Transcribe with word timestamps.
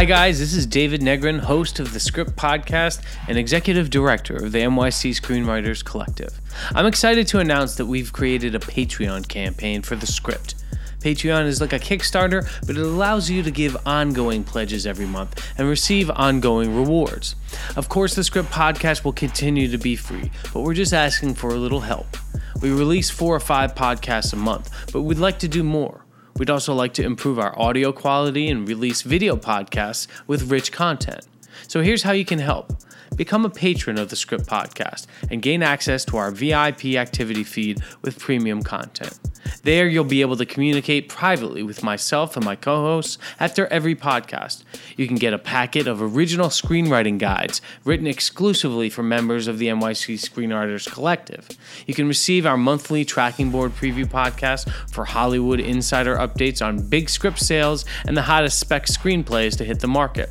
Hi, 0.00 0.06
guys. 0.06 0.38
This 0.38 0.54
is 0.54 0.64
David 0.64 1.02
Negrin, 1.02 1.40
host 1.40 1.78
of 1.78 1.92
the 1.92 2.00
Script 2.00 2.34
Podcast 2.34 3.02
and 3.28 3.36
executive 3.36 3.90
director 3.90 4.34
of 4.34 4.50
the 4.50 4.60
NYC 4.60 5.10
Screenwriters 5.10 5.84
Collective. 5.84 6.40
I'm 6.74 6.86
excited 6.86 7.26
to 7.26 7.38
announce 7.38 7.74
that 7.74 7.84
we've 7.84 8.10
created 8.10 8.54
a 8.54 8.60
Patreon 8.60 9.28
campaign 9.28 9.82
for 9.82 9.96
the 9.96 10.06
script. 10.06 10.54
Patreon 11.00 11.44
is 11.44 11.60
like 11.60 11.74
a 11.74 11.78
Kickstarter, 11.78 12.50
but 12.66 12.78
it 12.78 12.82
allows 12.82 13.28
you 13.28 13.42
to 13.42 13.50
give 13.50 13.76
ongoing 13.84 14.42
pledges 14.42 14.86
every 14.86 15.04
month 15.04 15.46
and 15.58 15.68
receive 15.68 16.10
ongoing 16.10 16.74
rewards. 16.74 17.36
Of 17.76 17.90
course, 17.90 18.14
the 18.14 18.24
Script 18.24 18.48
Podcast 18.48 19.04
will 19.04 19.12
continue 19.12 19.68
to 19.68 19.76
be 19.76 19.96
free, 19.96 20.30
but 20.54 20.62
we're 20.62 20.72
just 20.72 20.94
asking 20.94 21.34
for 21.34 21.50
a 21.50 21.58
little 21.58 21.80
help. 21.80 22.16
We 22.62 22.70
release 22.70 23.10
four 23.10 23.36
or 23.36 23.40
five 23.40 23.74
podcasts 23.74 24.32
a 24.32 24.36
month, 24.36 24.70
but 24.94 25.02
we'd 25.02 25.18
like 25.18 25.40
to 25.40 25.48
do 25.48 25.62
more. 25.62 25.99
We'd 26.40 26.48
also 26.48 26.72
like 26.72 26.94
to 26.94 27.04
improve 27.04 27.38
our 27.38 27.52
audio 27.60 27.92
quality 27.92 28.48
and 28.48 28.66
release 28.66 29.02
video 29.02 29.36
podcasts 29.36 30.06
with 30.26 30.50
rich 30.50 30.72
content. 30.72 31.28
So 31.68 31.82
here's 31.82 32.02
how 32.02 32.12
you 32.12 32.24
can 32.24 32.38
help. 32.38 32.72
Become 33.16 33.44
a 33.44 33.50
patron 33.50 33.98
of 33.98 34.08
the 34.08 34.16
Script 34.16 34.46
Podcast 34.46 35.06
and 35.30 35.42
gain 35.42 35.62
access 35.62 36.04
to 36.06 36.16
our 36.16 36.30
VIP 36.30 36.96
activity 36.96 37.44
feed 37.44 37.82
with 38.02 38.18
premium 38.18 38.62
content. 38.62 39.18
There, 39.62 39.88
you'll 39.88 40.04
be 40.04 40.20
able 40.20 40.36
to 40.36 40.46
communicate 40.46 41.08
privately 41.08 41.62
with 41.62 41.82
myself 41.82 42.36
and 42.36 42.44
my 42.44 42.56
co 42.56 42.76
hosts 42.82 43.18
after 43.38 43.66
every 43.66 43.94
podcast. 43.94 44.64
You 44.96 45.06
can 45.06 45.16
get 45.16 45.34
a 45.34 45.38
packet 45.38 45.86
of 45.86 46.00
original 46.00 46.48
screenwriting 46.48 47.18
guides 47.18 47.60
written 47.84 48.06
exclusively 48.06 48.90
for 48.90 49.02
members 49.02 49.48
of 49.48 49.58
the 49.58 49.68
NYC 49.68 50.14
Screenwriters 50.14 50.90
Collective. 50.90 51.48
You 51.86 51.94
can 51.94 52.08
receive 52.08 52.46
our 52.46 52.56
monthly 52.56 53.04
tracking 53.04 53.50
board 53.50 53.72
preview 53.72 54.06
podcast 54.06 54.70
for 54.90 55.04
Hollywood 55.04 55.60
insider 55.60 56.16
updates 56.16 56.64
on 56.64 56.88
big 56.88 57.10
script 57.10 57.38
sales 57.38 57.84
and 58.06 58.16
the 58.16 58.22
hottest 58.22 58.58
spec 58.58 58.86
screenplays 58.86 59.56
to 59.58 59.64
hit 59.64 59.80
the 59.80 59.88
market. 59.88 60.30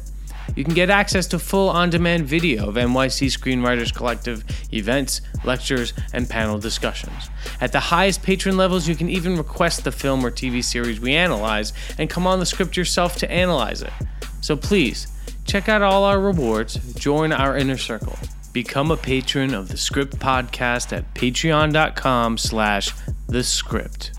You 0.55 0.63
can 0.63 0.73
get 0.73 0.89
access 0.89 1.27
to 1.27 1.39
full 1.39 1.69
on 1.69 1.89
demand 1.89 2.25
video 2.25 2.67
of 2.69 2.75
NYC 2.75 3.27
Screenwriters 3.27 3.93
Collective 3.93 4.43
events, 4.73 5.21
lectures, 5.43 5.93
and 6.13 6.29
panel 6.29 6.59
discussions. 6.59 7.29
At 7.61 7.71
the 7.71 7.79
highest 7.79 8.23
patron 8.23 8.57
levels, 8.57 8.87
you 8.87 8.95
can 8.95 9.09
even 9.09 9.37
request 9.37 9.83
the 9.83 9.91
film 9.91 10.25
or 10.25 10.31
TV 10.31 10.63
series 10.63 10.99
we 10.99 11.15
analyze 11.15 11.73
and 11.97 12.09
come 12.09 12.27
on 12.27 12.39
the 12.39 12.45
script 12.45 12.75
yourself 12.75 13.15
to 13.17 13.31
analyze 13.31 13.81
it. 13.81 13.93
So 14.41 14.55
please, 14.55 15.07
check 15.45 15.69
out 15.69 15.81
all 15.81 16.03
our 16.03 16.19
rewards, 16.19 16.75
join 16.95 17.31
our 17.31 17.57
inner 17.57 17.77
circle. 17.77 18.17
Become 18.51 18.89
a 18.91 18.97
patron 18.97 19.53
of 19.53 19.69
the 19.69 19.77
Script 19.77 20.17
Podcast 20.17 20.91
at 20.91 21.13
patreon.com 21.13 22.37
slash 22.37 22.91
the 23.27 23.43
script. 23.43 24.11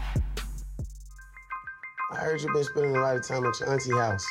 I 2.12 2.16
heard 2.16 2.40
you've 2.40 2.52
been 2.52 2.64
spending 2.64 2.96
a 2.96 3.00
lot 3.00 3.16
of 3.16 3.26
time 3.26 3.44
at 3.44 3.58
your 3.58 3.70
auntie 3.70 3.92
house. 3.92 4.24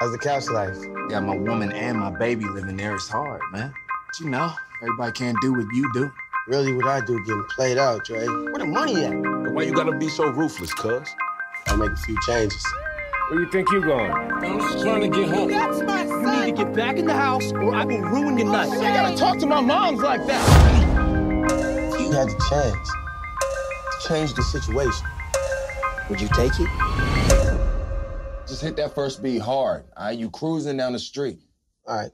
How's 0.00 0.12
the 0.12 0.18
couch 0.18 0.48
life? 0.48 0.78
Got 1.10 1.24
my 1.24 1.36
woman 1.36 1.72
and 1.72 1.98
my 1.98 2.08
baby 2.08 2.46
living 2.46 2.78
there. 2.78 2.94
It's 2.94 3.10
hard, 3.10 3.42
man. 3.52 3.70
But 4.06 4.18
you 4.18 4.30
know, 4.30 4.50
everybody 4.80 5.12
can't 5.12 5.36
do 5.42 5.52
what 5.52 5.66
you 5.74 5.92
do. 5.92 6.10
Really, 6.48 6.72
what 6.72 6.86
I 6.86 7.04
do 7.04 7.22
getting 7.26 7.44
played 7.50 7.76
out, 7.76 8.06
Dre. 8.06 8.26
Where 8.26 8.60
the 8.60 8.64
money 8.64 9.04
at? 9.04 9.12
Why 9.52 9.64
you 9.64 9.74
gotta 9.74 9.92
be 9.92 10.08
so 10.08 10.30
ruthless, 10.30 10.72
cuz? 10.72 11.06
I'll 11.66 11.76
make 11.76 11.90
a 11.90 11.96
few 11.98 12.16
changes. 12.22 12.64
Where 13.28 13.40
you 13.40 13.50
think 13.50 13.70
you're 13.72 13.82
going? 13.82 14.10
I'm 14.10 14.58
just 14.60 14.82
trying 14.82 15.02
to 15.02 15.08
get 15.08 15.28
home. 15.28 15.50
That's 15.50 15.82
my 15.82 16.04
You 16.04 16.46
need 16.46 16.56
to 16.56 16.64
get 16.64 16.74
back 16.74 16.96
in 16.96 17.06
the 17.06 17.12
house 17.12 17.52
or 17.52 17.74
I 17.74 17.84
will 17.84 18.00
ruin 18.00 18.38
your 18.38 18.50
night. 18.50 18.72
You 18.72 18.80
gotta 18.80 19.14
talk 19.18 19.36
to 19.40 19.46
my 19.46 19.60
moms 19.60 20.00
like 20.00 20.26
that. 20.26 20.80
You 22.00 22.10
had 22.10 22.28
the 22.30 22.46
chance 22.48 22.90
to 24.00 24.08
change 24.08 24.32
the 24.32 24.42
situation. 24.44 25.06
Would 26.08 26.22
you 26.22 26.28
take 26.28 26.52
it? 26.58 27.59
Just 28.50 28.62
hit 28.62 28.74
that 28.78 28.96
first 28.96 29.22
beat 29.22 29.40
hard. 29.40 29.84
All 29.96 30.06
right, 30.06 30.18
you 30.18 30.28
cruising 30.28 30.76
down 30.76 30.92
the 30.92 30.98
street. 30.98 31.38
All 31.86 31.96
right. 31.96 32.10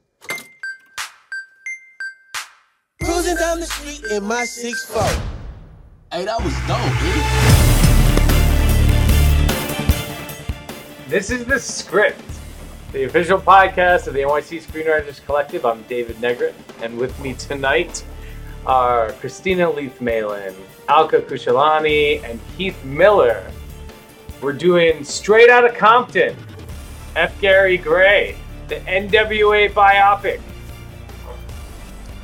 Cruising 3.01 3.37
down 3.37 3.59
the 3.59 3.65
street 3.65 4.03
in 4.11 4.23
my 4.23 4.43
6'4. 4.43 5.19
Hey, 6.11 6.25
that 6.25 6.39
was 6.43 6.53
dope, 6.67 6.77
dude. 11.01 11.09
This 11.09 11.31
is 11.31 11.43
the 11.45 11.59
script, 11.59 12.21
the 12.91 13.05
official 13.05 13.39
podcast 13.39 14.05
of 14.05 14.13
the 14.13 14.19
NYC 14.19 14.61
Screenwriters 14.61 15.25
Collective. 15.25 15.65
I'm 15.65 15.81
David 15.89 16.17
Negrin, 16.17 16.53
and 16.83 16.99
with 16.99 17.19
me 17.19 17.33
tonight 17.33 18.05
are 18.67 19.09
Kristina 19.13 19.75
Leath-Malin, 19.75 20.53
Alka 20.87 21.21
Khushalani, 21.21 22.23
and 22.23 22.39
Keith 22.55 22.85
Miller. 22.85 23.51
We're 24.41 24.53
doing 24.53 25.03
Straight 25.03 25.49
Out 25.49 25.65
of 25.67 25.75
Compton, 25.75 26.35
F. 27.15 27.39
Gary 27.41 27.77
Gray, 27.77 28.37
the 28.67 28.75
NWA 28.75 29.71
biopic. 29.71 30.41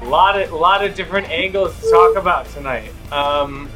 A 0.01 0.06
lot 0.06 0.40
of, 0.40 0.51
lot 0.51 0.85
of 0.85 0.94
different 0.94 1.28
angles 1.29 1.79
to 1.79 1.90
talk 1.90 2.16
about 2.16 2.47
tonight. 2.50 2.91
Um, 3.12 3.68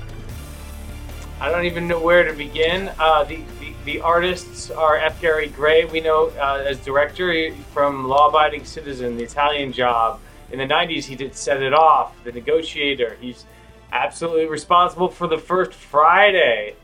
I 1.40 1.50
don't 1.50 1.66
even 1.66 1.88
know 1.88 2.00
where 2.00 2.24
to 2.24 2.34
begin. 2.34 2.92
Uh, 3.00 3.24
the, 3.24 3.38
the 3.60 3.74
the 3.86 4.02
artists 4.02 4.70
are 4.70 4.98
F. 4.98 5.20
Gary 5.22 5.48
Gray. 5.48 5.86
We 5.86 6.02
know 6.02 6.28
uh, 6.38 6.64
as 6.68 6.78
director 6.84 7.52
from 7.74 8.08
Law 8.08 8.30
Abiding 8.30 8.66
Citizen, 8.66 9.18
The 9.18 9.24
Italian 9.24 9.72
Job. 9.72 10.20
In 10.52 10.60
the 10.60 10.66
'90s, 10.66 11.06
he 11.06 11.16
did 11.16 11.36
Set 11.36 11.64
It 11.64 11.74
Off, 11.74 12.14
The 12.24 12.34
Negotiator. 12.34 13.18
He's 13.20 13.46
absolutely 13.92 14.46
responsible 14.46 15.08
for 15.08 15.28
the 15.28 15.38
first 15.38 15.74
Friday, 15.74 16.76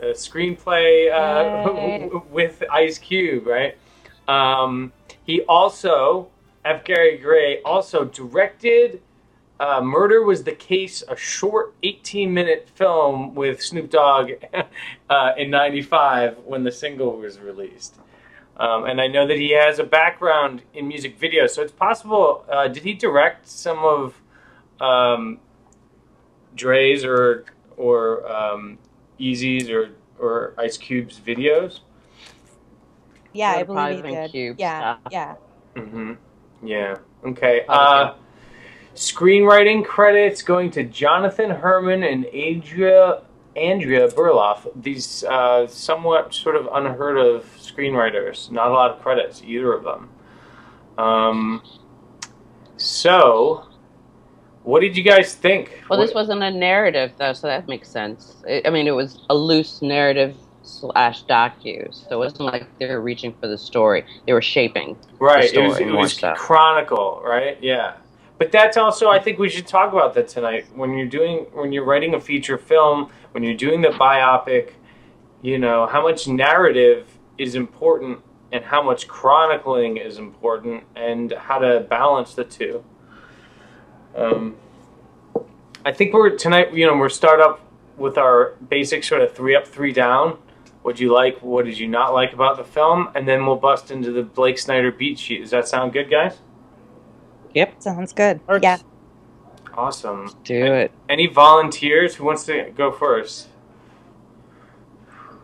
a 0.00 0.06
screenplay 0.06 1.12
uh, 1.12 2.20
with 2.30 2.62
Ice 2.70 2.98
Cube, 2.98 3.46
right? 3.46 3.76
Um, 4.28 4.92
he 5.24 5.42
also, 5.42 6.28
F. 6.64 6.84
Gary 6.84 7.18
Gray, 7.18 7.62
also 7.62 8.04
directed 8.04 9.00
uh, 9.58 9.80
Murder 9.80 10.22
Was 10.22 10.44
the 10.44 10.52
Case, 10.52 11.02
a 11.08 11.16
short 11.16 11.74
18 11.82 12.32
minute 12.32 12.68
film 12.74 13.34
with 13.34 13.62
Snoop 13.62 13.90
Dogg 13.90 14.32
uh, 15.10 15.32
in 15.36 15.50
95 15.50 16.38
when 16.44 16.62
the 16.62 16.72
single 16.72 17.16
was 17.16 17.38
released. 17.38 17.96
Um, 18.58 18.84
and 18.84 19.00
I 19.00 19.06
know 19.06 19.26
that 19.26 19.36
he 19.36 19.50
has 19.50 19.78
a 19.78 19.84
background 19.84 20.62
in 20.72 20.88
music 20.88 21.18
videos, 21.18 21.50
so 21.50 21.62
it's 21.62 21.72
possible. 21.72 22.44
Uh, 22.50 22.68
did 22.68 22.84
he 22.84 22.94
direct 22.94 23.46
some 23.46 23.78
of 23.78 24.20
um, 24.80 25.38
Dre's 26.54 27.04
or 27.04 27.44
or 27.76 28.26
um, 28.30 28.78
Eazy's 29.18 29.70
or 29.70 29.90
or 30.18 30.54
Ice 30.58 30.76
Cube's 30.76 31.20
videos? 31.20 31.80
Yeah, 33.32 33.50
I 33.50 33.62
believe 33.64 34.04
he 34.04 34.10
did. 34.10 34.30
Cube 34.30 34.56
yeah, 34.58 34.98
stuff. 34.98 35.12
yeah. 35.12 35.34
Mm-hmm. 35.74 36.12
Yeah. 36.66 36.96
Okay. 37.24 37.64
Uh, 37.68 38.14
screenwriting 38.94 39.84
credits 39.84 40.42
going 40.42 40.70
to 40.72 40.84
Jonathan 40.84 41.50
Herman 41.50 42.02
and 42.02 42.24
Andrea 42.26 43.22
Andrea 43.56 44.08
Berloff. 44.08 44.70
These 44.80 45.24
uh, 45.24 45.66
somewhat 45.66 46.34
sort 46.34 46.56
of 46.56 46.68
unheard 46.72 47.18
of 47.18 47.44
screenwriters. 47.58 48.50
Not 48.50 48.68
a 48.68 48.74
lot 48.74 48.90
of 48.90 49.02
credits, 49.02 49.42
either 49.42 49.72
of 49.72 49.84
them. 49.84 50.08
Um, 50.98 51.62
so, 52.76 53.66
what 54.66 54.80
did 54.80 54.96
you 54.96 55.04
guys 55.04 55.32
think? 55.32 55.84
Well, 55.88 56.00
this 56.00 56.12
wasn't 56.12 56.42
a 56.42 56.50
narrative, 56.50 57.12
though, 57.18 57.32
so 57.32 57.46
that 57.46 57.68
makes 57.68 57.88
sense. 57.88 58.42
I 58.64 58.68
mean, 58.68 58.88
it 58.88 58.96
was 58.96 59.20
a 59.30 59.34
loose 59.34 59.80
narrative 59.80 60.36
slash 60.64 61.24
docu, 61.26 61.94
so 61.94 62.08
it 62.10 62.18
wasn't 62.18 62.40
like 62.40 62.66
they 62.80 62.88
were 62.88 63.00
reaching 63.00 63.32
for 63.40 63.46
the 63.46 63.56
story; 63.56 64.04
they 64.26 64.32
were 64.32 64.42
shaping. 64.42 64.98
right. 65.20 65.52
the 65.52 65.62
It 65.62 65.68
was, 65.68 65.78
it 65.78 65.92
was 65.92 66.20
chronicle, 66.36 67.22
right? 67.24 67.56
Yeah. 67.62 67.94
But 68.38 68.50
that's 68.50 68.76
also, 68.76 69.08
I 69.08 69.20
think 69.20 69.38
we 69.38 69.48
should 69.48 69.68
talk 69.68 69.92
about 69.92 70.14
that 70.14 70.26
tonight. 70.26 70.66
When 70.74 70.98
you're 70.98 71.06
doing, 71.06 71.46
when 71.52 71.72
you're 71.72 71.84
writing 71.84 72.14
a 72.14 72.20
feature 72.20 72.58
film, 72.58 73.10
when 73.30 73.44
you're 73.44 73.56
doing 73.56 73.82
the 73.82 73.90
biopic, 73.90 74.72
you 75.42 75.60
know 75.60 75.86
how 75.86 76.02
much 76.02 76.26
narrative 76.26 77.06
is 77.38 77.54
important 77.54 78.18
and 78.50 78.64
how 78.64 78.82
much 78.82 79.06
chronicling 79.06 79.96
is 79.96 80.18
important, 80.18 80.82
and 80.96 81.32
how 81.34 81.60
to 81.60 81.86
balance 81.88 82.34
the 82.34 82.44
two. 82.44 82.84
Um, 84.16 84.56
I 85.86 85.92
think 85.92 86.12
we're 86.12 86.36
tonight. 86.36 86.74
You 86.74 86.86
know, 86.86 86.96
we're 86.96 87.08
start 87.08 87.40
up 87.40 87.60
with 87.96 88.18
our 88.18 88.54
basic 88.68 89.04
sort 89.04 89.22
of 89.22 89.32
three 89.34 89.54
up, 89.56 89.66
three 89.66 89.92
down. 89.92 90.36
What 90.82 91.00
you 91.00 91.12
like? 91.12 91.40
What 91.42 91.64
did 91.64 91.78
you 91.78 91.88
not 91.88 92.12
like 92.12 92.32
about 92.32 92.56
the 92.56 92.64
film? 92.64 93.08
And 93.14 93.26
then 93.26 93.46
we'll 93.46 93.56
bust 93.56 93.90
into 93.90 94.10
the 94.12 94.22
Blake 94.22 94.58
Snyder 94.58 94.90
beat 94.92 95.18
sheet. 95.18 95.40
Does 95.42 95.50
that 95.50 95.66
sound 95.68 95.92
good, 95.92 96.10
guys? 96.10 96.38
Yep, 97.54 97.82
Sounds 97.82 98.12
good. 98.12 98.40
Or- 98.48 98.58
Yeah. 98.62 98.78
Awesome. 99.74 100.30
do 100.44 100.54
it. 100.74 100.90
Any 101.08 101.26
volunteers? 101.26 102.16
Who 102.16 102.24
wants 102.24 102.44
to 102.46 102.70
go 102.76 102.90
first? 102.90 103.48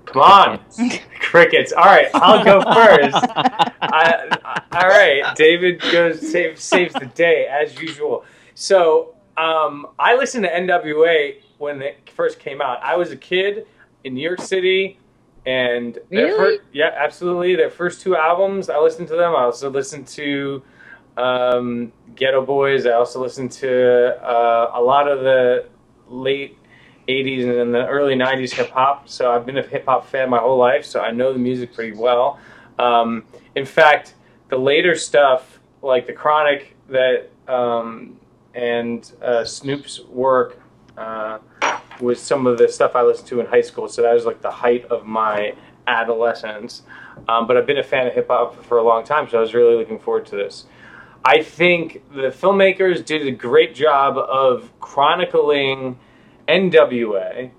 Come 0.06 0.23
on, 0.23 0.61
crickets. 1.21 1.73
All 1.77 1.85
right, 1.85 2.09
I'll 2.15 2.44
go 2.44 2.61
first. 2.75 3.15
I, 3.15 4.39
I- 4.44 4.62
all 4.73 4.89
right, 4.89 5.35
David 5.37 5.81
goes 5.93 6.31
save, 6.31 6.59
saves 6.61 6.93
the 6.94 7.06
day 7.06 7.47
as 7.47 7.81
usual. 7.81 8.25
So 8.55 9.15
um, 9.37 9.87
I 9.99 10.17
listened 10.17 10.44
to 10.44 10.50
NWA 10.50 11.37
when 11.58 11.82
it 11.82 12.11
first 12.14 12.38
came 12.38 12.61
out. 12.61 12.82
I 12.82 12.96
was 12.96 13.11
a 13.12 13.17
kid 13.17 13.67
in 14.05 14.14
New 14.14 14.23
York 14.23 14.40
City. 14.40 14.99
And 15.44 15.99
their 16.11 16.26
Really? 16.26 16.58
fir- 16.58 16.64
yeah, 16.73 16.90
absolutely. 16.96 17.56
Their 17.56 17.70
first 17.70 18.00
two 18.00 18.17
albums, 18.17 18.69
I 18.70 18.79
listened 18.79 19.08
to 19.08 19.17
them. 19.17 19.34
I 19.34 19.43
also 19.43 19.70
listened 19.70 20.06
to 20.08 20.62
um, 21.17 21.93
Geto 22.14 22.44
Boys. 22.46 22.87
I 22.87 22.93
also 22.93 23.20
listened 23.20 23.50
to 23.52 24.17
uh, 24.23 24.70
a 24.75 24.81
lot 24.81 25.08
of 25.08 25.20
the 25.20 25.67
late 26.08 26.58
80s 27.08 27.61
and 27.61 27.75
the 27.75 27.87
early 27.87 28.14
90s 28.14 28.52
hip 28.52 28.70
hop. 28.70 29.08
So 29.08 29.32
I've 29.32 29.44
been 29.44 29.58
a 29.58 29.62
hip 29.62 29.87
hop 29.87 30.06
fan 30.06 30.31
my 30.31 30.38
whole 30.38 30.58
life, 30.58 30.84
so 30.84 31.00
I 31.00 31.11
know 31.11 31.32
the 31.32 31.38
music 31.38 31.75
pretty 31.75 31.96
well. 31.96 32.38
Um, 32.79 33.25
in 33.56 33.64
fact, 33.67 34.14
the 34.49 34.56
later 34.56 34.94
stuff, 34.94 35.58
like 35.82 36.06
the 36.06 36.12
Chronic 36.12 36.76
that 36.88 37.31
um, 37.49 38.17
and 38.54 39.10
uh, 39.22 39.44
Snoop's 39.44 40.00
work, 40.00 40.60
uh, 40.96 41.38
was 42.00 42.20
some 42.20 42.46
of 42.46 42.58
the 42.58 42.69
stuff 42.69 42.94
I 42.94 43.02
listened 43.02 43.28
to 43.28 43.40
in 43.40 43.46
high 43.46 43.60
school. 43.60 43.88
So 43.88 44.02
that 44.02 44.12
was 44.12 44.25
like 44.25 44.43
the 44.43 44.50
height 44.50 44.84
of 44.87 45.06
my 45.06 45.54
adolescence. 45.87 46.82
Um, 47.28 47.46
but 47.46 47.56
I've 47.56 47.66
been 47.66 47.78
a 47.78 47.82
fan 47.82 48.06
of 48.06 48.14
hip 48.14 48.28
hop 48.28 48.62
for 48.64 48.78
a 48.78 48.82
long 48.82 49.04
time, 49.04 49.28
so 49.28 49.38
I 49.38 49.40
was 49.40 49.54
really 49.54 49.76
looking 49.76 49.99
forward 49.99 50.26
to 50.26 50.37
this. 50.37 50.66
I 51.25 51.43
think 51.43 52.02
the 52.12 52.31
filmmakers 52.31 53.04
did 53.04 53.26
a 53.26 53.31
great 53.31 53.75
job 53.75 54.19
of 54.19 54.70
chronicling 54.81 55.98
NWA, 56.48 57.52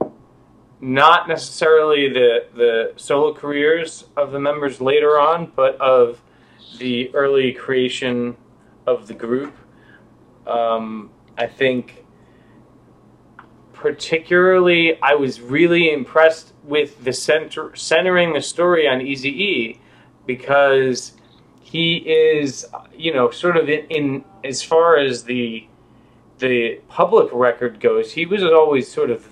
not 0.81 1.29
necessarily 1.29 2.09
the 2.09 2.47
the 2.53 2.93
solo 2.97 3.33
careers 3.33 4.05
of 4.17 4.31
the 4.31 4.39
members 4.39 4.81
later 4.81 5.17
on, 5.17 5.53
but 5.55 5.79
of 5.79 6.21
the 6.77 7.13
early 7.15 7.53
creation 7.53 8.35
of 8.85 9.07
the 9.07 9.13
group. 9.13 9.55
Um, 10.47 11.11
I 11.37 11.47
think, 11.47 12.05
particularly, 13.73 15.01
I 15.01 15.15
was 15.15 15.41
really 15.41 15.91
impressed 15.91 16.53
with 16.63 17.03
the 17.03 17.13
center 17.13 17.75
centering 17.75 18.33
the 18.33 18.41
story 18.41 18.87
on 18.87 19.01
Easy 19.01 19.29
E 19.29 19.81
because 20.25 21.13
he 21.61 21.97
is, 21.97 22.65
you 22.95 23.13
know, 23.13 23.31
sort 23.31 23.57
of 23.57 23.69
in, 23.69 23.85
in 23.87 24.25
as 24.43 24.61
far 24.61 24.97
as 24.97 25.23
the 25.23 25.67
the 26.39 26.81
public 26.87 27.29
record 27.31 27.79
goes, 27.79 28.13
he 28.13 28.25
was 28.25 28.43
always 28.43 28.91
sort 28.91 29.09
of 29.09 29.27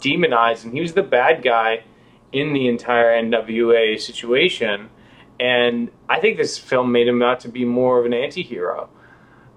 demonized, 0.00 0.64
and 0.64 0.72
he 0.74 0.80
was 0.80 0.94
the 0.94 1.02
bad 1.02 1.42
guy 1.42 1.84
in 2.32 2.52
the 2.52 2.68
entire 2.68 3.12
NWA 3.22 4.00
situation. 4.00 4.90
And 5.38 5.90
I 6.08 6.20
think 6.20 6.38
this 6.38 6.58
film 6.58 6.92
made 6.92 7.08
him 7.08 7.22
out 7.22 7.40
to 7.40 7.48
be 7.48 7.64
more 7.64 7.98
of 7.98 8.06
an 8.06 8.14
anti-hero. 8.14 8.88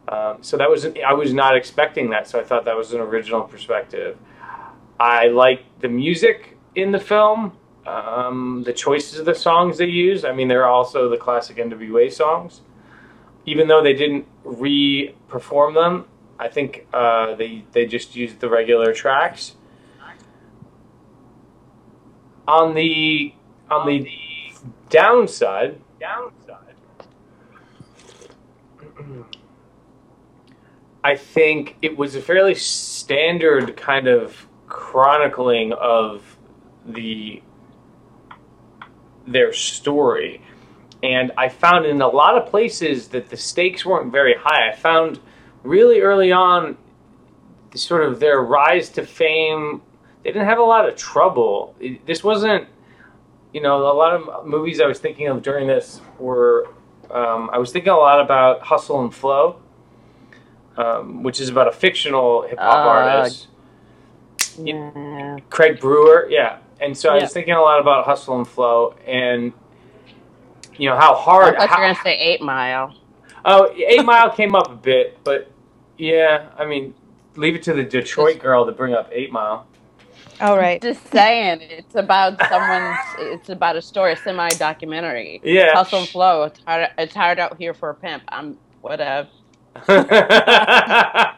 Um, 0.09 0.37
so 0.41 0.57
that 0.57 0.69
was 0.69 0.87
I 1.05 1.13
was 1.13 1.33
not 1.33 1.55
expecting 1.55 2.09
that, 2.09 2.27
so 2.27 2.39
I 2.39 2.43
thought 2.43 2.65
that 2.65 2.75
was 2.75 2.93
an 2.93 2.99
original 2.99 3.41
perspective. 3.41 4.17
I 4.99 5.27
like 5.27 5.63
the 5.81 5.87
music 5.87 6.57
in 6.73 6.91
the 6.91 6.99
film, 6.99 7.53
um, 7.85 8.63
the 8.65 8.73
choices 8.73 9.19
of 9.19 9.25
the 9.25 9.35
songs 9.35 9.77
they 9.77 9.85
use. 9.85 10.25
I 10.25 10.33
mean, 10.33 10.47
they're 10.47 10.67
also 10.67 11.09
the 11.09 11.17
classic 11.17 11.57
NWA 11.57 12.11
songs, 12.11 12.61
even 13.45 13.67
though 13.67 13.83
they 13.83 13.93
didn't 13.93 14.25
re-perform 14.43 15.75
them. 15.75 16.05
I 16.39 16.47
think 16.47 16.87
uh, 16.91 17.35
they 17.35 17.65
they 17.73 17.85
just 17.85 18.15
used 18.15 18.39
the 18.39 18.49
regular 18.49 18.93
tracks. 18.93 19.55
On 22.47 22.73
the 22.73 23.35
on 23.69 23.85
the 23.85 24.09
downside, 24.89 25.79
downside, 25.99 26.75
I 31.03 31.15
think 31.15 31.77
it 31.81 31.97
was 31.97 32.15
a 32.15 32.21
fairly 32.21 32.55
standard 32.55 33.77
kind 33.77 34.07
of 34.07 34.47
chronicling 34.67 35.73
of 35.73 36.37
the 36.85 37.41
their 39.25 39.53
story. 39.53 40.41
And 41.03 41.31
I 41.37 41.49
found 41.49 41.85
in 41.85 42.01
a 42.01 42.07
lot 42.07 42.35
of 42.35 42.49
places 42.49 43.09
that 43.09 43.29
the 43.29 43.37
stakes 43.37 43.85
weren't 43.85 44.11
very 44.11 44.35
high. 44.35 44.69
I 44.69 44.75
found 44.75 45.19
really 45.63 46.01
early 46.01 46.31
on 46.31 46.77
sort 47.75 48.03
of 48.03 48.19
their 48.19 48.41
rise 48.41 48.89
to 48.89 49.05
fame, 49.05 49.81
they 50.23 50.31
didn't 50.31 50.47
have 50.47 50.57
a 50.59 50.63
lot 50.63 50.89
of 50.89 50.95
trouble. 50.95 51.75
It- 51.79 52.05
this 52.05 52.23
wasn't, 52.23 52.67
you 53.53 53.61
know, 53.61 53.77
a 53.77 53.93
lot 53.93 54.13
of 54.13 54.45
movies 54.45 54.81
I 54.81 54.87
was 54.87 54.99
thinking 54.99 55.27
of 55.27 55.41
during 55.41 55.67
this 55.67 56.01
were, 56.17 56.67
um, 57.11 57.49
I 57.53 57.59
was 57.59 57.71
thinking 57.71 57.91
a 57.91 57.97
lot 57.97 58.19
about 58.19 58.61
Hustle 58.61 59.01
and 59.01 59.13
Flow, 59.13 59.57
um, 60.79 61.23
which 61.23 61.39
is 61.41 61.49
about 61.49 61.67
a 61.67 61.71
fictional 61.71 62.43
hip 62.47 62.57
hop 62.59 62.85
Uh, 62.85 62.89
artist. 62.89 63.47
Yeah. 64.57 65.37
Craig 65.49 65.79
Brewer, 65.79 66.27
yeah. 66.29 66.57
And 66.81 66.97
so 66.97 67.09
I 67.09 67.15
was 67.21 67.33
thinking 67.33 67.53
a 67.53 67.61
lot 67.61 67.79
about 67.79 68.05
Hustle 68.05 68.37
and 68.37 68.47
Flow 68.47 68.95
and 69.05 69.51
you 70.77 70.89
know 70.89 70.95
how 70.95 71.13
I 71.13 71.17
hard. 71.21 71.55
thought 71.55 71.63
you 71.63 71.67
how- 71.67 71.77
were 71.81 71.87
gonna 71.87 71.99
say 72.03 72.17
Eight 72.17 72.41
Mile. 72.41 72.93
oh, 73.45 73.69
Eight 73.75 74.05
Mile 74.05 74.29
came 74.31 74.55
up 74.55 74.71
a 74.71 74.75
bit, 74.75 75.17
but 75.23 75.51
yeah, 75.97 76.47
I 76.57 76.65
mean, 76.65 76.93
leave 77.35 77.55
it 77.55 77.63
to 77.63 77.73
the 77.73 77.83
Detroit 77.83 78.39
girl 78.39 78.65
to 78.65 78.71
bring 78.71 78.93
up 78.93 79.09
Eight 79.11 79.31
Mile. 79.31 79.65
All 80.41 80.55
right. 80.57 80.81
Just 80.81 81.05
saying, 81.11 81.59
it's 81.61 81.95
about 81.95 82.39
someone's. 82.47 82.97
It's 83.17 83.49
about 83.49 83.75
a 83.75 83.81
story, 83.81 84.13
a 84.13 84.15
semi-documentary. 84.15 85.41
Yeah. 85.43 85.73
Hustle 85.73 85.99
and 85.99 86.07
flow. 86.07 86.43
It's 86.43 86.61
hard. 86.65 86.87
It's 86.97 87.13
hard 87.13 87.39
out 87.39 87.57
here 87.57 87.73
for 87.73 87.89
a 87.89 87.93
pimp. 87.93 88.23
I'm 88.29 88.57
whatever. 88.79 89.27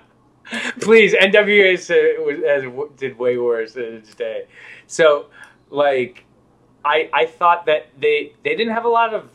Please, 0.81 1.13
NWA 1.13 1.73
uh, 1.73 1.77
sa- 1.77 2.47
has, 2.47 2.63
did 2.97 3.17
way 3.17 3.37
worse 3.37 3.75
in 3.75 3.95
its 3.95 4.13
day. 4.15 4.45
So, 4.87 5.27
like, 5.69 6.25
I 6.83 7.09
I 7.13 7.25
thought 7.25 7.65
that 7.67 7.87
they 7.99 8.33
they 8.43 8.55
didn't 8.55 8.73
have 8.73 8.85
a 8.85 8.89
lot 8.89 9.13
of 9.13 9.29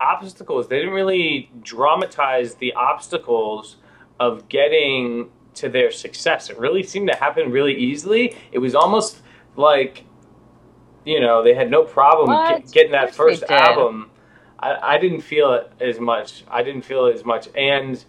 obstacles. 0.00 0.68
They 0.68 0.78
didn't 0.78 0.94
really 0.94 1.50
dramatize 1.62 2.54
the 2.56 2.72
obstacles 2.74 3.76
of 4.18 4.48
getting 4.48 5.30
to 5.54 5.68
their 5.68 5.90
success. 5.90 6.50
It 6.50 6.58
really 6.58 6.82
seemed 6.82 7.08
to 7.10 7.16
happen 7.16 7.50
really 7.50 7.74
easily. 7.74 8.36
It 8.52 8.58
was 8.58 8.74
almost 8.74 9.20
like, 9.56 10.04
you 11.04 11.20
know, 11.20 11.42
they 11.42 11.54
had 11.54 11.70
no 11.70 11.84
problem 11.84 12.30
get, 12.48 12.70
getting 12.72 12.92
that 12.92 13.14
first 13.14 13.44
album. 13.44 14.10
I, 14.58 14.94
I 14.94 14.98
didn't 14.98 15.20
feel 15.20 15.52
it 15.54 15.72
as 15.80 15.98
much. 15.98 16.44
I 16.50 16.62
didn't 16.62 16.82
feel 16.82 17.06
it 17.06 17.14
as 17.14 17.24
much, 17.24 17.48
and 17.54 18.02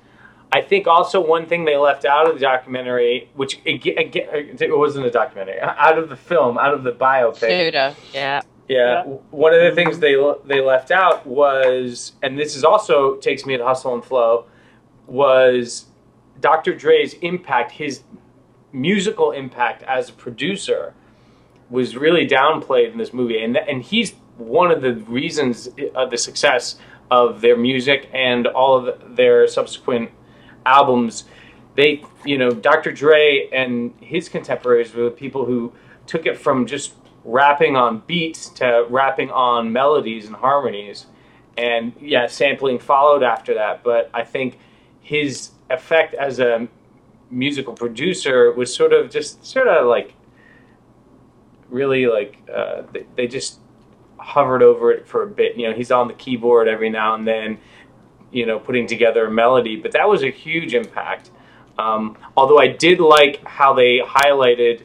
I 0.54 0.62
think 0.62 0.86
also 0.86 1.26
one 1.26 1.46
thing 1.46 1.64
they 1.64 1.78
left 1.78 2.04
out 2.04 2.28
of 2.28 2.36
the 2.36 2.42
documentary, 2.42 3.30
which 3.36 3.60
again, 3.66 4.12
it 4.60 4.78
wasn't 4.78 5.06
a 5.06 5.12
documentary, 5.12 5.60
out 5.62 5.98
of 5.98 6.10
the 6.10 6.18
film, 6.18 6.58
out 6.58 6.74
of 6.74 6.84
the 6.84 6.92
biopic. 6.92 7.66
Judah. 7.66 7.96
Yeah. 8.14 8.42
Yeah, 8.68 9.04
one 9.32 9.54
of 9.54 9.60
the 9.60 9.72
things 9.76 10.00
they 10.00 10.16
they 10.46 10.62
left 10.62 10.92
out 10.92 11.26
was, 11.28 12.14
and 12.24 12.40
this 12.40 12.56
is 12.56 12.64
also 12.64 13.18
takes 13.18 13.46
me 13.46 13.58
to 13.58 13.66
Hustle 13.66 13.94
and 13.94 14.04
Flow, 14.04 14.46
was 15.08 15.88
Dr. 16.40 16.74
Dre's 16.74 17.16
impact, 17.16 17.74
his 17.74 18.04
musical 18.72 19.32
impact 19.32 19.84
as 19.84 20.10
a 20.10 20.14
producer, 20.14 20.94
was 21.70 21.98
really 21.98 22.26
downplayed 22.26 22.94
in 22.94 22.98
this 22.98 23.12
movie, 23.12 23.44
and 23.44 23.58
and 23.58 23.82
he's 23.82 24.14
one 24.38 24.72
of 24.72 24.82
the 24.82 24.94
reasons 24.94 25.68
of 25.94 26.10
the 26.10 26.18
success 26.18 26.78
of 27.10 27.42
their 27.42 27.58
music 27.58 28.10
and 28.14 28.48
all 28.48 28.78
of 28.78 29.18
their 29.18 29.48
subsequent 29.48 30.12
albums. 30.66 31.26
They, 31.76 32.04
you 32.26 32.38
know, 32.38 32.52
Dr. 32.52 32.92
Dre 32.92 33.50
and 33.52 33.94
his 34.02 34.30
contemporaries 34.30 34.94
were 34.94 35.06
the 35.06 35.12
people 35.12 35.46
who 35.46 35.74
took 36.06 36.26
it 36.26 36.38
from 36.38 36.66
just 36.66 36.94
rapping 37.24 37.76
on 37.76 38.00
beats 38.08 38.50
to 38.50 38.86
rapping 38.90 39.32
on 39.32 39.72
melodies 39.72 40.26
and 40.26 40.36
harmonies. 40.36 41.06
And 41.58 41.94
yeah, 42.00 42.28
sampling 42.28 42.80
followed 42.80 43.24
after 43.24 43.54
that. 43.56 43.84
But 43.84 44.10
I 44.14 44.24
think 44.24 44.58
his 45.02 45.52
effect 45.70 46.14
as 46.14 46.40
a 46.40 46.68
musical 47.30 47.74
producer 47.74 48.52
was 48.52 48.76
sort 48.76 48.94
of 48.94 49.10
just 49.10 49.46
sort 49.46 49.68
of 49.68 49.88
like 49.88 50.14
really 51.70 52.06
like 52.06 52.38
uh, 52.54 52.84
they, 52.92 53.06
they 53.16 53.28
just 53.28 53.60
hovered 54.18 54.62
over 54.62 54.92
it 54.92 55.08
for 55.08 55.24
a 55.24 55.28
bit. 55.28 55.58
You 55.58 55.70
know, 55.70 55.76
he's 55.76 55.92
on 55.92 56.08
the 56.08 56.14
keyboard 56.14 56.68
every 56.68 56.90
now 56.90 57.16
and 57.16 57.28
then, 57.28 57.58
you 58.32 58.46
know, 58.46 58.60
putting 58.60 58.88
together 58.88 59.26
a 59.28 59.32
melody. 59.32 59.76
But 59.76 59.92
that 59.94 60.08
was 60.08 60.24
a 60.24 60.32
huge 60.32 60.74
impact. 60.74 61.32
Um, 61.78 62.18
although 62.38 62.60
I 62.60 62.68
did 62.68 63.00
like 63.00 63.46
how 63.46 63.74
they 63.74 64.00
highlighted 64.00 64.84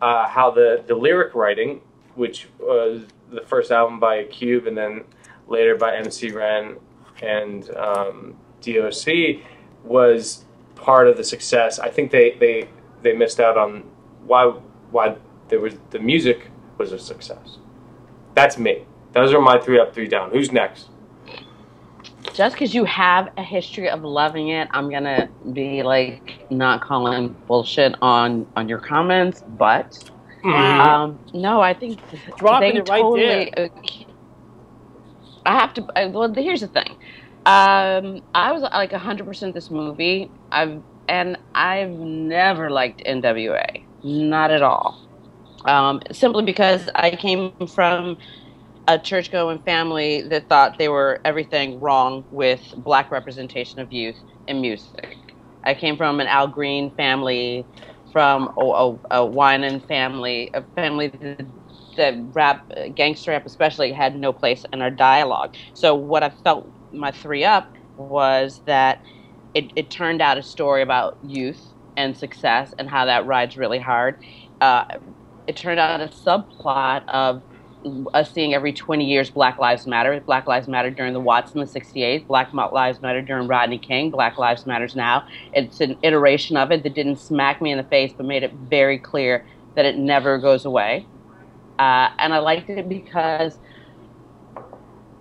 uh, 0.00 0.26
how 0.28 0.50
the, 0.50 0.82
the 0.86 0.94
lyric 0.94 1.34
writing, 1.34 1.80
which 2.16 2.48
was 2.58 3.04
the 3.30 3.40
first 3.42 3.70
album 3.70 4.00
by 4.00 4.24
Cube 4.24 4.66
and 4.66 4.76
then 4.76 5.04
later 5.46 5.76
by 5.76 5.96
MC 5.96 6.32
Ren 6.32 6.76
and 7.22 7.70
um, 7.76 8.36
DOC, 8.60 9.42
was 9.84 10.44
part 10.74 11.06
of 11.06 11.16
the 11.16 11.24
success. 11.24 11.78
I 11.78 11.88
think 11.88 12.10
they, 12.10 12.32
they, 12.32 12.68
they 13.02 13.12
missed 13.12 13.38
out 13.38 13.56
on 13.56 13.84
why 14.26 14.46
why 14.90 15.16
there 15.48 15.60
was 15.60 15.74
the 15.90 15.98
music 15.98 16.48
was 16.78 16.92
a 16.92 16.98
success. 16.98 17.58
That's 18.34 18.58
me. 18.58 18.84
Those 19.12 19.32
are 19.32 19.40
my 19.40 19.58
three 19.58 19.78
up, 19.78 19.94
three 19.94 20.08
down. 20.08 20.30
Who's 20.30 20.52
next? 20.52 20.88
Just 22.34 22.54
because 22.54 22.74
you 22.74 22.84
have 22.84 23.28
a 23.36 23.42
history 23.42 23.88
of 23.88 24.02
loving 24.02 24.48
it, 24.48 24.68
I'm 24.72 24.90
gonna 24.90 25.28
be 25.52 25.82
like 25.82 26.46
not 26.50 26.80
calling 26.80 27.36
bullshit 27.46 27.94
on 28.00 28.46
on 28.56 28.68
your 28.68 28.78
comments, 28.78 29.42
but 29.58 29.98
Um, 30.44 31.18
no, 31.34 31.60
I 31.60 31.74
think 31.74 32.00
Dropping 32.36 32.76
it 32.76 32.88
right 32.88 33.02
totally. 33.02 33.54
uh, 33.54 33.68
I 35.44 35.54
have 35.58 35.74
to. 35.74 35.86
I, 35.96 36.06
well, 36.06 36.32
here's 36.32 36.60
the 36.60 36.68
thing. 36.68 36.96
Um, 37.44 38.22
I 38.34 38.52
was 38.52 38.62
like 38.62 38.92
100% 38.92 39.54
this 39.54 39.70
movie. 39.70 40.30
I've 40.52 40.82
and 41.08 41.36
I've 41.54 41.90
never 41.90 42.70
liked 42.70 43.02
NWA, 43.04 43.82
not 44.04 44.50
at 44.50 44.62
all. 44.62 44.98
Um, 45.64 46.00
simply 46.12 46.44
because 46.44 46.88
I 46.94 47.10
came 47.16 47.52
from 47.66 48.18
a 48.88 48.98
church-going 48.98 49.60
family 49.60 50.22
that 50.22 50.48
thought 50.48 50.78
they 50.78 50.88
were 50.88 51.20
everything 51.24 51.80
wrong 51.80 52.24
with 52.30 52.62
black 52.76 53.10
representation 53.10 53.80
of 53.80 53.92
youth 53.92 54.16
in 54.48 54.60
music. 54.60 55.16
I 55.64 55.74
came 55.74 55.96
from 55.96 56.20
an 56.20 56.26
Al 56.26 56.48
Green 56.48 56.92
family, 56.96 57.68
from 58.12 58.52
a, 58.58 58.64
a, 58.64 58.92
a 59.10 59.30
Winan 59.30 59.86
family, 59.86 60.50
a 60.52 60.64
family 60.74 61.08
that, 61.08 61.46
that 61.96 62.14
rap, 62.34 62.62
gangster 62.94 63.30
rap 63.30 63.46
especially, 63.46 63.92
had 63.92 64.16
no 64.16 64.32
place 64.32 64.64
in 64.72 64.82
our 64.82 64.90
dialogue. 64.90 65.54
So 65.74 65.94
what 65.94 66.22
I 66.22 66.30
felt 66.30 66.72
my 66.92 67.12
three 67.12 67.44
up 67.44 67.70
was 67.96 68.60
that 68.66 69.02
it, 69.54 69.72
it 69.76 69.90
turned 69.90 70.20
out 70.20 70.38
a 70.38 70.42
story 70.42 70.82
about 70.82 71.18
youth 71.22 71.72
and 71.96 72.16
success 72.16 72.74
and 72.78 72.88
how 72.88 73.04
that 73.04 73.26
rides 73.26 73.56
really 73.56 73.78
hard. 73.78 74.16
Uh, 74.60 74.84
it 75.46 75.56
turned 75.56 75.78
out 75.78 76.00
a 76.00 76.06
subplot 76.08 77.02
of 77.08 77.42
us 78.14 78.32
seeing 78.32 78.54
every 78.54 78.72
20 78.72 79.04
years 79.04 79.30
Black 79.30 79.58
Lives 79.58 79.86
Matter. 79.86 80.20
Black 80.20 80.46
Lives 80.46 80.68
Matter 80.68 80.90
during 80.90 81.12
the 81.12 81.20
Watts 81.20 81.52
in 81.52 81.60
the 81.60 81.66
68, 81.66 82.26
Black 82.26 82.52
Lives 82.52 83.00
Matter 83.00 83.22
during 83.22 83.48
Rodney 83.48 83.78
King, 83.78 84.10
Black 84.10 84.38
Lives 84.38 84.66
Matters 84.66 84.94
now. 84.94 85.26
It's 85.52 85.80
an 85.80 85.96
iteration 86.02 86.56
of 86.56 86.70
it 86.72 86.82
that 86.82 86.94
didn't 86.94 87.16
smack 87.16 87.60
me 87.60 87.70
in 87.70 87.78
the 87.78 87.84
face 87.84 88.12
but 88.16 88.26
made 88.26 88.42
it 88.42 88.52
very 88.52 88.98
clear 88.98 89.44
that 89.74 89.84
it 89.84 89.96
never 89.96 90.38
goes 90.38 90.64
away. 90.64 91.06
Uh, 91.78 92.10
and 92.18 92.32
I 92.32 92.38
liked 92.38 92.70
it 92.70 92.88
because 92.88 93.58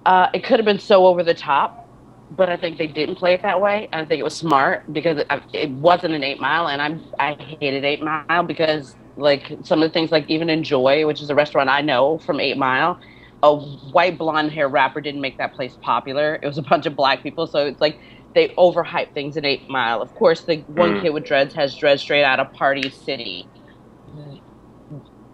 uh, 0.06 0.28
it 0.34 0.44
could 0.44 0.60
have 0.60 0.66
been 0.66 0.80
so 0.80 1.06
over 1.08 1.24
the 1.24 1.34
top, 1.34 1.88
but 2.32 2.50
I 2.50 2.58
think 2.58 2.78
they 2.78 2.88
didn't 2.88 3.16
play 3.16 3.34
it 3.34 3.42
that 3.42 3.60
way. 3.62 3.90
I 3.94 4.06
think 4.06 4.20
it 4.20 4.24
was 4.24 4.36
smart 4.36 4.92
because 4.92 5.20
it, 5.20 5.28
it 5.54 5.70
wasn't 5.72 6.14
an 6.14 6.24
eight 6.24 6.40
mile, 6.40 6.68
and 6.68 6.82
I 6.82 7.32
I 7.32 7.34
hated 7.36 7.84
eight 7.84 8.02
mile 8.02 8.44
because 8.44 8.96
like 9.18 9.52
some 9.64 9.82
of 9.82 9.90
the 9.90 9.94
things 9.94 10.12
like 10.12 10.30
even 10.30 10.50
Enjoy, 10.50 11.06
which 11.06 11.22
is 11.22 11.30
a 11.30 11.36
restaurant 11.36 11.70
I 11.70 11.82
know 11.82 12.18
from 12.20 12.40
Eight 12.40 12.58
Mile, 12.58 13.00
a 13.44 13.56
white 13.56 14.18
blonde 14.18 14.52
hair 14.52 14.68
rapper 14.68 15.02
didn't 15.02 15.22
make 15.22 15.38
that 15.38 15.54
place 15.54 15.78
popular. 15.82 16.40
It 16.42 16.48
was 16.48 16.58
a 16.58 16.62
bunch 16.62 16.86
of 16.86 16.96
black 16.96 17.24
people, 17.24 17.48
so 17.48 17.66
it's 17.66 17.82
like 17.82 18.00
they 18.34 18.50
overhype 18.50 19.14
things 19.14 19.38
in 19.38 19.46
Eight 19.46 19.70
Mile. 19.70 20.02
Of 20.02 20.14
course, 20.16 20.42
the 20.42 20.58
one 20.68 20.96
mm. 20.96 21.02
kid 21.02 21.10
with 21.10 21.26
dreads 21.26 21.54
has 21.56 21.76
dreads 21.76 22.02
straight 22.02 22.24
out 22.24 22.40
of 22.40 22.52
Party 22.54 22.90
City. 22.90 23.48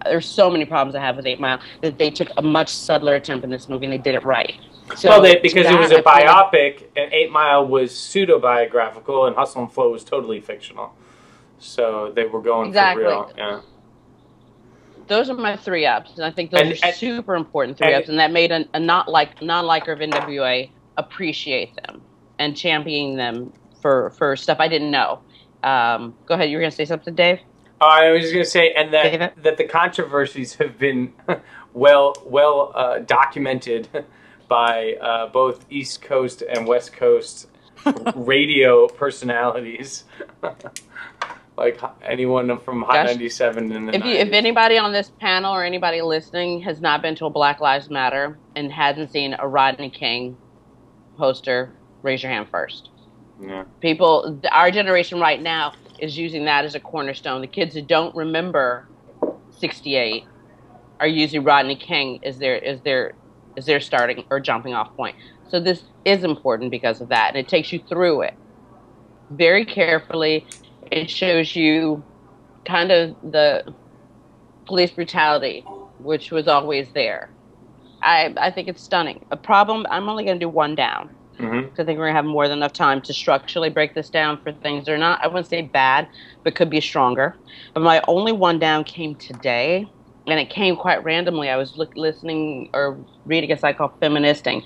There's 0.05 0.25
so 0.25 0.49
many 0.49 0.63
problems 0.63 0.95
I 0.95 1.01
have 1.01 1.17
with 1.17 1.25
Eight 1.25 1.39
Mile 1.39 1.59
that 1.81 1.97
they 1.97 2.09
took 2.09 2.29
a 2.37 2.41
much 2.41 2.69
subtler 2.69 3.15
attempt 3.15 3.43
in 3.43 3.49
this 3.49 3.67
movie 3.67 3.85
and 3.85 3.93
they 3.93 3.97
did 3.97 4.15
it 4.15 4.23
right. 4.23 4.55
So 4.95 5.09
well, 5.09 5.21
they, 5.21 5.37
because 5.37 5.65
it 5.65 5.77
was 5.77 5.91
a 5.91 5.95
I 5.95 6.19
feel 6.19 6.25
like- 6.25 6.51
biopic, 6.53 6.83
and 6.95 7.11
Eight 7.11 7.29
Mile 7.31 7.67
was 7.67 7.95
pseudo 7.95 8.39
biographical, 8.39 9.25
and 9.25 9.35
Hustle 9.35 9.63
and 9.63 9.71
Flow 9.71 9.91
was 9.91 10.03
totally 10.03 10.39
fictional. 10.39 10.93
So 11.59 12.11
they 12.15 12.25
were 12.25 12.41
going 12.41 12.67
Exactly. 12.69 13.03
for 13.03 13.09
real. 13.09 13.31
Yeah. 13.37 13.61
those 15.07 15.29
are 15.29 15.35
my 15.35 15.55
three 15.55 15.85
ups, 15.85 16.11
and 16.17 16.25
I 16.25 16.31
think 16.31 16.51
those 16.51 16.61
And- 16.61 16.71
are 16.73 16.77
and- 16.83 16.95
super 16.95 17.35
important 17.35 17.77
three 17.77 17.87
and- 17.87 17.95
ups, 17.95 18.09
and 18.09 18.19
that 18.19 18.31
made 18.31 18.51
a, 18.51 18.65
a 18.73 18.79
not 18.79 19.07
like 19.07 19.41
non 19.41 19.65
liker 19.65 19.93
of 19.93 19.99
NWA 19.99 20.69
appreciate 20.97 21.73
them 21.77 22.01
and 22.39 22.55
champion 22.57 23.15
them 23.15 23.53
for 23.81 24.09
for 24.11 24.35
stuff 24.35 24.57
I 24.59 24.67
didn't 24.67 24.91
know. 24.91 25.19
Um, 25.63 26.13
go 26.25 26.33
ahead, 26.35 26.49
you 26.49 26.57
were 26.57 26.61
gonna 26.61 26.71
say 26.71 26.85
something, 26.85 27.15
Dave. 27.15 27.39
I 27.79 28.09
was 28.11 28.21
just 28.23 28.33
gonna 28.33 28.43
say, 28.45 28.71
and 28.73 28.93
that 28.93 29.03
David? 29.03 29.31
that 29.43 29.57
the 29.57 29.63
controversies 29.63 30.55
have 30.55 30.77
been 30.77 31.13
well 31.73 32.13
well 32.25 32.71
uh, 32.75 32.99
documented 32.99 33.87
by 34.49 34.95
uh, 35.01 35.27
both 35.27 35.65
East 35.69 36.01
Coast 36.01 36.41
and 36.41 36.67
West 36.67 36.91
Coast 36.93 37.47
radio 38.15 38.87
personalities, 38.87 40.03
like 41.57 41.79
anyone 42.03 42.59
from 42.59 42.83
Hot 42.83 42.93
Gosh. 42.93 43.07
ninety 43.07 43.29
seven 43.29 43.71
in 43.71 43.87
the 43.87 43.95
If 43.95 44.05
you, 44.05 44.11
if 44.13 44.31
anybody 44.31 44.77
on 44.77 44.91
this 44.93 45.11
panel 45.19 45.53
or 45.53 45.63
anybody 45.63 46.01
listening 46.01 46.61
has 46.61 46.81
not 46.81 47.01
been 47.01 47.15
to 47.15 47.25
a 47.25 47.29
Black 47.29 47.59
Lives 47.59 47.89
Matter 47.89 48.37
and 48.55 48.71
hasn't 48.71 49.11
seen 49.11 49.35
a 49.39 49.47
Rodney 49.47 49.89
King 49.89 50.37
poster, 51.17 51.73
raise 52.03 52.21
your 52.21 52.31
hand 52.31 52.47
first. 52.51 52.89
yeah. 53.41 53.63
people 53.81 54.39
our 54.51 54.71
generation 54.71 55.19
right 55.19 55.41
now 55.41 55.73
is 55.99 56.17
using 56.17 56.45
that 56.45 56.63
as 56.65 56.75
a 56.75 56.79
cornerstone 56.79 57.41
the 57.41 57.47
kids 57.47 57.73
who 57.75 57.81
don't 57.81 58.15
remember 58.15 58.87
68 59.49 60.25
are 60.99 61.07
using 61.07 61.43
rodney 61.43 61.75
king 61.75 62.19
as 62.23 62.37
their 62.39 62.63
as 62.63 62.81
their 62.81 63.13
as 63.57 63.65
their 63.65 63.79
starting 63.79 64.23
or 64.29 64.39
jumping 64.39 64.73
off 64.73 64.95
point 64.95 65.15
so 65.49 65.59
this 65.59 65.83
is 66.05 66.23
important 66.23 66.69
because 66.71 67.01
of 67.01 67.09
that 67.09 67.29
and 67.29 67.37
it 67.37 67.47
takes 67.47 67.71
you 67.71 67.79
through 67.89 68.21
it 68.21 68.33
very 69.31 69.65
carefully 69.65 70.45
it 70.91 71.09
shows 71.09 71.55
you 71.55 72.05
kind 72.67 72.91
of 72.91 73.15
the 73.23 73.63
police 74.67 74.91
brutality 74.91 75.65
which 75.99 76.31
was 76.31 76.47
always 76.47 76.91
there 76.93 77.33
i 78.03 78.33
i 78.37 78.51
think 78.51 78.67
it's 78.67 78.83
stunning 78.83 79.25
a 79.31 79.37
problem 79.37 79.85
i'm 79.91 80.09
only 80.09 80.25
going 80.25 80.39
to 80.39 80.45
do 80.45 80.49
one 80.49 80.75
down 80.75 81.09
hmm 81.39 81.61
I 81.79 81.85
think 81.85 81.99
we're 81.99 82.07
gonna 82.07 82.17
have 82.17 82.25
more 82.25 82.47
than 82.47 82.59
enough 82.59 82.73
time 82.73 83.01
to 83.03 83.13
structurally 83.13 83.69
break 83.69 83.95
this 83.95 84.09
down 84.09 84.39
for 84.43 84.53
things 84.53 84.85
that 84.85 84.93
are 84.93 84.97
not, 84.97 85.19
I 85.23 85.27
wouldn't 85.27 85.47
say 85.47 85.63
bad, 85.63 86.09
but 86.43 86.55
could 86.55 86.69
be 86.69 86.81
stronger. 86.81 87.37
But 87.73 87.81
my 87.81 88.01
only 88.07 88.31
one 88.33 88.59
down 88.59 88.83
came 88.83 89.15
today, 89.15 89.91
and 90.27 90.39
it 90.39 90.49
came 90.49 90.75
quite 90.77 91.03
randomly. 91.03 91.49
I 91.49 91.57
was 91.57 91.77
look, 91.77 91.91
listening 91.95 92.69
or 92.73 92.99
reading 93.25 93.51
a 93.51 93.57
site 93.57 93.77
called 93.77 93.93
Feministing, 94.01 94.63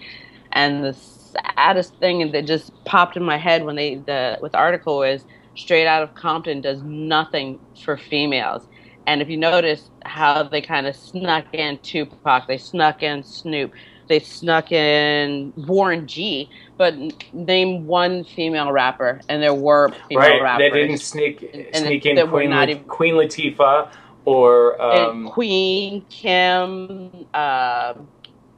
and 0.53 0.83
the 0.83 0.93
saddest 0.93 1.97
thing 1.99 2.31
that 2.31 2.47
just 2.47 2.71
popped 2.85 3.17
in 3.17 3.23
my 3.23 3.37
head 3.37 3.65
when 3.65 3.75
they 3.75 3.95
the 3.97 4.39
with 4.41 4.53
the 4.53 4.57
article 4.59 5.03
is 5.03 5.25
Straight 5.55 5.87
Out 5.87 6.03
of 6.03 6.13
Compton 6.15 6.61
does 6.61 6.81
nothing 6.83 7.59
for 7.83 7.97
females. 7.97 8.67
And 9.07 9.21
if 9.21 9.29
you 9.29 9.37
notice 9.37 9.89
how 10.05 10.43
they 10.43 10.61
kind 10.61 10.87
of 10.87 10.95
snuck 10.95 11.45
in 11.53 11.79
Tupac, 11.83 12.47
they 12.47 12.57
snuck 12.57 13.01
in 13.03 13.23
Snoop, 13.23 13.71
they 14.07 14.19
snuck 14.19 14.71
in 14.71 15.53
Warren 15.55 16.07
G, 16.07 16.49
but 16.77 16.93
name 17.33 17.87
one 17.87 18.23
female 18.23 18.71
rapper, 18.71 19.21
and 19.27 19.41
there 19.41 19.53
were 19.53 19.89
female 20.07 20.19
Right, 20.29 20.41
rappers. 20.41 20.71
they 20.71 20.81
didn't 20.81 20.97
sneak 20.99 21.43
And 21.53 21.75
sneak 21.75 22.05
in 22.05 22.27
Queen, 22.27 22.51
La- 22.51 22.63
even- 22.63 22.83
Queen 22.83 23.15
Latifah 23.15 23.89
or 24.25 24.79
um, 24.81 25.27
Queen, 25.29 26.05
Kim, 26.09 27.25
uh, 27.33 27.93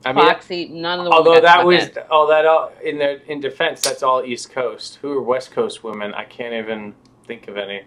I 0.06 0.12
mean, 0.14 0.26
Foxy, 0.26 0.68
none 0.70 1.00
of 1.00 1.06
the 1.06 1.12
women 1.12 1.28
although 1.28 1.42
that 1.42 1.66
was 1.66 1.88
in. 1.88 1.98
all 2.12 2.28
that 2.28 2.46
all, 2.46 2.72
in 2.84 2.98
their 2.98 3.18
in 3.28 3.40
defense, 3.40 3.82
that's 3.82 4.04
all 4.04 4.24
East 4.24 4.52
Coast. 4.52 5.00
Who 5.02 5.14
are 5.18 5.22
West 5.22 5.52
Coast 5.52 5.84
women? 5.84 6.14
I 6.14 6.26
can't 6.26 6.54
even 6.54 6.94
think 7.26 7.48
of 7.48 7.58
any. 7.58 7.84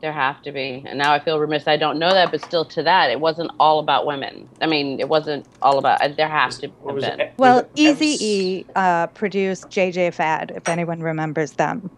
There 0.00 0.12
have 0.12 0.40
to 0.42 0.52
be. 0.52 0.82
And 0.86 0.98
now 0.98 1.12
I 1.12 1.18
feel 1.20 1.38
remiss 1.38 1.68
I 1.68 1.76
don't 1.76 1.98
know 1.98 2.10
that, 2.10 2.30
but 2.30 2.42
still 2.42 2.64
to 2.64 2.82
that, 2.84 3.10
it 3.10 3.20
wasn't 3.20 3.50
all 3.60 3.80
about 3.80 4.06
women. 4.06 4.48
I 4.60 4.66
mean, 4.66 4.98
it 4.98 5.08
wasn't 5.08 5.46
all 5.60 5.78
about, 5.78 6.00
uh, 6.00 6.08
there 6.08 6.28
has 6.28 6.58
to 6.60 6.68
What 6.68 6.92
have 6.92 6.94
was 6.96 7.04
been. 7.04 7.20
it? 7.20 7.34
Well, 7.36 7.56
Was 7.56 7.66
Easy 7.76 8.16
E 8.18 8.66
uh, 8.74 9.08
produced 9.08 9.68
JJ 9.68 10.14
Fad, 10.14 10.52
if 10.56 10.68
anyone 10.70 11.00
remembers 11.00 11.52
them. 11.52 11.90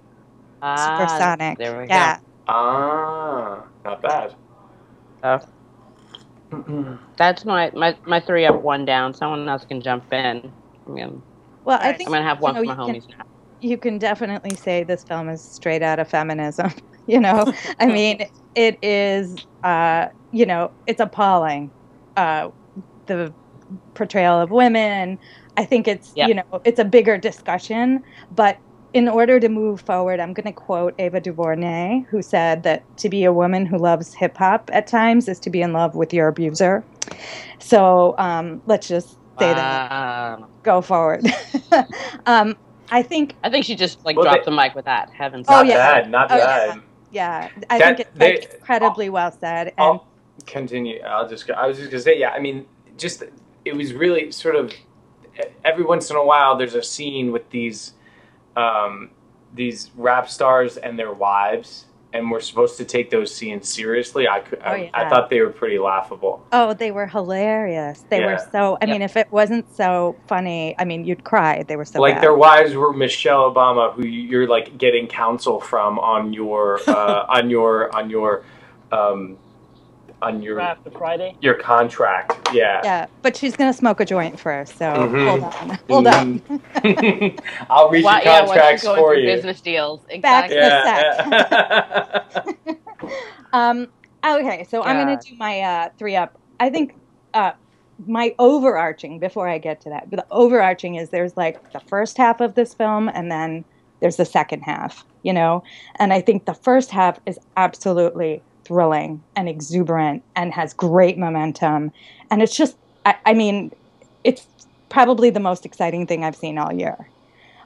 Ah, 0.61 0.99
Supersonic. 0.99 1.59
There 1.59 1.81
we 1.81 1.87
yeah. 1.87 2.17
go. 2.17 2.23
Ah, 2.49 3.63
not 3.85 4.03
bad. 4.03 4.35
Oh. 5.23 5.41
That's 7.17 7.45
my, 7.45 7.71
my, 7.75 7.97
my 8.07 8.21
three 8.21 8.45
up, 8.47 8.63
one 8.63 8.85
down. 8.85 9.15
Someone 9.15 9.49
else 9.49 9.65
can 9.65 9.81
jump 9.81 10.13
in. 10.13 10.53
I 10.87 10.91
mean, 10.91 11.23
Well, 11.65 11.79
I 11.81 11.93
think 11.93 11.93
I'm 11.93 11.97
think 11.99 12.09
going 12.11 12.23
to 12.23 12.29
have 12.29 12.41
one 12.41 12.55
you 12.57 12.61
for 12.63 12.67
know, 12.67 12.75
my 12.75 12.87
you 12.87 12.93
can- 12.93 13.03
homies 13.03 13.09
now. 13.19 13.25
you 13.61 13.79
can 13.79 13.99
definitely 13.99 14.57
say 14.57 14.83
this 14.85 15.05
film 15.05 15.29
is 15.29 15.43
straight 15.43 15.83
out 15.83 15.99
of 15.99 16.09
feminism. 16.09 16.71
You 17.09 17.19
know, 17.19 17.53
I 17.81 17.87
mean, 17.99 18.25
it 18.55 18.79
is, 18.81 19.37
uh, 19.65 20.07
you 20.31 20.47
know, 20.47 20.71
it's 20.87 21.01
appalling. 21.01 21.73
Uh, 22.17 22.51
the 23.07 23.35
portrayal 23.95 24.41
of 24.41 24.53
women. 24.53 25.19
I 25.57 25.65
think 25.65 25.89
it's, 25.89 26.13
Yeah. 26.15 26.29
you 26.29 26.35
know, 26.35 26.45
it's 26.65 26.79
a 26.79 26.85
bigger 26.85 27.19
discussion. 27.19 28.05
But 28.31 28.57
in 28.95 29.09
order 29.09 29.41
to 29.41 29.49
move 29.49 29.81
forward, 29.81 30.21
I'm 30.21 30.33
going 30.33 30.47
to 30.47 30.53
quote 30.53 30.95
Ava 30.99 31.21
DuVernay, 31.21 32.05
who 32.11 32.21
said 32.23 32.63
that 32.65 32.85
to 32.99 33.09
be 33.09 33.25
a 33.25 33.33
woman 33.33 33.65
who 33.67 33.79
loves 33.79 34.13
hip 34.15 34.37
hop 34.37 34.71
at 34.73 34.87
times 34.87 35.29
is 35.29 35.39
to 35.41 35.51
be 35.51 35.63
in 35.63 35.73
love 35.73 35.95
with 35.95 36.13
your 36.13 36.29
abuser. 36.29 36.85
So 37.59 38.15
um, 38.19 38.61
let's 38.67 38.89
just 38.89 39.11
say 39.39 39.55
that. 39.55 40.41
Go 40.63 40.81
forward. 40.83 41.27
um, 42.27 42.57
I 42.91 43.03
think 43.03 43.35
I 43.43 43.49
think 43.51 43.65
she 43.65 43.75
just 43.75 44.05
like 44.05 44.17
Well, 44.17 44.25
dropped 44.25 44.45
they- 44.45 44.51
the 44.51 44.57
mic 44.57 44.75
with 44.75 44.85
that. 44.85 45.11
Heavens. 45.11 45.47
Oh, 45.49 45.53
Not 45.57 45.67
yeah. 45.67 45.77
bad, 45.77 46.11
not 46.11 46.31
Oh, 46.31 46.37
bad. 46.37 46.81
Yeah, 47.11 47.49
I 47.71 47.79
That- 47.79 47.97
think 47.97 48.01
it's 48.09 48.19
they- 48.19 48.35
like 48.41 48.55
incredibly 48.55 49.09
well 49.09 49.33
said. 49.33 49.69
And 49.69 49.75
I'll 49.79 50.07
continue. 50.47 51.01
I'll 51.01 51.29
just. 51.29 51.47
go- 51.47 51.55
I 51.55 51.67
was 51.67 51.79
just 51.79 51.91
gonna 51.91 52.03
say, 52.03 52.19
yeah. 52.19 52.31
I 52.31 52.39
mean, 52.41 52.67
just 52.99 53.23
it 53.65 53.75
was 53.75 53.95
really 53.95 54.31
sort 54.31 54.55
of 54.57 54.73
every 55.65 55.85
once 55.85 56.11
in 56.11 56.17
a 56.17 56.25
while 56.25 56.57
there's 56.57 56.75
a 56.75 56.83
scene 56.83 57.33
with 57.33 57.49
these 57.51 57.95
um, 58.57 59.11
these 59.55 59.91
rap 59.97 60.29
stars 60.29 60.77
and 60.77 60.99
their 60.99 61.13
wives, 61.13 61.87
and 62.15 62.31
we're 62.31 62.41
supposed 62.41 62.77
to 62.77 62.85
take 62.85 63.09
those 63.11 63.35
scenes 63.35 63.69
seriously, 63.69 64.29
I 64.29 64.41
could, 64.41 64.61
I, 64.61 64.71
Oh, 64.71 64.75
I 64.75 65.03
yeah. 65.03 65.09
thought 65.09 65.31
they 65.31 65.41
were 65.41 65.49
pretty 65.51 65.79
laughable. 65.79 66.47
Oh, 66.53 66.75
they 66.75 66.91
were 66.91 67.07
hilarious. 67.07 68.05
They 68.11 68.21
were 68.25 68.39
so. 68.53 68.77
I 68.83 68.87
mean, 68.87 69.01
if 69.03 69.17
it 69.17 69.31
wasn't 69.33 69.75
so 69.75 70.17
funny, 70.27 70.75
I 70.79 70.85
mean, 70.85 71.05
you'd 71.05 71.25
cry. 71.25 71.63
They 71.63 71.77
were 71.77 71.87
so 71.87 72.01
like 72.01 72.17
bad. 72.17 72.23
their 72.23 72.35
wives 72.35 72.75
were 72.75 72.93
Michelle 72.93 73.53
Obama, 73.53 73.95
who 73.95 74.07
you're 74.07 74.47
like 74.47 74.77
getting 74.77 75.07
counsel 75.07 75.59
from 75.61 75.99
on 75.99 76.33
your 76.35 76.81
uh, 76.89 77.25
on 77.31 77.49
your 77.49 77.95
on 77.97 78.11
your 78.11 78.45
um, 78.91 79.39
on 80.23 80.41
your 80.43 80.61
After 80.61 80.91
Friday. 80.91 81.37
your 81.41 81.55
contract. 81.55 82.49
Yeah. 82.53 82.81
Yeah, 82.85 83.07
but 83.23 83.37
she's 83.37 83.57
gonna 83.57 83.73
smoke 83.73 84.01
a 84.01 84.05
joint 84.05 84.39
first. 84.39 84.79
So 84.79 84.85
Mhm. 84.87 85.29
hold 85.29 85.43
on, 85.43 85.79
hold 85.91 86.07
on. 86.07 86.39
Mhm. 86.41 87.41
I'll 87.71 87.91
read 87.91 88.05
Why- 88.05 88.23
your 88.23 88.25
yeah, 88.33 88.39
once 88.41 88.51
contracts 88.53 88.85
you're 88.85 88.95
going 88.95 89.03
for 89.05 89.15
through 89.15 89.23
you. 89.23 89.27
Business 89.35 89.61
deals. 89.61 90.01
Back 90.21 90.51
Exactly. 90.51 90.57
to 90.57 92.25
Yeah. 92.71 92.79
Um, 93.55 93.89
okay, 94.25 94.65
so 94.71 94.83
I'm 94.83 94.97
gonna 94.97 95.21
do 95.21 95.35
my 95.37 95.61
uh, 95.61 95.89
three 95.99 96.17
up. 96.17 96.39
I 96.59 96.71
think 96.71 96.95
uh, 97.35 97.53
my 98.07 98.35
overarching 98.39 99.19
before 99.19 99.47
I 99.47 99.59
get 99.59 99.83
to 99.83 99.91
that, 99.91 100.09
but 100.09 100.17
the 100.21 100.27
overarching 100.31 100.95
is 100.95 101.11
there's 101.11 101.37
like 101.37 101.73
the 101.73 101.81
first 101.81 102.17
half 102.17 102.41
of 102.41 102.55
this 102.55 102.73
film, 102.73 103.11
and 103.13 103.31
then 103.31 103.63
there's 104.01 104.17
the 104.17 104.25
second 104.25 104.63
half. 104.63 105.05
You 105.23 105.35
know, 105.35 105.63
and 105.97 106.15
I 106.15 106.21
think 106.23 106.47
the 106.47 106.55
first 106.55 106.91
half 106.93 107.21
is 107.27 107.39
absolutely 107.59 108.41
thrilling 108.65 109.23
and 109.37 109.49
exuberant 109.49 110.23
and 110.37 110.53
has 110.53 110.75
great 110.75 111.19
momentum, 111.19 111.93
and 112.31 112.43
it's 112.43 112.57
just, 112.57 112.77
I, 113.05 113.17
I 113.27 113.35
mean, 113.35 113.73
it's 114.25 114.47
probably 114.89 115.31
the 115.31 115.41
most 115.41 115.65
exciting 115.65 116.07
thing 116.07 116.25
I've 116.25 116.37
seen 116.37 116.59
all 116.59 116.73
year. 116.73 117.09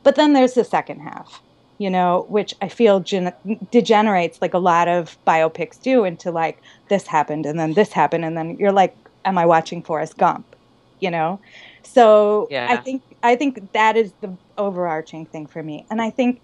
But 0.03 0.15
then 0.15 0.33
there's 0.33 0.55
the 0.55 0.65
second 0.65 1.01
half, 1.01 1.43
you 1.79 1.91
know, 1.91 2.27
which 2.29 2.55
I 2.63 2.69
feel 2.69 3.01
gen- 3.01 3.33
degenerates 3.73 4.41
like 4.41 4.55
a 4.55 4.59
lot 4.59 4.87
of 4.87 5.19
biopics 5.27 5.81
do 5.83 6.05
into 6.05 6.31
like 6.31 6.63
this 6.89 7.07
happened 7.07 7.45
and 7.45 7.59
then 7.59 7.75
this 7.75 7.93
happened 7.93 8.25
and 8.25 8.37
then 8.37 8.57
you're 8.59 8.73
like, 8.73 8.97
am 9.25 9.37
I 9.37 9.45
watching 9.45 9.83
Forrest 9.83 10.17
Gump? 10.17 10.47
You 11.01 11.11
know, 11.11 11.41
so 11.83 12.47
I 12.73 12.77
think 12.79 13.03
I 13.23 13.37
think 13.37 13.73
that 13.73 13.97
is 13.97 14.13
the 14.21 14.35
overarching 14.57 15.27
thing 15.27 15.47
for 15.47 15.63
me, 15.63 15.85
and 15.91 16.01
I 16.01 16.11
think 16.11 16.41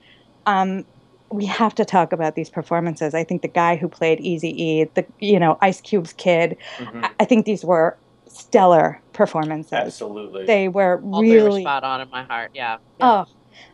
um, 0.47 0.85
we 1.33 1.47
have 1.47 1.75
to 1.77 1.85
talk 1.85 2.13
about 2.13 2.35
these 2.35 2.51
performances. 2.51 3.15
I 3.15 3.25
think 3.25 3.43
the 3.43 3.49
guy 3.49 3.77
who 3.77 3.89
played 3.89 4.21
Easy 4.21 4.51
E, 4.63 4.85
the 4.95 5.05
you 5.19 5.39
know 5.41 5.59
Ice 5.61 5.81
Cube's 5.81 6.13
kid, 6.13 6.57
Mhm. 6.79 7.05
I, 7.05 7.11
I 7.21 7.25
think 7.25 7.47
these 7.47 7.65
were 7.65 7.97
stellar 8.29 9.01
performances. 9.13 9.73
Absolutely. 9.73 10.47
They 10.47 10.69
were 10.69 11.03
All 11.13 11.21
three 11.21 11.37
were 11.39 11.45
really 11.45 11.63
spot 11.63 11.85
on 11.85 12.01
in 12.01 12.11
my 12.11 12.23
heart. 12.23 12.51
Yeah. 12.55 12.79
Oh, 13.01 13.27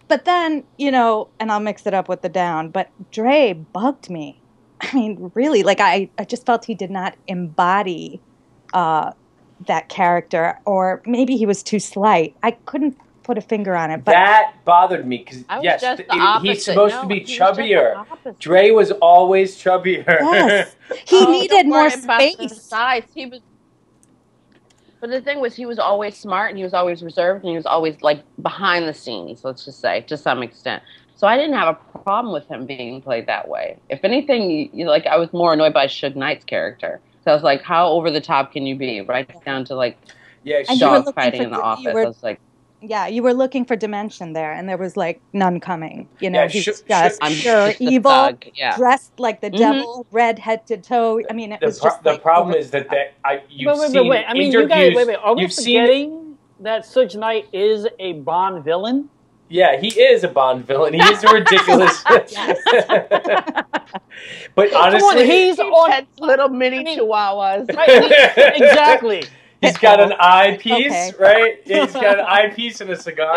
but 0.08 0.24
then, 0.24 0.64
you 0.78 0.90
know, 0.90 1.28
and 1.38 1.52
I'll 1.52 1.60
mix 1.60 1.86
it 1.86 1.94
up 1.94 2.08
with 2.08 2.22
the 2.22 2.28
down, 2.28 2.70
but 2.70 2.90
Dre 3.10 3.52
bugged 3.52 4.10
me. 4.10 4.40
I 4.80 4.94
mean, 4.94 5.30
really, 5.34 5.62
like 5.62 5.80
I, 5.80 6.08
I 6.18 6.24
just 6.24 6.46
felt 6.46 6.64
he 6.64 6.74
did 6.74 6.90
not 6.90 7.16
embody 7.26 8.20
uh, 8.72 9.12
that 9.66 9.88
character, 9.88 10.58
or 10.64 11.02
maybe 11.06 11.36
he 11.36 11.46
was 11.46 11.62
too 11.62 11.78
slight. 11.80 12.34
I 12.42 12.52
couldn't 12.52 12.96
put 13.28 13.36
a 13.36 13.42
finger 13.42 13.76
on 13.76 13.90
it, 13.90 14.02
but 14.06 14.12
that 14.12 14.54
bothered 14.64 15.06
me 15.06 15.18
because 15.18 15.44
yes, 15.62 15.82
just 15.82 16.02
the 16.08 16.40
he- 16.40 16.48
he's 16.48 16.64
supposed 16.64 16.94
No, 16.94 17.02
to 17.02 17.06
be 17.08 17.14
he 17.16 17.20
was 17.20 17.28
just 17.36 17.56
the 17.56 17.62
chubbier. 17.62 17.96
opposite. 17.96 18.38
Dre 18.38 18.70
was 18.70 18.90
always 18.92 19.54
chubbier. 19.62 20.06
yes, 20.06 20.74
he 21.06 21.18
Oh, 21.26 21.30
needed 21.30 21.66
more 21.66 21.82
worry 21.82 21.92
about 22.02 22.18
the 22.20 22.48
space. 22.48 22.62
Size. 22.62 23.02
He 23.14 23.26
was. 23.26 23.40
But 25.00 25.10
the 25.10 25.20
thing 25.20 25.40
was, 25.40 25.54
he 25.54 25.66
was 25.66 25.78
always 25.78 26.16
smart 26.16 26.48
and 26.48 26.56
he 26.58 26.64
was 26.64 26.72
always 26.72 27.02
reserved 27.02 27.44
and 27.44 27.50
he 27.50 27.56
was 27.56 27.66
always 27.66 28.00
like 28.02 28.24
behind 28.42 28.88
the 28.88 28.94
scenes. 28.94 29.44
Let's 29.44 29.62
just 29.64 29.80
say, 29.80 30.00
to 30.08 30.16
some 30.16 30.42
extent. 30.42 30.82
So 31.14 31.26
I 31.26 31.36
didn't 31.36 31.54
have 31.54 31.68
a 31.76 31.98
problem 31.98 32.32
with 32.32 32.48
him 32.48 32.64
being 32.64 33.02
played 33.02 33.26
that 33.26 33.46
way. 33.46 33.76
If 33.90 34.00
anything, 34.04 34.50
you, 34.50 34.70
you- 34.72 34.86
like 34.88 35.06
I 35.06 35.18
was 35.18 35.30
more 35.34 35.52
annoyed 35.52 35.74
by 35.74 35.86
Suge 35.86 36.16
Knight's 36.16 36.46
character. 36.46 36.98
So 37.24 37.30
I 37.30 37.34
was 37.34 37.42
like, 37.44 37.60
how 37.60 37.88
over 37.90 38.10
the 38.10 38.22
top 38.22 38.52
can 38.52 38.64
you 38.66 38.74
be? 38.74 39.02
Right 39.02 39.28
down 39.44 39.66
to 39.66 39.74
like 39.74 39.98
yeah, 40.44 40.62
And 40.66 40.80
dog 40.80 41.14
fighting 41.14 41.42
in 41.42 41.50
the 41.50 41.58
the- 41.58 41.62
office. 41.62 41.92
were- 41.94 42.02
I 42.04 42.06
was 42.06 42.22
like, 42.22 42.40
Yeah, 42.80 43.08
you 43.08 43.22
were 43.24 43.34
looking 43.34 43.64
for 43.64 43.74
dimension 43.74 44.34
there, 44.34 44.52
and 44.52 44.68
there 44.68 44.76
was 44.76 44.96
like 44.96 45.20
none 45.32 45.58
coming. 45.58 46.08
You 46.20 46.30
know, 46.30 46.42
Yeah, 46.42 46.48
he 46.48 46.60
Shu- 46.60 46.70
was 46.70 46.82
just 46.82 47.18
I'm 47.20 47.32
pure 47.32 47.68
just 47.68 47.80
a 47.80 47.84
evil. 47.84 48.30
Yeah. 48.54 48.76
dressed 48.76 49.18
like 49.18 49.40
the 49.40 49.50
Mhm. 49.50 49.58
devil, 49.58 50.06
red 50.12 50.38
head 50.38 50.64
to 50.68 50.76
toe. 50.76 51.20
I 51.28 51.32
mean, 51.32 51.50
it 51.52 51.58
the, 51.60 51.66
was 51.66 51.80
pro- 51.80 51.90
just 51.90 52.02
the 52.04 52.12
like, 52.12 52.22
problem 52.22 52.50
over 52.50 52.58
is 52.58 52.70
that 52.70 52.88
that 52.90 53.14
I 53.24 53.42
you've 53.50 53.66
wait, 53.72 53.78
wait, 53.80 53.90
seen 53.90 54.02
wait, 54.02 54.10
wait. 54.10 54.24
I 54.28 54.32
mean, 54.34 54.42
interviews. 54.52 54.62
you 54.62 54.68
guys, 54.68 54.94
wait, 54.94 55.06
wait. 55.08 55.16
Are 55.16 55.34
we 55.34 55.42
you've 55.42 55.52
seen 55.52 55.80
forgetting 55.80 56.36
that 56.60 56.82
Suge 56.84 57.16
Knight 57.16 57.46
is 57.52 57.86
a 57.98 58.12
Bond 58.12 58.62
villain? 58.64 59.08
Yeah, 59.48 59.76
he 59.80 59.88
is 60.00 60.22
a 60.24 60.28
Bond 60.28 60.64
villain. 60.66 60.92
He 60.94 61.00
is 61.00 61.24
a 61.24 61.32
ridiculous. 61.32 62.04
but 64.54 64.72
honestly, 64.74 65.00
Come 65.00 65.02
on, 65.02 65.24
he's 65.24 65.56
He 65.56 65.62
on. 65.62 66.06
little 66.20 66.48
mini 66.48 66.78
I 66.78 66.82
mean- 66.84 66.98
chihuahuas. 67.00 67.74
Right, 67.74 68.54
exactly. 68.60 69.24
He's 69.60 69.76
got 69.78 70.00
an 70.00 70.12
eyepiece, 70.20 70.86
Okay. 70.92 71.12
right? 71.18 71.60
Yeah, 71.66 71.84
he's 71.84 71.92
got 71.94 72.18
an 72.18 72.24
eyepiece 72.28 72.80
and 72.80 72.90
a 72.90 72.96
cigar. 72.96 73.36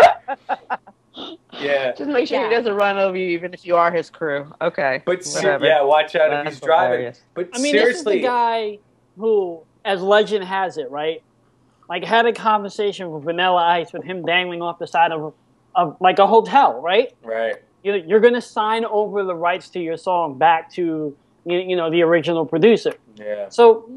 Yeah, 1.60 1.92
Just 1.94 2.10
make 2.10 2.28
sure 2.28 2.40
Yeah. 2.42 2.50
he 2.50 2.56
doesn't 2.56 2.74
run 2.74 2.98
over 2.98 3.18
you, 3.18 3.28
even 3.30 3.54
if 3.54 3.66
you 3.66 3.76
are 3.76 3.92
his 3.92 4.10
crew. 4.10 4.52
Okay. 4.62 5.02
but 5.06 5.24
ser- 5.26 5.60
yeah, 5.62 5.82
watch 5.84 6.16
out 6.16 6.32
if 6.46 6.54
he's 6.54 6.62
driving. 6.62 6.92
hilarious. 7.00 7.22
But 7.34 7.50
I 7.54 7.60
mean, 7.60 7.76
this 7.76 7.98
is 7.98 8.04
the 8.06 8.20
guy 8.22 8.80
who, 9.18 9.62
as 9.84 10.02
legend 10.02 10.46
has 10.46 10.78
it, 10.78 10.90
right? 10.90 11.22
Like 11.90 12.06
had 12.06 12.26
a 12.26 12.32
conversation 12.34 13.12
with 13.12 13.24
Vanilla 13.26 13.62
Ice 13.62 13.92
with 13.92 14.04
him 14.04 14.24
dangling 14.26 14.62
off 14.62 14.80
the 14.80 14.88
side 14.88 15.12
of, 15.12 15.34
of 15.76 15.98
like 16.00 16.20
a 16.20 16.28
hotel, 16.28 16.80
right? 16.82 17.14
right? 17.24 17.56
You 17.84 17.92
know, 17.92 17.98
you're 18.08 18.22
going 18.22 18.36
to 18.36 18.42
sign 18.42 18.86
over 18.86 19.24
the 19.24 19.36
rights 19.36 19.68
to 19.72 19.80
your 19.82 19.98
song 19.98 20.38
back 20.38 20.72
to 20.74 21.16
you, 21.46 21.60
you 21.60 21.76
know 21.76 21.90
the 21.90 22.02
original 22.04 22.46
producer. 22.46 22.94
Yeah. 23.16 23.50
So 23.50 23.90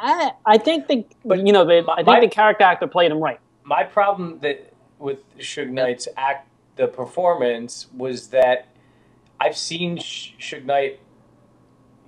I, 0.00 0.32
I 0.46 0.58
think 0.58 0.86
the 0.88 1.04
But 1.24 1.46
you 1.46 1.52
know 1.52 1.64
the, 1.64 1.82
my- 1.82 1.92
I 1.94 1.96
think 1.96 2.06
my- 2.06 2.20
the 2.20 2.28
character 2.28 2.64
actor 2.64 2.86
played 2.86 3.10
him 3.10 3.18
right. 3.20 3.40
my 3.64 3.84
problem 3.84 4.38
that 4.40 4.72
with 4.98 5.20
Suge 5.38 5.70
Knight's 5.70 6.06
act, 6.16 6.48
the 6.76 6.86
performance 6.88 7.86
was 7.96 8.28
that 8.28 8.68
I've 9.40 9.56
seen 9.56 9.98
Sh- 9.98 10.32
Suge 10.38 10.64
Knight, 10.64 11.00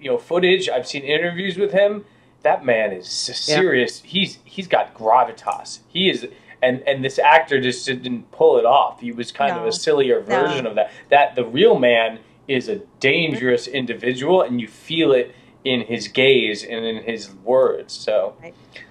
you 0.01 0.11
know, 0.11 0.19
footage. 0.19 0.69
I've 0.69 0.87
seen 0.87 1.03
interviews 1.03 1.57
with 1.57 1.73
him. 1.73 2.05
That 2.43 2.65
man 2.65 2.93
is 2.93 3.07
s- 3.07 3.49
Yeah. 3.49 3.57
serious. 3.57 4.03
He's 4.03 4.39
he's 4.45 4.69
got 4.69 4.95
gravitas. 4.95 5.81
He 5.89 6.09
is, 6.11 6.27
and 6.63 6.83
and 6.87 7.05
this 7.05 7.19
actor 7.19 7.61
just 7.61 7.87
didn't 7.87 8.31
pull 8.31 8.59
it 8.59 8.65
off. 8.67 9.01
He 9.01 9.13
was 9.13 9.33
kind 9.33 9.57
of 9.57 9.65
a 9.67 9.73
sillier 9.73 10.21
No. 10.21 10.27
version 10.27 10.67
of 10.67 10.75
that. 10.77 10.91
That 11.11 11.35
the 11.35 11.45
real 11.45 11.79
man 11.79 12.19
is 12.49 12.69
a 12.69 12.77
dangerous 13.01 13.67
individual, 13.67 14.43
and 14.43 14.61
you 14.61 14.69
feel 14.69 15.13
it 15.13 15.35
in 15.65 15.81
his 15.81 16.09
gaze 16.09 16.63
and 16.63 16.85
in 16.85 17.03
his 17.05 17.35
words. 17.37 17.93
So, 17.95 18.37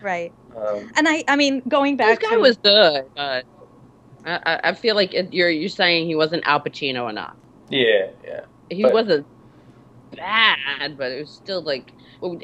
right. 0.01 0.33
um, 0.55 0.91
And 0.95 1.07
I, 1.07 1.23
I 1.27 1.35
mean, 1.35 1.61
going 1.67 1.97
back, 1.97 2.19
This 2.19 2.29
back 2.29 2.29
guy 2.31 2.35
to 2.37 2.41
was 2.41 2.57
good, 2.57 3.05
but 3.15 3.45
I, 4.25 4.39
I- 4.45 4.59
I 4.69 4.73
feel 4.73 4.95
like 4.95 5.13
it, 5.13 5.33
you're 5.33 5.49
you're 5.49 5.69
saying 5.69 6.07
he 6.07 6.15
wasn't 6.15 6.43
Al 6.47 6.59
Pacino 6.61 7.09
enough. 7.09 7.35
yeah, 7.69 8.07
yeah. 8.25 8.41
He 8.69 8.81
But- 8.83 8.93
wasn't 8.93 9.27
bad, 10.15 10.97
but 10.97 11.11
it 11.11 11.19
was 11.21 11.29
still 11.31 11.61
like. 11.61 11.91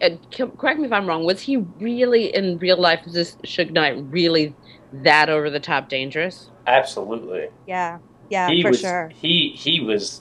And 0.02 0.20
correct 0.58 0.78
me 0.78 0.86
if 0.88 0.92
I'm 0.92 1.08
wrong. 1.08 1.24
Was 1.24 1.40
he 1.40 1.56
really 1.80 2.36
in 2.36 2.58
real 2.58 2.76
life? 2.78 3.00
Was 3.06 3.14
this 3.14 3.38
Suge 3.46 3.72
Knight 3.72 3.96
really 4.12 4.54
that 4.92 5.30
over 5.30 5.50
the 5.50 5.60
top 5.62 5.88
dangerous? 5.88 6.50
Absolutely. 6.68 7.48
yeah, 7.66 8.00
yeah, 8.30 8.50
he 8.50 8.62
for 8.62 8.72
was 8.72 8.82
sure. 8.82 9.10
he 9.16 9.54
he 9.56 9.80
was 9.80 10.20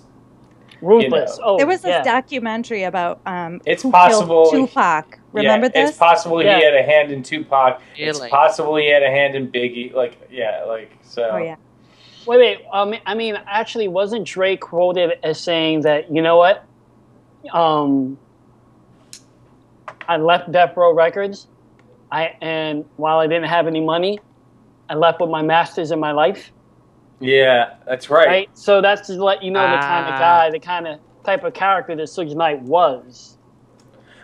Ruthless. 0.81 1.39
know. 1.39 1.45
Oh, 1.45 1.57
There 1.57 1.67
was 1.67 1.83
this 1.83 1.91
yeah. 1.91 2.03
documentary 2.03 2.85
about 2.85 3.21
um, 3.27 3.61
It's 3.67 3.83
who 3.83 3.91
possible- 3.91 4.51
Tupac. 4.51 5.19
Remember 5.33 5.67
yeah, 5.67 5.83
this? 5.83 5.91
It's 5.91 5.99
possible 5.99 6.43
Yeah. 6.43 6.57
he 6.59 6.65
had 6.65 6.75
a 6.75 6.83
hand 6.83 7.13
in 7.13 7.23
Tupac. 7.23 7.81
It's 7.97 8.19
possible 8.29 8.77
he 8.77 8.89
had 8.89 9.03
a 9.03 9.11
hand 9.11 9.35
in 9.35 9.51
Biggie. 9.51 9.93
Like 9.93 10.17
yeah, 10.31 10.65
like 10.67 10.91
so. 11.03 11.31
oh 11.33 11.37
yeah. 11.37 11.57
Wait, 12.27 12.39
wait. 12.39 12.59
Um, 12.73 12.95
I 13.07 13.15
mean, 13.15 13.39
actually, 13.47 13.89
wasn't 13.89 14.27
Dre 14.27 14.57
quoted 14.57 15.19
as 15.23 15.41
saying 15.41 15.83
that 15.83 16.11
you 16.15 16.23
know 16.23 16.37
what? 16.37 16.65
Um, 17.53 18.19
I 20.09 20.17
left 20.17 20.51
Death 20.51 20.77
Row 20.77 20.93
Records, 20.95 21.47
I 22.11 22.35
and 22.41 22.85
while 22.97 23.19
I 23.19 23.27
didn't 23.27 23.49
have 23.49 23.67
any 23.67 23.81
money, 23.81 24.19
I 24.89 24.95
left 24.95 25.21
with 25.21 25.31
my 25.31 25.43
masters 25.43 25.91
in 25.91 26.01
my 26.01 26.13
life. 26.13 26.51
Yeah, 27.21 27.75
that's 27.87 28.11
right. 28.11 28.27
Right. 28.27 28.51
So 28.55 28.81
that's 28.81 29.07
to 29.09 29.23
let 29.23 29.43
you 29.43 29.51
know 29.51 29.63
the 29.63 29.79
kind 29.79 30.07
of 30.07 30.15
Ah. 30.15 30.19
guy, 30.19 30.51
the 30.51 30.61
kind 30.61 30.87
of 30.87 31.01
type 31.25 31.45
of 31.45 31.53
character 31.55 31.97
that 31.97 32.03
Suge 32.05 32.35
Knight 32.35 32.63
was. 32.63 33.37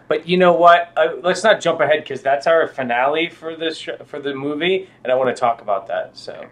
But 0.07 0.29
you 0.29 0.37
know 0.37 0.53
what? 0.53 0.93
Uh, 0.97 1.15
let's 1.23 1.43
not 1.43 1.61
jump 1.61 1.81
ahead 1.81 2.01
because 2.01 2.23
that's 2.23 2.47
our 2.47 2.69
finale 2.69 3.31
for 3.31 3.57
this 3.57 3.79
sh- 3.79 3.89
for 4.05 4.21
the 4.21 4.35
movie, 4.35 4.89
and 5.03 5.11
I 5.13 5.17
want 5.17 5.35
to 5.35 5.39
talk 5.41 5.63
about 5.63 5.87
that. 5.89 6.17
So, 6.17 6.45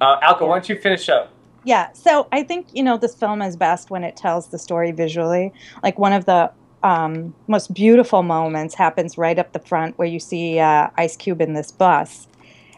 uh, 0.00 0.16
Alka, 0.22 0.46
why 0.46 0.54
don't 0.54 0.68
you 0.68 0.76
finish 0.76 1.08
up? 1.08 1.30
Yeah, 1.64 1.92
so 1.92 2.28
I 2.32 2.42
think 2.42 2.68
you 2.72 2.82
know 2.82 2.96
this 2.96 3.14
film 3.14 3.42
is 3.42 3.56
best 3.56 3.90
when 3.90 4.04
it 4.04 4.16
tells 4.16 4.48
the 4.48 4.58
story 4.58 4.92
visually. 4.92 5.52
Like 5.82 5.98
one 5.98 6.12
of 6.12 6.24
the 6.26 6.50
um, 6.84 7.34
most 7.48 7.74
beautiful 7.74 8.22
moments 8.22 8.74
happens 8.74 9.18
right 9.18 9.38
up 9.38 9.52
the 9.52 9.60
front 9.60 9.98
where 9.98 10.08
you 10.08 10.18
see 10.20 10.58
uh, 10.58 10.88
Ice 10.96 11.16
Cube 11.16 11.40
in 11.40 11.54
this 11.54 11.70
bus, 11.72 12.26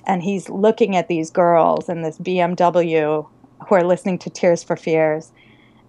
and 0.07 0.23
he's 0.23 0.49
looking 0.49 0.97
at 0.97 1.09
these 1.09 1.31
girls 1.31 1.89
in 1.89 2.03
this 2.03 2.19
BMW 2.19 3.27
who 3.69 3.75
are 3.75 3.85
listening 3.85 4.19
to 4.19 4.31
Tears 4.31 4.63
for 4.63 4.77
Fears, 4.77 5.33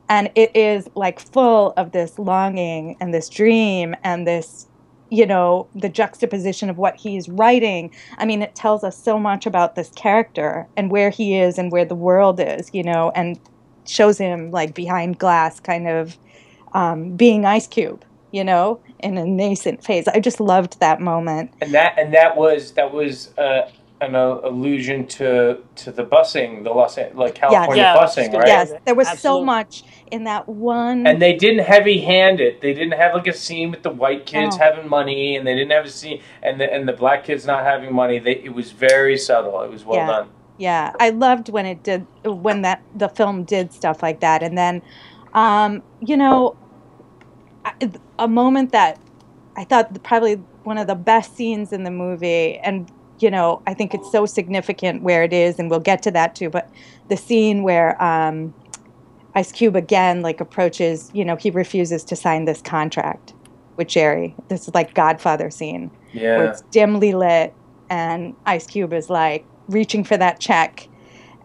and 0.10 0.30
it 0.36 0.56
is 0.56 0.89
like 0.95 1.19
full 1.19 1.73
of 1.78 1.91
this 1.91 2.19
longing 2.19 2.95
and 2.99 3.13
this 3.13 3.30
dream 3.30 3.95
and 4.04 4.28
this 4.28 4.67
you 5.12 5.25
know 5.25 5.67
the 5.75 5.89
juxtaposition 5.89 6.69
of 6.69 6.78
what 6.78 6.95
he's 6.95 7.30
writing. 7.30 7.91
I 8.17 8.25
mean 8.25 8.41
it 8.41 8.56
tells 8.56 8.84
us 8.84 8.97
so 8.97 9.19
much 9.19 9.45
about 9.45 9.75
this 9.75 9.89
character 9.89 10.67
and 10.75 10.89
where 10.89 11.10
he 11.10 11.38
is 11.38 11.58
and 11.58 11.71
where 11.71 11.86
the 11.86 11.95
world 11.95 12.39
is 12.39 12.69
you 12.73 12.84
know 12.84 13.12
and 13.15 13.39
shows 13.86 14.17
him 14.17 14.51
like 14.51 14.73
behind 14.73 15.19
glass 15.19 15.60
kind 15.60 15.88
of 15.88 16.17
um, 16.73 17.15
being 17.15 17.45
ice 17.45 17.67
cube 17.67 18.04
you 18.32 18.43
know 18.43 18.80
in 18.99 19.17
a 19.17 19.25
nascent 19.25 19.84
phase. 19.84 20.08
I 20.08 20.19
just 20.19 20.39
loved 20.39 20.80
that 20.80 20.99
moment. 20.99 21.51
And 21.62 21.73
that 21.73 21.97
and 21.97 22.13
that 22.13 22.36
was 22.36 22.71
that 22.73 22.91
was 22.91 23.36
uh, 23.38 23.69
an 24.01 24.15
uh, 24.15 24.39
allusion 24.43 25.08
to 25.08 25.60
to 25.75 25.91
the 25.91 26.03
busing, 26.05 26.63
the 26.63 26.71
Los 26.71 26.97
An- 26.97 27.15
like 27.15 27.36
California 27.36 27.84
Yeah, 27.84 27.95
busing, 27.95 28.34
right? 28.34 28.47
yes 28.47 28.73
there 28.86 28.95
was 28.95 29.08
so 29.19 29.43
much 29.43 29.84
in 30.12 30.25
that 30.25 30.47
one 30.49 31.08
And 31.08 31.21
they 31.21 31.34
didn't 31.34 31.63
heavy 31.65 32.01
hand 32.01 32.39
it. 32.41 32.62
They 32.62 32.73
didn't 32.73 32.93
have 32.99 33.13
like 33.13 33.27
a 33.27 33.34
scene 33.34 33.71
with 33.71 33.84
the 33.84 33.89
white 33.91 34.25
kids 34.25 34.58
No. 34.58 34.63
having 34.65 34.89
money, 34.89 35.36
and 35.38 35.47
they 35.47 35.55
didn't 35.55 35.71
have 35.71 35.86
a 35.86 35.89
scene 35.89 36.21
and 36.43 36.60
the 36.60 36.71
and 36.73 36.88
the 36.88 36.93
black 36.93 37.23
kids 37.23 37.45
not 37.45 37.63
having 37.63 37.93
money. 37.93 38.19
They 38.19 38.36
it 38.43 38.53
was 38.53 38.71
very 38.71 39.17
subtle. 39.17 39.62
It 39.62 39.71
was 39.71 39.86
well 39.86 39.97
Yeah. 39.97 40.08
done. 40.08 40.29
yeah 40.58 40.93
i 41.01 41.10
loved 41.10 41.49
when 41.49 41.65
it 41.65 41.84
did 41.84 42.08
when 42.23 42.62
that 42.62 42.79
the 42.95 43.10
film 43.10 43.43
did 43.43 43.73
stuff 43.73 44.01
like 44.01 44.19
that 44.21 44.41
and 44.41 44.58
then 44.58 44.81
um 45.34 45.84
you 45.99 46.15
know 46.15 46.55
a 48.19 48.27
moment 48.27 48.71
that 48.71 48.99
i 49.58 49.63
thought 49.65 50.01
probably 50.03 50.36
one 50.63 50.77
of 50.77 50.88
the 50.88 50.95
best 50.95 51.36
scenes 51.36 51.73
in 51.73 51.84
the 51.84 51.91
movie 51.91 52.58
and 52.60 52.89
you 53.19 53.30
know 53.32 53.62
i 53.67 53.73
think 53.73 53.93
it's 53.93 54.12
so 54.12 54.25
significant 54.25 55.01
where 55.04 55.23
it 55.23 55.32
is 55.34 55.58
and 55.60 55.69
we'll 55.69 55.80
get 55.80 56.01
to 56.04 56.12
that 56.12 56.36
too 56.36 56.49
but 56.49 56.69
the 57.10 57.17
scene 57.17 57.63
where 57.63 58.01
um 58.04 58.54
ice 59.36 59.51
cube 59.51 59.75
again 59.75 60.21
like 60.21 60.39
approaches 60.41 61.10
you 61.13 61.23
know 61.25 61.36
he 61.36 61.49
refuses 61.51 62.04
to 62.04 62.15
sign 62.15 62.45
this 62.45 62.62
contract 62.62 63.34
with 63.78 63.88
jerry 63.88 64.36
this 64.49 64.67
is 64.67 64.73
like 64.73 64.93
godfather 64.93 65.49
scene 65.49 65.89
where 66.13 66.45
Yeah. 66.45 66.49
it's 66.51 66.62
dimly 66.71 67.13
lit 67.13 67.54
and 67.89 68.36
Ice 68.47 68.65
Cube 68.65 68.93
is 68.93 69.12
like 69.12 69.45
reaching 69.67 70.04
for 70.04 70.17
that 70.17 70.39
check 70.39 70.88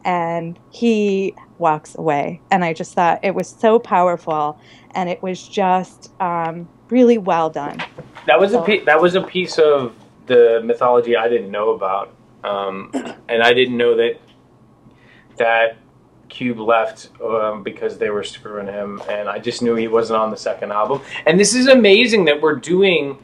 and 0.06 0.58
he 0.70 1.34
walks 1.58 1.94
away. 1.94 2.40
And 2.50 2.64
I 2.64 2.72
just 2.72 2.94
thought 2.94 3.22
it 3.22 3.34
was 3.34 3.46
so 3.46 3.78
powerful 3.78 4.58
and 4.94 5.10
it 5.10 5.22
was 5.22 5.46
just 5.46 6.10
um, 6.18 6.66
really 6.88 7.18
well 7.18 7.50
done. 7.50 7.82
That 8.26 8.40
was 8.40 8.52
a 8.52 8.54
So- 8.54 8.62
pe- 8.62 8.84
that 8.84 9.02
was 9.02 9.14
a 9.16 9.20
piece 9.20 9.58
of 9.58 9.92
the 10.30 10.60
mythology 10.62 11.16
I 11.16 11.28
didn't 11.28 11.50
know 11.50 11.70
about, 11.70 12.14
um, 12.44 12.90
and 13.28 13.42
I 13.42 13.52
didn't 13.52 13.76
know 13.76 13.96
that 13.96 14.20
that 15.36 15.76
Cube 16.28 16.60
left 16.60 17.10
um, 17.20 17.64
because 17.64 17.98
they 17.98 18.10
were 18.10 18.22
screwing 18.22 18.68
him, 18.68 19.02
and 19.08 19.28
I 19.28 19.40
just 19.40 19.60
knew 19.60 19.74
he 19.74 19.88
wasn't 19.88 20.20
on 20.20 20.30
the 20.30 20.36
second 20.36 20.70
album. 20.70 21.00
And 21.26 21.38
this 21.38 21.54
is 21.54 21.66
amazing 21.66 22.26
that 22.26 22.40
we're 22.40 22.54
doing 22.54 23.18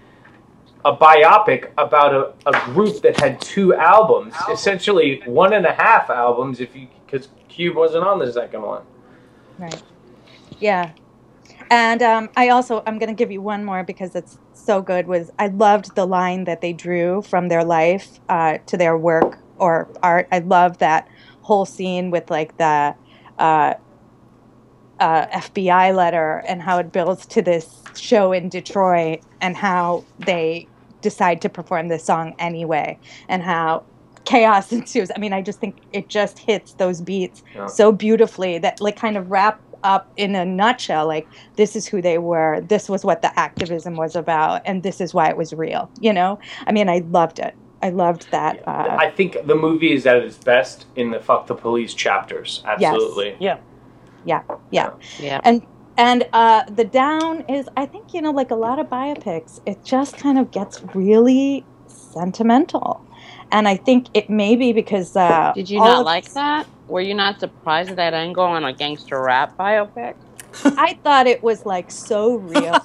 a 0.84 0.96
biopic 0.96 1.70
about 1.78 2.12
a, 2.12 2.48
a 2.48 2.64
group 2.72 3.00
that 3.02 3.20
had 3.20 3.40
two 3.40 3.74
albums, 3.74 4.34
essentially 4.50 5.22
one 5.26 5.52
and 5.52 5.64
a 5.64 5.72
half 5.72 6.10
albums, 6.10 6.60
if 6.60 6.74
you 6.74 6.88
because 7.06 7.28
Cube 7.48 7.76
wasn't 7.76 8.02
on 8.02 8.18
the 8.18 8.32
second 8.32 8.62
one. 8.62 8.82
Right. 9.58 9.82
Yeah. 10.58 10.90
And 11.70 12.02
um, 12.02 12.30
I 12.36 12.48
also 12.48 12.82
I'm 12.84 12.98
going 12.98 13.08
to 13.08 13.14
give 13.14 13.30
you 13.30 13.40
one 13.40 13.64
more 13.64 13.84
because 13.84 14.16
it's 14.16 14.38
so 14.66 14.82
good. 14.82 15.06
Was 15.06 15.30
I 15.38 15.46
loved 15.48 15.94
the 15.94 16.04
line 16.06 16.44
that 16.44 16.60
they 16.60 16.72
drew 16.72 17.22
from 17.22 17.48
their 17.48 17.64
life 17.64 18.20
uh, 18.28 18.58
to 18.66 18.76
their 18.76 18.98
work 18.98 19.38
or 19.58 19.88
art. 20.02 20.28
I 20.32 20.40
love 20.40 20.78
that 20.78 21.08
whole 21.42 21.64
scene 21.64 22.10
with 22.10 22.30
like 22.30 22.56
the 22.58 22.94
uh, 23.38 23.74
uh, 25.00 25.26
FBI 25.26 25.94
letter 25.94 26.42
and 26.48 26.60
how 26.60 26.78
it 26.78 26.92
builds 26.92 27.26
to 27.26 27.42
this 27.42 27.82
show 27.96 28.32
in 28.32 28.48
Detroit 28.48 29.20
and 29.40 29.56
how 29.56 30.04
they 30.18 30.66
decide 31.02 31.40
to 31.42 31.48
perform 31.48 31.88
this 31.88 32.04
song 32.04 32.34
anyway 32.38 32.98
and 33.28 33.42
how 33.42 33.84
chaos 34.24 34.72
ensues. 34.78 35.10
I 35.14 35.18
mean, 35.18 35.32
I 35.32 35.42
just 35.42 35.60
think 35.60 35.76
it 35.92 36.08
just 36.08 36.38
hits 36.38 36.72
those 36.74 37.00
beats 37.00 37.42
Yeah. 37.54 37.66
so 37.66 37.92
beautifully 37.92 38.58
that 38.58 38.80
like 38.80 38.96
kind 38.96 39.16
of 39.16 39.30
wrap 39.30 39.60
up 39.82 40.12
in 40.16 40.34
a 40.34 40.44
nutshell 40.44 41.06
like 41.06 41.26
this 41.56 41.76
is 41.76 41.86
who 41.86 42.00
they 42.02 42.18
were 42.18 42.60
this 42.62 42.88
was 42.88 43.04
what 43.04 43.22
the 43.22 43.38
activism 43.38 43.96
was 43.96 44.16
about 44.16 44.62
and 44.64 44.82
this 44.82 45.00
is 45.00 45.14
why 45.14 45.28
it 45.28 45.36
was 45.36 45.52
real 45.52 45.90
you 46.00 46.12
know 46.12 46.38
i 46.66 46.72
mean 46.72 46.88
i 46.88 46.98
loved 47.08 47.38
it 47.38 47.54
i 47.82 47.90
loved 47.90 48.26
that 48.30 48.62
uh, 48.66 48.96
I 48.98 49.10
think 49.10 49.36
the 49.46 49.54
movie 49.54 49.92
is 49.92 50.06
at 50.06 50.18
its 50.18 50.38
best 50.38 50.86
in 50.96 51.10
the 51.10 51.20
"fuck 51.20 51.46
the 51.46 51.54
police" 51.54 51.94
chapters. 51.94 52.62
Absolutely. 52.66 53.36
Yeah. 53.38 53.58
yeah 54.24 54.42
yeah 54.70 54.90
Yeah. 55.18 55.40
and 55.44 55.62
and 55.96 56.26
uh 56.32 56.64
the 56.70 56.84
down 56.84 57.42
is 57.48 57.68
i 57.76 57.86
think 57.86 58.12
you 58.14 58.20
know 58.22 58.32
like 58.32 58.50
a 58.50 58.56
lot 58.56 58.78
of 58.78 58.86
biopics 58.88 59.58
it 59.66 59.84
just 59.84 60.16
kind 60.18 60.38
of 60.38 60.50
gets 60.50 60.82
really 60.94 61.68
sentimental 61.88 63.06
and 63.52 63.68
i 63.68 63.76
think 63.76 64.08
it 64.14 64.28
may 64.28 64.56
be 64.56 64.72
because 64.72 65.14
uh 65.16 65.52
Did 65.54 65.70
you 65.70 65.78
not 65.78 66.04
like 66.04 66.24
this- 66.24 66.34
that? 66.34 66.66
Were 66.88 67.00
you 67.00 67.14
not 67.14 67.40
surprised 67.40 67.90
at 67.90 67.96
that 67.96 68.14
angle 68.14 68.44
on 68.44 68.64
a 68.64 68.72
gangster 68.72 69.20
rap 69.20 69.56
biopic? 69.56 70.14
i 70.78 70.94
thought 71.04 71.26
it 71.26 71.42
was 71.42 71.66
like 71.66 71.90
so 71.90 72.36
real 72.36 72.72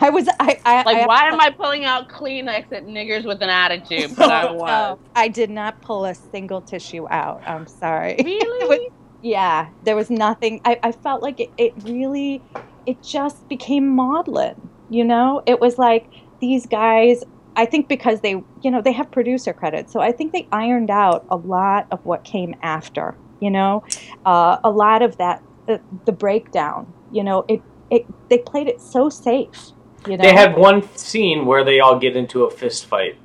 i 0.00 0.10
was 0.12 0.28
i 0.40 0.60
i 0.66 0.82
Like, 0.82 0.98
I, 0.98 1.06
why 1.06 1.28
am 1.28 1.40
I 1.40 1.48
pulling 1.50 1.86
out 1.86 2.08
Kleenex 2.10 2.70
at 2.70 2.84
niggers 2.86 3.24
with 3.24 3.40
an 3.40 3.48
attitude? 3.48 4.14
But 4.14 4.30
I 4.30 4.50
was. 4.52 4.68
No, 4.68 4.98
I 5.14 5.28
did 5.28 5.48
not 5.48 5.80
pull 5.80 6.04
a 6.04 6.14
single 6.14 6.60
tissue 6.60 7.06
out. 7.08 7.42
I'm 7.46 7.66
sorry. 7.66 8.16
Really? 8.22 8.68
was- 8.68 8.92
yeah, 9.22 9.68
there 9.84 9.96
was 9.96 10.10
nothing. 10.10 10.60
I, 10.66 10.78
I 10.82 10.92
felt 10.92 11.22
like 11.22 11.40
it, 11.40 11.50
it 11.56 11.72
really, 11.82 12.42
it 12.84 13.02
just 13.02 13.48
became 13.48 13.88
maudlin. 13.88 14.68
You 14.90 15.04
know, 15.04 15.42
it 15.46 15.60
was 15.60 15.78
like 15.78 16.10
these 16.40 16.66
guys. 16.66 17.24
I 17.56 17.66
think 17.66 17.88
because 17.88 18.20
they, 18.20 18.42
you 18.62 18.70
know, 18.70 18.82
they 18.82 18.92
have 18.92 19.10
producer 19.10 19.52
credit, 19.52 19.90
so 19.90 20.00
I 20.00 20.12
think 20.12 20.32
they 20.32 20.48
ironed 20.50 20.90
out 20.90 21.24
a 21.30 21.36
lot 21.36 21.86
of 21.90 22.04
what 22.04 22.24
came 22.24 22.54
after. 22.62 23.16
You 23.40 23.50
know, 23.50 23.84
uh, 24.24 24.58
a 24.64 24.70
lot 24.70 25.02
of 25.02 25.16
that, 25.18 25.42
the, 25.66 25.80
the 26.06 26.12
breakdown. 26.12 26.92
You 27.12 27.24
know, 27.24 27.44
it, 27.48 27.62
it, 27.90 28.06
they 28.28 28.38
played 28.38 28.68
it 28.68 28.80
so 28.80 29.08
safe. 29.08 29.72
You 30.06 30.16
know, 30.16 30.22
They 30.22 30.32
had 30.34 30.56
one 30.56 30.82
scene 30.96 31.46
where 31.46 31.64
they 31.64 31.80
all 31.80 31.98
get 31.98 32.16
into 32.16 32.44
a 32.44 32.50
fist 32.50 32.86
fight, 32.86 33.16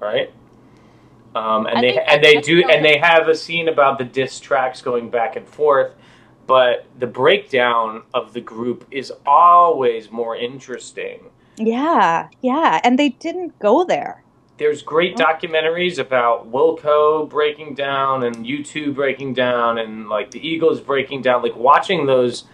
right? 0.00 0.32
Um, 1.34 1.66
and 1.66 1.78
I 1.78 1.80
they 1.80 1.98
and 1.98 2.24
they 2.24 2.40
do 2.40 2.62
and 2.68 2.84
they 2.84 2.98
have 2.98 3.28
a 3.28 3.34
scene 3.34 3.68
about 3.68 3.98
the 3.98 4.04
diss 4.04 4.38
tracks 4.38 4.80
going 4.80 5.10
back 5.10 5.34
and 5.36 5.46
forth, 5.46 5.92
but 6.46 6.86
the 6.98 7.08
breakdown 7.08 8.02
of 8.12 8.32
the 8.32 8.40
group 8.40 8.86
is 8.90 9.12
always 9.26 10.10
more 10.10 10.36
interesting. 10.36 11.30
Yeah, 11.56 12.28
yeah, 12.40 12.80
and 12.82 12.98
they 12.98 13.10
didn't 13.10 13.58
go 13.58 13.84
there. 13.84 14.22
There's 14.56 14.82
great 14.82 15.20
oh. 15.20 15.24
documentaries 15.24 15.98
about 15.98 16.50
Wilco 16.50 17.28
breaking 17.28 17.74
down 17.74 18.24
and 18.24 18.46
U2 18.46 18.94
breaking 18.94 19.34
down 19.34 19.78
and 19.78 20.08
like 20.08 20.30
the 20.30 20.46
Eagles 20.46 20.80
breaking 20.80 21.22
down. 21.22 21.42
Like 21.42 21.56
watching 21.56 22.06
those 22.06 22.44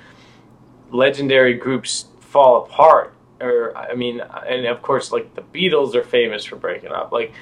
legendary 0.91 1.55
groups 1.55 2.07
fall 2.21 2.65
apart, 2.65 3.15
or 3.41 3.77
I 3.77 3.95
mean, 3.95 4.21
and 4.21 4.67
of 4.67 4.83
course, 4.83 5.13
like 5.13 5.35
the 5.35 5.43
Beatles 5.43 5.95
are 5.95 6.03
famous 6.03 6.45
for 6.45 6.57
breaking 6.57 6.93
up. 6.93 7.13
Like 7.13 7.33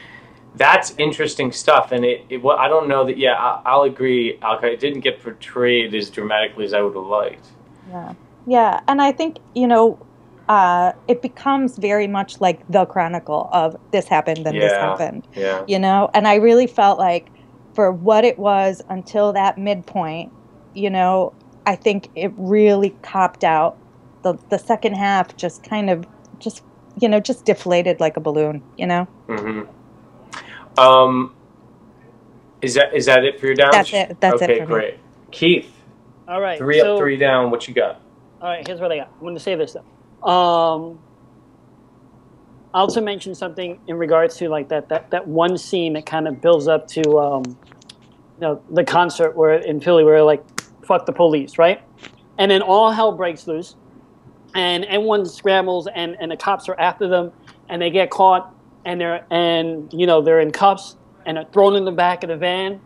that's 0.56 0.94
interesting 0.98 1.52
stuff, 1.52 1.92
and 1.92 2.04
it. 2.04 2.24
it 2.28 2.42
well, 2.42 2.58
I 2.58 2.68
don't 2.68 2.88
know 2.88 3.04
that. 3.04 3.16
Yeah, 3.16 3.34
I, 3.34 3.62
I'll 3.64 3.82
agree. 3.82 4.38
Alka, 4.42 4.66
it 4.66 4.80
didn't 4.80 5.00
get 5.00 5.22
portrayed 5.22 5.94
as 5.94 6.10
dramatically 6.10 6.64
as 6.64 6.74
I 6.74 6.82
would 6.82 6.94
have 6.94 7.06
liked. 7.06 7.46
Yeah, 7.88 8.14
yeah, 8.46 8.80
and 8.88 9.00
I 9.00 9.12
think 9.12 9.38
you 9.54 9.66
know, 9.66 10.04
uh, 10.48 10.92
it 11.06 11.20
becomes 11.20 11.76
very 11.76 12.06
much 12.06 12.40
like 12.40 12.66
the 12.68 12.86
chronicle 12.86 13.50
of 13.52 13.76
this 13.92 14.08
happened 14.08 14.46
and 14.46 14.56
this 14.56 14.72
happened. 14.72 15.28
Yeah. 15.34 15.64
You 15.68 15.78
know, 15.78 16.10
and 16.14 16.26
I 16.26 16.36
really 16.36 16.66
felt 16.66 16.98
like 16.98 17.28
for 17.74 17.92
what 17.92 18.24
it 18.24 18.38
was 18.38 18.82
until 18.88 19.32
that 19.34 19.58
midpoint, 19.58 20.32
you 20.74 20.90
know, 20.90 21.34
I 21.66 21.76
think 21.76 22.08
it 22.14 22.32
really 22.36 22.96
copped 23.02 23.44
out. 23.44 23.76
The 24.22 24.36
the 24.48 24.58
second 24.58 24.94
half 24.94 25.36
just 25.36 25.62
kind 25.62 25.90
of 25.90 26.06
just 26.38 26.62
you 27.00 27.08
know 27.08 27.20
just 27.20 27.44
deflated 27.44 28.00
like 28.00 28.16
a 28.16 28.20
balloon. 28.20 28.62
You 28.76 28.86
know. 28.86 29.08
Mm-hmm. 29.28 30.80
Um, 30.80 31.34
is 32.62 32.74
that 32.74 32.94
is 32.94 33.06
that 33.06 33.24
it 33.24 33.38
for 33.38 33.46
your 33.46 33.54
downs? 33.54 33.72
That's 33.72 33.92
it. 33.92 34.20
That's 34.20 34.42
it 34.42 34.50
okay, 34.50 34.58
for 34.60 34.66
me. 34.66 34.66
great. 34.66 34.94
Keith, 35.30 35.70
All 36.26 36.40
right. 36.40 36.58
three 36.58 36.80
so, 36.80 36.94
up, 36.94 37.00
three 37.00 37.16
down. 37.16 37.50
What 37.50 37.68
you 37.68 37.74
got? 37.74 38.00
All 38.40 38.48
right, 38.48 38.66
here's 38.66 38.80
what 38.80 38.90
I 38.90 38.98
got. 38.98 39.08
I'm 39.14 39.20
going 39.20 39.34
to 39.34 39.40
say 39.40 39.54
this 39.54 39.72
though. 39.72 39.84
Um, 40.22 41.00
I 42.74 42.80
also 42.80 43.00
mentioned 43.00 43.36
something 43.36 43.78
in 43.88 43.96
regards 43.98 44.36
to 44.38 44.48
like 44.48 44.68
that 44.70 44.90
that 44.90 45.10
that 45.12 45.28
one 45.28 45.58
scene 45.58 45.94
that 45.94 46.06
kind 46.06 46.28
of 46.28 46.40
builds 46.40 46.68
up 46.68 46.88
to 46.88 47.18
um, 47.18 47.44
you 47.46 48.42
know 48.42 48.62
the 48.70 48.84
concert 48.84 49.36
where 49.36 49.54
in 49.54 49.80
Philly 49.80 50.04
where 50.04 50.22
like 50.24 50.44
fuck 50.86 51.06
the 51.06 51.12
police, 51.12 51.58
right? 51.58 51.80
And 52.38 52.50
then 52.50 52.62
all 52.62 52.92
hell 52.92 53.16
breaks 53.16 53.46
loose, 53.46 53.76
and 54.54 54.84
everyone 54.86 55.26
scrambles, 55.26 55.88
and 55.94 56.16
and 56.20 56.30
the 56.32 56.36
cops 56.36 56.68
are 56.68 56.78
after 56.80 57.08
them, 57.08 57.32
and 57.68 57.82
they 57.82 57.90
get 57.90 58.10
caught, 58.10 58.46
and 58.84 59.00
they're 59.00 59.26
and 59.30 59.90
you 59.92 60.06
know 60.06 60.22
they're 60.22 60.40
in 60.40 60.52
cuffs 60.52 60.96
and 61.26 61.36
they're 61.36 61.46
thrown 61.52 61.76
in 61.76 61.84
the 61.84 61.92
back 61.92 62.24
of 62.24 62.30
the 62.30 62.36
van, 62.38 62.82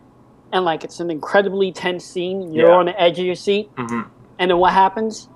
and 0.53 0.65
like 0.65 0.83
it's 0.83 0.99
an 0.99 1.11
incredibly 1.11 1.71
tense 1.73 2.05
scene. 2.05 2.51
You're 2.53 2.71
Yeah. 2.71 2.75
on 2.75 2.87
the 2.87 3.01
edge 3.01 3.19
of 3.19 3.25
your 3.25 3.35
seat 3.35 3.71
hmm 3.77 4.01
and 4.39 4.51
then 4.51 4.57
what 4.57 4.73
happens? 4.73 5.29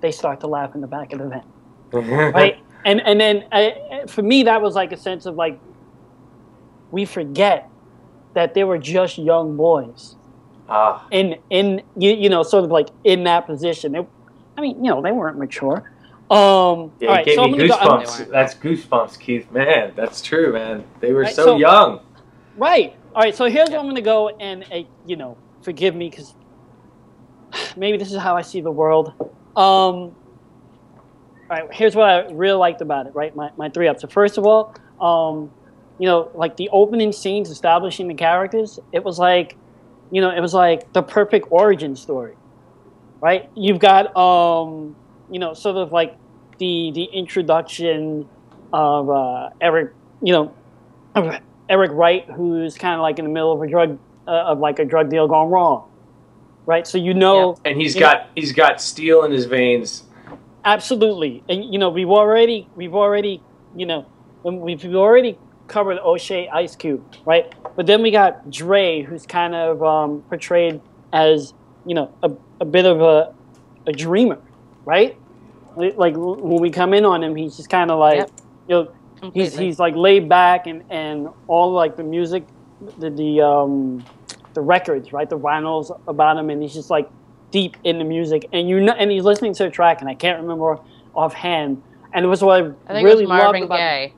They 0.00 0.12
start 0.12 0.40
to 0.40 0.46
laugh 0.46 0.74
in 0.74 0.80
the 0.80 0.86
back 0.86 1.12
of 1.12 1.18
the 1.18 1.28
van, 1.28 2.32
right? 2.32 2.58
And 2.84 3.00
and 3.00 3.20
then 3.20 3.44
uh, 3.52 4.06
for 4.06 4.22
me, 4.22 4.44
that 4.44 4.62
was 4.62 4.74
like 4.74 4.92
a 4.92 4.96
sense 4.96 5.26
of 5.26 5.34
like 5.34 5.58
we 6.90 7.04
forget 7.04 7.68
that 8.34 8.54
they 8.54 8.64
were 8.64 8.78
just 8.78 9.18
young 9.18 9.56
boys 9.56 10.14
Ah, 10.68 11.06
in 11.10 11.36
in 11.50 11.82
you, 11.96 12.12
you 12.12 12.28
know 12.28 12.42
sort 12.42 12.64
of 12.64 12.70
like 12.70 12.88
in 13.04 13.24
that 13.24 13.46
position. 13.46 13.92
They, 13.92 14.06
I 14.56 14.60
mean, 14.60 14.84
you 14.84 14.90
know, 14.90 15.00
they 15.02 15.12
weren't 15.12 15.38
mature. 15.38 15.90
Um, 16.30 16.92
yeah, 17.00 17.08
all 17.08 17.14
right, 17.14 17.24
gave 17.24 17.36
so 17.36 17.48
me 17.48 17.56
gonna 17.56 17.68
go- 17.68 17.76
goosebumps. 17.76 18.28
That's 18.30 18.54
goosebumps, 18.54 19.18
Keith. 19.18 19.50
Man, 19.50 19.92
that's 19.96 20.20
true, 20.20 20.52
man. 20.52 20.84
They 21.00 21.12
were 21.12 21.22
Right, 21.22 21.34
so, 21.34 21.44
so- 21.44 21.56
young. 21.56 22.00
Right. 22.56 22.94
All 23.14 23.22
right. 23.22 23.34
So 23.34 23.46
here's 23.46 23.70
where 23.70 23.78
I'm 23.78 23.86
going 23.86 23.94
to 23.94 24.02
go, 24.02 24.28
and 24.28 24.64
uh, 24.70 24.80
you 25.06 25.16
know, 25.16 25.38
forgive 25.62 25.94
me 25.94 26.10
because 26.10 26.34
maybe 27.76 27.96
this 27.96 28.12
is 28.12 28.18
how 28.18 28.36
I 28.36 28.42
see 28.42 28.60
the 28.60 28.70
world. 28.70 29.12
Um, 29.58 30.14
all 31.50 31.50
right. 31.50 31.68
Here's 31.72 31.96
what 31.96 32.08
I 32.08 32.30
really 32.30 32.56
liked 32.56 32.80
about 32.80 33.06
it. 33.06 33.14
Right. 33.14 33.34
My 33.34 33.50
my 33.56 33.68
three 33.68 33.88
ups. 33.88 34.02
So 34.02 34.08
first 34.08 34.38
of 34.38 34.46
all, 34.46 34.74
um, 35.00 35.50
you 35.98 36.06
know, 36.06 36.30
like 36.34 36.56
the 36.56 36.68
opening 36.70 37.12
scenes 37.12 37.50
establishing 37.50 38.08
the 38.08 38.14
characters. 38.14 38.78
It 38.92 39.04
was 39.04 39.18
like, 39.18 39.56
you 40.10 40.20
know, 40.20 40.30
it 40.30 40.40
was 40.40 40.54
like 40.54 40.92
the 40.92 41.02
perfect 41.02 41.48
origin 41.50 41.96
story. 41.96 42.36
Right. 43.20 43.50
You've 43.56 43.80
got 43.80 44.16
um, 44.16 44.96
you 45.30 45.40
know, 45.40 45.54
sort 45.54 45.76
of 45.76 45.92
like 45.92 46.16
the 46.58 46.92
the 46.94 47.04
introduction 47.04 48.28
of 48.72 49.10
uh, 49.10 49.50
Eric. 49.60 49.92
You 50.22 50.32
know. 50.32 50.54
Eric 51.68 51.90
Wright, 51.92 52.24
who's 52.30 52.78
kind 52.78 52.94
of 52.94 53.00
like 53.00 53.18
in 53.18 53.24
the 53.26 53.30
middle 53.30 53.52
of 53.52 53.60
a 53.60 53.66
drug 53.66 53.98
uh, 54.26 54.30
of 54.30 54.58
like 54.58 54.78
a 54.78 54.84
drug 54.84 55.10
deal 55.10 55.28
gone 55.28 55.50
wrong, 55.50 55.90
right? 56.68 56.86
So 56.86 56.98
you 56.98 57.14
know, 57.14 57.56
And 57.64 57.80
he's 57.80 57.96
got 57.96 58.28
he's 58.36 58.52
got 58.52 58.80
steel 58.80 59.24
in 59.24 59.32
his 59.32 59.46
veins. 59.46 60.04
absolutely, 60.64 61.42
and 61.48 61.64
you 61.72 61.78
know 61.78 61.90
we've 61.90 62.10
already 62.10 62.68
we've 62.76 62.94
already 62.94 63.42
you 63.74 63.86
know 63.86 64.06
when 64.42 64.60
we've 64.60 64.84
we've 64.84 64.94
already 64.94 65.38
covered 65.66 65.98
O'Shea 65.98 66.48
Ice 66.48 66.76
Cube, 66.76 67.04
right? 67.26 67.52
But 67.76 67.86
then 67.86 68.02
we 68.02 68.10
got 68.10 68.50
Dre, 68.50 69.02
who's 69.02 69.26
kind 69.26 69.54
of 69.54 69.82
um, 69.82 70.22
portrayed 70.28 70.80
as 71.12 71.54
you 71.84 71.94
know 71.94 72.14
a, 72.22 72.30
a 72.60 72.64
bit 72.64 72.86
of 72.86 73.00
a 73.00 73.34
a 73.86 73.92
dreamer, 73.92 74.40
right? 74.84 75.16
Like 75.76 76.14
when 76.16 76.60
we 76.60 76.70
come 76.70 76.92
in 76.94 77.04
on 77.04 77.22
him, 77.22 77.36
he's 77.36 77.56
just 77.56 77.70
kind 77.70 77.90
of 77.90 77.98
like 77.98 78.18
Yep. 78.18 78.30
you 78.68 78.74
know 78.76 79.30
he's 79.32 79.56
he's 79.56 79.78
like 79.78 79.94
laid 79.96 80.28
back 80.28 80.66
and 80.66 80.82
and 80.90 81.28
all 81.46 81.72
like 81.72 81.96
the 81.96 82.04
music 82.04 82.46
the 82.98 83.10
the 83.10 83.40
um 83.42 84.04
the 84.58 84.62
records 84.62 85.12
right 85.12 85.30
the 85.30 85.38
vinyls 85.38 85.96
about 86.08 86.36
him 86.36 86.50
and 86.50 86.60
he's 86.60 86.74
just 86.74 86.90
like 86.90 87.08
deep 87.52 87.76
in 87.84 87.98
the 87.98 88.04
music 88.04 88.44
and 88.52 88.68
you 88.68 88.80
know 88.80 88.92
and 88.92 89.08
he's 89.08 89.22
listening 89.22 89.54
to 89.54 89.64
a 89.66 89.70
track 89.70 90.00
and 90.00 90.10
I 90.10 90.14
can't 90.14 90.40
remember 90.42 90.78
offhand 91.14 91.80
and 92.12 92.24
it 92.24 92.28
was 92.28 92.42
what 92.42 92.60
I, 92.60 92.66
I 92.88 92.92
think 92.94 93.04
really 93.06 93.22
it 93.22 93.28
was 93.28 93.38
Marvin 93.40 93.60
loved 93.60 93.64
about 93.66 93.76
Gaye. 93.78 94.12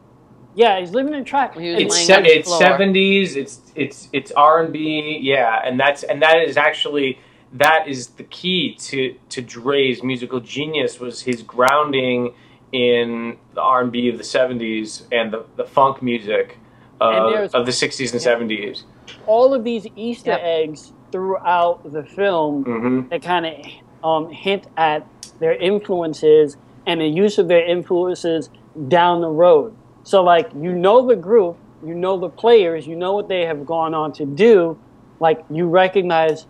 yeah 0.55 0.81
he's 0.81 0.93
living 0.93 1.13
in 1.13 1.21
a 1.21 1.25
track 1.25 1.55
He 1.59 1.69
was 1.69 1.75
And- 1.75 1.83
It's 1.85 2.07
se- 2.07 2.23
it's 2.25 2.59
seventies. 2.59 3.37
It's 3.37 3.61
it's 3.75 4.09
it's 4.15 4.33
R 4.33 4.63
and 4.65 4.73
B. 4.73 5.19
Yeah, 5.21 5.61
and 5.63 5.79
that's 5.79 6.03
and 6.05 6.23
that 6.23 6.39
is 6.39 6.57
actually 6.57 7.19
that 7.53 7.87
is 7.87 8.07
the 8.21 8.25
key 8.25 8.75
to 8.89 9.15
to 9.29 9.43
Dre's 9.43 10.03
musical 10.03 10.41
genius 10.41 10.99
was 10.99 11.21
his 11.23 11.43
grounding 11.43 12.33
in 12.73 13.37
the 13.55 13.61
R 13.61 13.83
and 13.83 13.93
B 13.93 14.09
of 14.09 14.17
the 14.17 14.25
seventies 14.25 15.07
and 15.13 15.33
the, 15.33 15.45
the 15.57 15.65
funk 15.65 16.03
music 16.03 16.57
And 17.01 17.17
of, 17.27 17.33
there's- 17.33 17.53
of 17.55 17.67
the 17.67 17.73
sixties 17.73 18.13
and 18.13 18.21
Yeah. 18.21 18.25
seventies. 18.33 18.85
All 19.31 19.55
of 19.55 19.63
these 19.65 19.87
Easter 19.97 20.31
Yep. 20.33 20.41
eggs 20.43 20.93
throughout 21.13 21.81
the 21.97 22.03
film 22.05 22.65
hmm 22.65 23.09
that 23.11 23.23
kind 23.23 23.47
of 23.47 23.55
um, 24.03 24.31
hint 24.33 24.67
at 24.77 25.07
their 25.41 25.55
influences 25.55 26.57
and 26.87 27.01
the 27.01 27.07
use 27.07 27.39
of 27.39 27.47
their 27.49 27.65
influences 27.65 28.51
down 28.89 29.21
the 29.21 29.29
road. 29.29 29.75
So, 30.03 30.23
like, 30.23 30.49
you 30.55 30.73
know 30.73 31.07
the 31.07 31.17
group, 31.17 31.57
you 31.85 31.95
know 31.95 32.19
the 32.19 32.29
players, 32.31 32.87
you 32.87 32.97
know 32.97 33.13
what 33.13 33.29
they 33.29 33.43
have 33.45 33.67
gone 33.67 33.95
on 33.95 34.13
to 34.15 34.25
do. 34.25 34.79
Like, 35.21 35.45
you 35.51 35.69
recognize, 35.69 36.47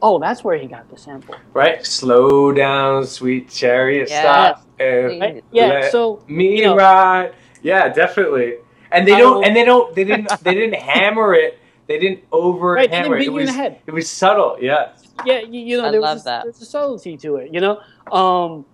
oh, 0.00 0.18
that's 0.18 0.42
where 0.42 0.56
he 0.56 0.66
got 0.66 0.88
the 0.90 0.96
sample. 0.96 1.34
Right, 1.52 1.84
slow 1.84 2.52
down, 2.52 3.04
sweet 3.06 3.50
chariot, 3.50 4.08
Yes. 4.08 4.22
stop. 4.22 4.66
Right? 4.80 5.44
Yeah. 5.52 5.90
So, 5.90 6.22
me 6.26 6.58
you 6.58 6.64
know- 6.66 6.76
ride. 6.76 7.34
Yeah, 7.62 7.88
definitely. 7.90 8.54
And 8.90 9.06
they 9.06 9.16
don't. 9.16 9.36
will- 9.36 9.44
And 9.44 9.54
they 9.54 9.64
don't. 9.66 9.94
They 9.94 10.04
didn't. 10.10 10.30
They 10.42 10.54
didn't 10.54 10.80
hammer 10.80 11.34
it. 11.34 11.58
They 11.90 11.98
didn't 11.98 12.22
over 12.30 12.74
Right, 12.74 12.88
they 12.88 12.98
didn't 12.98 13.04
hammer 13.06 13.18
beat 13.18 13.22
it. 13.22 13.26
It 13.26 13.32
you 13.32 13.38
in 13.38 13.46
was. 13.46 13.50
the 13.50 13.52
head. 13.60 13.80
It 13.84 13.90
was 13.90 14.08
subtle. 14.08 14.56
Yeah. 14.60 14.92
yeah, 15.26 15.40
you, 15.40 15.58
you 15.58 15.76
know, 15.76 15.86
I 15.86 15.90
there 15.90 16.00
love 16.00 16.18
was 16.18 16.22
a, 16.22 16.24
that. 16.26 16.42
there's 16.44 16.62
a 16.62 16.64
subtlety 16.64 17.16
to 17.16 17.34
it, 17.34 17.52
you 17.52 17.60
know? 17.60 17.80
Um, 18.12 18.64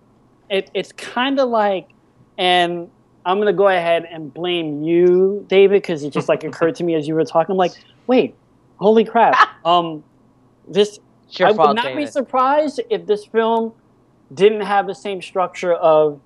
it, 0.51 0.69
it's 0.75 0.91
kind 0.91 1.39
of 1.39 1.49
like, 1.49 1.89
and 2.37 2.91
I'm 3.25 3.37
going 3.37 3.47
to 3.47 3.53
go 3.53 3.69
ahead 3.69 4.07
and 4.11 4.31
blame 4.31 4.83
you, 4.83 5.43
David, 5.49 5.81
because 5.81 6.03
it 6.03 6.11
just 6.11 6.29
like 6.29 6.43
occurred 6.43 6.75
to 6.75 6.83
me 6.83 6.93
as 6.93 7.07
you 7.07 7.15
were 7.15 7.25
talking. 7.25 7.53
I'm 7.53 7.57
like, 7.57 7.71
wait, 8.05 8.35
holy 8.77 9.03
crap. 9.03 9.35
Um, 9.65 10.03
this, 10.65 10.99
your 11.31 11.49
I 11.49 11.53
fault, 11.53 11.69
would 11.69 11.75
not 11.75 11.93
be 11.93 12.05
surprised 12.05 12.79
if 12.89 13.05
this 13.05 13.25
film 13.25 13.73
didn't 14.33 14.61
have 14.61 14.87
the 14.87 14.95
same 14.95 15.21
structure 15.21 15.73
of, 15.73 16.21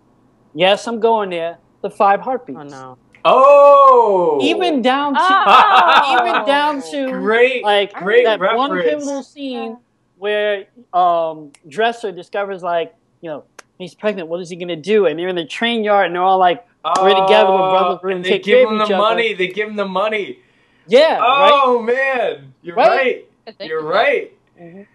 yes, 0.54 0.86
I'm 0.86 1.00
going 1.00 1.32
there, 1.32 1.58
the 1.82 1.90
five 1.90 2.20
heartbeats. 2.20 2.60
Oh 2.60 2.64
no. 2.64 2.98
Oh. 3.26 4.40
Even 4.42 4.82
down 4.82 5.14
to, 5.14 5.20
Oh. 5.22 6.18
even 6.22 6.46
down 6.46 6.82
to, 6.92 7.12
great. 7.12 7.64
like 7.64 7.94
great 7.94 8.26
that 8.26 8.40
one 8.40 8.72
reference. 8.72 9.04
pivotal 9.04 9.24
scene 9.24 9.78
where 10.18 10.66
um, 10.94 11.52
Dresser 11.68 12.12
discovers 12.12 12.62
like 12.64 12.94
you 13.22 13.30
know 13.30 13.44
he's 13.78 13.94
pregnant. 13.96 14.28
What 14.28 14.40
is 14.42 14.50
he 14.50 14.56
gonna 14.56 14.76
do? 14.76 15.06
And 15.06 15.18
they're 15.20 15.28
in 15.28 15.36
the 15.36 15.46
train 15.46 15.84
yard 15.84 16.08
and 16.08 16.16
they're 16.16 16.22
all 16.24 16.38
like, 16.40 16.66
we're 17.02 17.10
together, 17.16 17.52
we're 17.52 17.70
brothers, 17.72 18.00
we're 18.04 18.10
gonna 18.10 18.14
Oh, 18.14 18.16
and 18.18 18.26
they 18.26 18.30
take 18.30 18.44
give 18.44 18.56
care 18.58 18.66
of 18.66 18.72
him 18.72 18.78
the 18.80 18.84
each 18.86 18.92
other. 18.92 18.98
money. 18.98 19.34
They 19.34 19.48
give 19.48 19.70
him 19.70 19.76
the 19.76 19.86
money. 19.88 20.40
yeah, 20.88 21.18
right. 21.20 21.52
Oh 21.54 21.82
man, 21.82 22.54
you're 22.62 22.76
Right? 22.76 23.26
right. 23.48 23.60
You're 23.60 23.82
so. 23.82 23.88
right. 23.88 24.32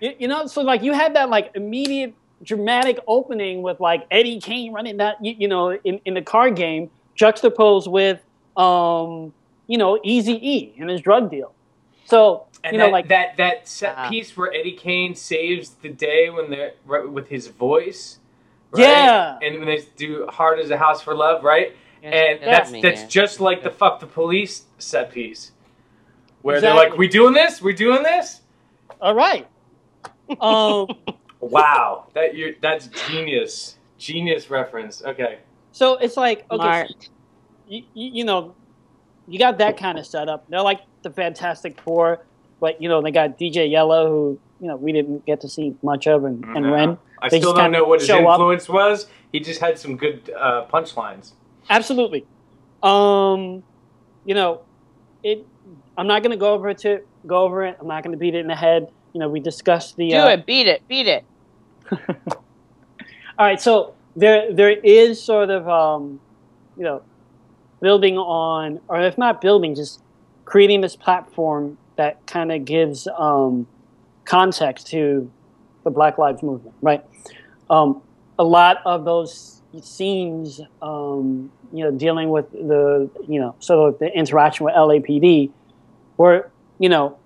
You, 0.01 0.13
you 0.21 0.29
know, 0.29 0.47
so 0.47 0.63
like 0.63 0.83
you 0.83 0.93
had 0.93 1.17
that 1.17 1.29
like 1.29 1.51
immediate 1.55 2.15
dramatic 2.43 2.99
opening 3.09 3.63
with 3.63 3.81
like 3.81 4.07
Eddie 4.11 4.39
Kane 4.41 4.73
running 4.73 4.99
that 4.99 5.17
you, 5.25 5.35
you 5.39 5.49
know 5.49 5.71
in, 5.73 6.01
in 6.05 6.15
the 6.15 6.23
card 6.23 6.55
game 6.55 6.91
juxtaposed 7.17 7.89
with 7.91 8.23
um 8.57 9.35
you 9.67 9.79
know 9.79 9.99
Easy 10.05 10.35
E 10.35 10.75
and 10.79 10.91
his 10.91 11.01
drug 11.01 11.31
deal. 11.31 11.55
So 12.05 12.47
And 12.65 12.73
you 12.75 12.79
know 12.79 12.87
that, 12.87 12.93
like 12.93 13.09
that 13.09 13.37
that 13.39 13.69
set 13.69 13.97
Wow. 13.97 14.11
piece 14.11 14.37
where 14.37 14.53
Eddie 14.55 14.73
Kane 14.77 15.15
saves 15.15 15.71
the 15.83 15.89
day 15.91 16.31
when 16.31 16.51
they're 16.51 16.75
right, 16.87 17.09
with 17.09 17.29
his 17.29 17.49
voice. 17.49 18.21
Right? 18.73 18.83
Yeah. 18.83 19.39
And 19.43 19.59
when 19.59 19.67
they 19.67 19.85
do 19.97 20.27
"Heart 20.29 20.61
Is 20.61 20.71
a 20.71 20.77
House 20.77 21.03
for 21.03 21.15
Love," 21.15 21.45
right? 21.45 21.75
Yes, 22.03 22.13
and 22.15 22.41
yes, 22.41 22.51
that's 22.59 22.73
me, 22.73 22.83
that's 22.83 23.03
yeah. 23.03 23.09
just 23.09 23.41
like 23.41 23.63
the 23.63 23.71
"Fuck 23.71 24.01
the 24.01 24.07
Police" 24.07 24.65
set 24.79 25.11
piece, 25.11 25.53
where 26.43 26.61
they're 26.61 26.75
like, 26.75 26.97
"We 26.97 27.09
doing 27.09 27.33
this? 27.35 27.63
We 27.63 27.73
doing 27.75 28.03
this?" 28.03 28.43
all 29.01 29.15
right. 29.15 29.47
Um, 30.41 30.89
Wow, 31.41 32.07
that 32.15 32.35
you 32.35 32.57
that's 32.61 32.89
genius, 32.89 33.77
genius 33.99 34.51
reference. 34.51 35.03
Okay. 35.05 35.39
So 35.77 35.97
it's 35.97 36.17
like 36.17 36.47
okay, 36.51 36.87
so 36.89 37.11
you, 37.69 37.83
you, 37.93 38.11
you 38.15 38.25
know, 38.25 38.55
you 39.29 39.39
got 39.39 39.59
that 39.59 39.77
kind 39.77 39.99
of 39.99 40.07
setup. 40.07 40.49
They're 40.49 40.63
like 40.63 40.81
the 41.03 41.11
Fantastic 41.11 41.79
Four, 41.83 42.25
but 42.61 42.81
you 42.81 42.89
know 42.89 43.03
they 43.03 43.11
got 43.11 43.39
DJ 43.39 43.71
Yella, 43.71 44.09
who 44.09 44.41
you 44.59 44.69
know 44.69 44.77
we 44.77 44.93
didn't 44.93 45.27
get 45.27 45.43
to 45.43 45.51
see 45.51 45.77
much 45.83 46.07
of, 46.07 46.25
and, 46.25 46.43
and 46.47 46.65
No. 46.65 46.73
Ren. 46.73 46.99
I 47.21 47.29
They 47.29 47.41
still 47.41 47.53
just 47.53 47.61
don't 47.61 47.73
know 47.73 47.85
what 47.85 48.01
his 48.01 48.09
show 48.09 48.27
up. 48.27 48.41
influence 48.41 48.71
was. 48.71 49.07
He 49.33 49.41
just 49.41 49.61
had 49.61 49.79
some 49.79 49.99
good 49.99 50.31
uh, 50.35 50.65
punchlines. 50.73 51.33
Absolutely. 51.69 52.25
Um, 52.83 53.63
you 54.25 54.35
know, 54.35 54.63
it. 55.23 55.47
I'm 55.99 56.07
not 56.07 56.23
gonna 56.23 56.39
go 56.39 56.55
over 56.55 56.71
it 56.71 56.79
to 56.79 57.03
go 57.27 57.43
over 57.43 57.67
it. 57.67 57.77
I'm 57.79 57.87
not 57.87 58.03
gonna 58.03 58.17
beat 58.17 58.35
it 58.35 58.39
in 58.39 58.47
the 58.47 58.57
head. 58.57 58.89
You 59.13 59.21
know, 59.21 59.29
we 59.29 59.41
discussed 59.41 59.99
the. 59.99 60.09
Do 60.09 60.17
uh, 60.17 60.29
it. 60.29 60.47
Beat 60.47 60.69
it. 60.69 60.89
Beat 60.89 61.07
it. 61.07 61.25
All 63.39 63.45
right, 63.45 63.61
so 63.61 63.96
there 64.17 64.53
there 64.53 64.71
is 64.71 65.23
sort 65.23 65.51
of 65.51 65.69
um, 65.69 66.21
you 66.77 66.85
know, 66.85 67.03
building 67.81 68.19
on, 68.19 68.81
or 68.89 69.01
if 69.01 69.17
not 69.19 69.41
building, 69.41 69.75
just 69.75 70.01
creating 70.45 70.81
this 70.81 70.97
platform 70.97 71.79
that 71.97 72.27
kind 72.27 72.53
of 72.53 72.65
gives 72.65 73.07
um, 73.19 73.67
context 74.25 74.87
to 74.89 75.31
the 75.85 75.91
Black 75.91 76.19
Lives 76.19 76.43
Movement, 76.43 76.75
right? 76.83 77.05
Um, 77.71 78.03
a 78.39 78.45
lot 78.45 78.79
of 78.85 79.05
those 79.05 79.63
scenes, 79.83 80.61
um, 80.83 81.51
you 81.73 81.85
know, 81.85 81.91
dealing 81.91 82.31
with 82.31 82.51
the 82.53 83.11
you 83.29 83.41
know 83.41 83.55
sort 83.59 83.95
of 83.95 83.99
the 83.99 84.13
interaction 84.17 84.65
with 84.65 84.75
LAPD, 84.75 85.51
were 86.17 86.51
you 86.79 86.89
know 86.89 87.19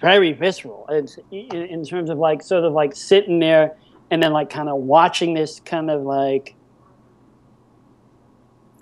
very 0.00 0.32
visceral. 0.32 0.86
It's 0.88 1.18
in, 1.30 1.52
in 1.52 1.84
terms 1.84 2.10
of 2.10 2.18
like 2.18 2.42
sort 2.42 2.64
of 2.64 2.72
like 2.72 2.94
sitting 2.94 3.38
there 3.38 3.76
and 4.10 4.22
then 4.22 4.32
like 4.32 4.50
kind 4.50 4.68
of 4.68 4.78
watching 4.78 5.34
this 5.34 5.60
kind 5.60 5.90
of 5.90 6.02
like 6.02 6.54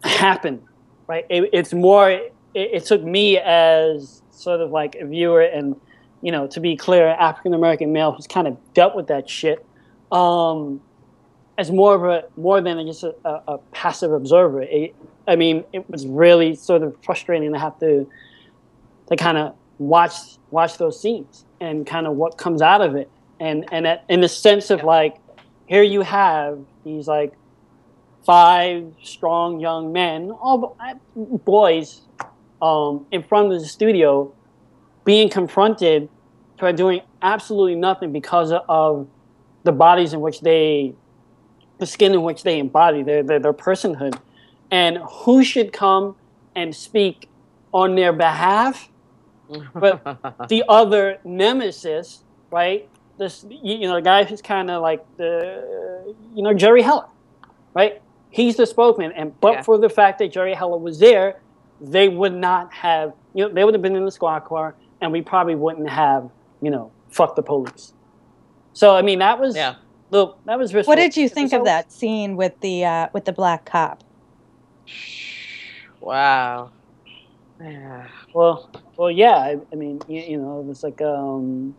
happen, 0.05 0.63
right? 1.07 1.27
It, 1.31 1.51
it's 1.53 1.73
more. 1.73 2.11
It, 2.11 2.35
it 2.55 2.85
took 2.85 3.03
me 3.03 3.39
as 3.39 4.23
sort 4.31 4.61
of 4.61 4.71
like 4.71 4.95
a 4.97 5.07
viewer, 5.07 5.43
and 5.43 5.77
you 6.21 6.33
know, 6.33 6.47
to 6.49 6.61
be 6.61 6.77
clear, 6.77 7.09
African 7.09 7.55
American 7.55 7.93
male 7.93 8.13
who's 8.13 8.27
kind 8.27 8.47
of 8.47 8.57
dealt 8.75 8.95
with 8.95 9.09
that 9.09 9.29
shit. 9.29 9.65
um, 10.13 10.81
as 11.59 11.71
more 11.71 11.95
of 11.95 12.05
a 12.05 12.25
more 12.41 12.61
than 12.61 12.87
just 12.87 13.03
a, 13.03 13.15
a, 13.25 13.43
a 13.55 13.59
passive 13.73 14.13
observer. 14.13 14.63
It, 14.63 14.95
I 15.27 15.37
mean, 15.37 15.65
it 15.73 15.89
was 15.89 16.07
really 16.07 16.55
sort 16.55 16.83
of 16.83 16.97
frustrating 17.05 17.53
to 17.53 17.59
have 17.59 17.79
to 17.81 18.09
to 19.09 19.17
kind 19.17 19.39
of 19.39 19.55
watch 19.79 20.13
watch 20.51 20.79
those 20.79 21.01
scenes 21.01 21.45
and 21.61 21.87
kind 21.87 22.07
of 22.07 22.15
what 22.17 22.39
comes 22.39 22.63
out 22.63 22.81
of 22.83 22.95
it, 22.97 23.11
and 23.43 23.67
and 23.73 23.87
at, 23.87 24.05
in 24.09 24.21
the 24.21 24.29
sense 24.29 24.71
of 24.71 24.85
like, 24.85 25.17
here 25.67 25.83
you 25.83 26.03
have 26.03 26.61
these 26.85 27.09
like 27.09 27.35
five 28.25 28.95
strong 29.03 29.59
young 29.59 29.93
men, 29.93 30.31
all 30.31 30.77
boys, 31.45 32.03
um, 32.63 33.05
in 33.11 33.23
front 33.25 33.53
of 33.53 33.61
the 33.61 33.67
studio, 33.67 34.33
being 35.05 35.29
confronted 35.29 36.09
for 36.57 36.73
doing 36.73 37.01
absolutely 37.21 37.75
nothing 37.75 38.13
because 38.13 38.53
of 38.69 39.09
the 39.65 39.73
bodies 39.73 40.13
in 40.13 40.21
which 40.21 40.41
they, 40.41 40.95
the 41.79 41.87
skin 41.87 42.13
in 42.13 42.23
which 42.23 42.45
they 42.45 42.61
embody, 42.61 43.03
their 43.03 43.25
their, 43.25 43.41
their 43.41 43.53
personhood, 43.53 44.17
and 44.71 44.99
who 44.99 45.43
should 45.43 45.73
come 45.73 46.15
and 46.55 46.77
speak 46.77 47.29
on 47.75 47.97
their 47.97 48.13
behalf, 48.13 48.89
but 49.75 50.01
the 50.49 50.63
other 50.69 51.19
nemesis, 51.25 52.23
right? 52.53 52.89
This 53.19 53.45
you 53.49 53.81
know 53.89 53.95
the 53.97 54.03
guy 54.03 54.25
who's 54.25 54.43
kind 54.43 54.71
of 54.71 54.83
like 54.83 55.05
the 55.17 56.15
you 56.35 56.43
know 56.43 56.55
Jerry 56.55 56.83
Heller, 56.83 57.07
right? 57.75 58.01
He's 58.31 58.57
the 58.57 58.67
spokesman, 58.67 59.13
and 59.13 59.39
but 59.41 59.53
Yeah. 59.53 59.63
for 59.63 59.79
the 59.79 59.89
fact 59.91 60.19
that 60.21 60.33
Jerry 60.33 60.55
Heller 60.55 60.79
was 60.79 60.99
there, 60.99 61.41
they 61.81 62.09
would 62.09 62.33
not 62.35 62.73
have 62.73 63.13
you 63.35 63.45
know 63.47 63.53
they 63.55 63.65
would 63.65 63.75
have 63.75 63.83
been 63.83 63.97
in 63.97 64.05
the 64.05 64.11
squad 64.11 64.41
car, 64.41 64.75
and 65.01 65.13
we 65.13 65.21
probably 65.23 65.55
wouldn't 65.55 65.89
have 65.91 66.31
you 66.63 66.71
know 66.71 66.91
fuck 67.11 67.37
the 67.37 67.43
police. 67.43 67.93
So 68.73 68.97
I 68.97 69.03
mean 69.03 69.19
that 69.19 69.39
was 69.39 69.55
Yeah. 69.57 69.75
the 70.11 70.29
that 70.47 70.59
was 70.59 70.73
What 70.73 70.97
did 70.97 71.17
you 71.17 71.29
think 71.29 71.53
of 71.53 71.65
that 71.67 71.93
scene 71.93 72.37
with 72.37 72.59
the 72.61 72.85
uh, 72.87 73.09
with 73.13 73.27
the 73.27 73.33
black 73.33 73.67
cop? 73.67 74.03
Wow. 76.01 76.71
Yeah. 77.61 78.09
Well, 78.35 78.71
well, 78.97 79.11
yeah. 79.11 79.37
I, 79.37 79.59
I 79.73 79.77
mean, 79.77 80.01
you, 80.09 80.21
you 80.21 80.37
know, 80.39 80.59
it 80.61 80.65
was 80.65 80.83
like 80.83 81.01
um, 81.01 81.77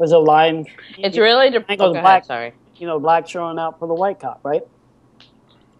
there's 0.00 0.12
a 0.12 0.18
line. 0.18 0.66
It's 0.98 1.16
really 1.16 1.50
de- 1.50 1.58
I 1.68 1.74
oh, 1.74 1.76
go 1.76 1.76
go 1.76 1.92
the 1.92 1.98
ahead, 2.00 2.02
black. 2.02 2.24
sorry. 2.24 2.52
You 2.76 2.86
know, 2.88 2.98
black 2.98 3.28
showing 3.28 3.58
out 3.58 3.78
for 3.78 3.86
the 3.86 3.94
white 3.94 4.18
cop, 4.18 4.40
right? 4.42 4.62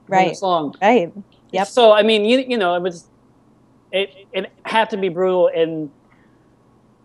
Right. 0.06 0.36
Song. 0.36 0.74
Right. 0.80 1.12
Yep. 1.52 1.66
So 1.66 1.92
I 1.92 2.02
mean, 2.02 2.24
you 2.24 2.38
you 2.40 2.58
know, 2.58 2.74
it 2.76 2.82
was 2.82 3.08
it 3.90 4.10
it 4.32 4.52
had 4.64 4.90
to 4.90 4.96
be 4.96 5.08
brutal, 5.08 5.48
and 5.48 5.90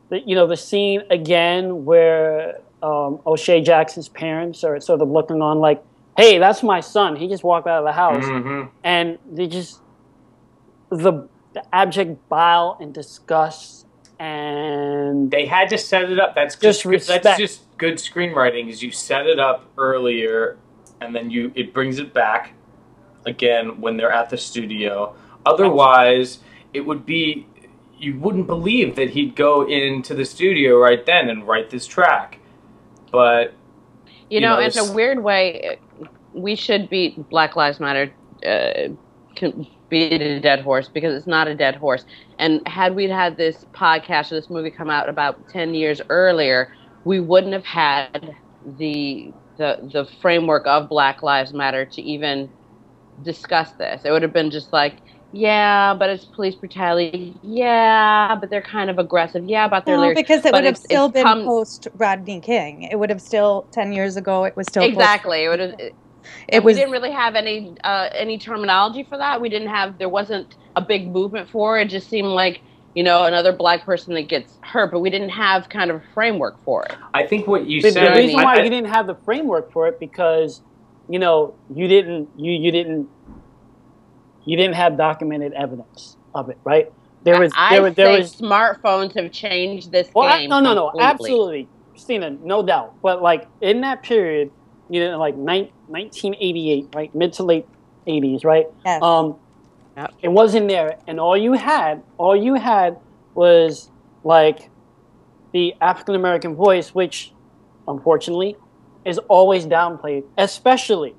the, 0.10 0.20
you 0.20 0.36
know 0.36 0.46
the 0.46 0.58
scene 0.58 1.02
again 1.10 1.86
where 1.86 2.60
um, 2.84 3.20
O'Shea 3.26 3.62
Jackson's 3.62 4.10
parents 4.10 4.64
are 4.64 4.80
sort 4.82 5.02
of 5.02 5.10
looking 5.10 5.42
on 5.42 5.60
like, 5.60 5.82
"Hey, 6.18 6.38
that's 6.38 6.62
my 6.64 6.82
son. 6.82 7.16
He 7.16 7.28
just 7.28 7.44
walked 7.44 7.68
out 7.68 7.80
of 7.80 7.86
the 7.86 7.94
house," 7.94 8.26
Mhm. 8.26 8.70
and 8.84 9.18
they 9.32 9.48
just 9.48 9.80
the, 10.90 11.28
the 11.54 11.64
abject 11.74 12.28
bile 12.30 12.78
and 12.82 12.94
disgust 12.94 13.85
and 14.20 15.32
They 15.32 15.46
had 15.46 15.70
to 15.70 15.78
set 15.78 16.12
it 16.12 16.20
up. 16.20 16.36
That's 16.36 16.56
Just 16.56 16.84
just, 16.84 17.08
good, 17.08 17.24
that's 17.24 17.40
just 17.40 17.78
good 17.78 17.96
screenwriting. 17.96 18.70
Is 18.70 18.82
you 18.82 18.92
set 18.92 19.28
it 19.28 19.40
up 19.40 19.66
earlier, 19.78 20.58
and 21.02 21.16
then 21.16 21.30
you 21.30 21.52
it 21.56 21.74
brings 21.74 22.00
it 22.00 22.14
back 22.14 22.54
again 23.26 23.82
when 23.82 23.98
they're 23.98 24.12
at 24.12 24.30
the 24.30 24.38
studio. 24.38 25.16
Otherwise, 25.46 26.40
it 26.74 26.82
would 26.82 27.06
be 27.06 27.48
you 27.98 28.18
wouldn't 28.20 28.48
believe 28.48 28.96
that 28.96 29.12
he'd 29.12 29.36
go 29.36 29.68
into 29.68 30.14
the 30.14 30.26
studio 30.26 30.78
right 30.78 31.06
then 31.06 31.30
and 31.30 31.48
write 31.48 31.70
this 31.70 31.88
track. 31.88 32.40
But 33.12 33.54
You, 34.30 34.40
You 34.40 34.42
know, 34.42 34.60
know, 34.60 34.62
in 34.62 34.78
a 34.78 34.92
weird 34.94 35.24
way, 35.24 35.80
we 36.34 36.56
should 36.56 36.90
be 36.90 37.16
Black 37.30 37.56
Lives 37.56 37.80
Matter, 37.80 38.12
uh, 38.46 38.90
can 39.36 39.68
beat 39.90 40.22
a 40.22 40.40
dead 40.40 40.62
horse 40.62 40.90
because 40.90 41.14
it's 41.16 41.28
not 41.28 41.48
a 41.48 41.56
dead 41.56 41.76
horse. 41.76 42.06
And 42.40 42.66
had 42.68 42.96
we 42.96 43.08
had 43.10 43.38
this 43.38 43.66
podcast 43.74 44.32
or 44.32 44.36
this 44.36 44.50
movie 44.50 44.72
come 44.72 44.90
out 44.90 45.10
about 45.10 45.48
ten 45.50 45.74
years 45.74 46.02
earlier, 46.10 46.72
we 47.04 47.20
wouldn't 47.20 47.54
have 47.54 47.66
had 47.66 48.36
the 48.78 49.32
the 49.58 49.78
the 49.94 50.06
framework 50.22 50.66
of 50.66 50.90
Black 50.90 51.22
Lives 51.24 51.54
Matter 51.54 51.86
to 51.86 52.02
even 52.02 52.50
discuss 53.24 53.72
this. 53.74 54.02
It 54.06 54.12
would 54.12 54.22
have 54.22 54.34
been 54.34 54.52
just 54.52 54.74
like. 54.74 54.98
Yeah, 55.32 55.94
but 55.96 56.10
it's 56.10 56.24
police 56.24 56.56
brutality. 56.56 57.36
Yeah, 57.44 58.38
but 58.40 58.50
they're 58.50 58.62
kind 58.62 58.90
of 58.90 58.98
aggressive. 59.00 59.44
Yeah, 59.44 59.66
about 59.66 59.86
their 59.86 59.98
No, 59.98 60.04
lyrics. 60.04 60.22
because 60.22 60.40
it 60.46 60.52
But 60.54 60.60
would 60.60 60.64
have 60.66 60.78
still 60.78 61.10
been 61.10 61.24
come- 61.24 61.44
post 61.44 61.90
Rodney 61.96 62.40
King. 62.40 62.84
It 62.84 62.98
would 62.98 63.10
have 63.10 63.22
still 63.22 63.68
ten 63.74 63.92
years 63.92 64.16
ago. 64.16 64.46
It 64.46 64.56
was 64.56 64.66
still 64.68 64.84
post- 64.84 64.94
exactly. 64.94 65.44
It 65.44 65.50
would 65.50 65.60
have. 65.60 65.76
It 66.48 66.56
and 66.58 66.64
we 66.66 66.74
didn't 66.74 66.92
really 66.92 67.12
have 67.12 67.36
any 67.36 67.76
uh, 67.84 68.10
any 68.14 68.38
terminology 68.38 69.04
for 69.04 69.18
that. 69.18 69.42
We 69.42 69.50
didn't 69.50 69.70
have. 69.70 69.98
There 69.98 70.10
wasn't 70.10 70.56
a 70.76 70.82
big 70.82 71.08
movement 71.08 71.50
for 71.50 71.78
it. 71.80 71.88
It 71.88 71.90
just 71.90 72.10
seemed 72.10 72.28
like 72.30 72.62
you 72.94 73.04
know 73.04 73.26
another 73.26 73.52
black 73.52 73.86
person 73.86 74.14
that 74.16 74.30
gets 74.30 74.58
hurt, 74.64 74.92
but 74.92 75.00
we 75.00 75.10
didn't 75.10 75.30
have 75.30 75.70
kind 75.70 75.90
of 75.92 75.98
a 75.98 76.04
framework 76.14 76.64
for 76.64 76.84
it. 76.86 76.96
I 77.14 77.26
think 77.26 77.48
what 77.48 77.68
you 77.68 77.82
the, 77.82 77.92
said. 77.92 78.14
the 78.14 78.20
reason 78.20 78.40
I- 78.40 78.44
why 78.44 78.56
I- 78.58 78.64
you 78.64 78.70
didn't 78.70 78.90
have 78.92 79.08
the 79.08 79.16
framework 79.26 79.72
for 79.72 79.88
it 79.88 80.00
because 80.00 80.62
you 81.08 81.20
know 81.20 81.56
you 81.70 81.88
didn't 81.88 82.30
you 82.36 82.52
you 82.52 82.72
didn't 82.72 83.10
you 84.46 84.58
didn't 84.58 84.76
have 84.76 84.98
documented 84.98 85.54
evidence 85.54 86.18
of 86.34 86.50
it 86.50 86.58
right 86.64 86.88
there 87.24 87.40
was 87.40 87.52
I 87.56 87.74
there 87.76 87.82
was 87.84 87.96
there 87.96 88.06
say 88.08 88.20
was 88.20 88.36
smartphones 88.36 89.16
have 89.20 89.32
changed 89.32 89.92
this 89.92 90.10
well, 90.14 90.28
I- 90.28 90.42
game. 90.42 90.50
no 90.50 90.60
no 90.60 90.74
no 90.74 90.90
completely. 90.90 91.10
absolutely 91.12 91.70
kristina 91.96 92.40
no 92.42 92.64
doubt 92.64 92.96
but 93.02 93.22
like 93.22 93.48
in 93.62 93.82
that 93.82 94.04
period 94.04 94.50
you 94.90 95.00
know 95.00 95.18
like 95.20 95.36
nine, 95.36 95.70
1988 95.88 96.88
right? 96.94 97.14
Mid 97.16 97.34
to 97.34 97.44
late 97.44 97.66
80s 98.08 98.44
right? 98.44 98.66
Yes. 98.86 99.02
um 99.02 99.38
Yep. 99.98 100.14
it 100.24 100.28
wasn't 100.28 100.68
there. 100.68 100.98
And 101.08 101.22
all 101.22 101.38
you 101.38 101.54
had 101.54 102.04
all 102.18 102.36
you 102.36 102.56
had 102.56 102.98
was 103.34 103.90
like 104.24 104.70
the 105.54 105.74
african 105.80 106.16
american 106.16 106.56
voice 106.56 106.94
which 106.94 107.32
unfortunately 107.88 108.58
is 109.06 109.20
always 109.30 109.66
downplayed 109.66 110.24
especially 110.38 111.16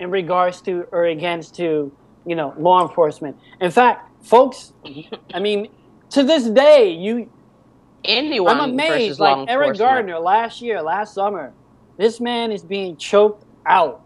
in 0.00 0.10
regards 0.10 0.60
to 0.62 0.86
or 0.90 1.04
against 1.04 1.54
to 1.56 1.92
you 2.24 2.34
know 2.34 2.54
law 2.58 2.82
enforcement. 2.86 3.36
In 3.60 3.70
fact 3.70 4.10
folks 4.24 4.72
i 5.34 5.38
mean 5.38 5.68
to 6.10 6.22
this 6.22 6.48
day 6.48 6.90
you 6.90 7.30
anyone 8.04 8.58
i'm 8.60 8.70
amazed 8.70 9.20
like 9.20 9.48
eric 9.48 9.78
gardner 9.78 10.18
last 10.18 10.60
year 10.60 10.82
last 10.82 11.14
summer 11.14 11.52
this 11.96 12.20
man 12.20 12.50
is 12.50 12.62
being 12.64 12.96
choked 12.96 13.44
out 13.66 14.02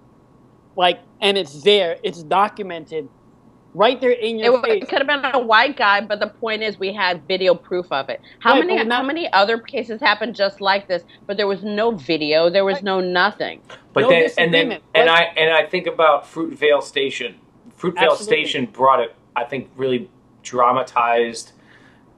like 0.80 0.98
and 1.20 1.36
it's 1.36 1.62
there 1.62 1.96
it's 2.02 2.22
documented 2.22 3.04
right 3.74 4.00
there 4.00 4.10
in 4.28 4.38
your 4.38 4.56
w- 4.56 4.62
face 4.74 4.82
it 4.82 4.88
could 4.88 4.98
have 5.02 5.06
been 5.14 5.24
a 5.32 5.44
white 5.52 5.76
guy, 5.76 6.00
but 6.00 6.18
the 6.18 6.26
point 6.26 6.60
is, 6.68 6.76
we 6.86 6.92
had 6.92 7.22
video 7.28 7.54
proof 7.54 7.86
of 7.92 8.08
it. 8.08 8.20
How 8.40 8.54
Right, 8.54 8.66
many? 8.66 8.84
not- 8.84 8.96
how 8.96 9.02
many 9.04 9.32
other 9.32 9.58
cases 9.58 10.00
happened 10.00 10.34
just 10.34 10.60
like 10.60 10.88
this? 10.88 11.04
But 11.28 11.36
there 11.36 11.46
was 11.46 11.62
no 11.62 11.92
video. 11.92 12.50
There 12.50 12.64
was 12.64 12.78
Right. 12.78 12.84
no 12.92 13.00
nothing. 13.00 13.62
But 13.92 14.00
No 14.02 14.08
then, 14.10 14.22
and 14.38 14.52
then, 14.54 14.68
disagreement, 14.70 14.82
and 14.96 15.08
I 15.08 15.20
and 15.36 15.50
I 15.52 15.62
think 15.72 15.86
about 15.86 16.24
Fruitvale 16.24 16.82
Station. 16.82 17.36
Fruitvale 17.78 18.10
Absolutely. 18.10 18.24
Station 18.46 18.66
brought 18.66 19.00
it. 19.06 19.14
I 19.36 19.44
think 19.44 19.70
really 19.76 20.10
dramatized 20.42 21.52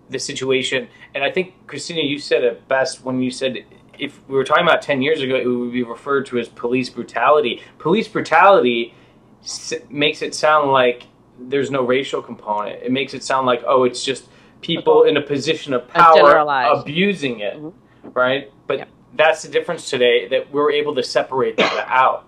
the 0.09 0.19
situation, 0.19 0.89
and 1.15 1.23
I 1.23 1.31
think 1.31 1.47
Kristina, 1.67 2.03
you 2.13 2.19
said 2.19 2.45
it 2.45 2.67
best 2.69 3.05
when 3.05 3.21
you 3.21 3.31
said 3.31 3.53
if 3.99 4.21
we 4.29 4.35
were 4.37 4.45
talking 4.45 4.65
about 4.67 4.83
ten 4.83 5.03
years 5.03 5.21
ago, 5.21 5.37
it 5.37 5.47
would 5.47 5.73
be 5.73 5.83
referred 5.83 6.27
to 6.27 6.39
as 6.39 6.49
police 6.49 6.89
brutality. 6.91 7.63
Police 7.79 8.09
brutality 8.09 8.95
s- 9.43 9.75
makes 9.91 10.23
it 10.23 10.35
sound 10.35 10.71
like 10.71 11.05
there's 11.39 11.71
no 11.71 11.83
racial 11.83 12.23
component. 12.23 12.83
It 12.83 12.93
makes 12.93 13.15
it 13.15 13.23
sound 13.25 13.47
like 13.47 13.63
oh, 13.67 13.85
it's 13.85 14.05
just 14.05 14.29
people 14.61 15.03
in 15.05 15.17
a 15.17 15.21
position 15.23 15.73
of 15.75 15.89
power 15.89 16.39
abusing 16.81 17.41
it, 17.41 17.57
Mhm. 17.61 17.73
right? 18.15 18.51
But 18.67 18.79
Yep. 18.79 18.89
that's 19.17 19.43
the 19.43 19.49
difference 19.49 19.91
today 19.91 20.29
that 20.29 20.53
we're 20.53 20.71
able 20.71 20.95
to 20.95 21.03
separate 21.03 21.57
that 21.57 21.87
out. 21.89 22.25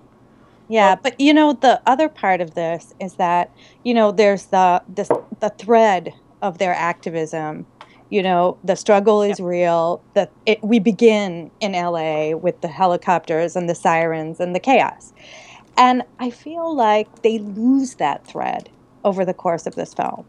Yeah, 0.68 0.96
but 0.96 1.20
you 1.20 1.34
know 1.34 1.52
the 1.52 1.80
other 1.86 2.08
part 2.08 2.40
of 2.40 2.54
this 2.54 2.94
is 2.98 3.14
that 3.14 3.50
you 3.84 3.94
know 3.94 4.10
there's 4.10 4.46
the 4.46 4.82
this 4.88 5.10
the 5.40 5.50
thread 5.50 6.12
of 6.42 6.58
their 6.58 6.74
activism. 6.74 7.66
You 8.14 8.22
know 8.22 8.58
the 8.64 8.76
struggle 8.76 9.22
is 9.22 9.40
real. 9.40 10.00
That 10.14 10.30
it, 10.46 10.62
we 10.62 10.78
begin 10.78 11.50
in 11.60 11.74
L.A. 11.74 12.34
with 12.34 12.60
the 12.62 12.68
helicopters 12.68 13.56
and 13.56 13.68
the 13.68 13.74
sirens 13.74 14.40
and 14.40 14.54
the 14.54 14.60
chaos, 14.60 15.12
and 15.76 16.04
I 16.20 16.30
feel 16.30 16.74
like 16.76 17.22
they 17.22 17.40
lose 17.40 17.96
that 17.96 18.26
thread 18.26 18.70
over 19.04 19.24
the 19.24 19.34
course 19.34 19.66
of 19.66 19.74
this 19.76 19.94
film. 19.94 20.26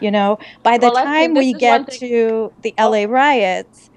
You 0.00 0.10
know, 0.10 0.38
by 0.62 0.78
the 0.78 0.90
Well, 0.90 1.04
time 1.04 1.34
we 1.34 1.52
get 1.54 1.90
to 1.92 2.52
the 2.62 2.74
L.A. 2.78 3.06
riots, 3.06 3.90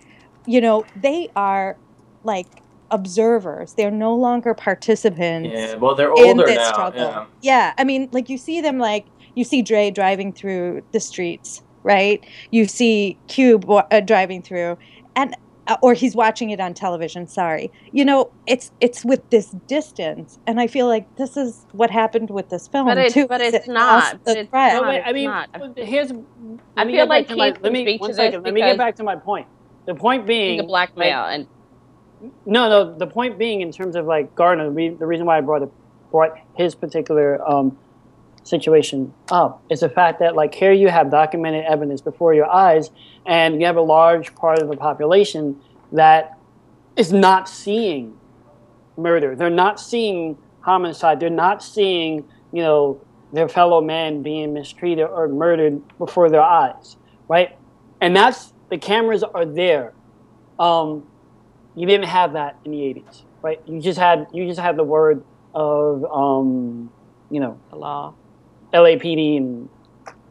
you 0.46 0.62
know 0.62 0.86
they 0.96 1.30
are 1.36 1.78
like 2.26 2.48
observers. 2.92 3.76
They're 3.76 3.92
no 3.92 4.16
longer 4.16 4.54
participants 4.54 5.50
Yeah, 5.54 5.76
well, 5.76 5.96
they're 5.96 6.14
in 6.14 6.40
older 6.40 6.46
this 6.46 6.58
now. 6.58 6.74
struggle. 6.74 7.02
Yeah. 7.02 7.26
Yeah. 7.42 7.74
I 7.80 7.86
mean, 7.86 8.10
like 8.14 8.30
you 8.30 8.38
see 8.38 8.62
them 8.62 8.80
like 8.80 9.08
you 9.36 9.46
see 9.46 9.64
Dre 9.64 9.92
driving 9.92 10.34
through 10.34 10.84
the 10.94 11.02
streets, 11.02 11.63
right? 11.84 12.24
You 12.52 12.66
see 12.66 13.18
Cube 13.28 13.70
uh, 13.70 14.00
driving 14.02 14.42
through, 14.42 14.78
and 15.16 15.36
uh, 15.68 15.78
or 15.82 15.94
he's 15.94 16.16
watching 16.16 16.50
it 16.50 16.60
on 16.60 16.74
television 16.74 17.26
sorry 17.26 17.72
you 17.94 18.04
know 18.04 18.30
it's 18.48 18.72
it's 18.82 19.06
with 19.06 19.30
this 19.30 19.52
distance 19.66 20.38
and 20.46 20.60
i 20.60 20.68
feel 20.68 20.88
like 20.88 21.16
this 21.16 21.38
is 21.38 21.66
what 21.72 21.90
happened 21.90 22.30
with 22.30 22.50
this 22.50 22.68
film 22.68 22.86
But 22.86 22.98
it's 22.98 23.14
too 23.14 23.28
but 23.28 23.40
is 23.40 23.54
it's 23.54 23.68
it 23.68 23.72
not. 23.72 24.20
But 24.26 24.34
the 24.34 24.40
it's 24.42 24.50
thread. 24.50 24.82
No, 24.82 24.88
wait, 24.90 24.98
it's 24.98 25.08
I 25.08 25.14
mean, 25.14 25.26
not. 25.26 25.50
here's. 25.78 26.12
I 26.76 26.86
feel 26.86 27.08
like 27.08 27.28
back 27.28 27.28
to 27.30 27.36
my, 27.38 27.54
let 27.62 27.72
me 27.72 27.84
speak 27.84 28.02
one 28.02 28.10
to 28.10 28.16
second. 28.16 28.44
Let 28.44 28.54
me 28.54 28.62
get 28.62 28.78
back 28.78 28.96
to 28.98 29.04
my 29.04 29.16
point. 29.16 29.48
The 29.86 29.96
point 29.96 30.26
being, 30.28 30.58
Being 30.58 30.60
a 30.62 30.64
blackmail 30.64 31.22
like, 31.22 31.36
and 31.36 31.48
no, 32.46 32.70
no. 32.70 32.98
The 32.98 33.08
point 33.08 33.38
being, 33.38 33.62
in 33.62 33.72
terms 33.72 33.96
of 33.96 34.06
like 34.06 34.36
Gardner, 34.36 34.72
the, 34.72 34.90
the 34.90 35.06
reason 35.06 35.26
why 35.26 35.38
I 35.38 35.42
brought 35.42 35.62
it, 35.64 35.72
brought 36.12 36.36
his 36.56 36.76
particular 36.76 37.42
um, 37.50 37.78
situation 38.44 39.14
up 39.32 39.64
is 39.70 39.80
the 39.82 39.90
fact 39.90 40.20
that 40.20 40.36
like 40.36 40.54
here 40.54 40.72
you 40.72 40.90
have 40.90 41.10
documented 41.10 41.66
evidence 41.66 42.02
before 42.02 42.34
your 42.34 42.50
eyes, 42.50 42.92
and 43.26 43.60
you 43.60 43.66
have 43.66 43.78
a 43.78 43.82
large 43.82 44.36
part 44.36 44.60
of 44.60 44.68
the 44.68 44.78
population 44.78 45.60
that 45.92 46.38
is 46.96 47.12
not 47.12 47.48
seeing 47.48 48.18
murder. 48.98 49.36
They're 49.36 49.50
not 49.50 49.80
seeing 49.80 50.38
homicide. 50.62 51.20
They're 51.20 51.30
not 51.30 51.64
seeing 51.64 52.26
you 52.52 52.62
know 52.62 53.02
their 53.32 53.50
fellow 53.50 53.82
man 53.82 54.22
being 54.22 54.54
mistreated 54.54 55.06
or 55.06 55.28
murdered 55.28 55.82
before 55.98 56.30
their 56.30 56.42
eyes, 56.42 56.98
right? 57.28 57.58
And 58.02 58.16
that's 58.16 58.54
the 58.70 58.78
cameras 58.78 59.24
are 59.24 59.46
there. 59.46 59.94
Um, 60.60 61.08
you 61.76 61.88
didn't 61.88 62.08
have 62.08 62.34
that 62.34 62.60
in 62.64 62.72
the 62.72 62.78
80s 62.78 63.24
right 63.42 63.60
you 63.66 63.82
just 63.82 63.98
had 63.98 64.28
you 64.32 64.46
just 64.48 64.60
had 64.60 64.78
the 64.78 64.84
word 64.84 65.24
of 65.54 66.06
um, 66.06 66.92
you 67.30 67.40
know 67.40 67.60
the 67.70 67.76
law. 67.76 68.14
Lapd 68.80 69.38
and 69.38 69.70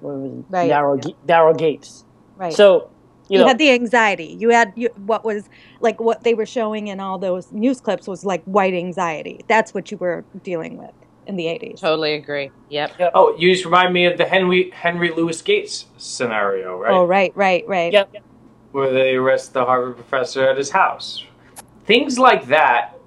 what 0.01 0.15
was 0.15 0.33
it 0.33 0.45
Right. 0.51 0.71
Daryl 0.71 1.01
Ga- 1.03 1.17
Daryl 1.27 1.57
gates 1.57 2.05
right 2.37 2.53
so 2.53 2.91
you, 3.29 3.39
you, 3.39 3.47
had 3.47 3.59
the 3.59 3.71
anxiety 3.71 4.37
you 4.39 4.51
had 4.51 4.73
you, 4.77 4.89
what 5.07 5.25
was 5.25 5.49
like 5.81 6.01
what 6.01 6.23
they 6.25 6.35
were 6.35 6.47
showing 6.47 6.89
in 6.89 7.01
all 7.01 7.19
those 7.19 7.51
news 7.53 7.81
clips 7.81 8.07
was 8.07 8.25
like 8.25 8.43
white 8.45 8.75
anxiety 8.75 9.41
that's 9.49 9.73
what 9.73 9.91
you 9.91 9.97
were 9.97 10.25
dealing 10.43 10.77
with 10.77 10.93
in 11.29 11.37
the 11.37 11.45
80s 11.45 11.79
Totally 11.79 12.15
agree. 12.15 12.51
Yep. 12.71 13.13
Oh, 13.15 13.37
you 13.39 13.53
just 13.53 13.65
remind 13.65 13.95
me 13.95 14.07
of 14.07 14.19
the 14.19 14.25
Henry 14.25 14.71
Henry 14.73 15.13
Louis 15.13 15.41
Gates 15.41 15.87
scenario, 15.97 16.77
right? 16.77 16.91
oh 16.93 17.05
right 17.05 17.31
right 17.37 17.65
right 17.69 17.93
yep 17.93 18.13
Where 18.73 18.91
they 18.93 19.15
arrest 19.15 19.53
the 19.53 19.65
Harvard 19.65 19.95
professor 19.95 20.49
at 20.49 20.57
his 20.59 20.71
house. 20.71 21.25
Things 21.85 22.19
like 22.19 22.47
that, 22.49 22.99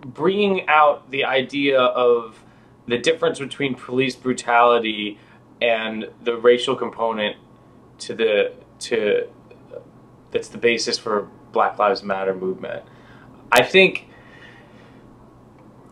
bringing 0.00 0.66
out 0.68 1.10
the 1.10 1.24
idea 1.24 1.78
of 1.78 2.42
the 2.86 2.98
difference 2.98 3.38
between 3.38 3.74
police 3.74 4.14
brutality 4.14 5.18
and 5.60 6.08
the 6.22 6.36
racial 6.36 6.76
component 6.76 7.36
to 7.98 8.14
the 8.14 8.52
to 8.78 9.28
that's 10.30 10.48
the 10.48 10.58
basis 10.58 10.98
for 10.98 11.28
Black 11.52 11.78
Lives 11.78 12.02
Matter 12.02 12.34
movement. 12.34 12.82
I 13.50 13.62
think 13.62 14.08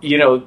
you 0.01 0.19
know 0.19 0.47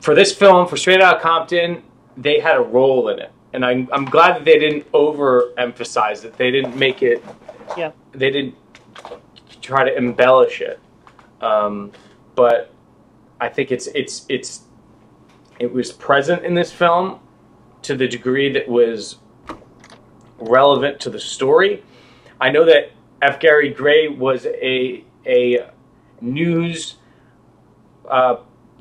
for 0.00 0.14
this 0.14 0.34
film 0.34 0.66
for 0.66 0.76
Straight 0.76 1.00
Outta 1.00 1.20
Compton, 1.20 1.82
they 2.16 2.40
had 2.40 2.56
a 2.56 2.62
role 2.62 3.08
in 3.08 3.18
it, 3.18 3.32
and 3.52 3.64
I'm 3.64 3.88
I'm 3.92 4.04
glad 4.04 4.36
that 4.36 4.44
they 4.44 4.58
didn't 4.58 4.90
overemphasize 4.92 6.24
it. 6.24 6.36
They 6.36 6.50
didn't 6.50 6.76
make 6.76 7.02
it. 7.02 7.22
Yeah. 7.76 7.92
They 8.12 8.30
didn't 8.30 8.54
try 9.60 9.84
to 9.84 9.96
embellish 9.96 10.60
it, 10.60 10.80
um, 11.40 11.92
but 12.34 12.72
I 13.40 13.48
think 13.48 13.70
it's 13.70 13.86
it's 13.88 14.26
it's 14.28 14.62
it 15.60 15.72
was 15.72 15.92
present 15.92 16.44
in 16.44 16.54
this 16.54 16.72
film 16.72 17.20
to 17.82 17.94
the 17.94 18.08
degree 18.08 18.50
that 18.52 18.68
was 18.68 19.16
relevant 20.38 20.98
to 21.00 21.10
the 21.10 21.20
story. 21.20 21.82
I 22.40 22.50
know 22.50 22.64
that 22.64 22.90
F. 23.22 23.38
Gary 23.38 23.70
Gray 23.72 24.08
was 24.08 24.46
a 24.46 25.04
a 25.26 25.70
news 26.22 26.96
uh, 28.08 28.36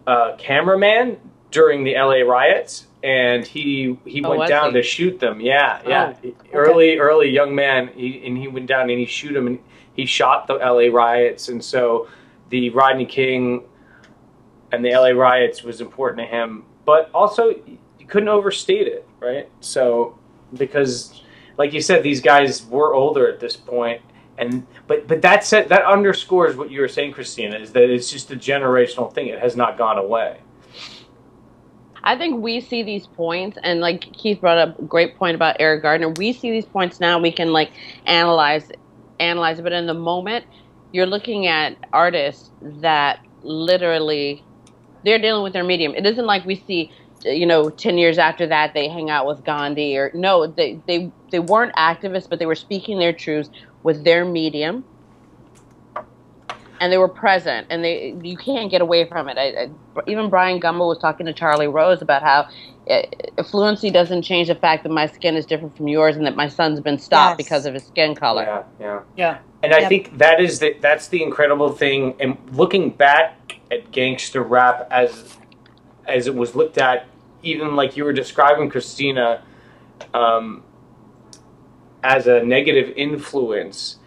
uh, 0.08 0.36
cameraman 0.38 1.18
during 1.52 1.84
the 1.84 1.94
LA 1.96 2.22
riots, 2.22 2.88
and 3.04 3.46
he 3.46 3.98
he 4.06 4.24
Oh, 4.24 4.30
went 4.38 4.48
down 4.50 4.68
he? 4.68 4.74
to 4.74 4.84
shoot 4.84 5.20
them. 5.20 5.42
Yeah, 5.42 5.82
yeah. 5.86 6.14
Oh, 6.24 6.32
Early 6.54 6.98
early 6.98 7.30
young 7.30 7.54
man, 7.54 7.90
he, 7.90 8.26
and 8.26 8.38
he 8.38 8.48
went 8.48 8.68
down 8.68 8.90
and 8.90 8.98
he 9.00 9.06
shoot 9.06 9.34
them, 9.34 9.48
and 9.48 9.60
he 9.94 10.06
shot 10.06 10.48
the 10.48 10.54
LA 10.56 10.88
riots, 10.96 11.50
and 11.50 11.64
so 11.64 12.08
the 12.50 12.70
Rodney 12.70 13.06
King 13.06 13.64
and 14.72 14.84
the 14.84 14.91
LA 14.91 15.09
riots 15.09 15.63
was 15.63 15.82
important 15.82 16.20
to 16.20 16.26
him, 16.26 16.65
but 16.86 17.09
also 17.13 17.49
you 17.49 18.05
couldn't 18.07 18.30
overstate 18.30 18.88
it, 18.88 19.07
right? 19.20 19.49
So 19.61 20.17
because, 20.53 21.22
like 21.57 21.74
you 21.74 21.82
said, 21.82 22.03
these 22.03 22.22
guys 22.22 22.65
were 22.65 22.93
older 22.93 23.28
at 23.28 23.39
this 23.39 23.55
point, 23.55 24.01
and 24.38 24.65
but 24.88 25.07
but 25.07 25.22
that 25.22 25.43
said, 25.43 25.70
that 25.70 25.84
underscores 25.86 26.55
what 26.55 26.72
you 26.72 26.82
were 26.82 26.88
saying, 26.88 27.13
Kristina, 27.13 27.59
is 27.59 27.72
that 27.74 27.84
it's 27.84 28.09
just 28.09 28.32
a 28.32 28.36
generational 28.36 29.13
thing. 29.13 29.28
It 29.28 29.39
has 29.39 29.55
not 29.55 29.78
gone 29.78 29.97
away. 29.97 30.39
I 32.03 32.17
think 32.17 32.41
we 32.41 32.61
see 32.61 32.82
these 32.82 33.05
points, 33.07 33.57
and 33.61 33.82
like 33.82 34.01
Keith 34.13 34.39
brought 34.39 34.57
up 34.57 34.80
a 34.80 34.84
great 34.84 35.17
point 35.17 35.36
about 35.36 35.57
Eric 35.59 35.84
Gardner. 35.84 36.09
We 36.09 36.34
see 36.34 36.49
these 36.51 36.65
points 36.65 36.99
now. 36.99 37.20
We 37.20 37.32
can 37.32 37.51
like 37.51 37.72
analyze, 38.05 38.72
analyze. 39.20 39.59
But 39.59 39.74
in 39.74 39.86
the 39.86 39.93
moment, 39.93 40.45
you're 40.91 41.05
looking 41.05 41.47
at 41.47 41.76
artists 41.91 42.51
that 42.61 43.20
literally 43.43 44.43
they're 45.04 45.20
dealing 45.20 45.43
with 45.43 45.54
their 45.54 45.64
medium. 45.64 45.95
It 45.95 46.06
isn't 46.06 46.26
like 46.26 46.45
we 46.45 46.56
see, 46.56 46.91
you 47.24 47.45
know, 47.45 47.70
ten 47.70 47.97
years 47.97 48.18
after 48.18 48.47
that 48.47 48.74
they 48.74 48.89
hang 48.89 49.10
out 49.10 49.28
with 49.28 49.43
Gandhi 49.45 49.97
or 49.97 50.12
no, 50.14 50.47
they 50.47 50.84
they 50.88 51.14
they 51.32 51.39
weren't 51.39 51.76
activists, 51.76 52.28
but 52.30 52.39
they 52.39 52.45
were 52.47 52.56
speaking 52.56 53.00
their 53.00 53.14
truths 53.14 53.50
with 53.84 54.04
their 54.06 54.26
medium. 54.26 54.86
And 56.82 56.93
they 56.93 56.97
were 56.97 57.10
present, 57.10 57.68
and 57.70 57.84
they 57.84 58.18
you 58.24 58.38
can't 58.38 58.72
get 58.72 58.82
away 58.82 59.08
from 59.08 59.30
it. 59.30 59.38
I, 59.38 59.47
I, 59.64 59.70
even 60.08 60.30
Bryant 60.30 60.64
Gumbel 60.64 60.88
was 60.89 61.00
talking 61.00 61.26
to 61.28 61.34
Charlie 61.34 61.68
Rose 61.68 62.02
about 62.02 62.24
how 62.24 62.47
uh, 62.89 63.43
fluency 63.43 63.91
doesn't 63.91 64.24
change 64.24 64.47
the 64.50 64.56
fact 64.56 64.84
that 64.84 64.89
my 64.91 65.08
skin 65.08 65.36
is 65.36 65.45
different 65.45 65.78
from 65.78 65.88
yours, 65.89 66.18
and 66.18 66.26
that 66.26 66.36
my 66.36 66.50
son's 66.50 66.82
been 66.82 67.00
stopped 67.00 67.38
Yes. 67.38 67.38
because 67.38 67.66
of 67.66 67.74
his 67.76 67.86
skin 67.86 68.16
color. 68.16 68.45
Yeah, 68.45 68.64
yeah. 68.80 69.02
yeah 69.16 69.39
And 69.64 69.74
I 69.74 69.82
Yep. 69.82 69.89
think 69.89 70.18
that 70.20 70.41
is 70.41 70.60
the 70.60 70.76
that's 70.82 71.10
the 71.10 71.24
incredible 71.24 71.72
thing. 71.74 72.16
And 72.20 72.38
looking 72.54 72.91
back 72.91 73.59
at 73.72 73.91
gangster 73.91 74.41
rap 74.41 74.88
as 74.91 75.36
as 76.07 76.26
it 76.26 76.34
was 76.34 76.55
looked 76.55 76.78
at, 76.78 77.07
even 77.43 77.76
like 77.76 77.95
you 77.95 78.03
were 78.03 78.13
describing 78.13 78.70
Kristina, 78.70 79.41
um, 80.13 80.63
as 82.03 82.28
a 82.28 82.43
negative 82.43 82.93
influence. 82.95 83.97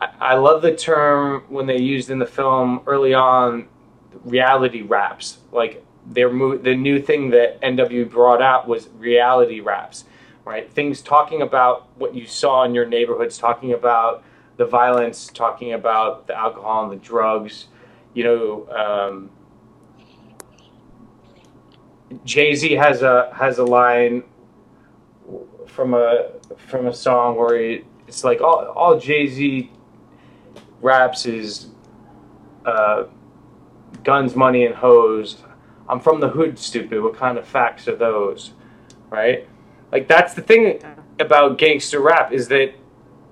I, 0.00 0.08
I 0.20 0.34
love 0.34 0.62
the 0.62 0.74
term 0.74 1.44
when 1.48 1.66
they 1.66 1.78
used 1.78 2.10
in 2.10 2.18
the 2.18 2.26
film 2.26 2.82
early 2.86 3.14
on, 3.14 3.68
reality 4.24 4.82
raps. 4.82 5.38
Like 5.52 5.84
their 6.06 6.30
mo- 6.30 6.58
the 6.58 6.74
new 6.74 7.00
thing 7.00 7.30
that 7.30 7.60
NW 7.62 8.10
brought 8.10 8.42
out 8.42 8.68
was 8.68 8.88
reality 8.98 9.60
raps, 9.60 10.04
right? 10.44 10.70
Things 10.70 11.02
talking 11.02 11.42
about 11.42 11.88
what 11.96 12.14
you 12.14 12.26
saw 12.26 12.64
in 12.64 12.74
your 12.74 12.86
neighborhoods, 12.86 13.38
talking 13.38 13.72
about 13.72 14.22
the 14.56 14.64
violence, 14.64 15.28
talking 15.28 15.72
about 15.72 16.26
the 16.26 16.36
alcohol 16.36 16.84
and 16.84 16.92
the 16.92 17.04
drugs. 17.04 17.66
You 18.14 18.24
know, 18.24 18.68
um, 18.70 19.30
Jay 22.24 22.54
Z 22.54 22.72
has 22.72 23.02
a 23.02 23.30
has 23.34 23.58
a 23.58 23.64
line 23.64 24.24
from 25.66 25.94
a 25.94 26.30
from 26.56 26.86
a 26.86 26.94
song 26.94 27.36
where 27.36 27.58
he, 27.58 27.84
it's 28.06 28.24
like 28.24 28.40
all 28.40 28.66
all 28.66 28.98
Jay 28.98 29.26
Z 29.26 29.70
raps 30.80 31.26
is 31.26 31.68
uh, 32.64 33.04
guns, 34.04 34.34
money, 34.34 34.64
and 34.64 34.74
hoes. 34.74 35.38
I'm 35.88 36.00
from 36.00 36.20
the 36.20 36.28
hood, 36.28 36.58
stupid. 36.58 37.02
What 37.02 37.16
kind 37.16 37.38
of 37.38 37.46
facts 37.46 37.88
are 37.88 37.96
those? 37.96 38.52
Right? 39.10 39.48
Like 39.90 40.08
that's 40.08 40.34
the 40.34 40.42
thing 40.42 40.82
about 41.18 41.58
gangster 41.58 42.00
rap 42.00 42.32
is 42.32 42.48
that 42.48 42.74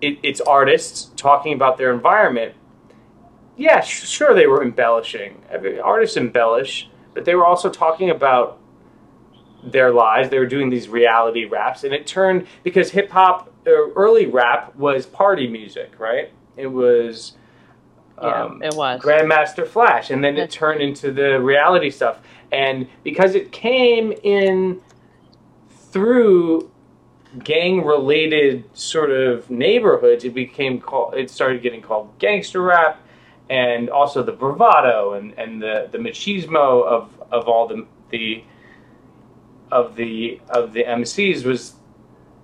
it, 0.01 0.19
it's 0.23 0.41
artists 0.41 1.11
talking 1.17 1.53
about 1.53 1.79
their 1.79 1.93
environment. 1.93 2.55
Yeah, 3.57 3.81
sure 3.81 4.35
they 4.35 4.47
were 4.47 4.63
embellishing. 4.63 5.43
Artists 5.83 6.17
embellish, 6.17 6.91
but 7.15 7.25
they 7.25 7.35
were 7.35 7.47
also 7.47 7.71
talking 7.71 8.11
about 8.11 8.59
their 9.65 9.93
lives. 9.93 10.29
They 10.29 10.39
were 10.39 10.47
doing 10.47 10.71
these 10.71 10.89
reality 10.89 11.45
raps, 11.47 11.83
and 11.85 11.95
it 11.95 12.07
turned 12.07 12.47
because 12.63 12.91
hip 12.91 13.11
hop, 13.11 13.53
uh, 13.67 13.91
early 13.97 14.27
rap 14.27 14.77
was 14.77 15.07
party 15.07 15.49
music, 15.49 15.99
right? 15.99 16.31
It 16.57 16.67
was 16.67 17.33
Yeah, 18.23 18.45
um, 18.45 18.63
it 18.63 18.75
was. 18.75 19.01
Grandmaster 19.01 19.67
Flash, 19.67 20.11
and 20.11 20.23
then 20.23 20.37
it 20.37 20.51
turned 20.51 20.81
into 20.81 21.11
the 21.13 21.41
reality 21.41 21.91
stuff. 21.91 22.21
And 22.53 22.89
because 23.03 23.35
it 23.35 23.53
came 23.53 24.13
in 24.23 24.81
through 25.91 26.71
gang-related 27.43 28.65
sort 28.73 29.11
of 29.11 29.51
neighborhoods, 29.51 30.25
it 30.25 30.35
became 30.35 30.81
called. 30.81 31.15
It 31.15 31.31
started 31.31 31.63
getting 31.63 31.83
called 31.83 32.19
gangster 32.19 32.63
rap, 32.63 33.01
and 33.49 33.91
also 33.91 34.23
the 34.23 34.33
bravado 34.33 35.15
and, 35.15 35.33
and 35.39 35.63
the 35.63 35.89
the 35.93 35.99
machismo 35.99 36.85
of 36.85 37.11
of 37.31 37.49
all 37.49 37.69
the 37.69 37.87
the 38.11 38.43
of 39.71 39.97
the 39.97 40.41
of 40.49 40.73
the 40.73 40.85
MCs 40.85 41.45
was, 41.45 41.75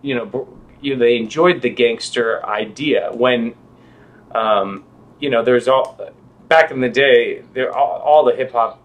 you 0.01 0.15
know, 0.15 0.49
you 0.81 0.97
they 0.97 1.17
enjoyed 1.17 1.63
the 1.63 1.71
gangster 1.71 2.45
idea 2.47 3.11
when 3.13 3.55
um, 4.35 4.85
you 5.19 5.31
know, 5.31 5.43
there's 5.43 5.69
all 5.69 5.99
back 6.49 6.71
in 6.71 6.81
the 6.81 6.89
day, 6.89 7.43
there 7.55 7.75
all, 7.77 8.01
all 8.01 8.25
the 8.25 8.35
hip 8.35 8.53
hop 8.53 8.81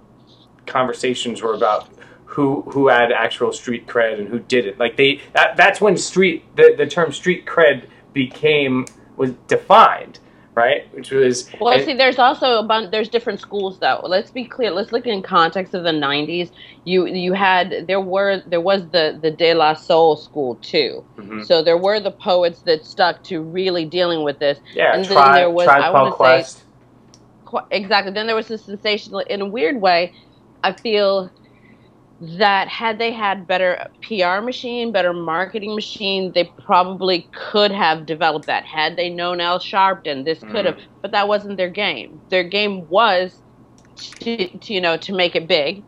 conversations 0.65 1.41
were 1.41 1.53
about 1.53 1.89
who 2.25 2.61
who 2.73 2.87
had 2.87 3.11
actual 3.11 3.51
street 3.51 3.87
cred 3.87 4.19
and 4.19 4.27
who 4.27 4.39
didn't. 4.39 4.79
Like 4.79 4.97
they 4.97 5.21
that, 5.33 5.57
that's 5.57 5.81
when 5.81 5.97
street 5.97 6.43
the, 6.55 6.75
the 6.77 6.85
term 6.85 7.11
street 7.11 7.45
cred 7.45 7.87
became 8.13 8.85
was 9.15 9.31
defined, 9.47 10.19
right? 10.57 10.91
Which 10.95 11.11
was 11.11 11.49
Well, 11.61 11.73
and- 11.75 11.85
see, 11.85 11.93
there's 11.93 12.17
also 12.17 12.57
a 12.59 12.63
bunch. 12.63 12.89
There's 12.91 13.07
different 13.09 13.39
schools, 13.39 13.77
though. 13.79 14.01
Let's 14.03 14.31
be 14.31 14.43
clear. 14.43 14.71
Let's 14.71 14.91
look 14.91 15.05
in 15.05 15.21
context 15.21 15.73
of 15.75 15.83
the 15.83 15.91
'90s. 15.91 16.49
You 16.83 17.05
you 17.05 17.33
had 17.33 17.85
there 17.87 18.01
were 18.01 18.41
there 18.47 18.59
was 18.59 18.81
the 18.89 19.17
the 19.21 19.29
De 19.31 19.53
La 19.53 19.73
Soul 19.75 20.15
school 20.17 20.55
too. 20.55 21.03
Mhm. 21.17 21.45
So 21.45 21.61
there 21.61 21.77
were 21.77 21.99
the 21.99 22.11
poets 22.11 22.59
that 22.63 22.83
stuck 22.83 23.23
to 23.25 23.41
really 23.41 23.85
dealing 23.85 24.23
with 24.23 24.39
this. 24.39 24.59
yeah, 24.73 24.93
and 24.95 25.05
then 25.05 25.13
tribe, 25.13 25.35
there 25.35 25.49
was 25.51 25.65
tribe 25.65 25.81
I 25.83 25.89
want 25.91 26.17
to 26.17 26.45
say 26.45 26.63
Qu- 27.45 27.67
exactly. 27.71 28.11
Then 28.11 28.25
there 28.27 28.35
was 28.35 28.47
this 28.49 28.63
sensational. 28.65 29.19
In 29.21 29.39
a 29.41 29.45
weird 29.45 29.79
way, 29.79 30.11
I 30.63 30.71
feel 30.73 31.29
that 32.19 32.67
had 32.67 32.97
they 32.97 33.11
had 33.11 33.47
better 33.47 33.89
PR 34.01 34.41
machine, 34.41 34.91
better 34.91 35.13
marketing 35.13 35.75
machine, 35.75 36.31
they 36.33 36.45
probably 36.65 37.27
could 37.31 37.71
have 37.71 38.05
developed 38.05 38.47
that. 38.47 38.65
Had 38.65 38.95
they 38.95 39.09
known 39.09 39.39
Al 39.39 39.59
Sharpton, 39.59 40.25
this 40.25 40.39
could 40.39 40.65
have. 40.65 40.75
Mm. 40.75 40.85
But 41.01 41.11
that 41.11 41.27
wasn't 41.27 41.57
their 41.57 41.69
game. 41.69 42.19
Their 42.29 42.43
game 42.43 42.87
was 42.89 43.41
to, 44.19 44.47
to 44.47 44.73
you 44.73 44.81
know 44.81 44.97
to 44.97 45.13
make 45.13 45.35
it 45.35 45.47
big. 45.47 45.83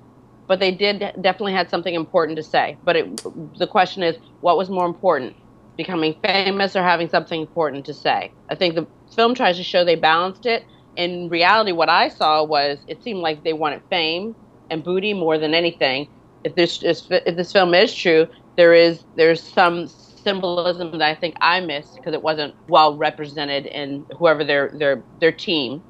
But 0.48 0.60
they 0.60 0.72
did 0.72 1.00
definitely 1.22 1.54
had 1.54 1.70
something 1.70 1.94
important 1.94 2.36
to 2.38 2.44
say. 2.44 2.78
But 2.84 2.96
it, 2.96 3.22
the 3.58 3.68
question 3.68 4.02
is, 4.02 4.18
what 4.42 4.58
was 4.58 4.70
more 4.70 4.86
important? 4.86 5.36
Becoming 5.78 6.16
famous 6.24 6.76
or 6.76 6.82
having 6.82 7.08
something 7.08 7.40
important 7.40 7.86
to 7.86 7.94
say? 7.94 8.32
I 8.50 8.56
think 8.56 8.76
the 8.76 8.88
film 9.16 9.36
tries 9.36 9.58
to 9.58 9.64
show 9.64 9.86
they 9.86 9.96
balanced 9.96 10.46
it 10.46 10.66
in 11.00 11.30
reality, 11.30 11.72
what 11.72 11.88
I 11.88 12.10
saw 12.10 12.44
was 12.44 12.78
it 12.88 13.02
seemed 13.02 13.22
like 13.22 13.44
they 13.44 13.54
wanted 13.54 13.82
fame 13.90 14.36
and 14.70 14.84
booty 14.84 15.14
more 15.14 15.38
than 15.38 15.54
anything. 15.54 16.10
If 16.44 16.56
this 16.56 16.82
is, 16.84 17.08
if 17.10 17.36
this 17.36 17.52
film 17.52 17.74
is 17.74 17.94
true, 17.94 18.28
there 18.56 18.74
is 18.74 19.04
there's 19.16 19.42
some 19.42 19.88
symbolism 19.88 20.92
that 21.00 21.02
I 21.02 21.16
think 21.16 21.36
I 21.42 21.60
missed 21.60 21.96
because 21.96 22.14
it 22.14 22.22
wasn't 22.22 22.54
well 22.68 22.96
represented 22.98 23.66
in 23.66 24.06
whoever 24.18 24.44
their 24.44 24.70
their 24.70 25.04
their 25.20 25.32
team, 25.32 25.82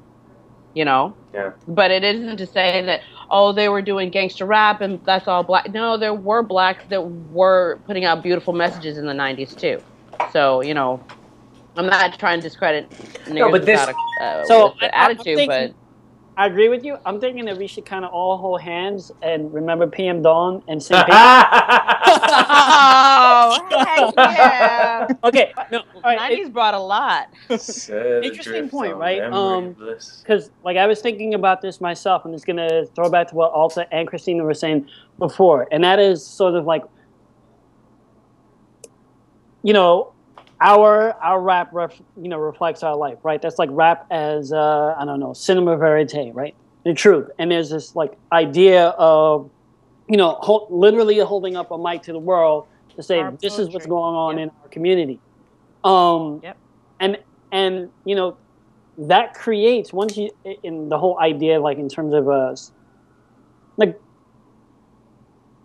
you 0.74 0.84
know. 0.84 1.14
Yeah. 1.34 1.52
But 1.68 1.90
it 1.90 2.02
isn't 2.04 2.36
to 2.38 2.46
say 2.46 2.82
that 2.84 3.00
oh 3.30 3.52
they 3.52 3.68
were 3.68 3.82
doing 3.82 4.10
gangster 4.10 4.44
rap 4.46 4.80
and 4.80 5.00
that's 5.04 5.28
all 5.28 5.42
black. 5.42 5.72
No, 5.72 5.96
there 5.96 6.14
were 6.14 6.42
blacks 6.42 6.84
that 6.90 7.00
were 7.02 7.78
putting 7.86 8.04
out 8.04 8.22
beautiful 8.22 8.52
messages 8.52 8.98
in 8.98 9.06
the 9.06 9.12
'90s 9.14 9.56
too. 9.56 9.80
So 10.32 10.62
you 10.62 10.74
know, 10.74 11.00
I'm 11.76 11.86
not 11.86 12.18
trying 12.18 12.40
to 12.40 12.48
discredit 12.48 12.90
No, 13.28 13.50
but 13.50 13.62
niggers 13.62 13.66
this- 13.66 13.80
without 13.86 13.94
a, 14.20 14.24
uh, 14.24 14.44
So, 14.44 14.64
with 14.70 14.78
the 14.80 14.94
I- 14.98 15.04
I'm 15.04 15.10
attitude, 15.12 15.36
thinking- 15.36 15.74
I 16.40 16.46
agree 16.46 16.70
with 16.70 16.86
you. 16.86 16.96
I'm 17.04 17.20
thinking 17.20 17.44
that 17.44 17.58
we 17.58 17.66
should 17.66 17.84
kind 17.84 18.02
of 18.02 18.14
all 18.14 18.38
hold 18.38 18.62
hands 18.62 19.12
and 19.20 19.52
remember 19.52 19.86
PM 19.86 20.22
Dawn 20.22 20.62
and 20.68 20.82
sing. 20.82 20.96
oh, 20.98 21.02
heck 23.70 24.14
yeah! 24.16 25.06
okay, 25.22 25.52
no, 25.70 25.82
all 25.96 26.02
right. 26.02 26.32
'90s 26.32 26.50
brought 26.50 26.72
a 26.72 26.78
lot. 26.78 27.28
Interesting 27.50 28.70
point, 28.70 28.96
right? 28.96 29.20
Um, 29.20 29.74
because 29.74 30.50
like 30.64 30.78
I 30.78 30.86
was 30.86 31.02
thinking 31.02 31.34
about 31.34 31.60
this 31.60 31.78
myself, 31.78 32.24
and 32.24 32.34
it's 32.34 32.46
gonna 32.46 32.86
throw 32.94 33.10
back 33.10 33.28
to 33.28 33.34
what 33.34 33.52
Alka 33.52 33.86
and 33.92 34.08
Kristina 34.08 34.42
were 34.42 34.54
saying 34.54 34.88
before, 35.18 35.68
and 35.70 35.84
that 35.84 35.98
is 35.98 36.26
sort 36.26 36.54
of 36.54 36.64
like, 36.64 36.84
you 39.62 39.74
know, 39.74 40.14
our 40.60 41.14
our 41.22 41.40
rap 41.40 41.70
ref, 41.72 41.98
you 42.16 42.28
know 42.28 42.38
reflects 42.38 42.82
our 42.82 42.96
life, 42.96 43.18
right? 43.24 43.40
That's 43.40 43.58
like 43.58 43.70
rap 43.72 44.06
as 44.10 44.52
uh, 44.52 44.94
I 44.98 45.04
don't 45.04 45.20
know, 45.20 45.32
cinema 45.32 45.76
verite, 45.76 46.34
right? 46.34 46.54
The 46.84 46.94
truth, 46.94 47.28
and 47.38 47.50
there's 47.50 47.70
this 47.70 47.94
like 47.94 48.12
idea 48.32 48.86
of, 48.98 49.50
you 50.08 50.16
know, 50.16 50.38
hol- 50.40 50.68
literally 50.70 51.18
holding 51.18 51.56
up 51.56 51.70
a 51.70 51.78
mic 51.78 52.02
to 52.04 52.12
the 52.12 52.18
world 52.18 52.66
to 52.96 53.02
say 53.02 53.18
Our 53.18 53.32
this 53.42 53.58
is 53.58 53.68
what's 53.70 53.86
going 53.86 54.14
on 54.14 54.38
in 54.38 54.50
our 54.62 54.68
community. 54.68 55.20
Um, 55.84 56.40
Yep. 56.42 56.58
and 57.00 57.18
and 57.52 57.90
you 58.04 58.14
know 58.14 58.38
that 59.08 59.34
creates 59.34 59.92
once 59.92 60.16
you 60.16 60.30
in 60.62 60.88
the 60.88 60.98
whole 60.98 61.18
idea 61.20 61.60
like 61.60 61.78
in 61.78 61.88
terms 61.88 62.12
of 62.12 62.28
uh 62.28 62.54
like 63.76 63.96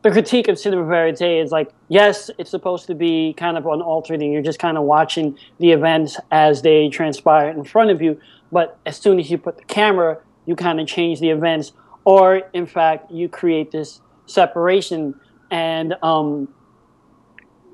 the 0.05 0.11
critique 0.11 0.47
of 0.47 0.59
cinema 0.59 0.83
verite 0.85 1.19
is 1.19 1.51
like 1.51 1.71
yes 1.89 2.29
it's 2.37 2.51
supposed 2.51 2.85
to 2.85 2.93
be 2.93 3.33
kind 3.37 3.57
of 3.57 3.65
unaltered 3.65 4.21
and 4.21 4.31
you're 4.31 4.43
just 4.43 4.59
kind 4.59 4.77
of 4.77 4.83
watching 4.83 5.35
the 5.59 5.71
events 5.71 6.17
as 6.29 6.61
they 6.61 6.89
transpire 6.89 7.49
in 7.49 7.63
front 7.63 7.89
of 7.89 8.03
you 8.03 8.19
but 8.51 8.77
as 8.85 8.95
soon 8.97 9.19
as 9.19 9.31
you 9.31 9.37
put 9.39 9.57
the 9.57 9.63
camera 9.63 10.19
you 10.45 10.55
kind 10.55 10.79
of 10.79 10.85
change 10.85 11.19
the 11.19 11.29
events 11.29 11.71
or 12.03 12.37
in 12.53 12.67
fact 12.67 13.09
you 13.09 13.27
create 13.27 13.71
this 13.71 13.99
separation 14.27 15.19
and 15.49 15.95
um 16.03 16.47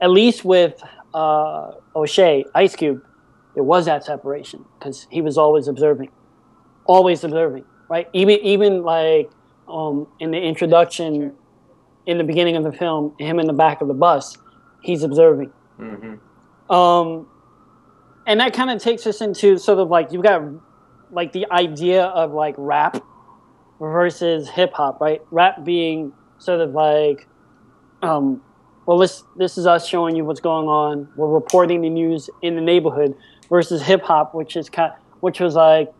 at 0.01 0.09
least 0.09 0.45
with 0.45 0.81
uh 1.13 1.73
o'shea 1.97 2.45
ice 2.55 2.77
cube 2.77 3.03
there 3.53 3.63
was 3.63 3.85
that 3.85 4.05
separation 4.05 4.65
because 4.79 5.07
he 5.09 5.21
was 5.21 5.37
always 5.37 5.67
observing, 5.67 6.09
always 6.85 7.23
observing, 7.23 7.65
right? 7.89 8.07
Even 8.13 8.39
even 8.39 8.83
like 8.83 9.29
um, 9.67 10.07
in 10.19 10.31
the 10.31 10.37
introduction, 10.39 11.33
in 12.05 12.17
the 12.17 12.23
beginning 12.23 12.55
of 12.55 12.63
the 12.63 12.71
film, 12.71 13.15
him 13.19 13.39
in 13.39 13.47
the 13.47 13.53
back 13.53 13.81
of 13.81 13.87
the 13.87 13.93
bus, 13.93 14.37
he's 14.81 15.03
observing. 15.03 15.51
Mm-hmm. 15.79 16.73
Um, 16.73 17.27
and 18.25 18.39
that 18.39 18.53
kind 18.53 18.69
of 18.69 18.81
takes 18.81 19.05
us 19.07 19.21
into 19.21 19.57
sort 19.57 19.79
of 19.79 19.89
like 19.89 20.11
you've 20.11 20.23
got 20.23 20.41
like 21.11 21.33
the 21.33 21.45
idea 21.51 22.05
of 22.05 22.31
like 22.31 22.55
rap 22.57 23.03
versus 23.79 24.49
hip 24.49 24.73
hop, 24.73 25.01
right? 25.01 25.21
Rap 25.31 25.63
being 25.63 26.13
sort 26.37 26.61
of 26.61 26.71
like, 26.71 27.27
um, 28.01 28.41
well, 28.85 28.97
this 28.97 29.23
this 29.35 29.57
is 29.57 29.67
us 29.67 29.87
showing 29.87 30.15
you 30.15 30.25
what's 30.25 30.39
going 30.39 30.67
on. 30.67 31.09
We're 31.15 31.27
reporting 31.27 31.81
the 31.81 31.89
news 31.89 32.29
in 32.41 32.55
the 32.55 32.61
neighborhood 32.61 33.15
versus 33.49 33.81
hip 33.81 34.03
hop, 34.03 34.33
which 34.33 34.55
is 34.55 34.69
kind, 34.69 34.93
which 35.19 35.39
was 35.39 35.55
like 35.55 35.91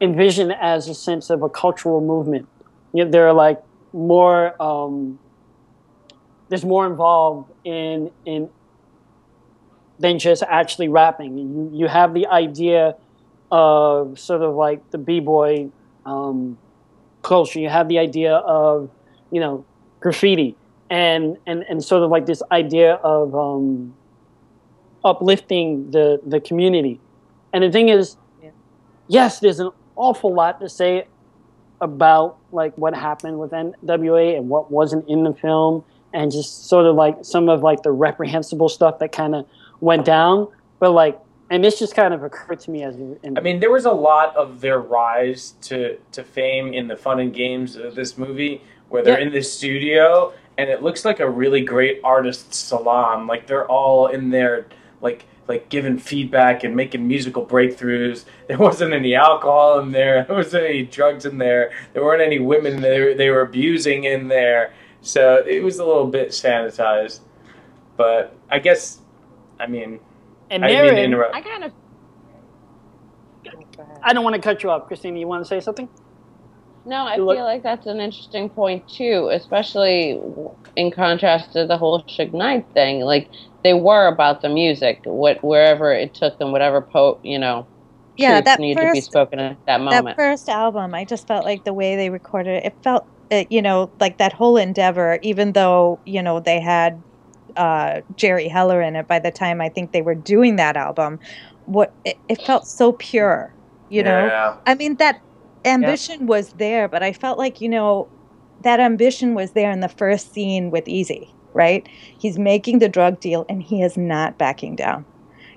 envisioned 0.00 0.52
as 0.60 0.88
a 0.88 0.94
sense 0.94 1.30
of 1.30 1.42
a 1.42 1.48
cultural 1.48 2.00
movement. 2.00 2.48
You 2.92 3.04
know, 3.04 3.10
there 3.10 3.28
are 3.28 3.34
like 3.34 3.62
more. 3.92 4.60
Um, 4.60 5.18
there's 6.48 6.64
more 6.64 6.86
involved 6.86 7.52
in 7.64 8.10
in 8.24 8.48
than 9.98 10.18
just 10.18 10.42
actually 10.42 10.88
rapping. 10.88 11.38
You 11.38 11.70
you 11.72 11.88
have 11.88 12.14
the 12.14 12.26
idea 12.26 12.96
of 13.50 14.18
sort 14.18 14.42
of 14.42 14.54
like 14.54 14.90
the 14.90 14.98
b 14.98 15.20
boy 15.20 15.70
um, 16.06 16.58
culture. 17.22 17.58
You 17.58 17.68
have 17.68 17.88
the 17.88 17.98
idea 17.98 18.34
of 18.34 18.90
you 19.30 19.40
know 19.40 19.64
graffiti 20.00 20.56
and 20.90 21.36
and 21.46 21.64
and 21.68 21.84
sort 21.84 22.02
of 22.02 22.10
like 22.10 22.26
this 22.26 22.42
idea 22.50 22.94
of 22.94 23.34
um, 23.34 23.94
uplifting 25.04 25.90
the 25.90 26.20
the 26.24 26.40
community. 26.40 27.00
And 27.52 27.64
the 27.64 27.70
thing 27.70 27.88
is, 27.88 28.16
yes, 29.06 29.40
there's 29.40 29.58
an 29.58 29.70
awful 29.96 30.34
lot 30.34 30.60
to 30.60 30.68
say 30.68 31.06
about 31.80 32.38
like 32.52 32.76
what 32.76 32.94
happened 32.94 33.38
with 33.38 33.52
NWA 33.52 34.36
and 34.36 34.48
what 34.48 34.70
wasn't 34.70 35.08
in 35.08 35.24
the 35.24 35.32
film, 35.32 35.84
and 36.12 36.30
just 36.32 36.68
sort 36.68 36.86
of 36.86 36.94
like 36.96 37.16
some 37.22 37.48
of 37.48 37.62
like 37.62 37.82
the 37.82 37.90
reprehensible 37.90 38.68
stuff 38.68 38.98
that 39.00 39.12
kind 39.12 39.34
of 39.34 39.46
went 39.80 40.04
down. 40.04 40.48
But 40.78 40.92
like, 40.92 41.18
and 41.50 41.64
this 41.64 41.78
just 41.78 41.94
kind 41.94 42.12
of 42.14 42.22
occurred 42.22 42.60
to 42.60 42.70
me 42.70 42.82
as 42.82 42.96
in, 42.96 43.36
I 43.36 43.40
mean, 43.40 43.60
there 43.60 43.70
was 43.70 43.84
a 43.84 43.92
lot 43.92 44.36
of 44.36 44.60
their 44.60 44.78
rise 44.80 45.54
to, 45.62 45.98
to 46.12 46.22
fame 46.24 46.72
in 46.74 46.88
the 46.88 46.96
fun 46.96 47.20
and 47.20 47.32
games 47.32 47.76
of 47.76 47.94
this 47.94 48.18
movie, 48.18 48.62
where 48.88 49.02
they're 49.02 49.18
Yeah. 49.20 49.26
in 49.26 49.32
the 49.32 49.42
studio 49.42 50.32
and 50.56 50.68
it 50.68 50.82
looks 50.82 51.04
like 51.04 51.20
a 51.20 51.28
really 51.30 51.60
great 51.60 52.00
artist 52.02 52.52
salon. 52.52 53.26
Like 53.26 53.46
they're 53.46 53.66
all 53.66 54.08
in 54.08 54.30
there, 54.30 54.66
like 55.00 55.24
like 55.46 55.70
giving 55.70 55.96
feedback 55.98 56.62
and 56.62 56.76
making 56.76 57.06
musical 57.08 57.44
breakthroughs. 57.46 58.24
There 58.48 58.58
wasn't 58.58 58.92
any 58.92 59.14
alcohol 59.14 59.78
in 59.78 59.92
there. 59.92 60.24
There 60.24 60.36
wasn't 60.36 60.64
any 60.64 60.82
drugs 60.82 61.24
in 61.24 61.38
there. 61.38 61.70
There 61.94 62.02
weren't 62.04 62.20
any 62.22 62.38
women 62.38 62.82
they 62.82 63.00
were, 63.00 63.14
they 63.14 63.30
were 63.30 63.40
abusing 63.42 64.04
in 64.04 64.28
there. 64.28 64.72
So 65.08 65.42
it 65.46 65.62
was 65.62 65.78
a 65.78 65.84
little 65.86 66.06
bit 66.06 66.28
sanitized. 66.28 67.20
But 67.96 68.34
I 68.50 68.58
guess, 68.58 69.00
I 69.58 69.66
mean, 69.66 70.00
and 70.50 70.62
I 70.64 70.68
didn't 70.68 70.84
mean 70.84 70.94
to 70.96 71.02
interrupt. 71.02 71.34
I 71.34 71.40
kind 71.40 71.64
of 71.64 71.72
I 74.02 74.12
don't 74.12 74.22
want 74.22 74.36
to 74.36 74.42
cut 74.42 74.62
you 74.62 74.70
off, 74.70 74.88
Kristina. 74.88 75.18
You 75.18 75.26
want 75.26 75.42
to 75.42 75.48
say 75.48 75.60
something? 75.60 75.88
no, 76.84 77.06
I 77.06 77.16
look- 77.16 77.36
feel 77.36 77.44
like 77.44 77.62
that's 77.62 77.86
an 77.86 78.00
interesting 78.00 78.48
point 78.50 78.86
too, 78.88 79.28
especially 79.32 80.20
in 80.76 80.90
contrast 80.90 81.52
to 81.54 81.66
the 81.66 81.76
whole 81.76 82.02
Suge 82.02 82.32
Knight 82.34 82.66
thing. 82.74 83.00
Like 83.00 83.28
they 83.64 83.74
were 83.74 84.06
about 84.08 84.42
the 84.42 84.48
music, 84.50 85.00
what 85.04 85.42
wherever 85.42 85.92
it 85.92 86.14
took 86.14 86.38
them, 86.38 86.52
whatever 86.52 86.80
po 86.80 87.18
you 87.22 87.38
know, 87.38 87.66
Yeah, 88.16 88.40
that 88.42 88.60
needed 88.60 88.80
to 88.80 88.92
be 88.92 89.00
first- 89.00 89.10
spoken 89.10 89.38
at 89.38 89.56
that 89.66 89.80
moment. 89.80 90.06
That 90.06 90.16
first 90.16 90.48
album, 90.50 90.94
I 90.94 91.04
just 91.04 91.26
felt 91.26 91.44
like 91.44 91.64
the 91.64 91.72
way 91.74 91.96
they 91.96 92.10
recorded 92.10 92.58
it, 92.58 92.66
it 92.66 92.74
felt, 92.82 93.06
uh, 93.30 93.44
you 93.50 93.62
know, 93.62 93.92
like 94.00 94.18
that 94.18 94.32
whole 94.32 94.56
endeavor, 94.56 95.18
even 95.22 95.52
though, 95.52 96.00
you 96.04 96.22
know, 96.22 96.40
they 96.40 96.60
had 96.60 97.04
uh, 97.56 98.02
Jerry 98.14 98.48
Heller 98.48 98.82
in 98.82 98.96
it 98.96 99.08
by 99.08 99.18
the 99.18 99.30
time 99.30 99.60
I 99.60 99.68
think 99.68 99.92
they 99.92 100.02
were 100.02 100.14
doing 100.14 100.56
that 100.56 100.76
album, 100.76 101.18
what 101.64 101.96
it, 102.04 102.16
it 102.28 102.42
felt 102.42 102.66
so 102.66 102.92
pure. 102.92 103.56
You 103.88 104.02
know, 104.02 104.28
Yeah. 104.28 104.56
I 104.66 104.74
mean 104.74 104.96
that 104.98 105.16
ambition 105.64 106.26
was 106.26 106.52
there, 106.52 106.88
but 106.88 107.02
I 107.02 107.12
felt 107.12 107.38
like 107.38 107.60
you 107.60 107.68
know 107.68 108.10
that 108.60 108.80
ambition 108.80 109.34
was 109.34 109.52
there 109.52 109.70
in 109.70 109.80
the 109.80 109.88
first 109.88 110.32
scene 110.32 110.70
with 110.70 110.84
Eazy, 110.86 111.30
right? 111.54 111.88
He's 112.18 112.38
making 112.38 112.78
the 112.80 112.88
drug 112.88 113.20
deal 113.20 113.44
and 113.48 113.62
he 113.62 113.82
is 113.82 113.96
not 113.96 114.38
backing 114.38 114.76
down. 114.76 115.06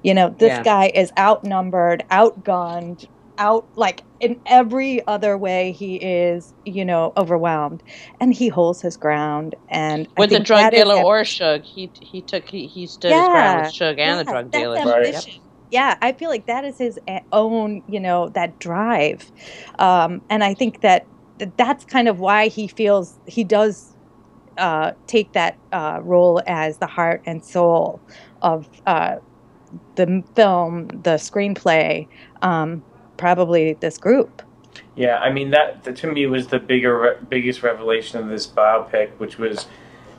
You 0.03 0.13
know, 0.13 0.35
this 0.39 0.57
Yeah. 0.57 0.63
guy 0.63 0.91
is 0.93 1.11
outnumbered, 1.17 2.03
outgunned, 2.11 3.05
out 3.37 3.67
like 3.75 4.03
in 4.19 4.41
every 4.45 5.05
other 5.07 5.37
way 5.37 5.71
he 5.71 5.95
is, 5.95 6.53
you 6.65 6.85
know, 6.85 7.13
overwhelmed, 7.17 7.81
and 8.19 8.33
he 8.33 8.47
holds 8.49 8.81
his 8.81 8.97
ground. 8.97 9.55
And 9.69 10.07
With 10.17 10.29
the 10.29 10.39
drug 10.39 10.71
dealer 10.71 10.95
am- 10.95 11.05
or 11.05 11.21
Suge, 11.23 11.65
he 11.65 11.91
he 12.01 12.21
took 12.21 12.47
he, 12.49 12.67
he 12.67 12.87
stood 12.87 13.11
his 13.15 13.27
ground 13.29 13.57
with 13.57 13.65
Suge 13.73 13.89
and 13.89 13.97
yeah, 13.99 14.17
the 14.17 14.23
drug 14.25 14.51
that's 14.51 14.53
dealer. 14.53 14.77
ambition. 14.77 15.33
Yeah, 15.71 15.97
I 16.01 16.11
feel 16.13 16.29
like 16.29 16.47
that 16.47 16.65
is 16.65 16.77
his 16.77 16.99
own, 17.31 17.83
you 17.87 17.99
know, 17.99 18.29
that 18.29 18.59
drive, 18.59 19.31
um, 19.79 20.21
and 20.29 20.43
I 20.43 20.53
think 20.53 20.81
that 20.81 21.07
that 21.39 21.57
that's 21.57 21.85
kind 21.85 22.07
of 22.09 22.19
why 22.19 22.49
he 22.49 22.67
feels 22.67 23.17
he 23.25 23.43
does 23.43 23.95
uh, 24.57 24.91
take 25.07 25.33
that 25.33 25.57
uh, 25.71 25.99
role 26.03 26.41
as 26.47 26.77
the 26.79 26.87
heart 26.87 27.21
and 27.25 27.43
soul 27.43 28.03
of 28.41 28.67
uh, 28.85 29.15
the 29.95 30.23
film, 30.35 30.87
the 30.89 31.15
screenplay, 31.15 32.07
um, 32.41 32.83
probably 33.21 33.73
this 33.73 33.97
group. 33.97 34.41
Yeah, 34.95 35.17
I 35.19 35.31
mean 35.31 35.51
that, 35.51 35.83
that 35.83 35.95
to 35.97 36.11
me 36.11 36.25
was 36.25 36.47
the 36.47 36.59
bigger, 36.59 36.99
re- 36.99 37.17
biggest 37.29 37.61
revelation 37.63 38.19
of 38.19 38.27
this 38.27 38.47
biopic, 38.47 39.11
which 39.19 39.37
was 39.37 39.67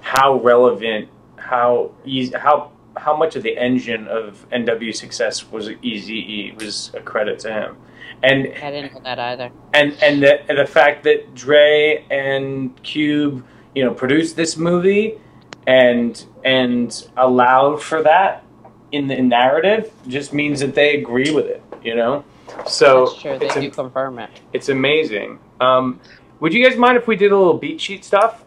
how 0.01 0.41
relevant, 0.41 1.09
how 1.37 1.93
easy, 2.05 2.35
how 2.37 2.71
how 2.97 3.17
much 3.17 3.37
of 3.37 3.43
the 3.43 3.57
engine 3.57 4.07
of 4.07 4.47
NW 4.53 4.95
success 4.95 5.51
was 5.51 5.71
Easy 5.83 6.15
E 6.15 6.55
was 6.59 6.93
a 6.95 7.01
credit 7.01 7.39
to 7.41 7.53
him, 7.53 7.77
and 8.23 8.47
I 8.63 8.71
didn't 8.71 8.95
know 8.95 9.01
that 9.01 9.19
either. 9.19 9.51
and 9.75 9.97
and 10.03 10.23
the 10.23 10.49
and 10.49 10.59
the 10.59 10.67
fact 10.67 11.03
that 11.05 11.35
Dre 11.35 12.05
and 12.11 12.81
Cube, 12.83 13.45
you 13.75 13.85
know, 13.85 13.93
produced 13.93 14.37
this 14.37 14.57
movie 14.57 15.19
and 15.67 16.25
and 16.45 17.09
allowed 17.17 17.83
for 17.83 18.03
that 18.03 18.45
in 18.93 19.09
the 19.09 19.21
narrative 19.21 19.91
just 20.07 20.33
means 20.33 20.61
that 20.61 20.75
they 20.75 20.97
agree 20.97 21.33
with 21.33 21.47
it, 21.47 21.63
you 21.83 21.95
know. 21.95 22.25
So 22.67 23.07
That's 23.07 23.21
true. 23.23 23.39
They 23.39 23.47
it's, 23.47 23.55
do 23.55 23.61
am- 23.63 23.71
confirm 23.71 24.19
it. 24.19 24.31
it's 24.53 24.69
amazing. 24.69 25.39
Um, 25.61 26.01
would 26.41 26.53
you 26.53 26.67
guys 26.69 26.79
mind 26.79 26.97
if 26.97 27.07
we 27.07 27.17
did 27.17 27.33
a 27.33 27.37
little 27.37 27.59
beat 27.59 27.81
sheet 27.81 28.05
stuff? 28.05 28.45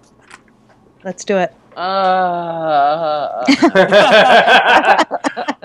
Let's 1.03 1.23
do 1.23 1.37
it. 1.37 1.53
Uh, 1.77 3.43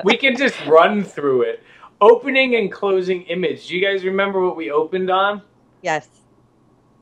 we 0.04 0.16
can 0.16 0.36
just 0.36 0.54
run 0.66 1.04
through 1.04 1.42
it. 1.42 1.62
Opening 2.00 2.56
and 2.56 2.72
closing 2.72 3.22
image. 3.22 3.68
Do 3.68 3.76
you 3.76 3.84
guys 3.86 4.04
remember 4.04 4.40
what 4.40 4.56
we 4.56 4.70
opened 4.70 5.10
on? 5.10 5.42
Yes, 5.82 6.08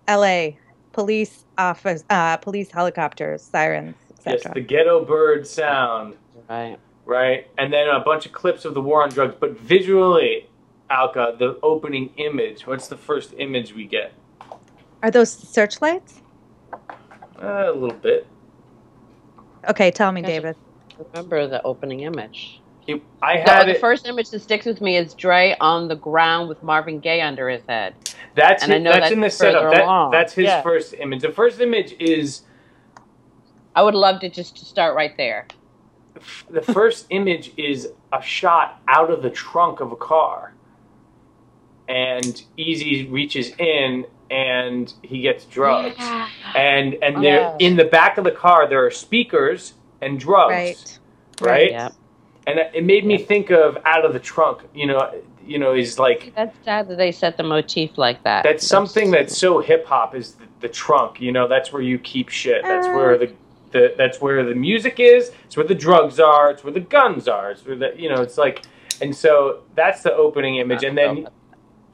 L.A. 0.06 0.58
police 0.92 1.44
office, 1.56 2.04
uh, 2.10 2.36
police 2.38 2.70
helicopters, 2.70 3.42
sirens, 3.42 3.94
Yes, 4.26 4.36
etc. 4.36 4.54
the 4.54 4.60
ghetto 4.60 5.04
bird 5.04 5.46
sound. 5.46 6.14
right. 6.48 6.76
right? 7.06 7.46
And 7.58 7.72
then 7.72 7.88
a 7.88 8.00
bunch 8.00 8.26
of 8.26 8.32
clips 8.32 8.64
of 8.64 8.74
the 8.74 8.82
war 8.82 9.02
on 9.02 9.10
drugs. 9.10 9.34
But 9.38 9.58
visually, 9.58 10.48
Alka, 10.90 11.36
the 11.38 11.58
opening 11.62 12.10
image. 12.16 12.66
What's 12.66 12.88
the 12.88 12.96
first 12.96 13.34
image 13.38 13.74
we 13.74 13.86
get? 13.86 14.12
Are 15.02 15.10
those 15.10 15.32
searchlights? 15.32 16.22
Uh, 17.40 17.70
a 17.70 17.72
little 17.72 17.96
bit. 17.96 18.26
Okay, 19.68 19.90
tell 19.90 20.12
me, 20.12 20.22
David. 20.22 20.56
Remember 21.12 21.46
the 21.46 21.62
opening 21.62 22.00
image. 22.00 22.60
It, 22.86 23.02
I 23.22 23.34
No, 23.36 23.52
had 23.52 23.66
the 23.68 23.72
it. 23.72 23.80
first 23.80 24.06
image 24.06 24.30
that 24.30 24.40
sticks 24.40 24.64
with 24.66 24.80
me 24.80 24.96
is 24.96 25.14
Dre 25.14 25.54
on 25.60 25.88
the 25.88 25.94
ground 25.96 26.48
with 26.48 26.62
Marvin 26.62 27.00
Gaye 27.00 27.20
under 27.20 27.48
his 27.48 27.62
head. 27.68 27.94
That's 28.34 28.62
and 28.64 28.72
I 28.72 28.78
know 28.78 28.90
that's 28.90 29.02
that's 29.04 29.12
in 29.12 29.20
the 29.20 29.30
setup. 29.30 29.70
That, 29.72 30.08
that's 30.10 30.32
his 30.32 30.46
Yeah. 30.46 30.62
first 30.62 30.94
image. 30.94 31.22
The 31.22 31.30
first 31.32 31.60
image 31.60 31.94
is 32.00 32.42
I 33.74 33.82
would 33.82 33.94
love 33.94 34.20
to 34.20 34.30
just 34.30 34.56
to 34.58 34.64
start 34.64 34.96
right 34.96 35.12
there. 35.18 35.46
the 36.50 36.62
first 36.62 37.06
image 37.10 37.52
is 37.56 37.88
a 38.12 38.20
shot 38.22 38.80
out 38.88 39.10
of 39.10 39.22
the 39.22 39.30
trunk 39.30 39.80
of 39.80 39.92
a 39.92 39.96
car, 39.96 40.54
and 41.88 42.42
Eazy 42.58 43.10
reaches 43.10 43.52
in 43.58 44.04
and 44.30 44.92
he 45.02 45.22
gets 45.22 45.44
drugs. 45.46 45.96
And 46.54 46.94
and 47.02 47.16
oh, 47.16 47.20
there 47.20 47.40
Yeah. 47.40 47.56
in 47.58 47.76
the 47.76 47.84
back 47.84 48.18
of 48.18 48.24
the 48.24 48.30
car 48.30 48.68
there 48.68 48.84
are 48.84 48.90
speakers 48.90 49.74
and 50.00 50.20
drugs. 50.20 51.00
Right. 51.40 51.50
right? 51.50 51.70
Yep. 51.70 51.92
And 52.46 52.58
it 52.74 52.84
made 52.84 53.04
me 53.04 53.18
think 53.18 53.50
of 53.50 53.78
out 53.84 54.04
of 54.04 54.12
the 54.12 54.18
trunk. 54.18 54.62
You 54.74 54.86
know, 54.86 55.22
you 55.44 55.58
know, 55.58 55.74
is 55.74 55.98
like 55.98 56.32
That's 56.36 56.56
sad 56.64 56.88
that 56.88 56.96
they 56.96 57.10
set 57.12 57.36
the 57.36 57.42
motif 57.42 57.96
like 57.96 58.22
that. 58.24 58.42
that's 58.42 58.66
something 58.66 59.10
that's 59.10 59.36
so 59.36 59.60
hip 59.60 59.86
hop 59.86 60.14
is 60.14 60.32
the, 60.32 60.44
the 60.60 60.68
trunk. 60.68 61.20
You 61.20 61.32
know, 61.32 61.48
that's 61.48 61.72
where 61.72 61.82
you 61.82 61.98
keep 61.98 62.28
shit. 62.28 62.62
That's 62.62 62.86
uh. 62.86 62.92
where 62.92 63.18
the, 63.18 63.32
the 63.72 63.94
that's 63.96 64.20
where 64.20 64.44
the 64.44 64.54
music 64.54 65.00
is. 65.00 65.30
It's 65.46 65.56
where 65.56 65.66
the 65.66 65.74
drugs 65.74 66.20
are. 66.20 66.50
It's 66.50 66.64
where 66.64 66.72
the 66.72 66.80
guns 66.80 67.28
are. 67.28 67.50
It's 67.50 67.64
where 67.64 67.76
the 67.76 67.94
you 67.96 68.08
know. 68.08 68.20
It's 68.22 68.36
like, 68.38 68.62
and 69.00 69.14
so 69.14 69.62
that's 69.74 70.02
the 70.02 70.12
opening 70.14 70.56
image, 70.56 70.84
and 70.84 70.96
then 70.96 71.28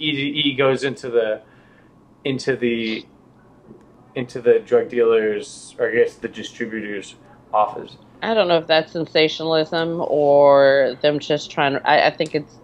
E, 0.01 0.07
e 0.07 0.55
goes 0.55 0.85
into 0.85 1.09
the 1.11 1.43
into 2.25 2.57
the 2.57 3.05
into 4.15 4.41
the 4.41 4.59
drug 4.61 4.89
dealers, 4.89 5.75
or 5.79 5.89
I 5.89 5.95
guess 5.95 6.15
the 6.15 6.29
distributors' 6.29 7.17
office. 7.53 7.97
I 8.23 8.33
don't 8.35 8.49
know 8.49 8.57
if 8.59 8.67
that's 8.67 8.93
sensationalism 8.93 10.01
or 10.09 10.97
them 11.03 11.19
just 11.19 11.51
trying 11.51 11.75
to. 11.75 11.87
I, 11.89 12.07
I 12.07 12.11
think 12.11 12.35
it's. 12.35 12.59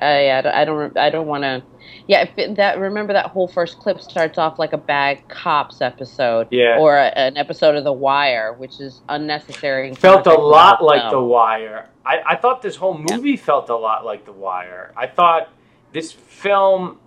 I 0.00 0.30
I 0.30 0.40
don't 0.42 0.54
I 0.54 0.64
don't, 0.64 0.96
I 0.98 1.10
don't 1.10 1.26
want 1.26 1.42
to. 1.44 1.62
Yeah, 2.06 2.22
if 2.22 2.30
it, 2.38 2.56
that 2.56 2.78
remember 2.78 3.12
that 3.12 3.26
whole 3.26 3.48
first 3.48 3.78
clip 3.80 4.00
starts 4.00 4.38
off 4.38 4.58
like 4.58 4.72
a 4.72 4.78
bad 4.78 5.26
cops 5.28 5.80
episode, 5.80 6.48
Yeah. 6.50 6.78
or 6.78 6.96
a, 6.96 7.06
an 7.18 7.36
episode 7.36 7.74
of 7.76 7.84
The 7.84 7.92
Wire, 7.92 8.52
which 8.54 8.80
is 8.80 9.02
unnecessary. 9.08 9.88
and 9.88 9.98
felt 9.98 10.20
a 10.20 10.30
context 10.30 10.38
of 10.38 10.42
the 10.42 10.46
lot 10.48 10.82
like 10.84 11.00
film. 11.02 11.12
The 11.12 11.22
Wire. 11.22 11.88
I, 12.06 12.22
I 12.26 12.36
thought 12.36 12.62
this 12.62 12.76
whole 12.76 12.96
movie 12.96 13.36
felt 13.36 13.68
a 13.68 13.76
lot 13.76 14.04
like 14.06 14.24
The 14.24 14.32
Wire. 14.32 14.92
I 14.96 15.06
thought 15.06 15.48
this 15.92 16.12
film, 16.12 16.98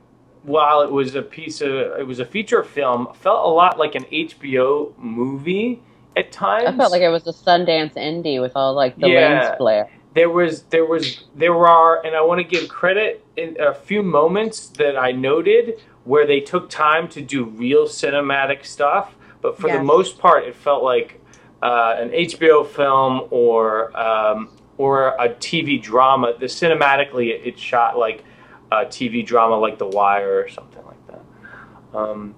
while 0.44 0.82
it 0.82 0.92
was 0.92 1.16
a 1.16 1.22
piece 1.22 1.62
of, 1.62 1.72
it 1.72 2.08
was 2.08 2.20
a 2.20 2.26
feature 2.26 2.64
film, 2.64 3.10
felt 3.14 3.46
a 3.46 3.50
lot 3.50 3.80
like 3.80 3.96
an 3.96 4.06
HBO 4.06 4.98
movie 4.98 5.82
at 6.16 6.32
times. 6.32 6.68
I 6.68 6.72
felt 6.74 6.92
like 6.92 7.02
it 7.04 7.10
was 7.10 7.28
a 7.28 7.34
Sundance 7.34 7.96
indie 7.96 8.42
with 8.42 8.54
all 8.56 8.76
like 8.76 9.00
the 9.00 9.08
Yeah. 9.08 9.10
lens 9.10 9.52
flare. 9.58 9.90
there 10.14 10.30
was 10.30 10.64
there 10.66 10.86
was 10.86 11.26
there 11.36 11.56
are 11.68 12.06
and 12.06 12.16
I 12.16 12.22
want 12.22 12.40
to 12.40 12.44
give 12.44 12.70
credit 12.70 13.26
in 13.38 13.58
a 13.60 13.74
few 13.74 14.04
moments 14.04 14.70
that 14.72 14.98
I 14.98 15.12
noted 15.14 15.76
where 16.04 16.28
they 16.28 16.42
took 16.42 16.70
time 16.70 17.08
to 17.10 17.22
do 17.22 17.46
real 17.46 17.86
cinematic 17.88 18.66
stuff, 18.66 19.16
but 19.42 19.60
for 19.60 19.70
the 19.70 19.80
most 19.80 20.20
part, 20.20 20.46
it 20.46 20.56
felt 20.56 20.84
like 20.84 21.22
uh, 21.62 21.96
an 22.00 22.10
HBO 22.12 22.66
film 22.68 23.28
or 23.32 23.96
um, 23.98 24.50
or 24.78 25.10
a 25.20 25.30
TV 25.30 25.82
drama. 25.82 26.34
The 26.40 26.48
cinematically, 26.48 27.28
it, 27.30 27.46
it 27.48 27.60
shot 27.60 27.98
like 27.98 28.24
a 28.72 28.86
TV 28.86 29.26
drama, 29.26 29.58
like 29.58 29.78
The 29.78 29.88
Wire 29.88 30.40
or 30.40 30.48
something 30.50 30.84
like 30.86 31.08
that. 31.08 31.98
Um, 31.98 32.36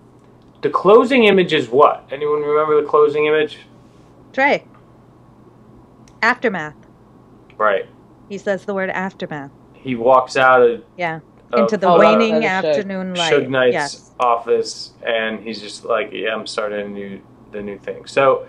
the 0.61 0.69
closing 0.69 1.25
image 1.25 1.53
is 1.53 1.69
what? 1.69 2.07
Anyone 2.11 2.41
remember 2.41 2.81
the 2.81 2.88
closing 2.88 3.25
image? 3.27 3.59
Dre. 4.31 4.63
Aftermath. 6.21 6.75
Right. 7.57 7.86
He 8.29 8.38
says 8.38 8.65
the 8.65 8.73
word 8.73 8.89
aftermath. 8.89 9.51
He 9.73 9.95
walks 9.95 10.38
out 10.38 10.61
of 10.63 10.84
Yeah. 10.97 11.19
of 11.51 11.59
Into 11.59 11.77
the 11.77 11.88
Oh, 11.88 11.99
waning 11.99 12.39
That 12.39 12.65
is 12.65 12.77
afternoon 12.79 13.13
light. 13.13 13.34
Suge 13.34 13.49
Knight's 13.49 13.73
Yes. 13.73 14.11
office, 14.19 14.93
and 15.05 15.39
he's 15.41 15.61
just 15.61 15.86
like, 15.86 16.11
"Yeah, 16.11 16.34
I'm 16.34 16.47
starting 16.47 16.88
a 16.88 16.89
new 16.89 17.21
the 17.51 17.61
new 17.61 17.77
thing." 17.77 18.05
So 18.07 18.45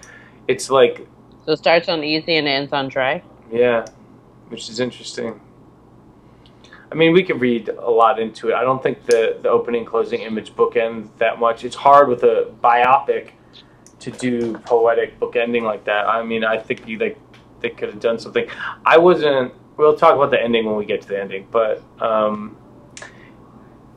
it's 0.48 0.70
like, 0.70 1.06
So 1.44 1.52
it 1.52 1.58
starts 1.58 1.88
on 1.90 2.00
Eazy 2.00 2.38
and 2.38 2.48
ends 2.48 2.72
on 2.72 2.88
Dre. 2.88 3.22
yeah, 3.52 3.84
which 4.48 4.70
is 4.70 4.80
interesting. 4.80 5.38
I 6.94 6.96
mean, 6.96 7.12
we 7.12 7.24
could 7.24 7.40
read 7.40 7.70
a 7.70 7.90
lot 7.90 8.20
into 8.20 8.50
it. 8.50 8.54
I 8.54 8.62
don't 8.62 8.80
think 8.80 9.04
the 9.06 9.36
the 9.42 9.48
opening 9.48 9.84
closing 9.84 10.20
image 10.20 10.54
bookend 10.54 11.08
that 11.18 11.40
much. 11.40 11.64
It's 11.64 11.74
hard 11.74 12.08
with 12.08 12.22
a 12.22 12.52
biopic 12.62 13.30
to 13.98 14.12
do 14.12 14.56
poetic 14.58 15.18
bookending 15.18 15.62
like 15.62 15.82
that. 15.86 16.06
I 16.06 16.22
mean, 16.22 16.44
I 16.44 16.56
think 16.56 16.86
you 16.86 16.96
they 16.98 17.70
could 17.70 17.88
have 17.88 17.98
done 17.98 18.20
something. 18.20 18.46
I 18.86 18.96
wasn't. 18.98 19.52
We'll 19.76 19.96
talk 19.96 20.14
about 20.14 20.30
the 20.30 20.40
ending 20.40 20.66
when 20.66 20.76
we 20.76 20.84
get 20.84 21.02
to 21.02 21.08
the 21.08 21.20
ending, 21.20 21.48
but 21.50 21.82
um, 22.00 22.56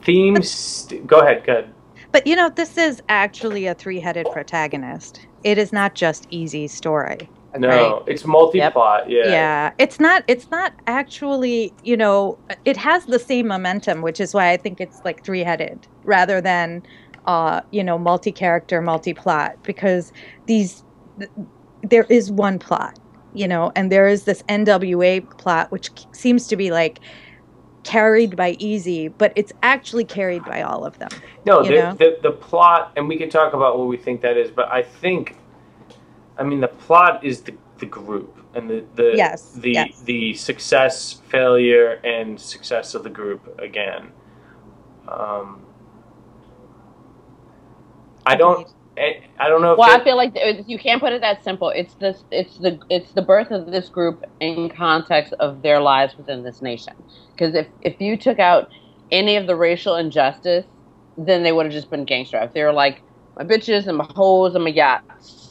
themes. 0.02 0.92
Go 1.06 1.20
ahead. 1.20 1.46
Go 1.46 1.52
ahead. 1.52 1.74
But 2.12 2.26
you 2.26 2.36
know, 2.36 2.50
this 2.50 2.80
is 2.80 3.04
actually 3.10 3.68
a 3.68 3.76
three-headed 3.76 4.26
protagonist. 4.34 5.28
It 5.44 5.60
is 5.60 5.72
not 5.72 5.94
just 5.94 6.28
Eazy 6.32 6.68
story. 6.68 7.30
No, 7.58 7.68
Right. 7.68 8.02
it's 8.08 8.26
multi-plot. 8.26 9.10
Yeah. 9.10 9.28
Yeah, 9.28 9.72
it's 9.78 10.00
not. 10.00 10.24
It's 10.28 10.50
not 10.52 10.74
actually. 10.88 11.74
You 11.84 11.98
know, 11.98 12.38
it 12.66 12.78
has 12.78 13.06
the 13.06 13.20
same 13.20 13.48
momentum, 13.48 14.02
which 14.02 14.20
is 14.20 14.34
why 14.34 14.52
I 14.52 14.58
think 14.58 14.80
it's 14.82 15.02
like 15.06 15.24
three-headed 15.24 15.88
rather 16.04 16.42
than, 16.42 16.84
uh, 17.26 17.62
you 17.72 17.84
know, 17.84 17.98
multi-character, 17.98 18.82
multi-plot. 18.82 19.56
Because 19.64 20.12
these, 20.46 20.84
th- 21.20 21.32
there 21.84 22.06
is 22.10 22.32
one 22.32 22.60
plot, 22.60 23.00
you 23.34 23.48
know, 23.48 23.72
and 23.76 23.92
there 23.92 24.08
is 24.08 24.26
this 24.26 24.44
NWA 24.44 25.22
plot, 25.38 25.72
which 25.72 25.90
seems 26.12 26.48
to 26.48 26.56
be 26.56 26.70
like 26.72 27.00
carried 27.84 28.36
by 28.36 28.56
Eazy, 28.56 29.12
but 29.18 29.32
it's 29.38 29.54
actually 29.64 30.04
carried 30.04 30.44
by 30.44 30.62
all 30.62 30.84
of 30.84 31.00
them. 31.00 31.10
No, 31.46 31.64
the, 31.64 31.96
the 31.98 32.18
the 32.22 32.32
plot, 32.32 32.92
and 32.98 33.08
we 33.08 33.18
can 33.18 33.30
talk 33.30 33.54
about 33.54 33.80
what 33.80 33.88
we 33.88 33.96
think 33.96 34.20
that 34.22 34.36
is, 34.36 34.52
but 34.52 34.70
I 34.70 34.84
think, 34.84 35.38
I 36.38 36.44
mean, 36.44 36.62
the 36.62 36.68
plot 36.68 37.24
is 37.24 37.42
the 37.42 37.56
the 37.80 37.86
group 37.86 38.38
and 38.56 38.70
the 38.70 38.86
the 38.96 39.14
Yes, 39.16 39.54
the 39.56 39.72
yes. 39.72 40.02
the 40.06 40.34
success, 40.36 41.14
failure, 41.30 41.94
and 42.04 42.40
success 42.40 42.96
of 42.96 43.04
the 43.04 43.10
group 43.10 43.60
again. 43.60 44.12
Um, 45.08 45.66
I 48.26 48.36
don't. 48.36 48.68
I, 48.98 49.22
I 49.40 49.50
don't 49.50 49.62
know 49.62 49.74
if 49.74 49.78
Well, 49.80 49.90
I 49.90 50.04
feel 50.04 50.18
like 50.18 50.34
you 50.68 50.80
can't 50.80 51.02
put 51.02 51.14
it 51.14 51.22
that 51.22 51.44
simple. 51.44 51.70
It's 51.70 51.96
this. 51.96 52.24
It's 52.32 52.58
the. 52.58 52.80
It's 52.90 53.14
the 53.14 53.22
birth 53.24 53.52
of 53.52 53.72
this 53.72 53.90
group 53.90 54.24
in 54.40 54.70
context 54.70 55.34
of 55.40 55.62
their 55.62 55.80
lives 55.82 56.18
within 56.18 56.44
this 56.44 56.62
nation. 56.62 56.94
Because 57.32 57.56
if 57.56 57.68
if 57.82 58.02
you 58.02 58.18
took 58.18 58.40
out 58.40 58.70
any 59.12 59.38
of 59.38 59.48
the 59.48 59.56
racial 59.56 59.96
injustice, 59.96 60.66
then 61.18 61.44
they 61.44 61.52
would 61.54 61.66
have 61.66 61.74
just 61.74 61.90
been 61.92 62.06
gangster. 62.06 62.40
If 62.40 62.54
they 62.54 62.64
were 62.64 62.74
like 62.74 63.04
my 63.38 63.46
bitches 63.46 63.88
and 63.88 63.98
my 63.98 64.10
hoes 64.16 64.56
and 64.56 64.64
my 64.64 64.72
yachts, 64.72 65.47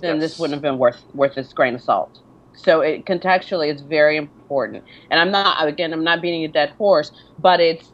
then 0.00 0.18
this 0.18 0.38
wouldn't 0.38 0.54
have 0.54 0.62
been 0.62 0.78
worth 0.78 1.04
worth 1.14 1.34
this 1.34 1.52
grain 1.52 1.74
of 1.74 1.82
salt. 1.82 2.18
So 2.56 2.80
it 2.80 3.06
contextually, 3.06 3.70
it's 3.70 3.82
very 3.82 4.16
important. 4.16 4.84
And 5.10 5.20
I'm 5.20 5.30
not 5.30 5.66
again, 5.66 5.92
I'm 5.92 6.04
not 6.04 6.22
beating 6.22 6.44
a 6.44 6.48
dead 6.48 6.74
horse, 6.78 7.10
but 7.38 7.60
it's 7.60 7.92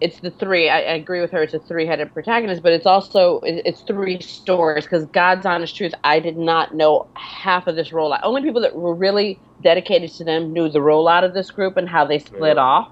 it's 0.00 0.20
the 0.20 0.30
three. 0.30 0.68
I, 0.68 0.76
I 0.78 0.94
agree 0.94 1.20
with 1.22 1.30
her. 1.30 1.42
It's 1.42 1.54
a 1.54 1.58
three-headed 1.58 2.12
protagonist, 2.12 2.62
but 2.62 2.72
it's 2.72 2.86
also 2.86 3.40
it- 3.40 3.62
it's 3.64 3.82
three 3.82 4.20
stories. 4.20 4.84
Because 4.84 5.06
God's 5.06 5.46
honest 5.46 5.74
truth, 5.76 5.92
I 6.04 6.20
did 6.20 6.36
not 6.36 6.74
know 6.74 7.06
half 7.16 7.66
of 7.66 7.76
this 7.76 7.90
rollout. 7.90 8.20
Only 8.22 8.42
people 8.42 8.60
that 8.60 8.76
were 8.76 8.94
really 8.94 9.40
dedicated 9.62 10.12
to 10.14 10.24
them 10.24 10.52
knew 10.52 10.68
the 10.68 10.80
rollout 10.80 11.24
of 11.24 11.32
this 11.34 11.50
group 11.50 11.76
and 11.78 11.88
how 11.88 12.04
they 12.04 12.18
split 12.18 12.56
Yeah. 12.56 12.62
off, 12.62 12.88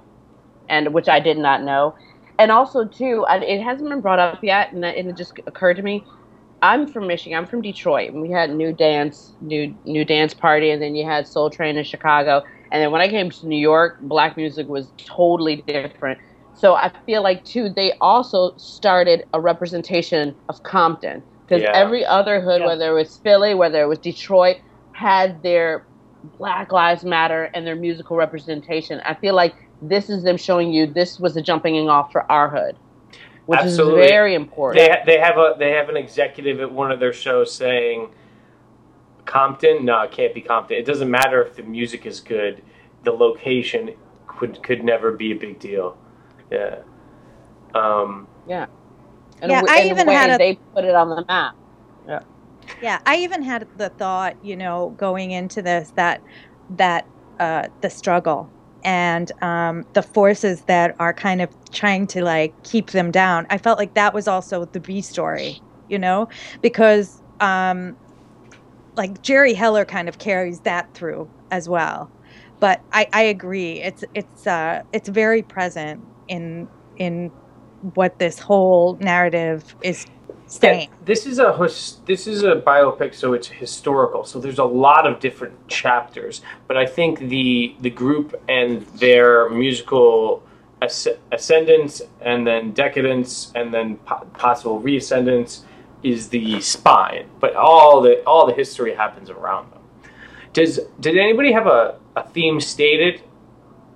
and 0.68 0.94
which 0.94 1.08
I 1.08 1.20
did 1.20 1.36
not 1.36 1.62
know. 1.62 1.94
And 2.38 2.50
also, 2.50 2.86
too, 2.86 3.24
I, 3.28 3.36
it 3.38 3.62
hasn't 3.62 3.88
been 3.90 4.00
brought 4.00 4.18
up 4.18 4.42
yet, 4.42 4.72
and 4.72 4.84
it 4.84 5.16
just 5.16 5.38
occurred 5.46 5.76
to 5.76 5.82
me. 5.82 6.04
I'm 6.64 6.86
from 6.86 7.06
Michigan. 7.06 7.36
I'm 7.38 7.46
from 7.46 7.60
Detroit. 7.62 8.10
And 8.10 8.22
we 8.22 8.30
had 8.30 8.50
New 8.54 8.72
Dance, 8.72 9.34
New 9.40 9.76
New 9.84 10.04
Dance 10.04 10.32
Party, 10.34 10.70
and 10.70 10.80
then 10.82 10.94
you 10.94 11.04
had 11.04 11.28
Soul 11.28 11.50
Train 11.50 11.76
in 11.76 11.84
Chicago. 11.84 12.42
And 12.72 12.82
then 12.82 12.90
when 12.90 13.02
I 13.02 13.08
came 13.08 13.30
to 13.30 13.46
New 13.46 13.58
York, 13.58 13.98
black 14.00 14.36
music 14.36 14.66
was 14.66 14.92
totally 14.96 15.62
different. 15.66 16.18
So 16.54 16.74
I 16.74 16.90
feel 17.04 17.22
like 17.22 17.44
too, 17.44 17.68
they 17.68 17.92
also 18.00 18.52
started 18.56 19.24
a 19.34 19.40
representation 19.40 20.34
of 20.48 20.62
Compton 20.62 21.22
because 21.46 21.64
Yeah. 21.64 21.72
every 21.74 22.04
other 22.06 22.40
hood, 22.40 22.62
Yeah. 22.62 22.66
whether 22.66 22.90
it 22.90 22.94
was 22.94 23.16
Philly, 23.18 23.54
whether 23.54 23.82
it 23.82 23.86
was 23.86 23.98
Detroit, 23.98 24.56
had 24.92 25.42
their 25.42 25.86
Black 26.38 26.72
Lives 26.72 27.04
Matter 27.04 27.50
and 27.54 27.66
their 27.66 27.76
musical 27.76 28.16
representation. 28.16 29.02
I 29.04 29.14
feel 29.14 29.34
like 29.34 29.54
this 29.82 30.08
is 30.08 30.22
them 30.24 30.38
showing 30.38 30.72
you 30.72 30.86
this 30.86 31.18
was 31.20 31.34
the 31.34 31.42
jumping 31.42 31.90
off 31.90 32.10
for 32.12 32.30
our 32.32 32.48
hood, 32.48 32.78
which 33.46 33.60
Absolutely. 33.60 34.02
is 34.02 34.10
very 34.10 34.34
important. 34.34 34.84
They 34.84 34.90
ha- 34.90 35.02
they 35.06 35.18
have 35.18 35.36
a 35.38 35.54
they 35.58 35.70
have 35.72 35.88
an 35.88 35.96
executive 35.96 36.60
at 36.60 36.70
one 36.72 36.90
of 36.90 37.00
their 37.00 37.12
shows 37.12 37.54
saying, 37.54 38.10
"Compton, 39.26 39.84
no, 39.84 40.00
it 40.02 40.12
can't 40.12 40.34
be 40.34 40.40
Compton. 40.40 40.76
It 40.76 40.86
doesn't 40.86 41.10
matter 41.10 41.42
if 41.42 41.56
the 41.56 41.62
music 41.62 42.06
is 42.06 42.20
good. 42.20 42.62
The 43.02 43.12
location 43.12 43.94
could 44.26 44.62
could 44.62 44.84
never 44.84 45.12
be 45.12 45.32
a 45.32 45.36
big 45.36 45.58
deal." 45.58 45.96
Yeah. 46.50 46.76
Um, 47.74 48.26
yeah. 48.48 48.66
And 49.42 49.50
Yeah, 49.50 49.62
a, 49.62 49.70
I 49.70 49.76
and 49.78 49.86
a 49.88 49.90
even 49.90 50.08
had 50.08 50.30
a- 50.30 50.38
they 50.38 50.58
put 50.74 50.84
it 50.84 50.94
on 50.94 51.08
the 51.10 51.24
map. 51.26 51.54
Yeah. 52.06 52.20
Yeah, 52.80 52.98
I 53.04 53.16
even 53.16 53.42
had 53.42 53.66
the 53.76 53.90
thought, 53.90 54.36
you 54.42 54.56
know, 54.56 54.94
going 54.96 55.32
into 55.32 55.60
this 55.60 55.92
that 55.96 56.22
that 56.70 57.06
uh, 57.38 57.68
the 57.82 57.90
struggle 57.90 58.48
and 58.84 59.32
um, 59.42 59.84
the 59.94 60.02
forces 60.02 60.64
that 60.68 60.94
are 60.98 61.14
kind 61.14 61.42
of 61.42 61.50
trying 61.72 62.06
to 62.08 62.22
like 62.24 62.56
keep 62.64 62.90
them 62.90 63.10
down. 63.10 63.46
I 63.50 63.58
felt 63.58 63.78
like 63.78 63.94
that 63.94 64.14
was 64.14 64.28
also 64.28 64.66
the 64.66 64.80
B 64.80 65.02
story, 65.02 65.62
you 65.88 65.98
know, 65.98 66.28
because 66.62 67.22
um, 67.40 67.96
like 68.96 69.22
Jerry 69.22 69.54
Heller 69.54 69.84
kind 69.84 70.08
of 70.08 70.18
carries 70.18 70.60
that 70.62 70.94
through 70.94 71.30
as 71.50 71.68
well. 71.68 72.12
But 72.60 72.80
I, 72.92 73.08
I 73.12 73.22
agree, 73.22 73.82
it's 73.82 74.04
it's 74.14 74.46
uh, 74.46 74.82
it's 74.92 75.08
very 75.08 75.42
present 75.42 76.04
in 76.28 76.68
in 76.96 77.32
what 77.80 78.18
this 78.18 78.38
whole 78.38 78.96
narrative 79.00 79.74
is 79.82 80.06
saying. 80.46 80.88
Yeah, 80.88 80.96
this 81.04 81.26
is 81.26 81.38
a 81.38 81.52
this 82.06 82.26
is 82.26 82.42
a 82.42 82.56
biopic, 82.56 83.14
so 83.14 83.32
it's 83.32 83.48
historical. 83.48 84.24
So 84.24 84.38
there's 84.38 84.58
a 84.58 84.64
lot 84.64 85.06
of 85.06 85.20
different 85.20 85.68
chapters, 85.68 86.42
but 86.66 86.76
I 86.76 86.86
think 86.86 87.18
the 87.18 87.74
the 87.80 87.90
group 87.90 88.40
and 88.48 88.82
their 88.98 89.48
musical 89.50 90.42
asc- 90.82 91.18
ascendance 91.32 92.02
and 92.20 92.46
then 92.46 92.72
decadence 92.72 93.52
and 93.54 93.72
then 93.72 93.96
po- 93.98 94.26
possible 94.34 94.80
reascendance 94.80 95.64
is 96.02 96.28
the 96.28 96.60
spine. 96.60 97.28
But 97.40 97.56
all 97.56 98.00
the 98.00 98.22
all 98.24 98.46
the 98.46 98.54
history 98.54 98.94
happens 98.94 99.30
around 99.30 99.72
them. 99.72 99.80
Does 100.52 100.80
did 101.00 101.16
anybody 101.16 101.52
have 101.52 101.66
a, 101.66 101.98
a 102.16 102.28
theme 102.28 102.60
stated? 102.60 103.22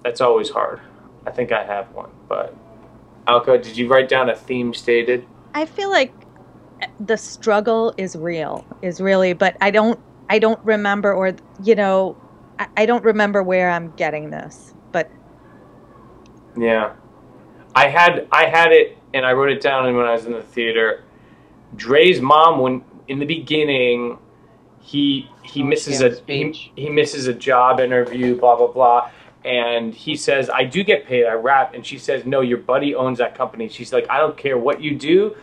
That's 0.02 0.20
always 0.20 0.50
hard. 0.50 0.80
I 1.26 1.30
think 1.30 1.52
I 1.52 1.64
have 1.64 1.92
one, 1.92 2.10
but 2.28 2.54
Alka, 3.26 3.58
did 3.58 3.76
you 3.76 3.88
write 3.88 4.08
down 4.08 4.30
a 4.30 4.36
theme 4.36 4.72
stated? 4.72 5.26
I 5.54 5.66
feel 5.66 5.90
like 5.90 6.12
the 7.00 7.16
struggle 7.16 7.94
is 7.96 8.16
real, 8.16 8.64
is 8.82 9.00
really, 9.00 9.32
but 9.32 9.56
I 9.60 9.70
don't, 9.70 9.98
I 10.28 10.38
don't 10.38 10.62
remember, 10.64 11.12
or 11.12 11.34
you 11.62 11.74
know, 11.74 12.16
I, 12.58 12.68
I 12.78 12.86
don't 12.86 13.04
remember 13.04 13.42
where 13.42 13.70
I'm 13.70 13.92
getting 13.96 14.30
this. 14.30 14.74
But 14.92 15.10
Yeah, 16.56 16.94
I 17.74 17.88
had 17.88 18.28
I 18.32 18.46
had 18.46 18.72
it 18.72 18.98
and 19.14 19.24
I 19.24 19.32
wrote 19.32 19.50
it 19.50 19.60
down 19.60 19.94
when 19.96 20.06
I 20.06 20.12
was 20.12 20.26
in 20.26 20.32
the 20.32 20.42
theater. 20.42 21.04
Dre's 21.76 22.20
mom, 22.20 22.60
when 22.60 22.84
in 23.08 23.18
the 23.18 23.26
beginning, 23.26 24.18
he 24.80 25.28
he 25.42 25.62
misses 25.62 26.00
a 26.00 26.20
he, 26.26 26.72
he 26.76 26.88
misses 26.90 27.26
a 27.26 27.34
job 27.34 27.80
interview, 27.80 28.38
blah 28.38 28.56
blah 28.56 28.68
blah, 28.68 29.10
and 29.44 29.94
he 29.94 30.16
says, 30.16 30.50
"I 30.50 30.64
do 30.64 30.82
get 30.82 31.06
paid. 31.06 31.26
I 31.26 31.32
rap," 31.32 31.74
and 31.74 31.84
she 31.84 31.98
says, 31.98 32.24
"No, 32.26 32.40
your 32.40 32.58
buddy 32.58 32.94
owns 32.94 33.18
that 33.18 33.34
company." 33.34 33.68
She's 33.68 33.92
like, 33.92 34.06
"I 34.10 34.18
don't 34.18 34.36
care 34.36 34.58
what 34.58 34.80
you 34.80 34.94
do. 34.94 35.36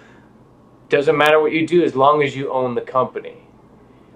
Doesn't 0.96 1.18
matter 1.18 1.42
what 1.42 1.52
you 1.52 1.68
do 1.68 1.84
as 1.84 1.94
long 1.94 2.24
as 2.24 2.36
you 2.36 2.52
own 2.52 2.74
the 2.74 2.82
company." 2.82 3.36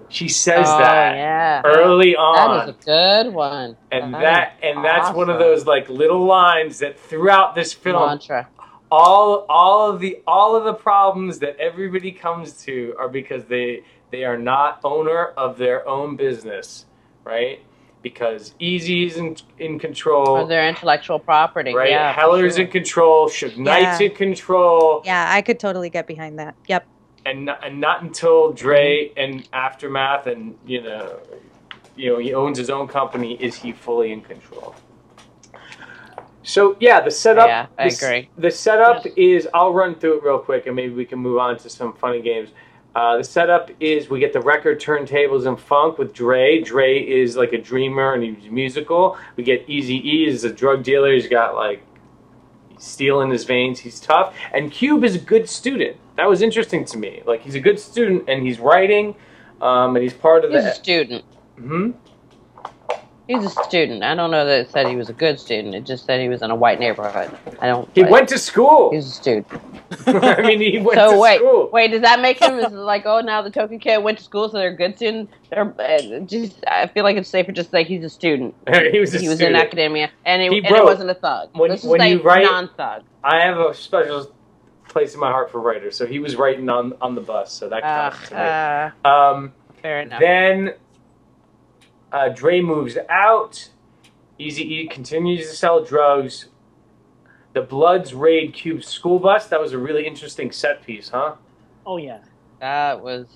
She 0.08 0.28
says 0.28 0.66
oh, 0.68 0.78
that 0.78 1.14
yeah. 1.14 1.62
early 1.64 2.16
on. 2.16 2.66
That 2.66 2.68
is 2.70 2.74
a 2.74 3.24
good 3.24 3.34
one. 3.34 3.76
and 3.92 4.12
That 4.14 4.20
that 4.20 4.58
and 4.62 4.84
that's 4.84 5.14
one 5.14 5.30
of 5.30 5.38
those 5.38 5.66
like 5.66 5.88
little 5.88 6.24
lines 6.24 6.80
that 6.80 6.98
throughout 6.98 7.54
this 7.54 7.72
film 7.72 8.08
mantra. 8.08 8.48
all 8.90 9.46
all 9.48 9.90
of 9.90 10.00
the 10.00 10.20
all 10.26 10.56
of 10.56 10.64
the 10.64 10.74
problems 10.74 11.38
that 11.38 11.56
everybody 11.58 12.10
comes 12.10 12.54
to 12.64 12.94
are 12.98 13.08
because 13.08 13.44
they 13.44 13.84
they 14.10 14.24
are 14.24 14.38
not 14.38 14.80
owner 14.82 15.26
of 15.36 15.56
their 15.58 15.86
own 15.86 16.16
business 16.16 16.86
right 17.22 17.60
because 18.02 18.54
Eazy's 18.60 19.16
in, 19.16 19.36
in 19.58 19.78
control 19.78 20.28
Or 20.28 20.46
their 20.46 20.68
intellectual 20.68 21.18
property. 21.18 21.74
right 21.74 21.90
Yeah, 21.90 22.12
for 22.14 22.20
heller's 22.20 22.56
sure. 22.56 22.64
in 22.64 22.70
control 22.70 23.28
Suge 23.28 23.56
Knight's 23.56 24.00
Yeah. 24.00 24.08
in 24.08 24.14
control 24.14 25.02
yeah, 25.04 25.28
I 25.30 25.42
could 25.42 25.58
totally 25.60 25.90
get 25.90 26.06
behind 26.06 26.38
that. 26.38 26.54
Yep. 26.68 26.86
and 27.26 27.44
not, 27.46 27.64
and 27.66 27.80
not 27.80 28.02
until 28.02 28.52
Dre 28.52 29.12
and 29.16 29.46
Aftermath 29.52 30.26
and 30.26 30.56
you 30.66 30.82
know 30.82 31.18
you 31.96 32.10
know 32.10 32.18
he 32.18 32.32
owns 32.34 32.56
his 32.58 32.70
own 32.70 32.88
company 32.88 33.34
is 33.34 33.54
he 33.56 33.72
fully 33.72 34.12
in 34.12 34.20
control. 34.22 34.74
So 36.42 36.76
yeah, 36.80 37.00
the 37.00 37.10
setup. 37.10 37.48
Yeah, 37.48 37.66
I 37.78 37.88
the 37.90 37.94
agree. 37.94 38.30
The 38.38 38.50
setup 38.50 39.04
is 39.16 39.46
I'll 39.52 39.74
run 39.74 39.94
through 39.94 40.18
it 40.18 40.24
real 40.24 40.38
quick 40.38 40.66
and 40.66 40.74
maybe 40.74 40.94
we 40.94 41.04
can 41.04 41.18
move 41.18 41.38
on 41.38 41.58
to 41.58 41.68
some 41.68 41.92
funny 41.92 42.22
games. 42.22 42.50
Uh, 42.94 43.18
the 43.18 43.24
setup 43.24 43.70
is 43.78 44.10
we 44.10 44.18
get 44.18 44.32
the 44.32 44.40
record 44.40 44.80
turntables 44.80 45.46
and 45.46 45.58
funk 45.60 45.96
with 45.98 46.12
Dre. 46.12 46.60
Dre 46.60 46.98
is 46.98 47.36
like 47.36 47.52
a 47.52 47.58
dreamer 47.58 48.14
and 48.14 48.22
he's 48.36 48.50
musical. 48.50 49.16
We 49.36 49.44
get 49.44 49.64
Easy 49.68 49.96
E 50.08 50.26
is 50.26 50.42
a 50.44 50.52
drug 50.52 50.82
dealer. 50.82 51.12
He's 51.12 51.28
got 51.28 51.54
like 51.54 51.82
steel 52.78 53.20
in 53.20 53.30
his 53.30 53.44
veins. 53.44 53.78
He's 53.80 54.00
tough. 54.00 54.34
And 54.52 54.72
Cube 54.72 55.04
is 55.04 55.14
a 55.14 55.18
good 55.20 55.48
student. 55.48 55.96
That 56.16 56.28
was 56.28 56.42
interesting 56.42 56.84
to 56.86 56.98
me. 56.98 57.22
Like 57.26 57.42
he's 57.42 57.54
a 57.54 57.60
good 57.60 57.78
student 57.78 58.24
and 58.28 58.44
he's 58.44 58.58
writing, 58.58 59.14
um, 59.60 59.94
and 59.96 60.02
he's 60.02 60.12
part 60.14 60.44
of 60.44 60.50
He's 60.50 60.60
a 60.60 60.64
the. 60.64 60.72
student. 60.72 61.24
hmm 61.56 61.90
He's 63.30 63.44
a 63.44 63.50
student. 63.62 64.02
I 64.02 64.16
don't 64.16 64.32
know 64.32 64.44
that 64.44 64.60
it 64.62 64.70
said 64.72 64.88
he 64.88 64.96
was 64.96 65.08
a 65.08 65.12
good 65.12 65.38
student. 65.38 65.72
It 65.76 65.84
just 65.86 66.04
said 66.04 66.20
he 66.20 66.28
was 66.28 66.42
in 66.42 66.50
a 66.50 66.54
white 66.56 66.80
neighborhood. 66.80 67.30
I 67.60 67.68
don't. 67.68 67.88
He 67.94 68.02
went 68.02 68.28
to 68.30 68.38
school. 68.38 68.90
He's 68.90 69.06
a 69.06 69.10
student. 69.10 69.46
I 70.08 70.42
mean, 70.42 70.60
he 70.60 70.78
went 70.80 70.98
so 70.98 71.12
to 71.12 71.18
wait, 71.18 71.38
school. 71.38 71.70
wait. 71.72 71.92
Does 71.92 72.00
that 72.02 72.18
make 72.20 72.40
him 72.40 72.58
is 72.58 72.72
like, 72.72 73.04
oh, 73.06 73.20
now 73.20 73.40
the 73.40 73.50
token 73.50 73.78
kid 73.78 74.02
went 74.02 74.18
to 74.18 74.24
school, 74.24 74.48
so 74.48 74.58
they're 74.58 74.70
a 74.70 74.76
good 74.76 74.96
student? 74.96 75.30
They're 75.48 75.72
uh, 75.80 76.18
just. 76.26 76.64
I 76.66 76.88
feel 76.88 77.04
like 77.04 77.16
it's 77.16 77.28
safer 77.28 77.52
just 77.52 77.68
to 77.70 77.76
say 77.76 77.84
he's 77.84 78.02
a 78.02 78.10
student. 78.10 78.52
he 78.90 78.98
was 78.98 79.14
a 79.14 79.18
he 79.20 79.28
was 79.28 79.36
student. 79.36 79.54
in 79.56 79.62
academia, 79.62 80.10
and, 80.24 80.42
it, 80.42 80.50
He 80.50 80.58
and 80.58 80.74
it 80.74 80.82
wasn't 80.82 81.10
a 81.10 81.14
thug. 81.14 81.50
when- 81.52 81.70
Let's 81.70 81.82
just 81.82 81.90
when 81.90 82.00
say 82.00 82.10
you 82.10 82.22
write- 82.22 82.42
non-thug. 82.42 83.04
I 83.22 83.42
have 83.42 83.58
a 83.58 83.72
special 83.72 84.32
place 84.88 85.14
in 85.14 85.20
my 85.20 85.30
heart 85.30 85.52
for 85.52 85.60
writers, 85.60 85.94
so 85.96 86.04
he 86.04 86.18
was 86.18 86.34
writing 86.34 86.68
on 86.68 86.94
on 87.00 87.14
the 87.14 87.20
bus, 87.20 87.52
so 87.52 87.68
that 87.68 87.84
Uh, 87.84 88.10
counts 88.10 88.30
me. 88.32 88.36
uh, 88.38 89.08
Um, 89.08 89.52
fair 89.82 90.00
enough. 90.00 90.18
then 90.18 90.74
uh, 92.12 92.28
Dre 92.28 92.60
moves 92.60 92.96
out. 93.08 93.70
Easy 94.38 94.62
E 94.74 94.88
continues 94.88 95.48
to 95.50 95.56
sell 95.56 95.84
drugs. 95.84 96.46
The 97.52 97.62
Bloods 97.62 98.14
raid 98.14 98.54
Cube's 98.54 98.86
school 98.86 99.18
bus. 99.18 99.46
That 99.48 99.60
was 99.60 99.72
a 99.72 99.78
really 99.78 100.06
interesting 100.06 100.52
set 100.52 100.84
piece, 100.84 101.08
huh? 101.10 101.34
Oh 101.84 101.96
yeah. 101.96 102.20
That 102.60 103.02
was, 103.02 103.26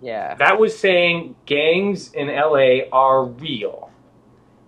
yeah. 0.00 0.34
That 0.34 0.58
was 0.58 0.78
saying 0.78 1.36
gangs 1.46 2.12
in 2.12 2.28
LA 2.28 2.88
are 2.92 3.24
real. 3.24 3.90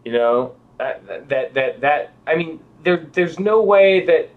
You 0.04 0.12
know 0.12 0.54
that 0.78 1.28
that 1.28 1.54
that 1.54 1.80
that. 1.80 2.14
I 2.26 2.34
mean, 2.34 2.60
there 2.82 3.06
there's 3.12 3.38
no 3.38 3.62
way 3.62 4.04
that 4.06 4.30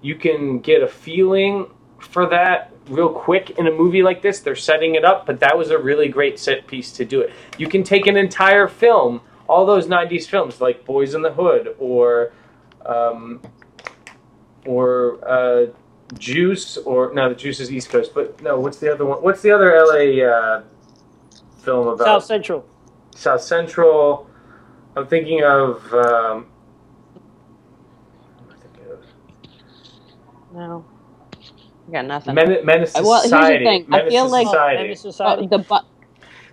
you 0.00 0.14
can 0.14 0.60
get 0.60 0.82
a 0.82 0.88
feeling 0.88 1.66
for 1.98 2.28
that 2.28 2.72
real 2.88 3.08
quick 3.08 3.50
in 3.50 3.66
a 3.66 3.70
movie 3.70 4.02
like 4.02 4.22
this. 4.22 4.40
They're 4.40 4.56
setting 4.56 4.94
it 4.94 5.04
up, 5.04 5.26
but 5.26 5.40
that 5.40 5.56
was 5.56 5.70
a 5.70 5.78
really 5.78 6.08
great 6.08 6.38
set 6.38 6.66
piece 6.66 6.92
to 6.92 7.04
do 7.04 7.20
it. 7.20 7.32
You 7.58 7.68
can 7.68 7.82
take 7.82 8.06
an 8.06 8.16
entire 8.16 8.68
film, 8.68 9.20
all 9.48 9.66
those 9.66 9.86
'90s 9.86 10.26
films 10.26 10.60
like 10.60 10.84
Boyz 10.84 11.14
n 11.14 11.22
the 11.22 11.32
Hood 11.32 11.74
or 11.78 12.32
um, 12.84 13.40
or 14.64 15.18
uh, 15.28 15.66
Juice, 16.18 16.76
or 16.78 17.12
no, 17.14 17.28
the 17.28 17.34
Juice 17.34 17.60
is 17.60 17.72
East 17.72 17.90
Coast, 17.90 18.12
but 18.14 18.40
no, 18.42 18.58
what's 18.58 18.78
the 18.78 18.92
other 18.92 19.04
one? 19.04 19.22
What's 19.22 19.42
the 19.42 19.50
other 19.50 19.72
LA 19.76 20.24
uh, 20.24 20.62
film 21.58 21.88
about? 21.88 22.04
South 22.04 22.24
Central. 22.24 22.66
South 23.14 23.42
Central. 23.42 24.28
I'm 24.96 25.06
thinking 25.06 25.42
of. 25.44 25.92
Um, 25.92 26.46
No. 30.56 30.86
I 31.88 31.92
got 31.92 32.04
nothing. 32.06 32.34
Men- 32.34 32.64
Menace 32.64 32.92
to 32.94 33.00
Uh, 33.00 33.02
well, 33.04 33.20
Society. 33.22 33.46
here's 33.46 33.58
the 33.60 33.64
thing. 33.84 33.84
I 33.94 33.96
Menace 33.98 34.12
feel 34.12 34.24
to 34.26 34.30
like 34.32 34.46
Society. 34.46 34.82
Menace 34.82 35.00
Society. 35.00 35.44
uh, 35.44 35.48
the 35.48 35.58
bu- 35.58 35.86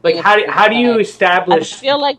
like 0.03 0.15
how 0.17 0.35
do, 0.35 0.45
how 0.47 0.67
do 0.67 0.75
you 0.75 0.99
establish? 0.99 1.73
I 1.73 1.77
feel 1.77 1.99
like 1.99 2.17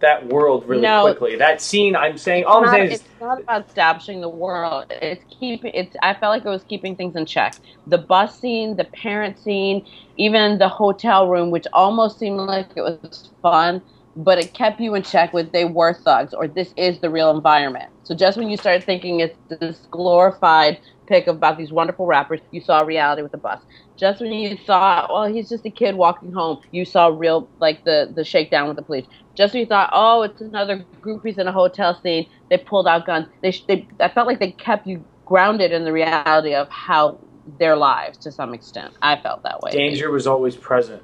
that 0.00 0.26
world 0.28 0.66
really 0.66 0.80
No. 0.82 1.02
quickly? 1.02 1.36
That 1.36 1.60
scene, 1.60 1.94
I'm 1.94 2.16
saying, 2.16 2.44
all 2.46 2.58
I'm 2.58 2.64
not, 2.64 2.70
saying 2.72 2.90
is, 2.90 3.00
it's 3.00 3.08
not 3.20 3.38
about 3.40 3.66
establishing 3.68 4.22
the 4.22 4.30
world. 4.30 4.86
It's 4.90 5.22
keeping. 5.38 5.72
It's. 5.74 5.94
I 6.02 6.14
felt 6.14 6.30
like 6.30 6.44
it 6.44 6.48
was 6.48 6.64
keeping 6.64 6.96
things 6.96 7.16
in 7.16 7.26
check. 7.26 7.54
The 7.86 7.98
bus 7.98 8.38
scene, 8.38 8.76
the 8.76 8.84
parent 8.84 9.38
scene, 9.38 9.84
even 10.16 10.56
the 10.58 10.68
hotel 10.68 11.28
room, 11.28 11.50
which 11.50 11.66
almost 11.74 12.18
seemed 12.18 12.38
like 12.38 12.68
it 12.76 12.80
was 12.82 13.30
fun, 13.42 13.82
but 14.24 14.38
it 14.38 14.52
kept 14.52 14.80
you 14.80 14.94
in 14.94 15.02
check 15.02 15.32
with 15.32 15.50
they 15.52 15.64
were 15.64 15.94
thugs 15.94 16.34
or 16.34 16.46
this 16.46 16.74
is 16.76 17.00
the 17.00 17.08
real 17.08 17.30
environment. 17.30 17.90
So 18.02 18.14
just 18.14 18.36
when 18.36 18.50
you 18.50 18.56
started 18.56 18.84
thinking 18.84 19.20
it's 19.20 19.36
this 19.48 19.86
glorified 19.90 20.78
pick 21.06 21.26
about 21.26 21.56
these 21.56 21.72
wonderful 21.72 22.06
rappers, 22.06 22.40
you 22.50 22.60
saw 22.60 22.80
reality 22.80 23.22
with 23.22 23.32
the 23.32 23.38
bus. 23.38 23.60
Just 23.96 24.20
when 24.20 24.32
you 24.32 24.56
thought, 24.66 25.10
well, 25.10 25.24
he's 25.24 25.48
just 25.48 25.64
a 25.64 25.70
kid 25.70 25.94
walking 25.94 26.32
home, 26.32 26.60
you 26.70 26.84
saw 26.84 27.08
real 27.08 27.48
like 27.60 27.84
the 27.84 28.12
the 28.14 28.24
shakedown 28.24 28.68
with 28.68 28.76
the 28.76 28.82
police. 28.82 29.06
Just 29.34 29.54
when 29.54 29.60
you 29.60 29.66
thought, 29.66 29.90
oh, 29.92 30.22
it's 30.22 30.40
another 30.40 30.84
groupies 31.00 31.38
in 31.38 31.46
a 31.46 31.52
hotel 31.52 31.98
scene, 32.02 32.28
they 32.50 32.58
pulled 32.58 32.86
out 32.86 33.06
guns. 33.06 33.26
They, 33.42 33.52
they 33.68 33.88
I 34.00 34.08
felt 34.08 34.26
like 34.26 34.38
they 34.38 34.52
kept 34.52 34.86
you 34.86 35.02
grounded 35.24 35.72
in 35.72 35.84
the 35.84 35.92
reality 35.92 36.54
of 36.54 36.68
how 36.68 37.18
their 37.58 37.76
lives 37.76 38.18
to 38.18 38.32
some 38.32 38.52
extent. 38.52 38.92
I 39.00 39.16
felt 39.16 39.42
that 39.44 39.62
way. 39.62 39.70
danger 39.70 40.10
was 40.10 40.26
always 40.26 40.56
present. 40.56 41.02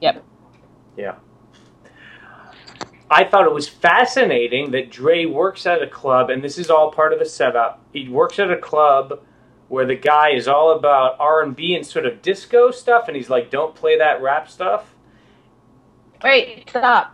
Yep. 0.00 0.24
Yeah. 0.96 1.14
I 3.10 3.24
thought 3.24 3.46
it 3.46 3.52
was 3.52 3.68
fascinating 3.68 4.72
that 4.72 4.90
Dre 4.90 5.26
works 5.26 5.66
at 5.66 5.82
a 5.82 5.86
club, 5.86 6.30
and 6.30 6.42
this 6.42 6.58
is 6.58 6.70
all 6.70 6.90
part 6.90 7.12
of 7.12 7.18
the 7.18 7.24
setup. 7.24 7.82
He 7.92 8.08
works 8.08 8.38
at 8.38 8.50
a 8.50 8.56
club 8.56 9.20
where 9.68 9.86
the 9.86 9.94
guy 9.94 10.30
is 10.30 10.48
all 10.48 10.72
about 10.76 11.16
R 11.20 11.42
and 11.42 11.54
B 11.54 11.74
and 11.74 11.86
sort 11.86 12.06
of 12.06 12.22
disco 12.22 12.70
stuff, 12.70 13.06
and 13.08 13.16
he's 13.16 13.30
like, 13.30 13.50
"Don't 13.50 13.74
play 13.74 13.96
that 13.98 14.20
rap 14.22 14.48
stuff." 14.48 14.94
Wait, 16.24 16.68
stop. 16.68 17.12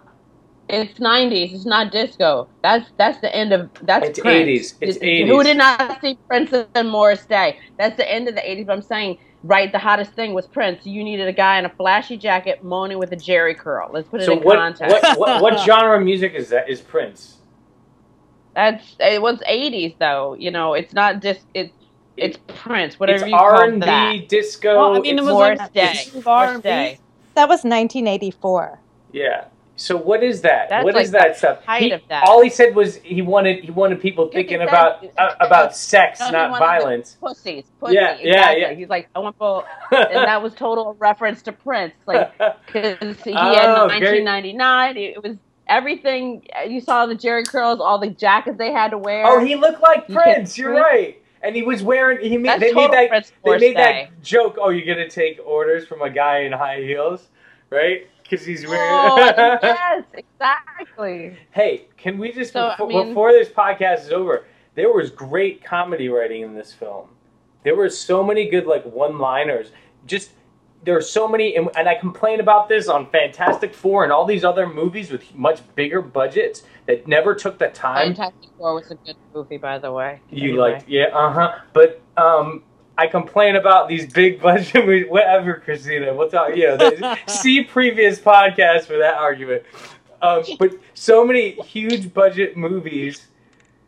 It's 0.69 0.99
nineties. 0.99 1.53
It's 1.53 1.67
not 1.67 1.93
disco. 1.93 2.49
That's 2.63 2.91
that's 2.97 3.21
the 3.21 3.35
end 3.35 3.53
of 3.53 3.69
that's 3.83 4.07
It's 4.09 4.21
Prince. 4.21 4.73
80s. 4.73 4.75
It's 4.81 4.99
Did- 4.99 5.27
80s. 5.27 5.29
Who 5.29 5.43
did 5.43 5.57
not 5.59 6.01
see 6.01 6.19
Prince 6.29 6.55
and 6.75 6.89
Morris 6.89 7.27
Day? 7.27 7.59
That's 7.79 7.97
the 7.97 8.11
end 8.11 8.29
of 8.29 8.35
the 8.35 8.49
eighties. 8.51 8.67
But 8.67 8.75
I'm 8.75 8.83
saying, 8.83 9.19
right, 9.43 9.71
the 9.73 9.79
hottest 9.79 10.13
thing 10.13 10.35
was 10.35 10.47
Prince. 10.47 10.87
You 10.87 11.03
needed 11.05 11.29
a 11.29 11.33
guy 11.33 11.59
in 11.59 11.65
a 11.65 11.69
flashy 11.71 12.17
jacket 12.17 12.63
moaning 12.63 12.99
with 12.99 13.13
a 13.13 13.17
Jheri 13.17 13.57
curl. 13.57 13.91
Let's 13.93 14.09
put 14.09 14.21
it 14.21 14.27
So 14.27 14.33
in 14.35 14.41
what, 14.43 14.57
context. 14.57 15.19
what 15.19 15.19
what 15.19 15.43
what 15.43 15.61
genre 15.67 15.99
of 15.99 16.05
music 16.05 16.35
is 16.35 16.49
that? 16.51 16.69
Is 16.69 16.81
Prince? 16.81 17.39
That's 18.55 18.97
it 19.01 19.21
was 19.23 19.41
eighties 19.47 19.95
though. 19.99 20.35
You 20.35 20.51
know, 20.51 20.75
it's 20.75 20.93
not 20.93 21.23
just 21.23 21.41
it's 21.55 21.73
it's 22.17 22.39
Prince. 22.47 23.01
Whatever 23.01 23.25
it's 23.25 23.31
you 23.31 23.37
call 23.37 23.47
R 23.47 23.65
and 23.65 23.83
that. 23.83 24.13
B, 24.13 24.27
disco. 24.27 24.77
Well, 24.77 24.97
I 24.97 25.01
mean, 25.01 25.19
it 25.19 25.23
was 25.23 25.33
Morris 25.33 25.59
like 25.59 25.73
Day. 25.73 25.95
Morris 26.25 26.61
Day. 26.61 26.99
That 27.35 27.49
was 27.49 27.65
1984. 27.65 28.79
Yeah. 29.13 29.45
So 29.75 29.97
what 29.97 30.23
is 30.23 30.43
that? 30.43 30.69
That's 30.69 30.85
what 30.85 30.95
like 30.95 31.05
is 31.05 31.11
that 31.13 31.37
stuff? 31.37 31.65
height 31.65 31.83
He- 31.83 31.91
of 31.93 32.03
that. 32.09 32.25
All 32.29 32.43
he 32.43 32.51
said 32.51 32.75
was 32.75 32.97
he 32.97 33.23
wanted 33.23 33.65
he 33.65 33.71
wanted 33.71 34.01
people 34.01 34.27
Yeah, 34.31 34.35
thinking 34.39 34.61
exactly. 34.61 35.09
about 35.09 35.33
uh, 35.41 35.47
about 35.47 35.77
sex, 35.77 36.21
No, 36.21 36.31
not 36.31 36.59
violence. 36.59 37.17
Pussies, 37.21 37.65
pussy. 37.81 37.95
Yeah, 37.95 38.17
yeah, 38.21 38.29
exactly. 38.29 38.61
yeah. 38.63 38.73
He's 38.75 38.89
like, 38.89 39.09
I 39.17 39.19
want 39.21 39.37
people, 39.37 39.65
and 39.91 40.15
that 40.27 40.43
was 40.43 40.55
total 40.55 40.95
reference 41.01 41.43
to 41.43 41.53
Prince, 41.53 41.95
like 42.07 42.33
because 42.67 42.99
he 43.25 43.33
Oh, 43.33 43.89
had 43.89 43.99
great. 43.99 44.25
1999. 44.25 44.97
It 44.99 45.23
was 45.23 45.37
everything. 45.69 46.47
You 46.69 46.81
saw 46.81 47.07
the 47.07 47.15
Jheri 47.17 47.47
curls, 47.49 47.81
all 47.81 47.99
the 47.99 48.11
jackets 48.11 48.59
they 48.59 48.73
had 48.73 48.91
to 48.91 48.99
wear. 48.99 49.25
Oh, 49.27 49.43
he 49.45 49.57
looked 49.57 49.81
like 49.83 50.07
Prince. 50.09 50.59
You're 50.59 50.75
right. 50.75 51.19
And 51.43 51.57
he 51.57 51.63
was 51.63 51.83
wearing. 51.83 52.21
He 52.21 52.37
made. 52.37 52.61
They 52.61 52.73
made 52.73 52.93
that. 52.93 53.09
Prince 53.09 53.33
They 53.43 53.51
made 53.53 53.77
Day. 53.77 54.11
that 54.11 54.23
joke. 54.23 54.59
Oh, 54.61 54.69
you're 54.69 54.87
gonna 54.87 55.09
take 55.09 55.41
orders 55.45 55.87
from 55.89 56.03
a 56.03 56.11
guy 56.11 56.41
in 56.41 56.53
high 56.53 56.81
heels, 56.83 57.27
right? 57.71 58.07
Because 58.33 58.47
he's 58.47 58.67
wearing. 58.67 58.81
Oh, 58.91 59.19
yes, 59.63 60.05
exactly. 60.15 61.37
Hey, 61.51 61.89
can 61.99 62.17
we 62.17 62.33
just 62.33 62.55
So, 62.55 62.69
I 62.69 62.71
before, 62.77 62.89
mean- 62.89 63.09
before 63.09 63.31
this 63.33 63.51
podcast 63.51 64.07
is 64.07 64.11
over? 64.13 64.47
There 64.75 64.91
was 64.91 65.11
great 65.11 65.63
comedy 65.63 66.09
writing 66.09 66.41
in 66.41 66.55
this 66.55 66.73
film. 66.73 67.09
There 67.63 67.77
were 67.77 67.91
so 67.91 68.25
many 68.25 68.49
good 68.49 68.67
like 68.67 68.85
one-liners. 68.87 69.71
Just 70.07 70.31
there 70.83 70.97
are 70.97 71.03
so 71.03 71.29
many, 71.29 71.57
and, 71.57 71.69
and 71.77 71.87
I 71.87 71.95
complain 71.95 72.41
about 72.41 72.71
this 72.71 72.89
on 72.89 73.07
Fantastic 73.11 73.75
Four 73.75 74.03
and 74.05 74.11
all 74.13 74.25
these 74.25 74.45
other 74.45 74.67
movies 74.67 75.11
with 75.11 75.23
much 75.35 75.61
bigger 75.77 76.01
budgets 76.01 76.63
that 76.87 77.07
never 77.07 77.35
took 77.35 77.59
the 77.59 77.69
time. 77.69 78.15
Fantastic 78.15 78.49
Four 78.57 78.75
was 78.77 78.91
a 78.91 78.95
good 78.95 79.17
movie, 79.35 79.59
by 79.59 79.77
the 79.79 79.93
way. 79.93 80.21
You 80.31 80.53
Anyway. 80.53 80.73
like, 80.73 80.85
yeah, 80.89 81.05
uh 81.13 81.31
huh. 81.33 81.59
But 81.75 82.01
um, 82.17 82.63
I 83.03 83.09
complain 83.09 83.57
about 83.57 83.89
these 83.89 84.13
big 84.13 84.41
budget 84.41 84.87
movies. 84.87 85.07
Whatever, 85.09 85.61
Kristina. 85.67 86.17
We'll 86.17 86.31
talk. 86.31 86.55
You 86.55 86.77
know, 86.77 87.17
see 87.27 87.65
previous 87.65 88.21
podcast 88.21 88.85
for 88.85 88.97
that 88.99 89.15
argument. 89.15 89.65
Um, 90.23 90.45
but 90.57 90.75
so 90.95 91.25
many 91.25 91.51
huge 91.63 92.15
budget 92.15 92.57
movies 92.57 93.27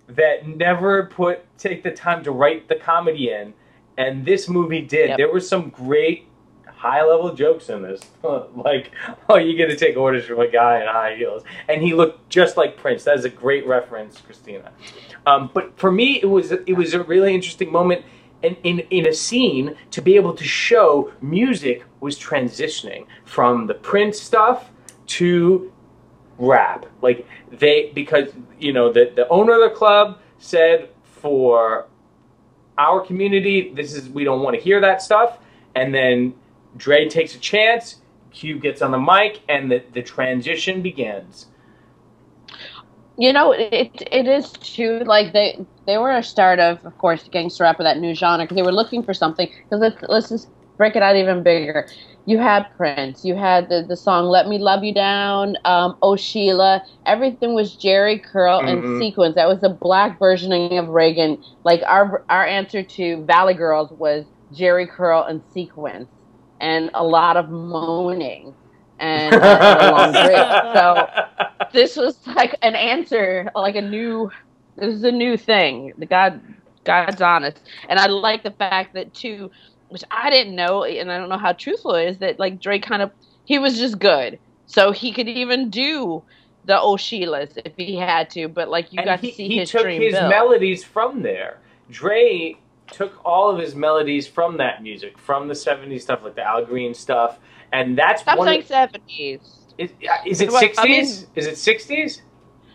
that 0.09 0.49
never 0.49 1.07
put 1.07 1.47
take 1.59 1.85
the 1.85 1.93
time 1.93 2.25
to 2.25 2.33
write 2.33 2.69
the 2.69 2.75
comedy 2.75 3.31
in, 3.31 3.55
and 3.97 4.27
this 4.27 4.49
movie 4.49 4.83
did. 4.83 5.11
Yep. 5.11 5.19
There 5.19 5.33
were 5.33 5.39
some 5.39 5.69
great 5.69 6.27
high 6.67 7.05
level 7.05 7.33
jokes 7.37 7.69
in 7.69 7.83
this, 7.83 8.01
like, 8.57 8.91
"Oh, 9.29 9.37
you 9.37 9.57
get 9.57 9.67
to 9.67 9.77
take 9.77 9.97
orders 9.97 10.27
from 10.27 10.41
a 10.41 10.49
guy 10.49 10.81
in 10.81 10.89
high 10.89 11.15
heels," 11.15 11.45
and 11.69 11.81
he 11.81 11.95
looked 11.95 12.29
just 12.31 12.57
like 12.57 12.77
Prince. 12.77 13.05
That 13.05 13.17
is 13.17 13.25
a 13.25 13.31
great 13.31 13.65
reference, 13.65 14.21
Kristina. 14.21 14.71
Um, 15.25 15.51
but 15.55 15.79
for 15.79 15.93
me, 15.93 16.19
it 16.21 16.27
was 16.27 16.51
it 16.51 16.77
was 16.77 16.95
a 16.95 17.05
really 17.05 17.33
interesting 17.33 17.71
moment. 17.71 18.05
In, 18.45 18.57
in, 18.63 18.81
in 18.91 19.07
a 19.07 19.13
scene 19.13 19.75
to 19.91 20.03
be 20.03 20.17
able 20.17 20.35
to 20.35 20.45
show 20.45 21.11
music 21.23 21.85
was 22.01 22.19
transitioning 22.19 23.07
from 23.25 23.67
the 23.67 23.75
print 23.75 24.15
stuff 24.15 24.71
to 25.07 25.73
rap. 26.39 26.87
Like 27.01 27.27
they 27.51 27.91
because 27.95 28.33
you 28.59 28.73
know 28.73 28.93
the 28.93 29.13
the 29.15 29.29
owner 29.29 29.55
of 29.55 29.71
the 29.71 29.77
club 29.77 30.19
said 30.39 30.91
for 31.03 31.87
our 32.77 33.01
community 33.01 33.73
this 33.73 33.95
is 33.95 34.09
we 34.11 34.25
don't 34.25 34.43
want 34.43 34.55
to 34.57 34.61
hear 34.61 34.81
that 34.81 35.01
stuff 35.01 35.39
and 35.75 35.95
then 35.95 36.35
Dre 36.77 37.09
takes 37.09 37.35
a 37.35 37.39
chance, 37.39 38.01
Cube 38.33 38.63
gets 38.63 38.83
on 38.83 38.91
the 38.91 38.99
mic 38.99 39.41
and 39.49 39.71
the, 39.71 39.83
the 39.93 40.03
transition 40.03 40.83
begins. 40.83 41.47
You 43.17 43.33
know, 43.33 43.53
it 43.53 44.09
it 44.11 44.27
is 44.27 44.51
too. 44.53 45.01
Like 45.05 45.33
they 45.33 45.65
they 45.87 45.99
were 45.99 46.11
a 46.11 46.23
start 46.23 46.59
of, 46.59 46.85
of 46.85 46.97
course, 46.99 47.29
gangster 47.31 47.65
rap 47.65 47.79
of 47.79 47.85
that 47.85 47.99
new 47.99 48.15
genre 48.15 48.45
because 48.45 48.57
they 48.57 48.63
were 48.63 48.73
looking 48.73 49.03
for 49.03 49.15
something. 49.15 49.49
Because 49.65 49.81
let's 49.81 50.03
let's 50.09 50.29
just 50.29 50.49
break 50.77 50.97
it 50.97 51.03
out 51.03 51.17
even 51.17 51.43
bigger. 51.43 51.87
You 52.27 52.39
had 52.39 52.67
Prince. 52.77 53.25
You 53.25 53.35
had 53.35 53.69
the 53.69 53.85
the 53.87 53.97
song 53.97 54.27
"Let 54.27 54.49
Me 54.49 54.59
Love 54.59 54.83
You 54.83 54.95
Down." 54.95 55.57
Um, 55.65 55.97
oh 56.03 56.17
Sheila. 56.17 56.83
Everything 57.07 57.55
was 57.55 57.77
Jheri 57.77 58.23
Curl 58.23 58.61
and 58.61 58.99
sequence. 58.99 59.35
That 59.35 59.49
was 59.49 59.61
the 59.61 59.69
black 59.69 60.19
versioning 60.19 60.79
of 60.79 60.89
Reagan. 60.89 61.43
Like 61.65 61.83
our 61.87 62.25
our 62.31 62.47
answer 62.47 62.83
to 62.83 63.25
Valley 63.25 63.55
Girls 63.55 63.91
was 63.93 64.25
Jheri 64.55 64.89
Curl 64.89 65.23
and 65.23 65.43
sequence, 65.53 66.09
and 66.61 66.91
a 66.95 67.05
lot 67.05 67.37
of 67.37 67.51
moaning 67.51 68.55
and, 68.99 69.35
and 69.35 69.43
a 69.81 69.91
long 69.91 70.13
break. 70.13 70.75
So 70.75 71.09
this 71.73 71.97
was 71.97 72.27
like 72.27 72.57
an 72.63 72.75
answer, 72.75 73.51
like 73.55 73.77
a 73.77 73.83
new. 73.83 74.31
This 74.77 74.95
is 74.95 75.05
a 75.05 75.13
new 75.13 75.37
thing. 75.37 75.93
The 75.99 76.07
God, 76.07 76.41
God's 76.85 77.21
honest, 77.23 77.61
and 77.89 77.99
I 77.99 78.07
like 78.07 78.43
the 78.43 78.51
fact 78.51 78.95
that 78.95 79.15
too, 79.15 79.51
which 79.89 80.03
I 80.11 80.31
didn't 80.31 80.57
know, 80.57 80.85
and 80.85 81.11
I 81.13 81.19
don't 81.19 81.29
know 81.29 81.39
how 81.39 81.53
truthful 81.53 81.95
it 81.95 82.09
is 82.09 82.19
that 82.19 82.39
like 82.39 82.61
Drake 82.61 82.83
kind 82.83 83.03
of 83.03 83.11
he 83.45 83.59
was 83.59 83.79
just 83.79 83.99
good, 83.99 84.39
so 84.67 84.91
he 84.93 85.13
could 85.13 85.29
even 85.29 85.71
do 85.71 86.23
the 86.65 86.81
O'Sheilas 86.81 87.59
if 87.65 87.75
he 87.77 87.95
had 87.97 88.31
to, 88.31 88.49
but 88.49 88.69
like 88.71 88.93
you 88.93 88.99
and 88.99 89.07
got 89.07 89.21
he, 89.21 89.31
to 89.31 89.37
see 89.37 89.49
he 89.49 89.59
his 89.59 89.71
took 89.71 89.87
his 89.87 90.15
build. 90.15 90.31
melodies 90.31 90.83
from 90.83 91.23
there. 91.23 91.59
Dre 91.91 92.57
took 92.91 93.19
all 93.25 93.51
of 93.51 93.59
his 93.59 93.75
melodies 93.75 94.27
from 94.27 94.57
that 94.59 94.83
music, 94.83 95.19
from 95.19 95.47
the 95.49 95.55
'70s 95.55 96.01
stuff, 96.03 96.21
like 96.25 96.35
the 96.35 96.43
Al 96.43 96.65
Green 96.65 96.95
stuff, 96.95 97.39
and 97.73 97.97
that's 97.97 98.23
Stop 98.23 98.39
one. 98.39 98.49
saying 98.49 98.61
of- 98.63 98.67
seventies. 98.67 99.41
is, 99.79 99.91
is 100.27 100.41
it 100.41 100.51
Well, 100.51 100.59
I 100.59 100.69
'60s? 100.69 100.85
mean- 100.85 101.29
is 101.37 101.47
it 101.47 101.55
'60s? 101.55 102.21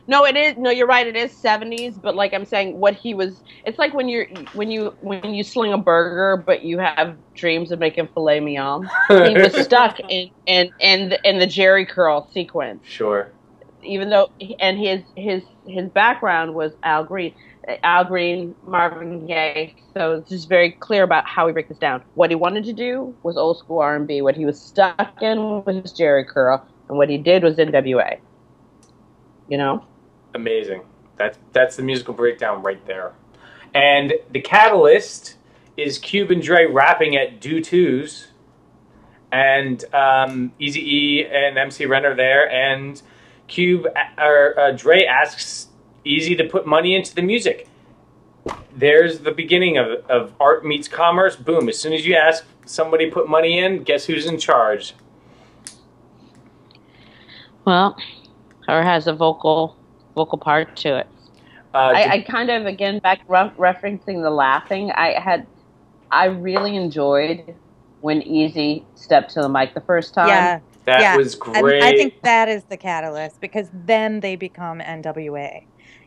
No, 0.10 0.26
it 0.26 0.36
is. 0.36 0.58
No, 0.58 0.72
you're 0.72 0.88
right. 0.88 1.06
It 1.08 1.16
is 1.16 1.32
seventies. 1.32 2.00
But 2.00 2.16
like 2.16 2.34
I'm 2.34 2.46
saying, 2.46 2.80
what 2.80 2.96
he 2.96 3.14
was. 3.14 3.44
It's 3.66 3.78
like 3.78 3.94
when 3.94 4.10
you're 4.10 4.28
when 4.54 4.72
you 4.72 4.96
when 5.02 5.36
you 5.36 5.44
sling 5.44 5.72
a 5.74 5.78
burger, 5.78 6.42
but 6.44 6.64
you 6.64 6.80
have 6.80 7.16
dreams 7.36 7.72
of 7.72 7.80
making 7.80 8.08
filet 8.16 8.40
mignon. 8.40 8.90
he 9.10 9.38
was 9.38 9.56
stuck 9.56 10.00
in 10.10 10.32
in 10.48 10.72
in 10.80 11.10
the, 11.10 11.30
in 11.30 11.40
the 11.40 11.46
Jheri 11.48 11.88
curl 11.88 12.28
sequence. 12.34 12.82
Sure. 12.88 13.34
even 13.84 14.10
though 14.10 14.30
and 14.60 14.80
his 14.80 15.02
his 15.16 15.44
his 15.68 15.90
background 15.92 16.56
was 16.56 16.74
Al 16.84 17.04
Green, 17.06 17.36
Al 17.84 18.06
Green, 18.06 18.56
Marvin 18.66 19.28
Gaye. 19.28 19.76
So 19.96 20.16
it's 20.16 20.30
just 20.30 20.50
very 20.50 20.72
clear 20.72 21.04
about 21.04 21.26
how 21.28 21.46
we 21.46 21.54
break 21.54 21.70
this 21.70 21.78
down. 21.78 22.04
What 22.16 22.32
he 22.32 22.36
wanted 22.36 22.66
to 22.66 22.74
do 22.74 23.16
was 23.24 23.38
old 23.38 23.60
school 23.60 23.80
R 23.80 23.96
and 23.96 24.08
B. 24.08 24.22
What 24.24 24.36
he 24.36 24.46
was 24.46 24.60
stuck 24.62 25.22
in 25.22 25.40
was 25.66 25.94
Jheri 25.94 26.28
curl, 26.28 26.68
and 26.90 26.98
what 26.98 27.10
he 27.10 27.18
did 27.20 27.44
was 27.44 27.58
NWA. 27.58 28.20
You 29.50 29.58
know, 29.58 29.86
Amazing. 30.40 30.84
That's 31.18 31.38
that's 31.52 31.76
the 31.76 31.84
musical 31.84 32.14
breakdown 32.14 32.64
right 32.64 32.84
there. 32.86 33.12
And 33.74 34.14
the 34.32 34.40
catalyst 34.40 35.36
is 35.76 35.98
Cube 35.98 36.32
and 36.32 36.42
Dre 36.42 36.66
rapping 36.66 37.18
at 37.18 37.42
Do 37.42 37.62
Twos, 37.62 38.28
and 39.34 39.84
um, 39.94 40.54
Easy 40.58 40.80
E 40.80 41.26
and 41.26 41.58
MC 41.58 41.86
Ren 41.86 42.06
are 42.06 42.16
there, 42.16 42.50
and 42.50 43.02
Cube 43.48 43.86
or 44.18 44.58
uh, 44.58 44.72
Dre 44.72 45.04
asks 45.04 45.68
Eazy 46.06 46.38
to 46.38 46.46
put 46.46 46.66
money 46.66 46.96
into 46.96 47.14
the 47.14 47.22
music. 47.22 47.68
There's 48.74 49.20
the 49.20 49.32
beginning 49.32 49.78
of, 49.78 50.06
of 50.10 50.34
art 50.40 50.66
meets 50.66 50.88
commerce. 50.88 51.36
Boom! 51.36 51.68
As 51.68 51.78
soon 51.78 51.92
as 51.92 52.08
you 52.08 52.16
ask 52.16 52.46
somebody 52.66 53.12
put 53.12 53.28
money 53.28 53.60
in, 53.60 53.84
guess 53.84 54.06
who's 54.06 54.26
in 54.26 54.40
charge? 54.40 54.94
well, 57.66 57.98
or 58.70 58.82
has 58.84 59.06
a 59.06 59.14
vocal 59.14 59.76
vocal 60.16 60.38
part 60.38 60.76
to 60.78 60.98
it. 60.98 61.08
Uh, 61.74 61.78
I, 61.78 62.10
I 62.12 62.22
kind 62.22 62.50
of 62.50 62.66
again 62.66 63.00
back 63.00 63.22
re- 63.28 63.52
referencing 63.58 64.24
the 64.24 64.32
laughing. 64.32 64.92
I 64.92 65.20
had, 65.20 65.46
I 66.12 66.26
really 66.26 66.76
enjoyed 66.76 67.56
when 68.02 68.22
Eazy 68.22 68.84
stepped 68.96 69.32
to 69.36 69.42
the 69.42 69.50
mic 69.50 69.74
the 69.74 69.82
first 69.82 70.14
time. 70.14 70.30
Yeah. 70.30 70.60
that 70.86 71.02
yeah. 71.02 71.16
was 71.18 71.36
And 71.36 71.62
great. 71.64 71.84
I 71.84 71.92
think 71.96 72.22
that 72.24 72.50
is 72.50 72.64
the 72.66 72.78
catalyst 72.78 73.40
because 73.40 73.70
then 73.74 74.22
they 74.22 74.36
become 74.36 74.80
NWA. 74.80 75.64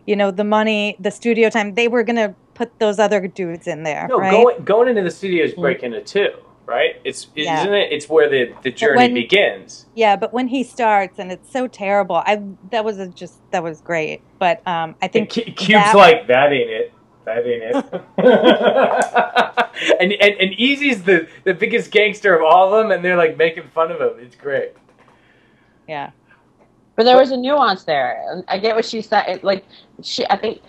You 0.07 0.16
know, 0.16 0.32
the 0.32 0.42
money, 0.44 0.96
the 0.98 1.12
studio 1.12 1.48
time, 1.48 1.74
they 1.74 1.86
were 1.86 2.03
going 2.03 2.16
to 2.16 2.34
put 2.55 2.76
those 2.80 2.98
other 2.98 3.26
dudes 3.28 3.66
in 3.68 3.84
there, 3.84 4.07
No, 4.09 4.18
right? 4.18 4.30
going 4.32 4.64
going 4.64 4.88
into 4.88 5.03
the 5.03 5.11
studio 5.11 5.44
is 5.44 5.55
breaking 5.55 5.92
it 5.92 6.07
too, 6.07 6.30
right? 6.66 7.00
It's 7.04 7.28
Yeah. 7.34 7.60
isn't 7.60 7.74
it? 7.74 7.92
It's 7.92 8.08
where 8.08 8.28
the 8.28 8.52
the 8.62 8.70
journey 8.70 8.96
when- 8.96 9.14
begins. 9.14 9.86
Yeah, 9.94 10.16
but 10.16 10.32
when 10.32 10.48
he 10.48 10.62
starts 10.64 11.18
and 11.18 11.30
it's 11.32 11.50
so 11.50 11.66
terrible, 11.66 12.16
I 12.16 12.42
that 12.70 12.84
was 12.84 12.98
a 12.98 13.08
just 13.08 13.34
that 13.50 13.62
was 13.62 13.80
great. 13.80 14.20
But 14.38 14.66
um, 14.66 14.94
I 15.02 15.08
think 15.08 15.32
Cu- 15.32 15.42
Cube's 15.52 15.84
that- 15.84 15.96
like 15.96 16.26
that 16.28 16.52
ain't 16.52 16.70
it. 16.70 16.92
That 17.24 17.46
ain't 17.46 17.62
it. 17.62 18.02
and, 20.00 20.12
and 20.12 20.34
and 20.40 20.52
Eazy's 20.58 21.02
the 21.04 21.28
the 21.44 21.54
biggest 21.54 21.90
gangster 21.90 22.34
of 22.34 22.42
all 22.42 22.72
of 22.74 22.82
them, 22.82 22.90
and 22.92 23.04
they're 23.04 23.16
like 23.16 23.36
making 23.36 23.64
fun 23.74 23.90
of 23.92 24.00
him. 24.00 24.18
It's 24.18 24.36
great. 24.36 24.72
yeah, 25.88 26.10
But 26.96 27.04
there 27.04 27.16
was 27.16 27.30
a 27.30 27.36
nuance 27.36 27.84
there. 27.84 28.22
And 28.30 28.44
I 28.48 28.58
get 28.58 28.74
what 28.76 28.84
she 28.84 29.02
said. 29.02 29.24
It, 29.28 29.44
like 29.44 29.64
she, 30.02 30.24
I 30.26 30.36
think, 30.36 30.62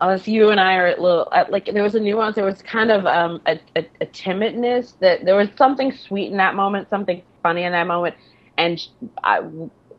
unless 0.00 0.28
you 0.28 0.50
and 0.50 0.60
I 0.60 0.74
are 0.76 0.86
a 0.88 1.00
little 1.00 1.28
uh, 1.32 1.44
like 1.48 1.66
there 1.66 1.82
was 1.82 1.94
a 1.94 2.00
nuance. 2.00 2.36
There 2.36 2.44
was 2.44 2.62
kind 2.62 2.90
of 2.90 3.06
um, 3.06 3.40
a, 3.46 3.58
a, 3.76 3.86
a 4.00 4.06
timidness 4.06 4.98
that 5.00 5.24
there 5.24 5.36
was 5.36 5.48
something 5.56 5.92
sweet 5.92 6.30
in 6.30 6.36
that 6.38 6.54
moment, 6.54 6.88
something 6.90 7.22
funny 7.42 7.64
in 7.64 7.72
that 7.72 7.86
moment, 7.86 8.14
and 8.56 8.80
I, 9.24 9.40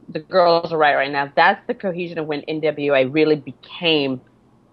the 0.07 0.19
girls 0.19 0.71
are 0.71 0.77
right 0.77 0.95
right 0.95 1.11
now. 1.11 1.31
That's 1.35 1.65
the 1.67 1.73
cohesion 1.73 2.17
of 2.17 2.27
when 2.27 2.41
NWA 2.43 3.13
really 3.13 3.35
became 3.35 4.21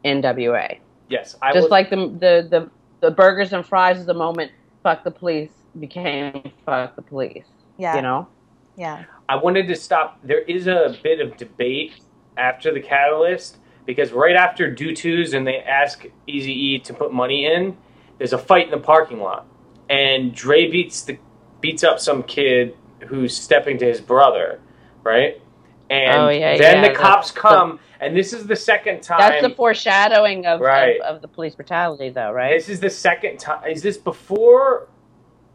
NWA. 0.04 0.78
Yes, 1.08 1.36
I 1.42 1.52
Just 1.52 1.64
was, 1.64 1.70
like 1.70 1.90
the, 1.90 1.96
the 1.96 2.48
the 2.50 2.70
the 3.00 3.10
burgers 3.10 3.52
and 3.52 3.64
fries 3.64 3.98
is 3.98 4.06
the 4.06 4.14
moment. 4.14 4.52
Fuck 4.82 5.04
the 5.04 5.10
police 5.10 5.50
became 5.78 6.52
fuck 6.64 6.96
the 6.96 7.02
police. 7.02 7.46
yeah, 7.76 7.96
You 7.96 8.02
know. 8.02 8.28
yeah. 8.76 9.04
I 9.28 9.36
wanted 9.36 9.66
to 9.68 9.76
stop. 9.76 10.18
There 10.22 10.42
is 10.42 10.66
a 10.68 10.96
bit 11.02 11.20
of 11.20 11.36
debate 11.36 12.00
after 12.36 12.72
the 12.72 12.80
catalyst 12.80 13.58
because 13.86 14.12
right 14.12 14.36
after 14.36 14.70
Do 14.70 14.94
Twos 14.94 15.32
and 15.32 15.46
they 15.46 15.58
ask 15.58 16.04
Easy 16.26 16.52
E 16.52 16.78
to 16.80 16.92
put 16.92 17.12
money 17.12 17.46
in, 17.46 17.76
there's 18.18 18.32
a 18.32 18.38
fight 18.38 18.66
in 18.66 18.70
the 18.72 18.78
parking 18.78 19.20
lot, 19.20 19.46
and 19.88 20.34
Dre 20.34 20.70
beats 20.70 21.02
the 21.02 21.18
beats 21.60 21.84
up 21.84 21.98
some 22.00 22.22
kid 22.22 22.76
who's 23.06 23.36
stepping 23.36 23.78
to 23.78 23.86
his 23.86 24.00
brother, 24.00 24.60
right? 25.02 25.40
And 25.88 26.20
Oh, 26.22 26.28
yeah, 26.28 26.58
then 26.58 26.82
yeah, 26.82 26.88
the 26.88 26.94
cops 26.94 27.30
the- 27.30 27.40
come, 27.40 27.78
and 28.00 28.16
this 28.16 28.32
is 28.32 28.46
the 28.46 28.56
second 28.56 29.02
time. 29.02 29.18
That's 29.20 29.42
the 29.42 29.50
foreshadowing 29.54 30.44
of, 30.44 30.60
Right. 30.60 31.00
of, 31.00 31.16
of 31.16 31.22
the 31.22 31.28
police 31.28 31.54
brutality, 31.54 32.08
though, 32.10 32.32
right? 32.32 32.50
This 32.58 32.68
is 32.68 32.80
the 32.80 32.90
second 32.90 33.38
time. 33.38 33.68
Is 33.70 33.82
this 33.82 33.96
before 33.96 34.88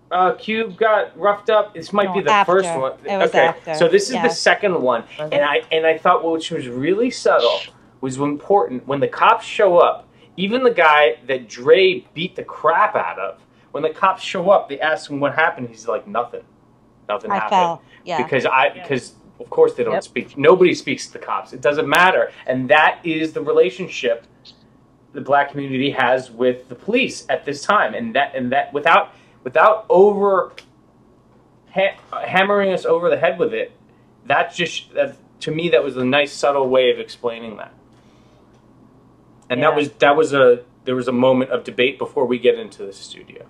uh, 0.10 0.34
Cube 0.36 0.78
got 0.78 1.18
roughed 1.20 1.50
up? 1.50 1.74
This 1.74 1.92
might 1.92 2.06
No, 2.08 2.14
be 2.14 2.22
the 2.22 2.32
after. 2.32 2.52
first 2.54 2.70
one. 2.80 2.94
It 3.06 3.18
was 3.18 3.30
okay, 3.30 3.48
after, 3.48 3.76
so 3.76 3.88
this 3.90 4.08
is 4.10 4.16
yeah. 4.16 4.28
the 4.28 4.34
second 4.34 4.82
one, 4.82 5.04
and 5.20 5.36
I 5.44 5.62
and 5.72 5.86
I 5.86 5.98
thought 5.98 6.24
well, 6.24 6.34
which 6.34 6.50
was 6.52 6.68
really 6.68 7.12
subtle 7.12 7.60
was 8.02 8.18
important 8.18 8.86
when 8.88 9.00
the 9.00 9.08
cops 9.08 9.46
show 9.46 9.78
up. 9.78 10.08
Even 10.38 10.64
the 10.64 10.72
guy 10.72 11.18
that 11.28 11.48
Dre 11.48 12.06
beat 12.14 12.36
the 12.36 12.44
crap 12.44 12.96
out 12.96 13.20
of, 13.20 13.40
when 13.72 13.84
the 13.84 13.90
cops 13.90 14.24
show 14.24 14.50
up, 14.50 14.70
they 14.70 14.80
ask 14.80 15.10
him 15.10 15.20
what 15.20 15.36
happened. 15.36 15.70
He's 15.70 15.88
like, 15.88 16.08
nothing, 16.08 16.42
nothing 17.08 17.32
I 17.32 17.36
happened. 17.36 17.50
fell. 17.52 17.82
Yeah, 18.04 18.22
Because 18.24 18.46
I 18.46 18.70
because 18.70 19.14
of 19.40 19.50
course 19.50 19.74
they 19.76 19.84
don't 19.84 19.94
Yep. 19.94 20.04
speak. 20.04 20.38
Nobody 20.38 20.74
speaks 20.74 21.08
to 21.08 21.14
the 21.14 21.20
cops. 21.20 21.54
It 21.54 21.62
doesn't 21.62 21.88
matter, 21.88 22.32
and 22.48 22.70
that 22.70 23.00
is 23.04 23.34
the 23.34 23.42
relationship 23.42 24.26
the 25.14 25.22
black 25.22 25.52
community 25.52 25.92
has 25.92 26.32
with 26.32 26.70
the 26.70 26.76
police 26.76 27.26
at 27.30 27.44
this 27.46 27.62
time, 27.64 27.94
and 27.94 28.16
that 28.16 28.34
and 28.34 28.52
that 28.52 28.74
without 28.74 29.14
without 29.44 29.86
over 29.90 30.54
ha- 31.74 31.98
hammering 32.26 32.72
us 32.72 32.86
over 32.86 33.10
the 33.10 33.18
head 33.18 33.38
with 33.38 33.54
it. 33.54 33.72
That's 34.26 34.56
just 34.56 34.94
that, 34.94 35.16
to 35.42 35.52
me 35.52 35.70
that 35.70 35.84
was 35.84 35.98
a 35.98 36.06
nice 36.06 36.32
subtle 36.32 36.70
way 36.70 36.92
of 36.92 37.00
explaining 37.00 37.58
that. 37.58 37.74
And 39.52 39.64
that 39.64 39.76
was 39.76 39.92
that 39.94 40.16
was 40.16 40.34
a 40.34 40.64
there 40.86 40.96
was 40.96 41.08
a 41.08 41.12
moment 41.12 41.52
of 41.52 41.64
debate 41.64 41.98
before 41.98 42.26
we 42.26 42.40
get 42.40 42.58
into 42.58 42.86
the 42.86 42.94
studio. 42.94 43.46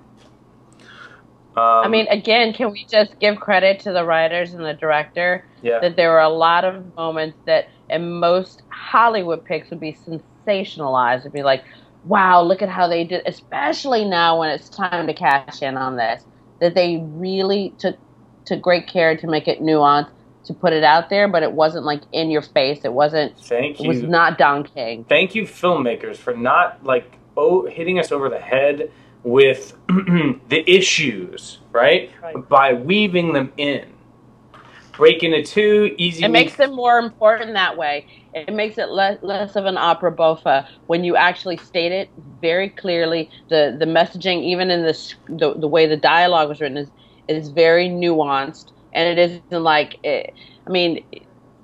Um, 1.55 1.83
I 1.83 1.87
mean, 1.89 2.07
again, 2.07 2.53
can 2.53 2.71
we 2.71 2.85
just 2.85 3.19
give 3.19 3.37
credit 3.39 3.81
to 3.81 3.91
the 3.91 4.05
writers 4.05 4.53
and 4.53 4.63
the 4.63 4.73
director 4.73 5.45
yeah. 5.61 5.79
that 5.79 5.97
there 5.97 6.09
were 6.09 6.21
a 6.21 6.29
lot 6.29 6.63
of 6.63 6.95
moments 6.95 7.37
that 7.45 7.67
in 7.89 8.19
most 8.19 8.63
Hollywood 8.69 9.43
picks 9.43 9.69
would 9.69 9.79
be 9.79 9.93
sensationalized. 9.93 11.19
It'd 11.19 11.33
be 11.33 11.43
like, 11.43 11.63
wow, 12.05 12.41
look 12.41 12.61
at 12.61 12.69
how 12.69 12.87
they 12.87 13.03
did, 13.03 13.23
especially 13.25 14.05
now 14.05 14.39
when 14.39 14.49
it's 14.49 14.69
time 14.69 15.07
to 15.07 15.13
cash 15.13 15.61
in 15.61 15.77
on 15.77 15.97
this. 15.97 16.23
That 16.61 16.73
they 16.73 17.03
really 17.03 17.73
took 17.77 17.97
took 18.45 18.61
great 18.61 18.87
care 18.87 19.15
to 19.17 19.27
make 19.27 19.47
it 19.47 19.61
nuanced, 19.61 20.11
to 20.45 20.53
put 20.53 20.73
it 20.73 20.83
out 20.83 21.09
there, 21.09 21.27
but 21.27 21.43
it 21.43 21.51
wasn't 21.51 21.85
like 21.85 22.01
in 22.11 22.31
your 22.31 22.41
face. 22.41 22.81
It 22.83 22.93
wasn't. 22.93 23.37
Thank 23.39 23.79
It 23.79 23.87
was 23.87 24.01
not 24.03 24.37
Don 24.37 24.63
King. 24.63 25.05
thank 25.05 25.35
you 25.35 25.43
filmmakers 25.43 26.17
for 26.17 26.33
not 26.35 26.83
like 26.83 27.17
oh 27.37 27.65
hitting 27.67 27.99
us 27.99 28.11
over 28.11 28.29
the 28.29 28.39
head 28.39 28.91
with 29.23 29.73
the 29.87 30.63
issues 30.67 31.59
right? 31.71 32.09
Right. 32.21 32.49
by 32.49 32.73
weaving 32.73 33.33
them 33.33 33.53
in 33.57 33.91
break 34.91 35.23
into 35.23 35.43
two 35.43 35.95
easy 35.97 36.23
It 36.23 36.29
makes 36.29 36.55
them 36.55 36.75
more 36.75 36.99
important 36.99 37.53
that 37.53 37.77
way. 37.77 38.05
It 38.33 38.53
makes 38.53 38.77
it 38.77 38.89
less 38.89 39.17
less 39.21 39.55
of 39.55 39.65
an 39.65 39.77
opera 39.77 40.11
buffa 40.11 40.67
when 40.87 41.03
you 41.03 41.15
actually 41.15 41.57
state 41.57 41.91
it 41.91 42.09
very 42.41 42.69
clearly. 42.69 43.29
The 43.49 43.75
the 43.79 43.85
messaging, 43.85 44.43
even 44.43 44.69
in 44.69 44.83
this 44.83 45.15
the, 45.27 45.55
the 45.55 45.67
way 45.67 45.87
the 45.87 45.97
dialogue 45.97 46.49
was 46.49 46.61
written, 46.61 46.77
is 46.77 46.89
is 47.27 47.49
very 47.49 47.89
nuanced, 47.89 48.71
and 48.93 49.07
it 49.07 49.19
isn't 49.19 49.63
like 49.63 49.97
it, 50.03 50.33
I 50.67 50.69
mean. 50.69 51.03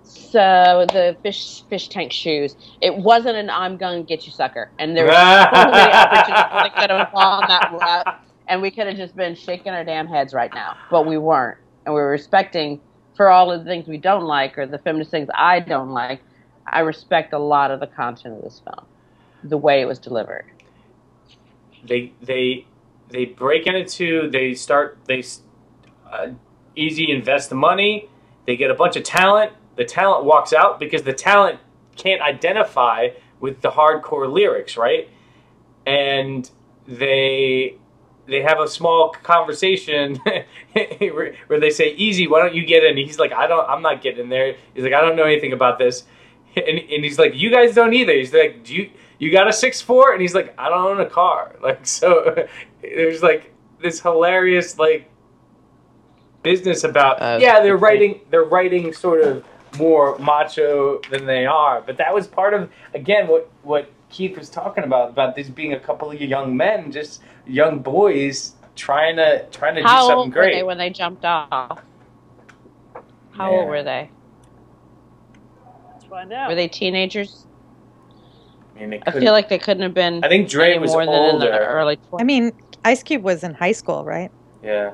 So 0.04 0.86
the 0.94 1.18
fish 1.24 1.64
fish 1.70 1.90
tank 1.90 2.12
shoes. 2.14 2.56
It 2.82 2.96
wasn't 2.98 3.38
an 3.38 3.50
"I'm 3.50 3.78
gonna 3.78 4.04
get 4.04 4.26
you, 4.26 4.32
sucker," 4.32 4.72
and 4.80 4.96
there 4.96 5.06
were 5.06 5.12
so 5.54 5.72
many 5.72 5.94
opportunities 5.94 6.62
that 6.62 6.74
could 6.78 6.90
have 6.92 7.10
fallen 7.12 7.46
that 7.48 7.72
route, 7.72 8.08
and 8.48 8.62
we 8.62 8.72
could 8.72 8.88
have 8.88 8.96
just 8.98 9.16
been 9.16 9.36
shaking 9.36 9.74
our 9.74 9.84
damn 9.84 10.08
heads 10.08 10.34
right 10.34 10.54
now, 10.54 10.78
but 10.90 11.06
we 11.06 11.18
weren't, 11.18 11.58
and 11.86 11.94
we 11.96 12.02
were 12.02 12.10
respecting 12.10 12.82
for 13.16 13.30
all 13.30 13.52
of 13.52 13.64
the 13.64 13.70
things 13.70 13.88
we 13.88 13.98
don't 13.98 14.26
like 14.26 14.58
or 14.58 14.66
the 14.68 14.80
feminist 14.80 15.12
things 15.12 15.30
I 15.36 15.60
don't 15.60 15.92
like, 15.92 16.22
I 16.68 16.80
respect 16.82 17.34
a 17.34 17.40
lot 17.40 17.72
of 17.72 17.80
the 17.82 17.88
content 17.88 18.36
of 18.38 18.44
this 18.44 18.62
film, 18.64 18.86
the 19.44 19.58
way 19.58 19.82
it 19.82 19.86
was 19.86 20.00
delivered. 20.00 20.46
they 21.84 22.14
they 22.22 22.66
they 23.10 23.26
break 23.26 23.68
into 23.68 23.86
two 23.86 24.30
they 24.32 24.54
start 24.54 25.00
they 25.08 25.24
uh, 26.12 26.30
Eazy 26.78 27.10
invest 27.10 27.50
the 27.50 27.56
money 27.56 28.10
they 28.46 28.56
get 28.56 28.72
a 28.72 28.76
bunch 28.76 28.96
of 28.96 29.04
talent 29.04 29.52
the 29.78 29.86
talent 29.86 30.26
walks 30.26 30.52
out 30.54 30.80
because 30.80 31.04
the 31.04 31.14
talent 31.14 31.60
can't 31.96 32.22
identify 32.22 33.10
with 33.40 33.62
the 33.62 33.70
hardcore 33.70 34.32
lyrics, 34.32 34.76
right? 34.76 35.10
And 35.86 36.50
they 36.88 37.78
they 38.26 38.42
have 38.42 38.60
a 38.60 38.68
small 38.68 39.10
conversation 39.10 40.20
where 40.74 41.60
they 41.60 41.70
say, 41.70 41.96
"Eazy, 41.96 42.30
why 42.30 42.42
don't 42.42 42.54
you 42.56 42.66
get 42.66 42.84
in?" 42.84 42.98
He's 42.98 43.20
like, 43.20 43.32
"I 43.32 43.48
don't. 43.48 43.70
I'm 43.70 43.82
not 43.82 44.02
getting 44.02 44.22
in 44.22 44.30
there." 44.30 44.56
He's 44.74 44.84
like, 44.84 44.94
"I 44.94 45.02
don't 45.02 45.16
know 45.16 45.24
anything 45.24 45.54
about 45.54 45.78
this," 45.78 46.04
and, 46.56 46.80
and 46.80 47.04
he's 47.04 47.20
like, 47.20 47.36
"You 47.36 47.52
guys 47.52 47.76
don't 47.76 47.94
either." 47.94 48.14
He's 48.14 48.34
like, 48.34 48.64
"Do 48.64 48.76
you 48.76 48.90
you 49.20 49.32
got 49.32 49.48
a 49.48 49.54
six 49.54 49.80
four? 49.80 50.12
And 50.12 50.22
he's 50.22 50.34
like, 50.34 50.54
"I 50.58 50.70
don't 50.70 50.86
own 50.86 51.00
a 51.00 51.10
car." 51.10 51.56
Like 51.62 51.86
so, 51.86 52.48
there's 52.82 53.22
like 53.22 53.54
this 53.82 54.02
hilarious 54.02 54.80
like 54.80 55.10
business 56.44 56.84
about 56.84 57.22
Uh, 57.22 57.38
yeah 57.42 57.60
they're 57.62 57.78
writing 57.78 58.20
they're 58.30 58.44
writing 58.44 58.94
sort 58.94 59.22
of 59.22 59.44
more 59.78 60.18
macho 60.20 61.00
than 61.12 61.26
they 61.26 61.46
are 61.46 61.82
but 61.82 61.98
that 61.98 62.14
was 62.14 62.28
part 62.28 62.54
of 62.54 62.70
again 62.94 63.28
what 63.28 63.50
what 63.64 63.90
keith 64.10 64.38
was 64.38 64.50
talking 64.50 64.84
about 64.84 65.10
about 65.10 65.36
this 65.36 65.50
being 65.50 65.74
a 65.74 65.80
couple 65.80 66.10
of 66.10 66.20
young 66.22 66.56
men 66.56 66.92
just 66.92 67.22
young 67.46 67.80
boys 67.80 68.54
trying 68.76 69.16
to 69.18 69.46
trying 69.52 69.76
to 69.76 69.82
do 69.82 69.88
How 69.88 70.02
something 70.08 70.18
old 70.18 70.28
were 70.30 70.34
great 70.34 70.54
they 70.56 70.64
when 70.64 70.78
they 70.78 70.90
jumped 70.90 71.26
off? 71.26 71.82
How 73.32 73.52
Yeah. 73.52 73.58
old 73.58 73.68
were 73.70 73.84
they? 73.84 74.10
Let's 75.92 76.06
find 76.06 76.32
out. 76.32 76.50
Were 76.50 76.56
they 76.56 76.68
teenagers? 76.68 77.46
I, 78.76 78.80
mean, 78.82 78.90
they 78.92 78.98
I 78.98 79.00
couldn't- 79.02 79.22
feel 79.22 79.32
like 79.34 79.50
they 79.50 79.58
couldn't 79.58 79.84
have 79.84 79.94
been. 79.94 80.24
I 80.24 80.28
think 80.28 80.48
Dre 80.50 80.72
any 80.72 80.80
was 80.80 80.92
more 80.92 81.06
than 81.06 81.14
in 81.16 81.40
the 81.40 81.46
older. 81.52 81.66
early 81.66 81.98
20s. 81.98 82.22
I 82.22 82.24
mean, 82.24 82.52
Ice 82.86 83.02
Cube 83.04 83.24
was 83.24 83.44
in 83.44 83.54
high 83.56 83.72
school, 83.72 84.06
right? 84.06 84.32
yeah 84.64 84.92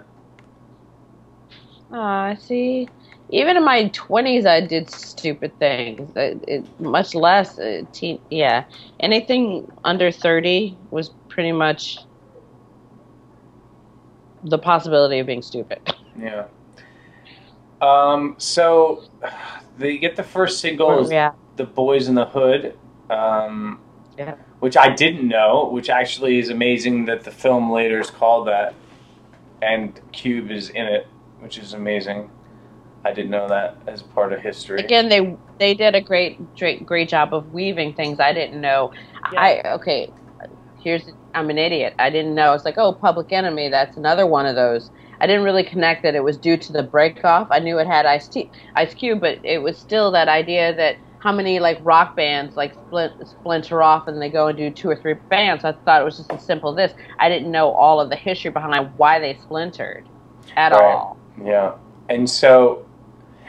Ah, 1.93 2.35
see, 2.39 2.89
even 3.29 3.55
in 3.55 3.63
my 3.63 3.87
twenties, 3.89 4.45
I 4.45 4.61
did 4.61 4.89
stupid 4.89 5.57
things. 5.59 6.11
It, 6.15 6.43
it, 6.47 6.79
much 6.79 7.13
less 7.13 7.59
uh, 7.59 7.83
teen. 7.93 8.19
Yeah, 8.29 8.65
anything 8.99 9.71
under 9.83 10.11
thirty 10.11 10.75
was 10.91 11.11
pretty 11.29 11.51
much 11.51 11.99
the 14.43 14.57
possibility 14.57 15.19
of 15.19 15.27
being 15.27 15.41
stupid. 15.41 15.79
yeah 16.19 16.45
um 17.81 18.35
so 18.37 19.03
they 19.79 19.97
get 19.97 20.15
the 20.15 20.23
first 20.23 20.59
single 20.59 20.99
is 20.99 21.11
yeah, 21.11 21.31
the 21.55 21.63
boys 21.63 22.07
in 22.07 22.13
the 22.13 22.25
hood 22.25 22.77
um 23.09 23.79
yeah. 24.17 24.35
which 24.59 24.77
I 24.77 24.93
didn't 24.93 25.27
know, 25.27 25.69
which 25.71 25.89
actually 25.89 26.39
is 26.39 26.49
amazing 26.49 27.05
that 27.05 27.23
the 27.23 27.31
film 27.31 27.71
later 27.71 27.99
is 27.99 28.09
called 28.09 28.47
that, 28.47 28.73
and 29.61 29.99
Cube 30.11 30.51
is 30.51 30.69
in 30.69 30.85
it, 30.85 31.07
which 31.43 31.57
is 31.57 31.73
amazing. 31.73 32.29
I 33.05 33.11
didn't 33.11 33.31
know 33.31 33.49
that 33.49 33.77
as 33.85 34.01
part 34.01 34.31
of 34.31 34.39
history. 34.39 34.79
Again, 34.79 35.09
they 35.09 35.35
they 35.59 35.73
did 35.73 35.93
a 35.93 36.01
great 36.01 36.55
great 36.55 36.85
great 36.85 37.09
job 37.09 37.33
of 37.33 37.51
weaving 37.51 37.93
things 37.93 38.19
I 38.19 38.33
didn't 38.33 38.61
know. 38.61 38.91
I 39.25 39.61
okay. 39.65 40.09
Here's 40.81 41.09
I'm 41.33 41.49
an 41.49 41.57
idiot. 41.57 41.95
I 41.99 42.09
didn't 42.09 42.33
know. 42.33 42.53
It's 42.53 42.65
like 42.65 42.77
oh, 42.77 42.93
Public 42.93 43.31
Enemy. 43.33 43.69
That's 43.69 43.97
another 43.97 44.25
one 44.25 44.45
of 44.45 44.55
those. 44.55 44.89
I 45.19 45.27
didn't 45.27 45.43
really 45.43 45.63
connect 45.63 46.03
that 46.03 46.15
it 46.15 46.23
was 46.23 46.37
due 46.37 46.57
to 46.57 46.73
the 46.73 46.83
break 46.83 47.23
off. 47.25 47.47
I 47.51 47.59
knew 47.59 47.77
it 47.77 47.87
had 47.87 48.05
Ice 48.05 48.27
T, 48.29 48.51
Ice 48.75 48.93
Cube, 48.93 49.19
but 49.19 49.39
it 49.43 49.61
was 49.61 49.77
still 49.77 50.11
that 50.11 50.27
idea 50.29 50.73
that 50.75 50.97
how 51.19 51.31
many 51.31 51.59
like 51.59 51.79
rock 51.81 52.15
bands 52.15 52.55
like 52.57 52.73
split 52.73 53.11
splinter 53.25 53.81
off 53.81 54.07
and 54.07 54.21
they 54.21 54.29
go 54.29 54.47
and 54.47 54.57
do 54.57 54.69
two 54.71 54.89
or 54.89 54.95
three 54.95 55.15
bands. 55.29 55.63
I 55.65 55.73
thought 55.85 56.01
it 56.01 56.05
was 56.05 56.17
just 56.17 56.33
as 56.33 56.45
simple 56.45 56.71
as 56.71 56.91
this. 56.91 56.97
I 57.19 57.29
didn't 57.29 57.51
know 57.51 57.71
all 57.71 58.01
of 58.01 58.09
the 58.09 58.15
history 58.17 58.51
behind 58.51 58.91
why 58.97 59.19
they 59.19 59.35
splintered 59.35 60.09
at 60.57 60.73
Right. 60.73 60.81
all. 60.83 61.22
Yeah, 61.41 61.75
and 62.09 62.29
so 62.29 62.85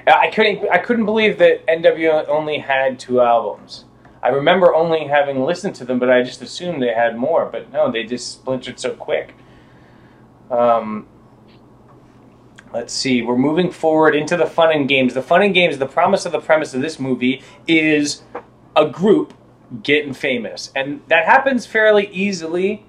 I 0.07 0.31
couldn't 0.31 0.69
I 0.71 0.79
couldn't 0.79 1.05
believe 1.07 1.39
that 1.39 1.67
NWA 1.67 2.29
only 2.29 2.59
had 2.59 2.99
two 2.99 3.21
albums. 3.21 3.85
I 4.23 4.29
remember 4.29 4.75
only 4.75 5.07
having 5.07 5.45
listened 5.45 5.75
to 5.77 5.85
them, 5.85 5.99
but 5.99 6.11
I 6.11 6.23
just 6.23 6.41
assumed 6.41 6.83
they 6.83 6.95
had 6.95 7.17
more. 7.17 7.47
But 7.47 7.73
no, 7.73 7.91
they 7.91 8.05
just 8.05 8.33
splintered 8.33 8.81
so 8.81 8.95
quick. 8.95 9.35
Um, 10.51 11.07
let's 12.73 12.93
see. 12.93 13.23
We're 13.23 13.37
moving 13.37 13.71
forward 13.71 14.15
into 14.15 14.37
the 14.37 14.47
fun 14.47 14.73
and 14.73 14.89
games. 14.89 15.15
The 15.15 15.23
fun 15.23 15.43
and 15.43 15.55
games. 15.55 15.79
The 15.79 15.87
promise 15.87 16.25
of 16.25 16.33
the 16.33 16.41
premise 16.41 16.75
of 16.75 16.81
this 16.81 16.99
movie 16.99 17.43
is 17.67 18.23
a 18.75 18.87
group 18.87 19.35
getting 19.83 20.15
famous, 20.15 20.71
and 20.75 21.03
that 21.09 21.25
happens 21.27 21.67
fairly 21.67 22.09
easily. 22.09 22.85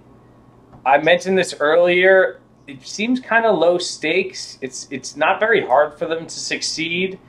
I 0.85 0.99
mentioned 0.99 1.37
this 1.37 1.55
earlier. 1.59 2.39
It 2.67 2.85
seems 2.85 3.19
kind 3.19 3.45
of 3.45 3.57
low 3.57 3.77
stakes. 3.77 4.57
It's 4.61 4.87
it's 4.89 5.15
not 5.15 5.39
very 5.39 5.65
hard 5.65 5.97
for 5.97 6.05
them 6.07 6.25
to 6.25 6.39
succeed. 6.39 7.19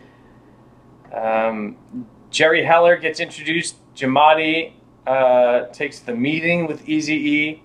Um, 1.13 1.77
Jerry 2.31 2.65
Heller 2.65 2.97
gets 2.97 3.21
introduced. 3.21 3.77
Giamatti 3.95 4.73
uh, 5.07 5.67
takes 5.67 6.01
the 6.01 6.15
meeting 6.15 6.67
with 6.67 6.89
Easy 6.89 7.15
E. 7.15 7.63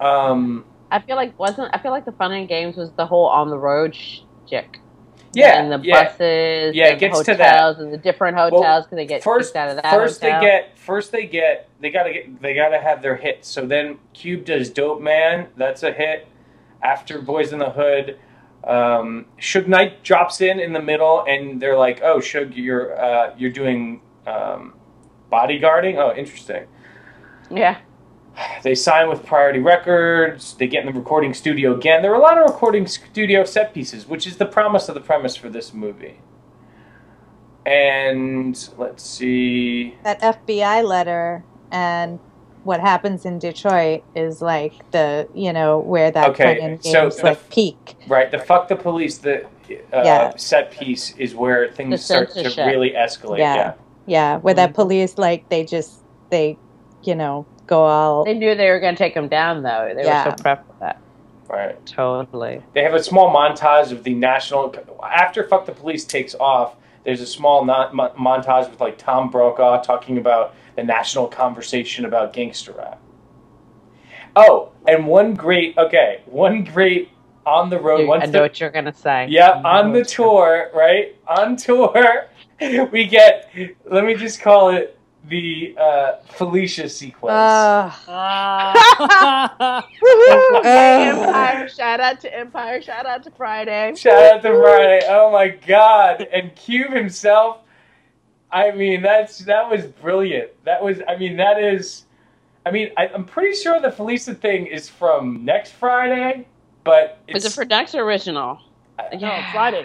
Um, 0.00 0.64
I 0.90 1.00
feel 1.00 1.16
like 1.16 1.38
wasn't 1.38 1.70
I 1.74 1.78
feel 1.78 1.90
like 1.90 2.04
the 2.04 2.12
fun 2.12 2.32
and 2.32 2.48
games 2.48 2.76
was 2.76 2.92
the 2.92 3.06
whole 3.06 3.26
on 3.26 3.50
the 3.50 3.58
road 3.58 3.94
shtick. 3.94 4.80
Yeah, 5.36 5.62
and 5.62 5.72
the 5.72 5.80
yeah. 5.86 6.04
buses, 6.04 6.74
Yeah, 6.74 6.88
it 6.88 6.98
gets 6.98 7.18
the 7.18 7.24
to 7.24 7.34
that. 7.38 7.54
hotels, 7.56 7.78
and 7.78 7.92
the 7.92 7.98
different 7.98 8.36
hotels 8.36 8.84
because 8.84 8.96
they 8.96 9.06
get 9.06 9.22
first, 9.22 9.50
kicked 9.50 9.56
out 9.56 9.68
of 9.70 9.76
that 9.82 9.90
first 9.90 10.20
hotel. 10.20 10.40
they 10.40 10.46
get 10.46 10.78
first 10.78 11.12
they 11.12 11.26
get 11.26 11.68
they 11.80 11.90
gotta 11.90 12.12
get 12.12 12.42
they 12.42 12.54
gotta 12.54 12.78
have 12.80 13.02
their 13.02 13.16
hits. 13.16 13.48
So 13.48 13.66
then 13.66 13.98
Cube 14.14 14.44
does 14.44 14.70
Dope 14.70 15.00
Man, 15.00 15.48
that's 15.56 15.82
a 15.82 15.92
hit. 15.92 16.28
After 16.82 17.20
Boys 17.20 17.52
in 17.52 17.58
the 17.58 17.70
Hood, 17.70 18.18
um, 18.64 19.26
Suge 19.40 19.66
Knight 19.66 20.02
drops 20.02 20.40
in 20.40 20.60
in 20.60 20.72
the 20.72 20.82
middle, 20.82 21.24
and 21.26 21.60
they're 21.60 21.76
like, 21.76 22.00
"Oh, 22.02 22.18
Suge, 22.18 22.56
you're 22.56 22.98
uh, 23.00 23.34
you're 23.36 23.50
doing 23.50 24.00
um, 24.26 24.74
bodyguarding. 25.32 25.96
Oh, 25.96 26.14
interesting." 26.16 26.66
yeah. 27.50 27.78
They 28.62 28.74
sign 28.74 29.08
with 29.08 29.24
Priority 29.24 29.60
Records. 29.60 30.54
They 30.54 30.66
get 30.66 30.84
in 30.86 30.92
the 30.92 30.98
recording 30.98 31.32
studio 31.34 31.74
again. 31.74 32.02
There 32.02 32.12
are 32.12 32.16
a 32.16 32.22
lot 32.22 32.36
of 32.38 32.44
recording 32.44 32.86
studio 32.86 33.44
set 33.44 33.72
pieces, 33.72 34.06
which 34.06 34.26
is 34.26 34.36
the 34.36 34.46
promise 34.46 34.88
of 34.88 34.94
the 34.94 35.00
premise 35.00 35.36
for 35.36 35.48
this 35.48 35.72
movie. 35.72 36.18
And 37.64 38.68
let's 38.78 39.02
see. 39.04 39.96
That 40.04 40.20
FBI 40.20 40.84
letter 40.84 41.44
and 41.72 42.20
what 42.64 42.80
happens 42.80 43.24
in 43.24 43.38
Detroit 43.38 44.02
is 44.14 44.42
like 44.42 44.90
the 44.92 45.28
you 45.34 45.52
know 45.52 45.78
where 45.78 46.10
that 46.10 46.30
Okay, 46.30 46.58
fun 46.60 46.70
and 46.70 46.84
so 46.84 47.02
games 47.02 47.16
the- 47.16 47.22
like 47.24 47.50
peak. 47.50 47.94
Right, 48.08 48.30
the 48.30 48.38
fuck 48.38 48.68
the 48.68 48.76
police, 48.76 49.18
the 49.18 49.44
uh, 49.44 49.48
Yeah. 49.92 50.36
set 50.36 50.70
piece 50.70 51.16
is 51.16 51.34
where 51.34 51.68
things 51.72 51.90
The 51.92 51.98
start 51.98 52.30
to 52.34 52.64
really 52.66 52.90
escalate. 52.90 53.38
Yeah. 53.38 53.54
Yeah. 53.56 53.72
Yeah, 54.08 54.36
where 54.38 54.54
that 54.54 54.74
police 54.74 55.18
like 55.18 55.48
they 55.48 55.64
just 55.64 56.00
they 56.30 56.56
you 57.02 57.14
know 57.16 57.46
go 57.66 57.84
all 57.84 58.24
They 58.24 58.34
knew 58.34 58.54
they 58.54 58.70
were 58.70 58.80
going 58.80 58.94
to 58.94 58.98
take 58.98 59.14
them 59.14 59.28
down, 59.28 59.62
though. 59.62 59.92
They 59.94 60.04
Yeah. 60.04 60.24
were 60.24 60.30
so 60.36 60.42
prepped 60.42 60.66
for 60.66 60.74
that. 60.80 61.00
Right. 61.48 61.84
Totally. 61.86 62.62
They 62.74 62.82
have 62.82 62.94
a 62.94 63.02
small 63.02 63.32
montage 63.32 63.92
of 63.92 64.02
the 64.02 64.14
national. 64.14 64.74
After 65.02 65.44
Fuck 65.46 65.66
the 65.66 65.72
Police 65.72 66.04
takes 66.04 66.34
off, 66.34 66.74
there's 67.04 67.20
a 67.20 67.26
small 67.26 67.64
not, 67.64 67.94
mo- 67.94 68.12
montage 68.18 68.68
with 68.68 68.80
like 68.80 68.98
Tom 68.98 69.30
Brokaw 69.30 69.80
talking 69.82 70.18
about 70.18 70.54
the 70.74 70.82
national 70.82 71.28
conversation 71.28 72.04
about 72.04 72.32
gangster 72.32 72.72
rap. 72.72 73.00
Oh, 74.34 74.70
and 74.88 75.06
one 75.06 75.34
great, 75.34 75.78
okay, 75.78 76.20
one 76.26 76.64
great 76.64 77.10
on 77.46 77.70
the 77.70 77.78
road. 77.78 78.00
You- 78.00 78.08
once 78.08 78.24
I 78.24 78.26
the- 78.26 78.32
know 78.32 78.42
what 78.42 78.60
you're 78.60 78.70
going 78.70 78.84
to 78.86 78.92
say. 78.92 79.26
Yeah, 79.30 79.60
on 79.64 79.92
the 79.92 80.04
tour, 80.04 80.70
right? 80.74 81.14
On 81.28 81.56
tour, 81.56 82.26
we 82.90 83.06
get, 83.06 83.50
let 83.84 84.04
me 84.04 84.14
just 84.14 84.40
call 84.40 84.70
it 84.70 84.95
the 85.28 85.74
uh, 85.78 86.12
Felicia 86.28 86.88
sequence. 86.88 87.34
Uh, 88.08 89.82
Empire, 90.64 91.68
shout 91.68 92.00
out 92.00 92.20
to 92.20 92.34
Empire, 92.36 92.80
shout 92.82 93.06
out 93.06 93.22
to 93.24 93.30
Friday. 93.30 93.94
Shout 93.96 94.22
out 94.34 94.42
to 94.42 94.48
Friday. 94.60 95.00
Oh 95.08 95.30
my 95.30 95.48
god. 95.48 96.26
And 96.32 96.54
Cube 96.56 96.92
himself, 96.92 97.58
I 98.50 98.70
mean, 98.72 99.02
that's 99.02 99.38
that 99.40 99.68
was 99.70 99.86
brilliant. 99.86 100.50
That 100.64 100.82
was 100.82 101.00
I 101.08 101.16
mean, 101.16 101.36
that 101.36 101.62
is 101.62 102.04
I 102.64 102.70
mean, 102.70 102.90
I, 102.96 103.08
I'm 103.08 103.24
pretty 103.24 103.56
sure 103.56 103.80
the 103.80 103.90
Felicia 103.92 104.34
thing 104.34 104.66
is 104.66 104.88
from 104.88 105.44
next 105.44 105.72
Friday, 105.72 106.46
but 106.84 107.18
it's, 107.28 107.34
Was 107.34 107.44
it 107.46 107.52
for 107.52 107.64
next 107.64 107.94
original? 107.94 108.58
No, 109.20 109.42
Friday. 109.52 109.84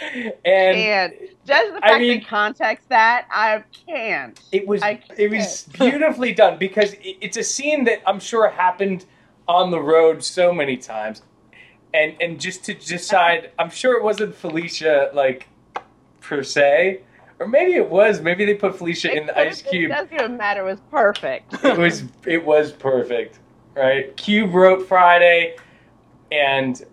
and 0.00 0.36
And 0.44 1.12
just 1.46 1.72
the 1.72 1.78
I 1.84 1.88
fact 1.88 2.00
mean- 2.00 2.18
they 2.18 2.24
context 2.24 2.88
that, 2.88 3.26
I 3.30 3.62
can't. 3.86 4.38
It 4.52 4.66
was 4.66 4.82
I 4.82 5.02
it 5.16 5.30
was 5.30 5.62
beautifully 5.72 6.32
done 6.32 6.58
because 6.58 6.94
it's 7.00 7.36
a 7.36 7.42
scene 7.44 7.84
that 7.84 8.02
I'm 8.06 8.20
sure 8.20 8.48
happened 8.50 9.04
on 9.48 9.70
the 9.70 9.80
road 9.80 10.22
so 10.24 10.52
many 10.52 10.76
times, 10.76 11.22
and 11.94 12.14
and 12.20 12.40
just 12.40 12.64
to 12.64 12.74
decide, 12.74 13.50
I'm 13.58 13.70
sure 13.70 13.96
it 13.96 14.02
wasn't 14.02 14.34
Felicia 14.34 15.10
like 15.14 15.46
per 16.20 16.42
se, 16.42 17.00
or 17.38 17.46
maybe 17.46 17.74
it 17.74 17.88
was. 17.88 18.20
Maybe 18.20 18.44
they 18.44 18.54
put 18.54 18.76
Felicia 18.76 19.12
in 19.16 19.26
the 19.26 19.38
Ice 19.38 19.60
It 19.60 19.70
Cube. 19.70 19.92
doesn't 19.92 20.12
even 20.12 20.36
matter. 20.36 20.60
It 20.66 20.70
was 20.72 20.80
perfect. 20.90 21.54
It 21.64 21.78
was 21.78 22.04
it 22.26 22.44
was 22.44 22.72
perfect, 22.72 23.38
right? 23.74 24.14
Cube 24.16 24.52
wrote 24.52 24.86
Friday, 24.86 25.56
and 26.30 26.84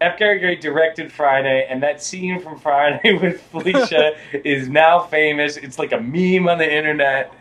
F. 0.00 0.18
Gary 0.18 0.38
Gray 0.38 0.56
directed 0.56 1.10
Friday, 1.10 1.66
and 1.68 1.82
that 1.82 2.02
scene 2.02 2.40
from 2.40 2.58
Friday 2.58 3.14
with 3.20 3.40
Felicia 3.42 4.16
is 4.44 4.68
now 4.68 5.00
famous. 5.00 5.56
It's 5.56 5.78
like 5.78 5.92
a 5.92 6.00
meme 6.00 6.48
on 6.48 6.58
the 6.58 6.70
internet, 6.70 7.32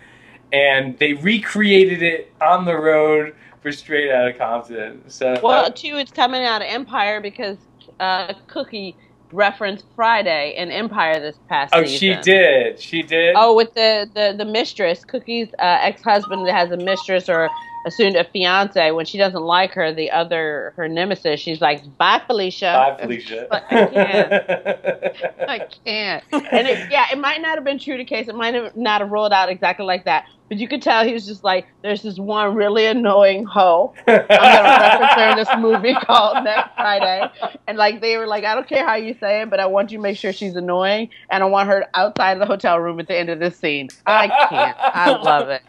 and 0.54 0.98
they 1.00 1.14
recreated 1.14 2.02
it 2.02 2.34
on 2.42 2.66
the 2.66 2.76
road 2.76 3.36
for 3.62 3.72
Straight 3.72 4.12
Outta 4.12 4.34
Compton. 4.34 5.02
So 5.10 5.40
Well, 5.44 5.72
too, 5.72 5.98
it's 5.98 6.12
coming 6.12 6.44
out 6.44 6.62
of 6.62 6.68
Empire 6.68 7.20
because 7.20 7.58
uh, 8.00 8.34
Cookie 8.48 8.96
referenced 9.32 9.86
Friday 9.96 10.54
in 10.56 10.72
Empire 10.72 11.20
this 11.20 11.38
past 11.50 11.74
oh, 11.76 11.84
season. 11.84 11.98
she 11.98 12.32
did, 12.32 12.80
she 12.80 13.04
did. 13.04 13.36
Oh, 13.38 13.56
with 13.56 13.74
the 13.74 14.10
the 14.14 14.34
the 14.38 14.46
mistress, 14.46 15.04
Cookie's 15.04 15.50
uh, 15.60 15.80
ex 15.82 16.02
husband 16.02 16.48
that 16.48 16.54
has 16.54 16.72
a 16.72 16.78
mistress 16.78 17.28
or 17.28 17.50
a 17.86 17.92
soon 17.92 18.16
a 18.16 18.24
fiance. 18.24 18.92
When 18.92 19.06
she 19.06 19.18
doesn't 19.18 19.44
like 19.44 19.72
her, 19.74 19.94
the 19.94 20.12
other 20.12 20.74
her 20.76 20.88
nemesis, 20.88 21.40
she's 21.40 21.62
like, 21.62 21.98
"Bye, 21.98 22.22
Felicia." 22.26 22.96
Bye, 22.98 23.04
Felicia. 23.04 23.48
But 23.50 23.64
I 23.70 23.86
can't. 23.86 24.34
I 25.50 25.68
can't. 25.86 26.24
And 26.32 26.68
it, 26.68 26.92
yeah, 26.92 27.06
it 27.12 27.20
might 27.20 27.42
not 27.42 27.56
have 27.56 27.64
been 27.64 27.80
true 27.80 27.98
to 27.98 28.04
case. 28.04 28.28
It 28.28 28.36
might 28.36 28.56
have 28.56 28.76
not 28.76 29.02
have 29.02 29.12
rolled 29.12 29.32
out 29.32 29.50
exactly 29.50 29.86
like 29.86 30.06
that. 30.06 30.26
But 30.48 30.58
you 30.58 30.68
could 30.68 30.82
tell 30.82 31.04
he 31.04 31.14
was 31.14 31.26
just 31.26 31.44
like, 31.44 31.66
"There's 31.82 32.04
this 32.04 32.20
one 32.20 32.54
really 32.54 32.86
annoying 32.86 33.46
hoe. 33.46 33.94
I'm 34.08 34.16
gonna 34.16 34.28
reference 34.30 35.14
her 35.14 35.30
in 35.32 35.36
this 35.38 35.50
movie 35.58 35.94
called 36.06 36.44
Next 36.44 36.76
Friday." 36.76 37.28
And 37.68 37.78
like 37.78 38.02
they 38.02 38.18
were 38.18 38.28
like, 38.28 38.44
"I 38.44 38.54
don't 38.54 38.68
care 38.68 38.86
how 38.86 38.96
you 38.96 39.16
say 39.20 39.42
it, 39.42 39.50
but 39.50 39.60
I 39.60 39.66
want 39.66 39.92
you 39.92 39.98
to 39.98 40.02
make 40.04 40.18
sure 40.18 40.32
she's 40.32 40.56
annoying, 40.56 41.10
and 41.32 41.44
I 41.44 41.48
want 41.48 41.70
her 41.70 41.86
outside 41.96 42.34
of 42.34 42.40
the 42.40 42.46
hotel 42.46 42.80
room 42.80 43.00
at 43.00 43.08
the 43.08 43.18
end 43.18 43.30
of 43.30 43.40
this 43.40 43.58
scene." 43.58 43.90
I 44.06 44.28
can't. 44.50 44.78
I 44.80 45.10
love 45.22 45.50
it. 45.50 45.64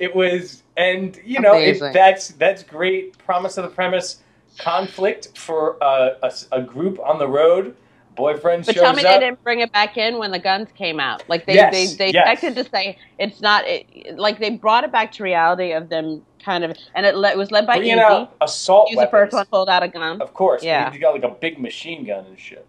it 0.00 0.14
was 0.14 0.62
and 0.76 1.18
you 1.24 1.40
know 1.40 1.54
if 1.54 1.78
Amazing. 1.78 1.92
that's 1.92 2.28
that's 2.28 2.62
great 2.62 3.18
promise 3.18 3.58
of 3.58 3.64
the 3.64 3.70
premise 3.70 4.18
conflict 4.58 5.36
for 5.36 5.76
a, 5.80 6.16
a, 6.22 6.32
a 6.52 6.62
group 6.62 6.98
on 7.00 7.18
the 7.18 7.28
road 7.28 7.76
boyfriend 8.16 8.66
But 8.66 8.74
shows 8.74 8.82
tell 8.82 8.92
me 8.94 9.02
up 9.04 9.20
they 9.20 9.26
didn't 9.26 9.42
bring 9.44 9.60
it 9.60 9.72
back 9.72 9.96
in 9.96 10.18
when 10.18 10.30
the 10.30 10.38
guns 10.38 10.68
came 10.76 11.00
out. 11.00 11.22
Like 11.28 11.46
they 11.46 11.54
Yes, 11.54 11.72
they, 11.72 11.86
they 11.96 12.12
yes. 12.12 12.28
expected 12.28 12.56
to 12.64 12.70
say 12.70 12.98
it's 13.18 13.40
not. 13.40 13.64
It, 13.66 14.18
like 14.18 14.38
they 14.38 14.50
brought 14.50 14.84
it 14.84 14.92
back 14.92 15.12
to 15.12 15.22
reality 15.22 15.72
of 15.72 15.88
them 15.88 16.24
kind 16.44 16.64
of, 16.64 16.76
and 16.94 17.06
it, 17.06 17.14
le- 17.16 17.30
it 17.30 17.38
was 17.38 17.50
led 17.50 17.66
by 17.66 17.76
bringing 17.78 17.98
out 17.98 18.34
assault 18.40 18.88
He 18.90 18.96
was 18.96 19.04
the 19.06 19.10
first 19.10 19.32
one 19.32 19.46
pulled 19.50 19.68
out 19.68 19.82
a 19.82 19.88
gun. 19.88 20.20
of 20.20 20.34
course 20.34 20.62
Yeah. 20.64 20.90
he's 20.90 21.00
got 21.00 21.12
like 21.14 21.24
a 21.24 21.30
big 21.40 21.58
machine 21.58 22.04
gun 22.04 22.26
and 22.26 22.38
shit 22.38 22.66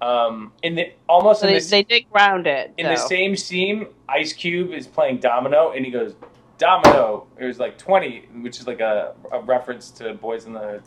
um 0.00 0.52
in 0.62 0.74
the 0.76 0.92
almost 1.08 1.40
So 1.40 1.46
in 1.48 1.54
they, 1.54 1.60
the, 1.60 1.66
they 1.70 1.82
did 1.82 2.10
ground 2.10 2.46
it. 2.46 2.72
in 2.78 2.86
the 2.86 2.96
same 2.96 3.36
scene 3.36 3.86
ice 4.08 4.32
cube 4.32 4.72
is 4.72 4.86
playing 4.86 5.18
domino 5.18 5.72
and 5.72 5.84
he 5.84 5.90
goes 5.90 6.14
domino 6.58 7.26
it 7.38 7.44
was 7.44 7.58
like 7.58 7.76
20 7.76 8.28
which 8.40 8.60
is 8.60 8.66
like 8.66 8.80
a, 8.80 9.14
a 9.32 9.40
reference 9.42 9.90
to 9.90 10.14
boys 10.14 10.46
in 10.46 10.54
the 10.54 10.82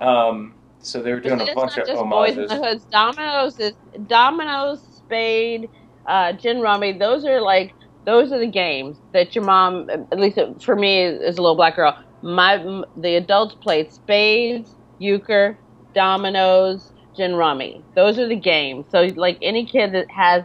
um 0.00 0.54
so 0.80 1.02
they 1.02 1.12
were 1.12 1.20
doing 1.20 1.40
a 1.40 1.54
bunch 1.54 1.76
of 1.76 1.86
just 1.86 2.02
boys 2.02 2.36
in 2.36 2.46
the 2.46 2.56
hoods. 2.56 2.86
Dominoes 2.86 3.58
is 3.58 3.74
Dominoes, 4.06 4.80
Spade, 4.98 5.68
uh, 6.06 6.32
Gin 6.32 6.60
Rummy. 6.60 6.98
Those 6.98 7.24
are 7.24 7.40
like 7.40 7.74
those 8.06 8.32
are 8.32 8.38
the 8.38 8.50
games 8.50 8.98
that 9.12 9.34
your 9.34 9.44
mom, 9.44 9.88
at 9.90 10.18
least 10.18 10.38
for 10.64 10.76
me 10.76 11.02
as 11.02 11.38
a 11.38 11.42
little 11.42 11.56
black 11.56 11.76
girl, 11.76 11.96
my 12.22 12.82
the 12.96 13.16
adults 13.16 13.54
played 13.54 13.92
spades, 13.92 14.76
euchre, 14.98 15.58
dominoes, 15.94 16.92
gin 17.16 17.34
rummy. 17.34 17.84
Those 17.94 18.18
are 18.18 18.28
the 18.28 18.36
games. 18.36 18.86
So 18.90 19.08
like 19.16 19.38
any 19.42 19.66
kid 19.66 19.92
that 19.92 20.10
has 20.10 20.44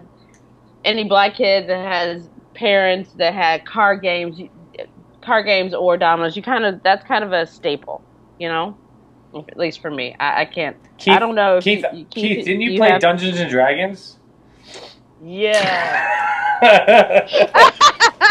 any 0.83 1.05
black 1.05 1.35
kid 1.35 1.69
that 1.69 1.85
has 1.85 2.29
parents 2.53 3.13
that 3.15 3.33
had 3.33 3.65
card 3.65 4.01
games, 4.01 4.39
card 5.23 5.45
games 5.45 5.73
or 5.73 5.97
dominoes, 5.97 6.35
you 6.35 6.43
kind 6.43 6.65
of 6.65 6.81
that's 6.83 7.05
kind 7.05 7.23
of 7.23 7.31
a 7.31 7.45
staple, 7.47 8.03
you 8.39 8.47
know. 8.47 8.77
At 9.35 9.57
least 9.57 9.81
for 9.81 9.91
me, 9.91 10.15
I, 10.19 10.41
I 10.41 10.45
can't. 10.45 10.77
I 11.07 11.19
don't 11.19 11.35
know. 11.35 11.57
If 11.57 11.63
Keith, 11.65 11.83
you, 11.91 11.99
you- 11.99 12.05
Keith, 12.05 12.45
didn't 12.45 12.61
you, 12.61 12.77
play 12.77 12.91
have- 12.91 13.01
Dungeons 13.01 13.39
and 13.39 13.49
Dragons? 13.49 14.17
Yeah. 15.23 16.11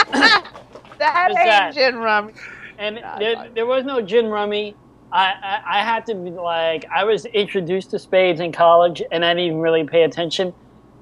That 0.99 1.29
Was 1.29 1.37
ain't 1.37 1.47
that- 1.47 1.75
gin 1.75 1.97
rummy. 1.97 2.33
And 2.79 3.01
there, 3.19 3.49
there 3.55 3.67
was 3.67 3.85
no 3.85 4.01
gin 4.01 4.27
rummy. 4.29 4.75
I, 5.13 5.33
I, 5.67 5.81
I 5.81 5.85
had 5.85 6.07
to 6.07 6.15
be 6.15 6.31
like, 6.31 6.87
I 6.93 7.05
was 7.05 7.25
introduced 7.27 7.91
to 7.91 7.99
spades 7.99 8.41
in 8.41 8.53
college 8.53 9.03
and 9.13 9.25
I 9.25 9.31
didn't 9.35 9.47
even 9.47 9.61
really 9.61 9.85
pay 9.85 10.03
attention. 10.05 10.53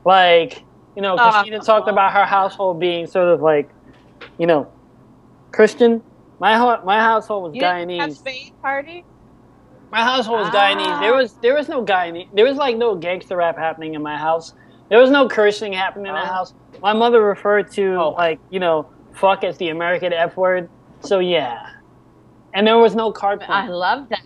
Like, 0.04 0.64
you 0.96 1.02
know, 1.02 1.16
Ah. 1.18 1.42
Kristina 1.44 1.64
talked 1.64 1.88
about 1.88 2.12
her 2.12 2.24
household 2.24 2.80
being 2.80 3.06
sort 3.06 3.28
of 3.28 3.40
like, 3.40 3.70
you 4.38 4.46
know, 4.46 4.70
Christian. 5.52 6.02
My, 6.40 6.56
ho- 6.58 6.82
my 6.84 6.98
household 7.00 7.44
was 7.44 7.54
You 7.54 7.60
didn't 7.60 7.90
have 8.00 8.10
Guyanese. 8.10 8.16
spade 8.16 8.52
party. 8.60 9.04
My 9.92 10.02
household 10.02 10.40
was 10.40 10.48
Ah. 10.48 10.56
Guyanese. 10.56 11.00
There 11.00 11.14
was 11.14 11.34
there 11.42 11.54
was 11.54 11.68
no 11.68 11.84
Guyanese. 11.84 12.28
There 12.34 12.46
was 12.46 12.56
like 12.56 12.76
no 12.76 12.94
gangster 12.94 13.36
rap 13.36 13.56
happening 13.58 13.94
in 13.94 14.02
my 14.02 14.16
house. 14.16 14.54
There 14.88 14.98
was 14.98 15.10
no 15.10 15.28
cursing 15.28 15.72
happening 15.72 16.06
in 16.06 16.14
the 16.14 16.22
Oh. 16.22 16.24
house. 16.26 16.54
My 16.82 16.92
mother 16.94 17.22
referred 17.22 17.70
to 17.72 18.00
like 18.16 18.40
you 18.50 18.58
know 18.60 18.86
fuck 19.12 19.44
as 19.44 19.58
the 19.58 19.68
American 19.68 20.12
F 20.12 20.36
word. 20.36 20.68
So 21.00 21.18
yeah, 21.18 21.66
and 22.54 22.66
there 22.66 22.78
was 22.78 22.94
no 22.94 23.12
card 23.12 23.42
I 23.48 23.68
love 23.68 24.08
that. 24.08 24.22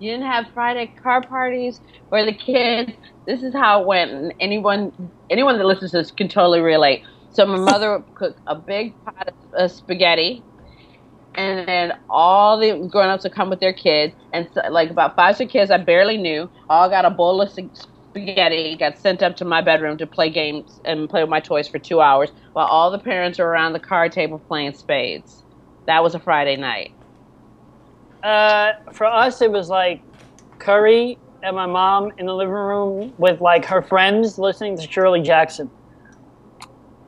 You 0.00 0.12
didn't 0.12 0.26
have 0.26 0.46
Friday 0.54 0.86
car 1.02 1.22
parties 1.22 1.80
where 2.10 2.24
the 2.24 2.32
kids. 2.32 2.92
This 3.26 3.42
is 3.42 3.52
how 3.52 3.80
it 3.82 3.86
went. 3.86 4.10
And 4.12 4.34
anyone, 4.40 4.92
anyone 5.28 5.58
that 5.58 5.64
listens 5.64 5.90
to 5.90 5.98
this 5.98 6.10
can 6.10 6.28
totally 6.28 6.60
relate. 6.60 7.02
So 7.30 7.44
my 7.44 7.58
mother 7.58 7.92
would 7.98 8.14
cook 8.14 8.36
a 8.46 8.54
big 8.54 8.94
pot 9.04 9.28
of 9.28 9.34
uh, 9.54 9.68
spaghetti, 9.68 10.42
and 11.38 11.68
then 11.68 11.92
all 12.10 12.58
the 12.58 12.88
grown-ups 12.90 13.22
would 13.22 13.32
come 13.32 13.48
with 13.48 13.60
their 13.60 13.72
kids, 13.72 14.12
and 14.32 14.48
so, 14.52 14.60
like 14.70 14.90
about 14.90 15.14
five 15.14 15.34
or 15.34 15.38
six 15.38 15.52
kids 15.52 15.70
I 15.70 15.78
barely 15.78 16.18
knew, 16.18 16.50
all 16.68 16.90
got 16.90 17.04
a 17.04 17.10
bowl 17.10 17.40
of 17.40 17.50
spaghetti, 17.50 18.76
got 18.76 18.98
sent 18.98 19.22
up 19.22 19.36
to 19.36 19.44
my 19.44 19.62
bedroom 19.62 19.96
to 19.98 20.06
play 20.06 20.30
games 20.30 20.80
and 20.84 21.08
play 21.08 21.22
with 21.22 21.30
my 21.30 21.38
toys 21.38 21.68
for 21.68 21.78
two 21.78 22.00
hours, 22.00 22.30
while 22.54 22.66
all 22.66 22.90
the 22.90 22.98
parents 22.98 23.38
were 23.38 23.46
around 23.46 23.72
the 23.72 23.80
card 23.80 24.10
table 24.10 24.40
playing 24.48 24.74
spades. 24.74 25.44
That 25.86 26.02
was 26.02 26.16
a 26.16 26.18
Friday 26.18 26.56
night. 26.56 26.90
Uh, 28.24 28.72
for 28.92 29.06
us, 29.06 29.40
it 29.40 29.52
was 29.52 29.68
like 29.68 30.02
Curry 30.58 31.18
and 31.44 31.54
my 31.54 31.66
mom 31.66 32.10
in 32.18 32.26
the 32.26 32.34
living 32.34 32.52
room 32.52 33.14
with 33.16 33.40
like 33.40 33.64
her 33.64 33.80
friends 33.80 34.38
listening 34.38 34.76
to 34.76 34.88
Shirley 34.88 35.22
Jackson. 35.22 35.70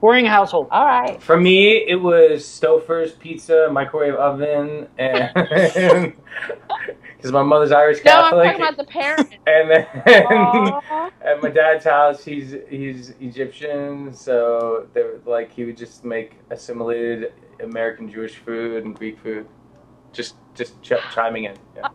Boring 0.01 0.25
household. 0.25 0.69
All 0.71 0.85
right. 0.85 1.23
For 1.23 1.39
me, 1.39 1.85
it 1.87 2.01
was 2.01 2.43
Stouffer's 2.43 3.13
pizza, 3.13 3.69
microwave 3.71 4.15
oven, 4.15 4.89
and 4.99 5.31
because 7.17 7.33
my 7.33 7.43
mother's 7.43 7.71
Irish 7.71 8.01
Catholic. 8.01 8.33
No, 8.33 8.39
I'm 8.41 8.47
talking 8.47 8.63
about 8.63 8.77
the 8.79 8.91
parents. 8.91 9.31
and 9.47 9.71
then 9.71 9.87
Aw. 10.07 11.11
at 11.23 11.43
my 11.43 11.51
dad's 11.51 11.85
house, 11.85 12.25
he's 12.25 12.57
he's 12.71 13.11
Egyptian, 13.21 14.15
so 14.15 14.89
they 14.95 15.03
were 15.03 15.21
like 15.27 15.53
he 15.53 15.65
would 15.65 15.77
just 15.77 16.05
make 16.05 16.39
assimilated 16.51 17.35
American 17.63 18.11
Jewish 18.11 18.37
food 18.37 18.85
and 18.85 18.97
Greek 18.97 19.19
food, 19.19 19.47
just 20.13 20.37
just 20.55 20.81
ch- 20.83 20.93
chiming 21.13 21.45
in. 21.45 21.57
Yeah. 21.77 21.89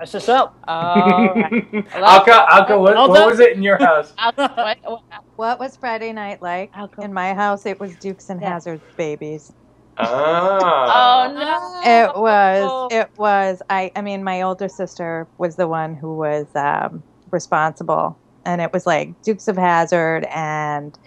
That's 0.00 0.12
just 0.12 0.28
up. 0.30 0.58
All 0.66 0.94
right. 1.34 1.86
Alka, 1.94 2.46
Alka, 2.50 2.78
what, 2.78 2.94
Well 2.94 3.08
what 3.10 3.18
done. 3.18 3.30
was 3.30 3.38
it 3.38 3.52
in 3.54 3.62
your 3.62 3.76
house? 3.78 4.12
What- 4.34 4.78
what- 4.82 5.02
What 5.36 5.58
was 5.60 5.76
Friday 5.76 6.12
night 6.12 6.40
like? 6.42 6.72
In 6.98 7.12
my 7.14 7.32
house, 7.34 7.64
it 7.66 7.78
was 7.78 7.94
Dukes 7.96 8.28
and 8.30 8.42
Hazards 8.42 8.82
babies. 8.96 9.52
Ah. 9.98 11.28
Oh 11.28 11.32
no! 11.34 11.80
It 11.84 12.18
was. 12.18 12.92
It 12.92 13.10
was. 13.18 13.62
I. 13.70 13.90
I 13.96 14.00
mean, 14.02 14.24
my 14.24 14.40
older 14.42 14.68
sister 14.68 15.26
was 15.38 15.56
the 15.56 15.68
one 15.68 15.94
who 15.94 16.14
was 16.16 16.46
um, 16.54 17.02
responsible, 17.30 18.18
and 18.46 18.60
it 18.62 18.72
was 18.72 18.86
like 18.86 19.20
Dukes 19.22 19.48
of 19.48 19.56
Hazzard 19.56 20.24
and 20.30 20.98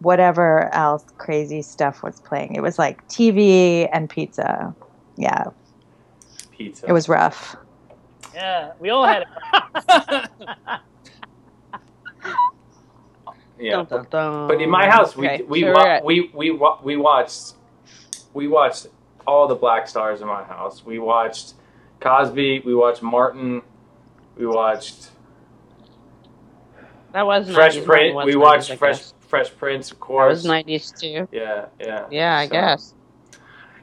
whatever 0.00 0.72
else 0.74 1.04
crazy 1.18 1.62
stuff 1.62 2.02
was 2.02 2.20
playing. 2.20 2.54
It 2.54 2.62
was 2.62 2.78
like 2.78 3.06
TV 3.08 3.88
and 3.92 4.08
pizza. 4.10 4.74
Yeah, 5.16 5.44
Pizza. 6.50 6.86
it 6.88 6.92
was 6.92 7.08
rough. 7.08 7.56
Yeah, 8.34 8.72
we 8.80 8.90
all 8.90 9.04
had 9.04 9.22
it. 9.22 10.30
Yeah. 13.58 13.76
Dun, 13.76 13.86
dun, 13.86 14.06
dun. 14.10 14.48
But 14.48 14.60
in 14.60 14.68
my 14.70 14.88
house, 14.90 15.14
we 15.16 15.28
Okay, 15.28 15.42
we 15.44 15.60
so 15.60 15.72
wa- 15.72 15.82
we're 15.84 15.88
at- 15.88 16.04
we 16.04 16.30
we 16.34 16.50
wa- 16.50 16.78
we 16.82 16.96
watched 16.96 17.54
we 18.34 18.48
watched 18.48 18.88
all 19.26 19.46
the 19.46 19.54
Black 19.54 19.86
Stars 19.86 20.20
in 20.20 20.26
my 20.26 20.42
house. 20.42 20.84
We 20.84 20.98
watched 20.98 21.54
Cosby. 22.00 22.60
We 22.66 22.74
watched 22.74 23.02
Martin. 23.02 23.62
We 24.36 24.46
watched 24.46 25.10
that 27.12 27.24
was 27.24 27.48
Fresh 27.52 27.76
90s, 27.76 27.84
Prince. 27.84 28.24
We 28.24 28.34
watched 28.36 28.70
I 28.72 28.76
Fresh 28.76 28.98
guess. 28.98 29.14
Fresh 29.20 29.56
Prince, 29.56 29.92
of 29.92 29.98
That 29.98 30.00
course. 30.00 30.30
was 30.38 30.44
nineties 30.46 30.90
too. 30.90 31.28
Yeah, 31.30 31.66
yeah. 31.78 32.06
Yeah, 32.10 32.36
I 32.38 32.46
So- 32.46 32.52
guess. 32.52 32.94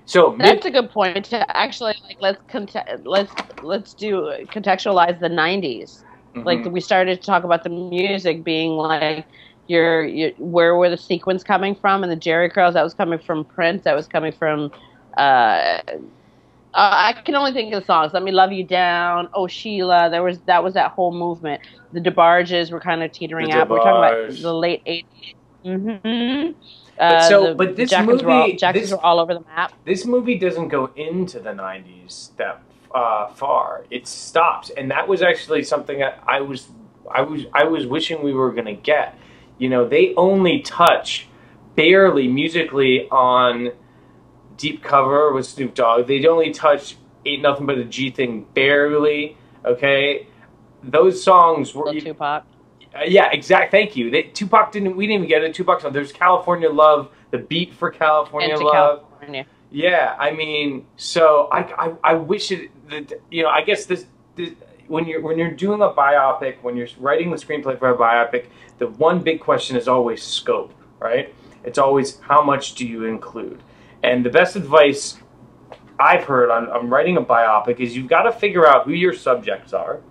So 0.09 0.31
mid, 0.31 0.61
That's 0.61 0.65
a 0.65 0.71
good 0.71 0.91
point 0.91 1.25
to 1.25 1.57
actually 1.57 1.93
like 2.07 2.17
let's 2.19 2.41
conte- 2.49 3.03
let's 3.05 3.33
let's 3.61 3.93
do 3.93 4.31
contextualize 4.53 5.19
the 5.19 5.29
nineties. 5.29 6.03
Like 6.43 6.63
Mhm. 6.63 6.71
we 6.73 6.81
started 6.81 7.21
to 7.21 7.25
talk 7.25 7.43
about 7.43 7.63
the 7.63 7.69
music 7.69 8.43
being 8.43 8.71
like 8.77 9.25
your, 9.67 10.05
your 10.05 10.31
where 10.39 10.75
were 10.75 10.89
the 10.89 10.97
sequence 10.97 11.43
coming 11.43 11.75
from 11.75 12.03
and 12.03 12.11
the 12.11 12.17
Jheri 12.17 12.51
curls 12.51 12.73
that 12.73 12.83
was 12.83 12.93
coming 12.93 13.19
from 13.19 13.45
Prince 13.45 13.83
that 13.83 13.95
was 13.95 14.07
coming 14.07 14.31
from 14.31 14.71
uh, 15.17 15.81
uh, 16.73 17.09
I 17.09 17.13
can 17.25 17.35
only 17.35 17.51
think 17.53 17.73
of 17.73 17.81
the 17.81 17.85
songs. 17.85 18.13
Let 18.13 18.23
me 18.23 18.31
love 18.31 18.51
you 18.51 18.65
down. 18.65 19.29
Oh 19.33 19.47
Sheila, 19.47 20.09
there 20.09 20.23
was 20.23 20.41
that 20.43 20.63
was 20.63 20.73
that 20.73 20.91
whole 20.91 21.13
movement. 21.13 21.61
The 21.91 21.99
DeBarges 22.01 22.71
were 22.71 22.79
kind 22.81 23.03
of 23.03 23.11
teetering 23.11 23.49
The 23.49 23.53
out. 23.53 23.69
We're 23.69 23.79
talking 23.79 23.97
about 23.97 24.17
the 24.27 24.53
late 24.53 24.81
80s. 24.85 25.33
Mm-hmm. 25.65 26.51
But 26.99 27.21
so- 27.29 27.47
the 27.47 27.55
but 27.55 27.75
this 27.75 27.89
Jacksons 27.89 28.23
were 28.23 28.29
all, 28.31 28.45
movie- 28.47 28.57
Jacksons 28.57 28.89
this- 28.89 28.91
were 28.91 29.03
all 29.03 29.19
over 29.19 29.33
the 29.33 29.39
map. 29.41 29.71
This 29.85 30.05
movie 30.05 30.37
doesn't 30.37 30.67
go 30.67 30.91
into 30.95 31.39
the 31.39 31.51
90s 31.51 32.35
that 32.35 32.61
uh, 32.93 33.27
far. 33.29 33.85
It 33.89 34.05
stops, 34.07 34.69
and 34.71 34.91
that 34.91 35.07
was 35.07 35.21
actually 35.21 35.63
something 35.63 35.99
that 35.99 36.21
I 36.27 36.41
was 36.41 36.67
I 37.09 37.21
was 37.21 37.45
I 37.53 37.63
was 37.63 37.85
wishing 37.87 38.21
we 38.23 38.33
were 38.33 38.51
going 38.51 38.65
to 38.65 38.73
get. 38.73 39.17
You 39.57 39.69
know, 39.69 39.87
they 39.87 40.13
only 40.15 40.59
touch 40.61 41.27
barely 41.75 42.27
musically 42.27 43.07
on 43.09 43.71
Deep 44.57 44.83
Cover 44.83 45.33
with 45.33 45.45
Snoop 45.45 45.73
Dogg. 45.73 46.07
They 46.07 46.25
only 46.27 46.51
touch 46.51 46.97
Ain't 47.25 47.41
Nothing 47.41 47.65
But 47.65 47.77
a 47.77 47.85
G 47.85 48.09
Thing 48.11 48.45
barely. 48.53 49.37
Okay, 49.65 50.27
those 50.83 51.21
songs 51.23 51.73
were 51.75 51.85
Little 51.85 52.01
Tupac. 52.01 52.45
Uh, 52.95 53.03
yeah, 53.05 53.29
exact. 53.31 53.71
Thank 53.71 53.95
you. 53.95 54.09
They, 54.09 54.23
Tupac 54.23 54.71
didn't. 54.71 54.95
We 54.95 55.05
didn't 55.05 55.23
even 55.23 55.29
get 55.29 55.43
a 55.43 55.53
Tupac 55.53 55.81
song. 55.81 55.93
There's 55.93 56.11
California 56.11 56.69
Love, 56.69 57.11
the 57.31 57.37
beat 57.37 57.73
for 57.73 57.91
California 57.91 58.53
Into 58.53 58.65
Love. 58.65 59.03
California. 59.09 59.45
Yeah, 59.71 60.15
I 60.17 60.31
mean, 60.31 60.87
so 60.97 61.47
I, 61.51 61.59
I, 61.59 61.93
I 62.03 62.13
wish 62.15 62.51
it 62.51 62.71
that 62.89 63.13
you 63.29 63.43
know. 63.43 63.49
I 63.49 63.61
guess 63.61 63.85
this, 63.85 64.05
this 64.35 64.53
when 64.87 65.05
you're 65.05 65.21
when 65.21 65.37
you're 65.37 65.51
doing 65.51 65.81
a 65.81 65.89
biopic, 65.89 66.61
when 66.63 66.75
you're 66.75 66.87
writing 66.97 67.29
the 67.29 67.37
screenplay 67.37 67.77
for 67.77 67.89
a 67.89 67.97
biopic, 67.97 68.47
the 68.79 68.87
one 68.87 69.19
big 69.19 69.39
question 69.39 69.77
is 69.77 69.87
always 69.87 70.23
scope, 70.23 70.73
right? 70.99 71.33
It's 71.63 71.77
always 71.77 72.19
how 72.21 72.41
much 72.41 72.73
do 72.73 72.87
you 72.87 73.05
include, 73.05 73.61
and 74.01 74.25
the 74.25 74.31
best 74.31 74.55
advice 74.55 75.19
I've 75.99 76.23
heard 76.23 76.49
on, 76.49 76.69
on 76.69 76.89
writing 76.89 77.17
a 77.17 77.21
biopic 77.21 77.79
is 77.79 77.95
you've 77.95 78.07
got 78.07 78.23
to 78.23 78.31
figure 78.31 78.65
out 78.65 78.85
who 78.85 78.93
your 78.93 79.13
subjects 79.13 79.73
are, 79.73 80.01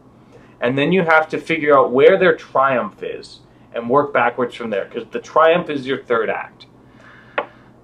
and 0.60 0.76
then 0.76 0.93
you 0.93 1.02
have 1.02 1.28
to 1.28 1.39
figure 1.39 1.78
out 1.78 1.93
where 1.93 2.18
their 2.18 2.36
triumph 2.36 3.02
is 3.02 3.40
and 3.74 3.89
work 3.89 4.12
backwards 4.12 4.55
from 4.55 4.70
there 4.70 4.85
because 4.86 5.09
the 5.10 5.20
triumph 5.20 5.70
is 5.70 5.86
your 5.86 6.02
third 6.02 6.30
act. 6.30 6.66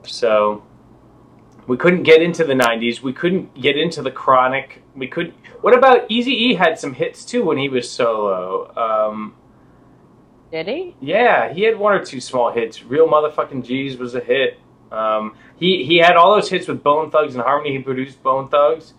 So 0.03 0.65
we 1.67 1.77
couldn't 1.77 2.03
get 2.03 2.23
into 2.23 2.45
the 2.45 2.55
90s. 2.55 3.01
We 3.01 3.13
couldn't 3.13 3.61
get 3.61 3.77
into 3.77 4.03
the 4.03 4.11
chronic. 4.11 4.83
We 4.95 5.07
could. 5.07 5.33
What 5.61 5.77
about 5.77 6.11
Easy 6.11 6.33
E 6.33 6.55
had 6.55 6.79
some 6.79 6.95
hits 6.95 7.25
too 7.25 7.45
when 7.45 7.57
he 7.59 7.69
was 7.69 7.91
solo. 7.91 8.75
Um, 8.77 9.35
Did 10.51 10.69
he? 10.69 10.95
yeah, 11.01 11.53
he 11.53 11.63
had 11.63 11.79
one 11.79 11.95
or 11.95 12.05
two 12.05 12.21
small 12.21 12.53
hits. 12.53 12.85
Real 12.85 13.09
motherfucking 13.09 13.65
G's 13.65 13.97
was 13.97 14.15
a 14.15 14.21
hit. 14.21 14.59
Um, 14.93 15.37
he 15.57 15.85
he 15.85 15.99
had 15.99 16.17
all 16.17 16.35
those 16.35 16.51
hits 16.51 16.69
with 16.69 16.83
Bone 16.83 17.11
Thugs 17.11 17.35
and 17.35 17.43
Harmony. 17.43 17.77
He 17.77 17.83
produced 17.83 18.23
Bone 18.23 18.49
Thugs, 18.49 18.95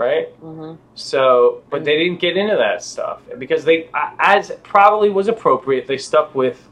right? 0.00 0.28
hmm 0.40 0.74
So, 0.94 1.62
but 1.70 1.84
they 1.84 1.96
didn't 1.98 2.20
get 2.20 2.36
into 2.36 2.56
that 2.56 2.82
stuff 2.82 3.20
because 3.38 3.64
they, 3.64 3.88
as 4.18 4.50
probably 4.64 5.10
was 5.10 5.28
appropriate, 5.28 5.86
they 5.86 5.98
stuck 5.98 6.34
with 6.34 6.66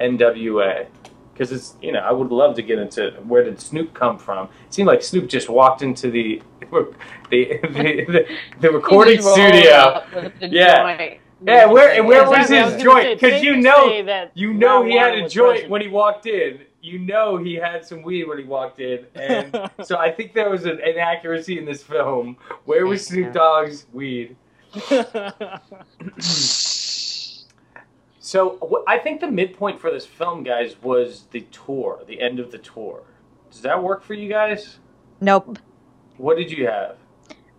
NWA 0.00 0.86
because 1.32 1.50
it's 1.52 1.74
you 1.82 1.92
know 1.92 2.00
I 2.00 2.12
would 2.12 2.30
love 2.30 2.54
to 2.56 2.62
get 2.62 2.78
into 2.78 3.10
where 3.26 3.44
did 3.44 3.60
Snoop 3.60 3.92
come 3.94 4.16
from. 4.18 4.48
It 4.66 4.74
seemed 4.74 4.86
like 4.88 5.02
Snoop 5.02 5.28
just 5.28 5.48
walked 5.48 5.82
into 5.82 6.10
the 6.10 6.40
the 6.70 6.86
the, 7.30 8.04
the, 8.14 8.26
the 8.60 8.70
recording 8.80 9.20
studio. 9.20 9.72
up 9.72 10.12
with 10.14 10.38
the 10.40 10.48
Yeah. 10.48 10.96
joint. 10.96 11.20
Yeah, 11.44 11.66
where 11.66 11.90
and 11.92 12.06
where 12.06 12.22
was 12.30 12.38
Exactly, 12.50 12.62
was 12.62 12.72
his 12.74 12.82
joint? 12.84 13.20
Because 13.20 13.42
you 13.42 13.56
know, 13.56 14.30
you 14.34 14.54
know 14.54 14.84
he 14.84 14.96
had 14.96 15.14
a 15.14 15.28
joint 15.28 15.68
when 15.68 15.80
he 15.82 15.88
walked 15.88 16.26
in. 16.26 16.60
You 16.82 16.98
know 16.98 17.36
he 17.36 17.54
had 17.54 17.86
some 17.86 18.02
weed 18.02 18.24
when 18.24 18.38
he 18.38 18.44
walked 18.44 18.80
in, 18.80 19.06
and 19.14 19.70
so 19.84 19.98
I 19.98 20.10
think 20.10 20.34
there 20.34 20.50
was 20.50 20.66
an 20.66 20.80
inaccuracy 20.80 21.56
in 21.58 21.64
this 21.64 21.82
film. 21.82 22.36
Where 22.64 22.86
was 22.86 23.06
Snoop 23.06 23.32
Dogg's 23.32 23.86
weed? 23.92 24.36
So 28.24 28.56
wh- 28.62 28.88
I 28.88 28.98
think 28.98 29.20
the 29.20 29.30
midpoint 29.30 29.80
for 29.80 29.90
this 29.90 30.06
film, 30.06 30.44
guys, 30.44 30.76
was 30.80 31.24
the 31.32 31.40
tour, 31.50 32.02
the 32.06 32.20
end 32.20 32.38
of 32.38 32.52
the 32.52 32.58
tour. 32.58 33.02
Does 33.50 33.60
that 33.62 33.82
work 33.82 34.02
for 34.02 34.14
you 34.14 34.28
guys? 34.28 34.78
Nope. 35.20 35.58
What 36.18 36.36
did 36.36 36.50
you 36.50 36.68
have? 36.68 36.96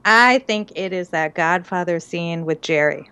I 0.05 0.39
think 0.39 0.71
it 0.75 0.93
is 0.93 1.09
that 1.09 1.35
Godfather 1.35 1.99
scene 1.99 2.45
with 2.45 2.61
Jerry 2.61 3.11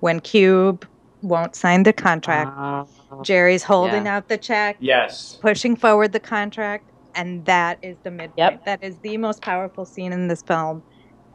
when 0.00 0.18
Cube 0.20 0.86
won't 1.22 1.54
sign 1.56 1.82
the 1.84 1.92
contract. 1.92 2.50
Uh, 2.56 2.84
Jerry's 3.22 3.62
holding 3.62 4.06
yeah. 4.06 4.16
out 4.16 4.28
the 4.28 4.38
check, 4.38 4.76
Yes. 4.80 5.38
pushing 5.40 5.76
forward 5.76 6.12
the 6.12 6.20
contract, 6.20 6.90
and 7.14 7.44
that 7.46 7.78
is 7.82 7.96
the 8.02 8.10
midpoint. 8.10 8.38
Yep. 8.38 8.64
That 8.64 8.82
is 8.82 8.96
the 8.98 9.16
most 9.16 9.42
powerful 9.42 9.84
scene 9.84 10.12
in 10.12 10.28
this 10.28 10.42
film, 10.42 10.82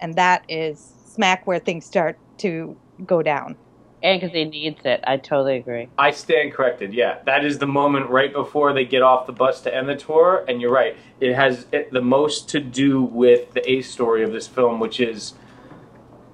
and 0.02 0.16
that 0.16 0.44
is 0.50 0.94
smack 1.06 1.48
where 1.48 1.60
things 1.60 1.86
start 1.86 2.18
to 2.40 2.78
go 3.06 3.22
down. 3.22 3.56
and 4.04 4.22
because 4.22 4.36
he 4.36 4.46
needs 4.46 4.86
it. 4.86 5.04
I 5.08 5.18
totally 5.18 5.58
agree. 5.58 5.90
I 5.98 6.12
stand 6.12 6.54
corrected. 6.54 6.94
Yeah, 6.94 7.18
that 7.26 7.44
is 7.44 7.58
the 7.58 7.66
moment 7.66 8.10
right 8.12 8.32
before 8.32 8.72
they 8.72 8.86
get 8.86 9.02
off 9.02 9.26
the 9.26 9.34
bus 9.34 9.62
to 9.62 9.74
end 9.76 9.90
the 9.90 9.96
tour, 9.96 10.46
and 10.48 10.62
you're 10.62 10.72
right. 10.72 10.96
It 11.20 11.34
has 11.34 11.66
the 11.92 12.02
most 12.02 12.48
to 12.50 12.60
do 12.60 13.02
with 13.02 13.54
the 13.54 13.68
A 13.70 13.82
story 13.82 14.24
of 14.24 14.32
this 14.32 14.48
film, 14.48 14.80
which 14.80 15.00
is 15.00 15.34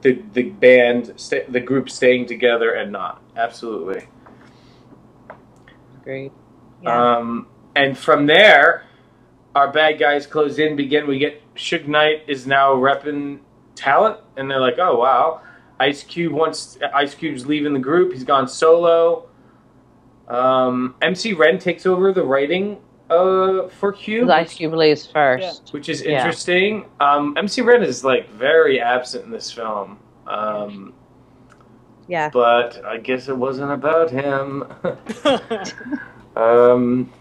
the 0.01 0.21
the 0.33 0.43
band, 0.49 1.13
sta 1.15 1.45
the 1.47 1.61
group 1.61 1.89
staying 1.89 2.25
together 2.25 2.71
and 2.73 2.91
not. 2.91 3.21
Absolutely. 3.35 4.07
Great. 6.03 6.31
Yeah. 6.81 7.15
Um, 7.17 7.47
and 7.75 7.97
from 7.97 8.25
there, 8.25 8.83
our 9.55 9.71
bad 9.71 9.99
guys 9.99 10.27
close 10.27 10.59
in, 10.59 10.75
begin. 10.75 11.07
We 11.07 11.17
get 11.19 11.41
Suge 11.55 11.87
Knight 11.87 12.23
is 12.27 12.45
now 12.45 12.73
repping 12.73 13.39
talent, 13.75 14.19
and 14.37 14.49
they're 14.49 14.59
like, 14.59 14.79
oh 14.79 14.97
wow. 14.97 15.41
Ice 15.79 16.03
Cube 16.03 16.31
wants 16.33 16.77
Ice 16.93 17.15
Cube's 17.15 17.45
leaving 17.45 17.73
the 17.73 17.79
group. 17.79 18.13
He's 18.13 18.23
gone 18.23 18.47
solo. 18.47 19.27
Um, 20.27 20.95
MC 21.01 21.33
Ren 21.33 21.57
takes 21.59 21.85
over 21.85 22.13
the 22.13 22.23
writing 22.23 22.79
uh, 23.09 23.67
for 23.67 23.91
Cube, 23.91 24.27
'Cause 24.27 24.33
Ice 24.33 24.53
Cube 24.53 24.73
leaves 24.73 25.05
first. 25.07 25.73
which 25.73 25.89
is 25.89 26.03
Yeah. 26.05 26.17
interesting. 26.19 26.85
Um, 26.99 27.35
MC 27.37 27.61
Ren 27.61 27.83
is 27.83 28.03
like 28.05 28.29
very 28.29 28.79
absent 28.79 29.25
in 29.25 29.31
this 29.31 29.51
film. 29.51 29.97
Um, 30.27 30.93
yeah. 32.07 32.29
but 32.29 32.83
I 32.85 32.97
guess 32.97 33.27
it 33.29 33.37
wasn't 33.37 33.71
about 33.71 34.09
him. 34.09 34.63
um, 36.35 37.11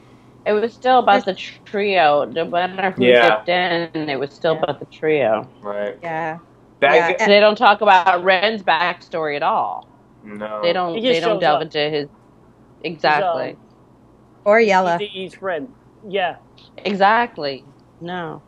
It 0.46 0.52
was 0.52 0.72
still 0.72 0.98
about 0.98 1.24
the 1.24 1.34
trio. 1.64 2.24
No 2.24 2.44
matter 2.44 2.90
who 2.90 3.04
Yeah. 3.04 3.28
dipped 3.44 3.48
in, 3.48 4.08
it 4.08 4.18
was 4.18 4.32
still 4.32 4.58
about 4.58 4.80
the 4.80 4.86
trio. 4.86 5.48
right. 5.62 5.98
Yeah. 6.02 6.38
Bad 6.80 7.16
Yeah. 7.20 7.26
They 7.26 7.38
don't 7.40 7.56
talk 7.56 7.80
about 7.80 8.24
Ren's 8.24 8.62
backstory 8.62 9.36
at 9.36 9.42
all. 9.42 9.86
no. 10.24 10.60
They 10.62 10.72
don't. 10.72 11.00
They 11.00 11.20
don't 11.20 11.38
delve 11.40 11.56
up. 11.56 11.62
into 11.62 11.78
his. 11.90 12.08
Exactly. 12.84 13.56
Or 14.44 14.60
Yella. 14.60 14.98
Eat, 15.00 15.10
eat 15.14 15.32
spread. 15.32 15.68
Yeah. 16.08 16.36
Exactly. 16.78 17.64
No. 18.00 18.42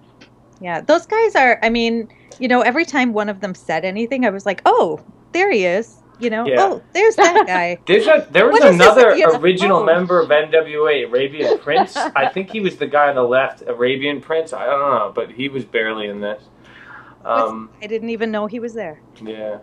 Yeah. 0.61 0.81
Those 0.81 1.07
guys 1.07 1.37
are, 1.37 1.61
I 1.63 1.71
mean, 1.71 2.09
you 2.41 2.49
know, 2.49 2.63
every 2.63 2.85
time 2.85 3.13
one 3.13 3.29
of 3.29 3.41
them 3.41 3.55
said 3.55 3.85
anything, 3.85 4.25
I 4.27 4.31
was 4.31 4.45
like, 4.45 4.61
oh, 4.67 5.01
there 5.33 5.51
he 5.53 5.65
is. 5.65 6.03
You 6.21 6.31
know, 6.31 6.47
Yeah. 6.47 6.57
oh, 6.61 6.83
there's 6.93 7.17
that 7.17 7.45
guy. 7.47 7.79
There's 7.87 8.07
a, 8.07 8.27
there 8.31 8.47
was 8.47 8.61
What 8.61 8.71
is 8.73 8.79
this, 8.79 8.87
another 8.87 9.17
you 9.17 9.27
know? 9.27 9.39
original 9.41 9.79
Oh. 9.79 9.85
member 9.85 10.21
of 10.21 10.29
NWA, 10.31 11.07
Arabian 11.09 11.59
Prince. 11.63 11.97
I 11.97 12.29
think 12.29 12.51
he 12.51 12.61
was 12.61 12.77
the 12.77 12.87
guy 12.87 13.09
on 13.09 13.17
the 13.17 13.23
left, 13.25 13.63
Arabian 13.67 14.21
Prince. 14.21 14.53
I 14.53 14.65
don't 14.67 14.79
know, 14.81 15.13
but 15.15 15.31
he 15.33 15.49
was 15.49 15.65
barely 15.65 16.07
in 16.09 16.21
this. 16.21 16.43
Um, 17.25 17.71
I 17.83 17.87
didn't 17.89 18.11
even 18.11 18.31
know 18.31 18.47
he 18.47 18.61
was 18.61 18.75
there. 18.75 19.01
yeah. 19.23 19.59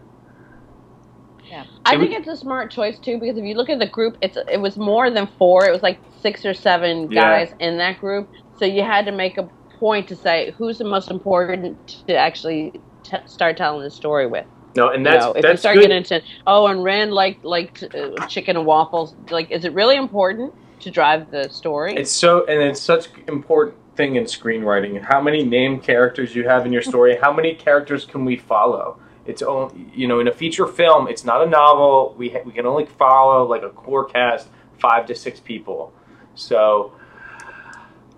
Yeah. 1.45 1.65
I 1.85 1.97
think 1.97 2.11
it's 2.13 2.27
a 2.29 2.37
smart 2.37 2.71
choice 2.71 2.97
too 2.97 3.19
because 3.19 3.37
if 3.37 3.43
you 3.43 3.55
look 3.55 3.69
at 3.69 3.77
the 3.79 3.85
group, 3.87 4.17
it's 4.21 4.37
it 4.49 4.57
was 4.61 4.77
more 4.77 5.09
than 5.09 5.27
four. 5.37 5.65
It 5.65 5.71
was 5.73 5.83
like 5.83 5.99
six 6.21 6.45
or 6.45 6.53
seven 6.53 7.11
Yeah. 7.11 7.21
guys 7.45 7.53
in 7.59 7.77
that 7.77 7.99
group. 7.99 8.29
So 8.57 8.63
you 8.65 8.83
had 8.83 9.05
to 9.07 9.11
make 9.11 9.37
a 9.37 9.49
point 9.77 10.07
to 10.09 10.15
say 10.15 10.51
who's 10.57 10.77
the 10.77 10.85
most 10.85 11.11
important 11.11 12.03
to 12.07 12.15
actually 12.15 12.79
t- 13.03 13.17
start 13.25 13.57
telling 13.57 13.83
the 13.83 13.89
story 13.91 14.27
with. 14.27 14.45
No, 14.75 14.89
and 14.89 15.05
You 15.05 15.11
that's 15.11 15.25
know, 15.25 15.31
if 15.31 15.35
you 15.37 15.41
that's 15.43 15.59
start 15.61 15.75
good. 15.75 15.81
getting 15.81 15.97
into 15.97 16.21
oh, 16.47 16.67
and 16.67 16.83
Rand 16.83 17.11
liked 17.13 17.43
liked 17.45 17.83
uh, 17.83 18.27
chicken 18.27 18.57
and 18.57 18.65
waffles, 18.65 19.15
like 19.29 19.51
is 19.51 19.65
it 19.65 19.73
really 19.73 19.97
important 19.97 20.53
to 20.81 20.91
drive 20.91 21.29
the 21.31 21.49
story? 21.49 21.93
It's 21.95 22.11
so 22.11 22.45
and 22.45 22.61
it's 22.61 22.81
such 22.81 23.07
important 23.27 23.75
thing 23.95 24.15
in 24.15 24.23
screenwriting. 24.23 25.01
How 25.03 25.21
many 25.21 25.43
named 25.43 25.83
characters 25.83 26.33
you 26.35 26.47
have 26.47 26.65
in 26.65 26.71
your 26.71 26.81
story? 26.81 27.17
How 27.21 27.33
many 27.33 27.53
characters 27.55 28.05
can 28.05 28.23
we 28.25 28.37
follow? 28.37 28.99
It's 29.25 29.41
only 29.41 29.87
you 29.93 30.07
know 30.07 30.19
in 30.19 30.27
a 30.27 30.31
feature 30.33 30.65
film. 30.67 31.07
It's 31.07 31.23
not 31.25 31.45
a 31.45 31.49
novel. 31.49 32.15
We 32.17 32.29
ha- 32.29 32.41
we 32.45 32.51
can 32.53 32.65
only 32.65 32.85
follow 32.85 33.45
like 33.47 33.63
a 33.63 33.69
core 33.69 34.05
cast, 34.05 34.47
five 34.79 35.05
to 35.07 35.15
six 35.15 35.39
people. 35.39 35.93
So 36.35 36.93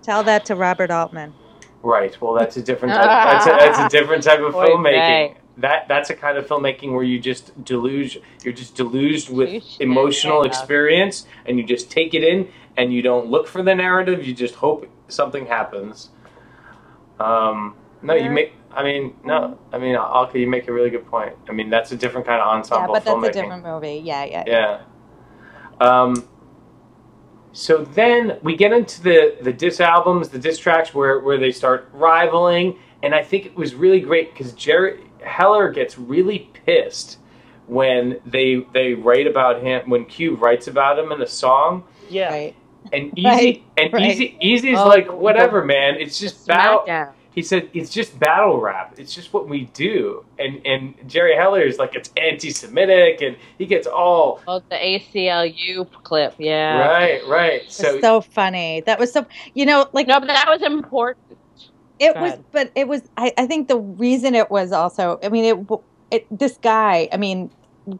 Tell 0.02 0.22
that 0.24 0.44
to 0.46 0.54
Robert 0.54 0.90
Altman. 0.90 1.34
right. 1.82 2.18
Well, 2.20 2.34
that's 2.34 2.56
a 2.56 2.62
different 2.62 2.94
type. 2.94 3.04
That's 3.06 3.46
a, 3.46 3.50
that's 3.50 3.78
a 3.94 3.98
different 3.98 4.22
type 4.22 4.40
of 4.40 4.54
Oy 4.54 4.66
filmmaking. 4.66 5.34
vey. 5.34 5.36
That 5.56 5.86
that's 5.88 6.10
a 6.10 6.14
kind 6.14 6.36
of 6.36 6.46
filmmaking 6.46 6.92
where 6.92 7.04
you 7.04 7.18
just 7.18 7.64
deluge 7.64 8.18
you're 8.42 8.54
just 8.54 8.74
deluged 8.74 9.30
with 9.30 9.62
emotional 9.80 10.42
experience 10.42 11.26
and 11.46 11.58
you 11.58 11.64
just 11.64 11.90
take 11.90 12.14
it 12.14 12.24
in 12.24 12.48
and 12.76 12.92
you 12.92 13.02
don't 13.02 13.26
look 13.26 13.46
for 13.46 13.62
the 13.62 13.74
narrative 13.74 14.26
you 14.26 14.34
just 14.34 14.56
hope 14.56 14.88
something 15.08 15.46
happens 15.46 16.10
um 17.20 17.76
no 18.02 18.14
you 18.14 18.30
make 18.30 18.52
i 18.72 18.82
mean 18.82 19.14
no 19.24 19.56
i 19.72 19.78
mean 19.78 19.94
Alka, 19.94 20.38
you 20.38 20.48
make 20.48 20.66
a 20.66 20.72
really 20.72 20.90
good 20.90 21.06
point 21.06 21.34
i 21.48 21.52
mean 21.52 21.70
that's 21.70 21.92
a 21.92 21.96
different 21.96 22.26
kind 22.26 22.40
of 22.40 22.48
ensemble 22.48 22.92
Yeah, 22.94 23.00
but 23.00 23.04
that's 23.04 23.16
filmmaking 23.16 23.28
a 23.28 23.42
different 23.42 23.64
movie. 23.64 24.02
Yeah, 24.04 24.24
yeah. 24.24 24.44
yeah. 24.46 24.80
yeah. 24.80 24.80
Um, 25.80 26.28
so 27.52 27.84
then 27.84 28.38
we 28.42 28.56
get 28.56 28.72
into 28.72 29.00
the 29.00 29.36
the 29.40 29.52
diss 29.52 29.80
albums, 29.80 30.28
the 30.28 30.38
diss 30.38 30.58
tracks 30.58 30.92
where 30.92 31.20
where 31.20 31.38
they 31.38 31.52
start 31.52 31.88
rivaling, 31.92 32.76
and 33.02 33.14
I 33.14 33.22
think 33.22 33.46
it 33.46 33.56
was 33.56 33.76
really 33.76 34.00
great 34.00 34.32
because 34.32 34.52
Jerry 34.52 35.03
Heller 35.24 35.70
gets 35.70 35.98
really 35.98 36.50
pissed 36.66 37.18
when 37.66 38.20
they 38.26 38.66
they 38.72 38.94
write 38.94 39.26
about 39.26 39.62
him 39.62 39.88
when 39.88 40.04
Cube 40.04 40.40
writes 40.42 40.66
about 40.68 40.98
him 40.98 41.12
in 41.12 41.22
a 41.22 41.26
song, 41.26 41.84
Yeah. 42.10 42.28
Right. 42.30 42.54
and 42.92 43.12
Eazy 43.16 43.24
Right, 43.24 43.62
and 43.78 43.92
right. 43.92 44.16
Eazy 44.16 44.38
Eazy's 44.40 44.78
Oh, 44.78 44.86
like 44.88 45.06
the- 45.06 45.14
whatever, 45.16 45.64
man. 45.64 45.94
It's 45.98 46.18
just 46.18 46.46
battle. 46.46 46.84
Smackdown. 46.86 47.12
He 47.34 47.42
said 47.42 47.68
it's 47.74 47.90
just 47.90 48.16
battle 48.20 48.60
rap. 48.60 48.94
It's 48.96 49.12
just 49.12 49.32
what 49.32 49.48
we 49.48 49.62
do. 49.74 50.24
And 50.38 50.64
and 50.64 50.94
Jerry 51.08 51.34
Heller 51.34 51.62
is 51.62 51.78
like 51.78 51.96
it's 51.96 52.10
anti-Semitic, 52.16 53.22
and 53.22 53.36
he 53.58 53.66
gets 53.66 53.88
all 53.88 54.40
Oh, 54.46 54.60
the 54.70 54.76
ACLU 54.76 55.90
clip. 56.04 56.34
Yeah. 56.38 56.78
right, 56.86 57.26
right. 57.26 57.62
So 57.72 58.00
so 58.00 58.20
funny. 58.20 58.82
That 58.86 59.00
was 59.00 59.10
so 59.12 59.26
you 59.54 59.66
know, 59.66 59.88
like 59.92 60.06
No, 60.06 60.20
but 60.20 60.26
that 60.28 60.46
was 60.48 60.62
important. 60.62 61.33
It 61.98 62.14
Go 62.14 62.20
was 62.20 62.32
ahead. 62.32 62.44
but 62.52 62.72
it 62.74 62.88
was 62.88 63.02
I, 63.16 63.32
I 63.38 63.46
think 63.46 63.68
the 63.68 63.78
reason 63.78 64.34
it 64.34 64.50
was 64.50 64.72
also 64.72 65.18
i 65.22 65.28
mean 65.28 65.44
it, 65.44 65.78
it 66.10 66.26
this 66.30 66.58
guy 66.58 67.08
i 67.12 67.16
mean 67.16 67.50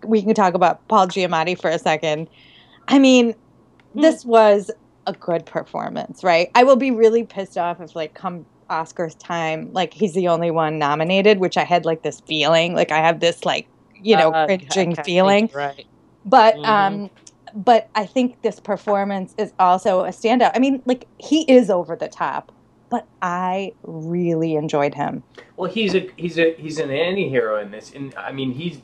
we 0.06 0.22
can 0.22 0.34
talk 0.34 0.54
about 0.54 0.86
paul 0.88 1.06
giamatti 1.06 1.60
for 1.60 1.70
a 1.70 1.78
second 1.78 2.28
i 2.88 2.98
mean 2.98 3.34
Hmm. 3.94 4.00
this 4.02 4.24
was 4.24 4.70
a 5.06 5.12
good 5.12 5.46
performance 5.46 6.24
right 6.24 6.48
i 6.54 6.64
will 6.64 6.76
be 6.76 6.90
really 6.90 7.24
pissed 7.24 7.56
off 7.58 7.80
if 7.80 7.94
like 7.94 8.14
come 8.14 8.46
oscars 8.70 9.14
time 9.18 9.70
like 9.72 9.92
he's 9.94 10.14
the 10.14 10.28
only 10.28 10.50
one 10.50 10.78
nominated 10.78 11.38
which 11.38 11.56
i 11.56 11.64
had 11.64 11.84
like 11.84 12.02
this 12.02 12.20
feeling 12.26 12.74
like 12.74 12.90
i 12.90 12.98
have 12.98 13.20
this 13.20 13.44
like 13.44 13.68
you 13.94 14.16
know 14.16 14.32
Uh, 14.32 14.46
cringing 14.46 14.92
okay, 14.92 15.02
feeling 15.04 15.50
Right. 15.54 15.86
but 16.24 16.56
Mhm. 16.56 16.68
um 16.68 17.10
but 17.54 17.90
i 17.94 18.06
think 18.06 18.40
this 18.42 18.58
performance 18.60 19.34
is 19.38 19.52
also 19.58 20.04
a 20.04 20.08
standout 20.08 20.52
i 20.54 20.58
mean 20.58 20.82
like 20.86 21.06
he 21.18 21.42
is 21.50 21.70
over 21.70 21.94
the 21.96 22.08
top 22.08 22.53
but 22.94 23.06
i 23.22 23.72
really 23.82 24.54
enjoyed 24.54 24.94
him 24.94 25.22
Well, 25.56 25.70
he's 25.70 25.94
a 25.94 26.08
he's 26.16 26.38
a 26.38 26.54
he's 26.54 26.78
an 26.78 26.90
anti-hero 26.90 27.60
in 27.60 27.70
this, 27.72 27.92
and 27.96 28.14
I 28.14 28.30
mean 28.32 28.52
he's 28.52 28.76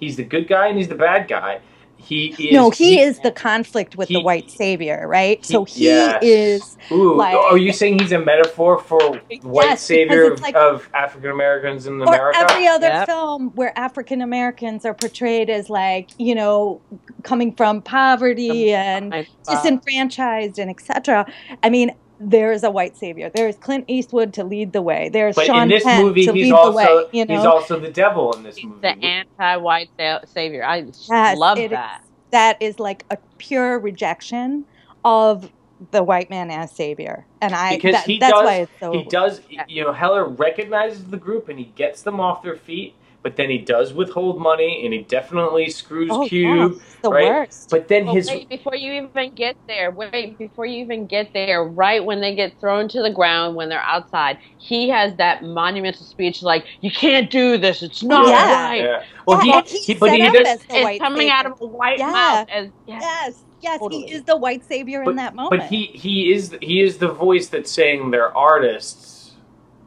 he's 0.00 0.16
the 0.16 0.24
good 0.24 0.46
guy 0.48 0.64
and 0.68 0.76
he's 0.78 0.88
the 0.88 0.94
bad 1.08 1.28
guy. 1.28 1.60
He 1.96 2.20
is 2.48 2.52
no 2.52 2.68
he, 2.70 3.00
is 3.00 3.20
the 3.20 3.30
conflict 3.30 3.96
with 3.96 4.08
the 4.08 4.20
white 4.20 4.50
savior 4.50 4.98
right 5.08 5.38
he- 5.46 5.52
so 5.52 5.64
he 5.64 5.84
yes. 5.84 6.18
is 6.22 6.76
Ooh, 6.92 7.14
like- 7.16 7.34
are 7.36 7.56
you 7.66 7.72
saying 7.72 7.98
he's 8.00 8.12
a 8.12 8.18
metaphor 8.18 8.72
for 8.78 9.00
white 9.00 9.28
because 9.28 9.80
savior 9.80 10.32
of, 10.32 10.40
like- 10.40 10.54
of 10.56 10.86
African 10.92 11.30
Americans 11.30 11.86
in 11.86 11.94
or 12.02 12.04
America? 12.08 12.38
every 12.42 12.66
other 12.66 12.88
Yep. 12.88 13.06
film 13.06 13.40
where 13.54 13.72
African 13.78 14.20
Americans 14.20 14.84
are 14.84 14.92
portrayed 15.04 15.48
as 15.48 15.70
like 15.70 16.06
you 16.18 16.34
know 16.34 16.80
coming 17.22 17.54
from 17.54 17.80
poverty 17.80 18.74
and 18.74 19.14
I- 19.14 19.26
disenfranchised 19.48 20.58
and 20.58 20.68
etc. 20.70 21.26
I 21.62 21.70
mean, 21.70 21.94
there 22.30 22.52
is 22.52 22.62
a 22.64 22.70
white 22.70 22.96
savior. 22.96 23.30
There 23.34 23.48
is 23.48 23.56
Clint 23.56 23.84
Eastwood 23.88 24.32
to 24.34 24.44
lead 24.44 24.72
the 24.72 24.82
way. 24.82 25.08
There 25.10 25.28
is 25.28 25.36
but 25.36 25.46
Sean 25.46 25.62
in 25.64 25.68
this 25.68 25.84
Penn 25.84 26.02
movie, 26.04 26.24
to 26.26 26.32
he's 26.32 26.44
lead 26.44 26.52
also 26.52 26.70
the 26.70 26.76
way. 26.76 27.04
You 27.12 27.24
know, 27.26 27.36
he's 27.36 27.44
also 27.44 27.78
the 27.78 27.90
devil 27.90 28.32
in 28.34 28.42
this 28.42 28.62
movie. 28.62 28.80
the 28.80 29.04
anti-white 29.04 29.90
savior. 30.26 30.64
I 30.64 30.76
Yes, 31.08 31.38
love 31.38 31.58
it 31.58 31.64
is- 31.64 31.70
that. 31.70 32.02
that 32.30 32.56
is 32.60 32.78
like 32.80 33.04
a 33.10 33.18
pure 33.38 33.78
rejection 33.78 34.64
of 35.04 35.50
the 35.90 36.02
white 36.02 36.30
man 36.30 36.50
as 36.50 36.70
savior, 36.72 37.26
and 37.42 37.54
I 37.54 37.74
because 37.76 37.92
that- 37.92 38.06
he 38.06 38.18
that's 38.18 38.32
does 38.32 38.44
why 38.44 38.54
it's 38.56 38.72
so. 38.80 38.92
he 38.92 39.02
does 39.04 39.40
Yeah. 39.50 39.64
you 39.68 39.84
know 39.84 39.92
Heller 39.92 40.24
recognizes 40.24 41.04
the 41.06 41.16
group 41.18 41.48
and 41.48 41.58
he 41.58 41.66
gets 41.66 42.02
them 42.02 42.20
off 42.20 42.42
their 42.42 42.56
feet, 42.56 42.94
but 43.24 43.36
then 43.36 43.50
he 43.50 43.58
does 43.58 43.94
withhold 43.94 44.40
money 44.40 44.82
and 44.84 44.94
he 44.94 45.02
definitely 45.04 45.70
screws 45.70 46.10
oh, 46.12 46.28
Cube. 46.28 46.74
yes, 46.74 46.98
the 47.02 47.10
right? 47.10 47.24
worst. 47.26 47.70
But 47.70 47.88
then 47.88 48.06
Well, 48.06 48.16
his 48.16 48.28
wait, 48.28 48.48
before 48.50 48.76
you 48.76 48.92
even 48.92 49.34
get 49.34 49.56
there, 49.68 49.90
wait, 49.90 50.38
before 50.38 50.66
you 50.66 50.84
even 50.84 51.08
get 51.08 51.30
there, 51.34 51.64
right 51.64 52.04
when 52.04 52.20
they 52.22 52.36
get 52.36 52.54
thrown 52.60 52.88
to 52.90 53.02
the 53.02 53.10
ground 53.10 53.56
when 53.56 53.70
they're 53.70 53.80
outside, 53.82 54.38
he 54.58 54.90
has 54.90 55.16
that 55.16 55.42
monumental 55.42 56.06
speech 56.06 56.42
like, 56.42 56.66
"You 56.82 56.92
can't 56.92 57.30
do 57.30 57.58
this. 57.58 57.82
It's 57.82 58.02
not 58.04 58.26
Yeah. 58.28 58.52
right." 58.52 58.84
yeah. 58.84 59.02
Well, 59.26 59.38
Yeah, 59.38 59.58
and 59.58 59.66
he, 59.68 59.78
he's 59.78 59.86
he 59.86 59.94
but 59.94 60.10
set 60.10 60.20
he 60.20 60.26
up 60.26 60.32
does 60.32 60.46
as 60.46 60.60
It's 60.74 60.98
coming 60.98 61.28
savior. 61.28 61.32
out 61.32 61.46
of 61.46 61.52
a 61.60 61.66
white 61.66 61.98
Yeah. 61.98 62.10
mouth 62.12 62.48
as 62.52 62.70
yeah. 62.86 63.00
Yes, 63.00 63.44
yes, 63.62 63.80
Totally. 63.80 64.06
he 64.06 64.12
is 64.12 64.24
the 64.24 64.36
white 64.36 64.64
savior 64.64 65.02
but, 65.04 65.10
in 65.10 65.16
that 65.16 65.34
moment. 65.34 65.62
but 65.62 65.68
he 65.70 65.86
he 65.94 66.32
is 66.32 66.56
he 66.62 66.80
is 66.82 66.98
the 66.98 67.08
voice 67.08 67.48
that's 67.48 67.72
saying 67.72 68.10
they're 68.10 68.36
artists, 68.36 69.13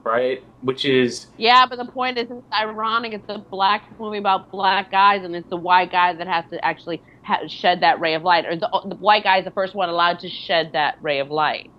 right? 0.07 0.43
Which 0.61 0.85
is 0.85 1.27
Yeah, 1.37 1.65
but 1.69 1.77
the 1.77 1.87
point 1.87 2.17
is, 2.19 2.27
it's 2.29 2.47
ironic. 2.53 3.13
It's 3.13 3.25
a 3.29 3.39
black 3.51 3.83
movie 3.99 4.19
about 4.19 4.51
black 4.51 4.91
guys, 4.91 5.23
and 5.23 5.35
it's 5.35 5.49
the 5.49 5.57
white 5.57 5.91
guy 5.91 6.13
that 6.13 6.27
has 6.27 6.45
to 6.53 6.63
actually 6.65 7.03
ha- 7.25 7.47
shed 7.47 7.81
that 7.81 7.99
ray 7.99 8.15
of 8.15 8.23
light, 8.23 8.45
or 8.45 8.55
the, 8.55 8.69
the 8.89 8.95
white 8.97 9.23
guy 9.23 9.39
is 9.39 9.45
the 9.45 9.51
first 9.51 9.75
one 9.75 9.89
allowed 9.89 10.19
to 10.19 10.29
shed 10.29 10.71
that 10.73 10.95
ray 11.01 11.19
of 11.19 11.29
light. 11.31 11.71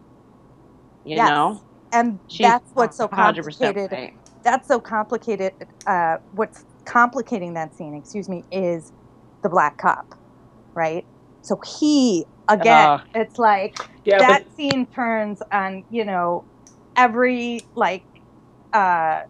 You 1.04 1.16
Yes. 1.16 1.24
know, 1.24 1.62
and 1.92 2.20
She's 2.28 2.44
that's 2.44 2.70
what's 2.74 2.96
so 2.96 3.08
complicated. 3.08 3.92
right. 3.92 4.14
That's 4.44 4.68
so 4.68 4.80
complicated. 4.80 5.52
Uh, 5.86 6.18
what's 6.32 6.64
complicating 6.86 7.54
that 7.54 7.74
scene, 7.76 7.94
excuse 7.94 8.28
me, 8.28 8.46
is 8.52 8.92
the 9.42 9.50
black 9.50 9.78
cop, 9.78 10.14
right? 10.76 11.06
So 11.42 11.58
he 11.80 12.26
again, 12.48 12.90
Ugh. 12.94 13.00
it's 13.14 13.38
like 13.38 13.74
yeah, 14.04 14.18
that 14.18 14.44
scene 14.56 14.86
turns 14.94 15.40
on 15.52 15.84
you 15.90 16.04
know 16.04 16.46
every 16.96 17.68
like 17.76 18.06
uh 18.72 19.22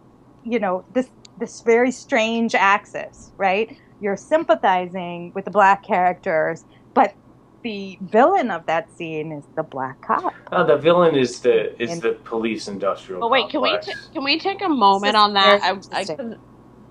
you 0.43 0.59
know 0.59 0.83
this 0.93 1.09
this 1.39 1.61
very 1.61 1.91
strange 1.91 2.55
axis 2.55 3.31
right 3.37 3.77
you're 4.01 4.17
sympathizing 4.17 5.31
with 5.35 5.45
the 5.45 5.51
black 5.51 5.83
characters 5.83 6.65
but 6.93 7.13
the 7.63 7.97
villain 8.01 8.51
of 8.51 8.65
that 8.65 8.89
scene 8.95 9.31
is 9.31 9.43
the 9.55 9.63
black 9.63 10.01
cop 10.01 10.33
oh, 10.51 10.65
the 10.65 10.77
villain 10.77 11.15
is 11.15 11.39
the 11.41 11.81
is 11.81 11.91
And- 11.91 12.01
the 12.01 12.11
police 12.13 12.67
industrial. 12.67 13.19
But 13.21 13.31
wait, 13.31 13.49
can 13.49 13.61
we 13.61 13.71
complex. 13.71 13.87
t- 13.87 14.13
can 14.13 14.23
we 14.23 14.39
take 14.39 14.61
a 14.61 14.69
moment 14.69 15.15
on 15.17 15.33
that? 15.33 15.61
I, 15.61 15.67
I, 15.67 15.71
interesting. 15.73 16.37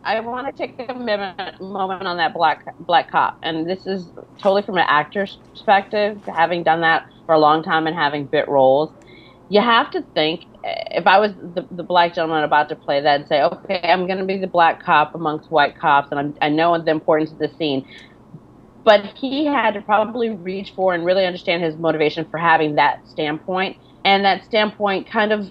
I 0.05 0.21
want 0.21 0.47
to 0.47 0.53
take 0.53 0.89
a 0.89 0.95
minute, 0.95 1.61
moment 1.61 2.07
on 2.07 2.17
that 2.19 2.33
black 2.33 2.75
black 2.81 3.11
cop, 3.11 3.39
and 3.43 3.69
this 3.69 3.87
is 3.87 4.11
totally 4.39 4.63
from 4.63 4.77
an 4.77 4.85
actor's 4.87 5.39
perspective, 5.51 6.21
having 6.27 6.63
done 6.63 6.81
that 6.83 7.07
for 7.27 7.35
a 7.35 7.39
long 7.39 7.63
time 7.63 7.87
and 7.87 7.97
having 7.97 8.27
bit 8.27 8.49
roles. 8.49 8.91
You 9.49 9.61
have 9.61 9.91
to 9.93 10.03
think. 10.15 10.45
If 10.65 11.07
I 11.07 11.19
was 11.19 11.33
the, 11.33 11.67
the 11.71 11.83
black 11.83 12.15
gentleman 12.15 12.45
about 12.45 12.69
to 12.69 12.77
play 12.77 13.01
that 13.01 13.21
and 13.21 13.29
say, 13.29 13.43
okay, 13.43 13.81
I'm 13.83 14.07
going 14.07 14.19
to 14.19 14.25
be 14.25 14.37
the 14.37 14.47
black 14.47 14.83
cop 14.83 15.15
amongst 15.15 15.51
white 15.51 15.79
cops, 15.79 16.09
and 16.11 16.21
I'm, 16.21 16.37
I 16.43 16.49
know 16.49 16.77
the 16.83 16.91
importance 16.91 17.33
of 17.33 17.39
the 17.39 17.51
scene, 17.57 17.87
but 18.85 19.05
he 19.05 19.47
had 19.47 19.75
to 19.75 19.81
probably 19.81 20.31
reach 20.31 20.73
for 20.73 20.95
and 20.95 21.05
really 21.05 21.25
understand 21.25 21.63
his 21.63 21.77
motivation 21.77 22.27
for 22.31 22.39
having 22.39 22.75
that 22.75 23.07
standpoint, 23.09 23.79
and 24.05 24.25
that 24.25 24.45
standpoint 24.45 25.09
kind 25.09 25.33
of 25.33 25.51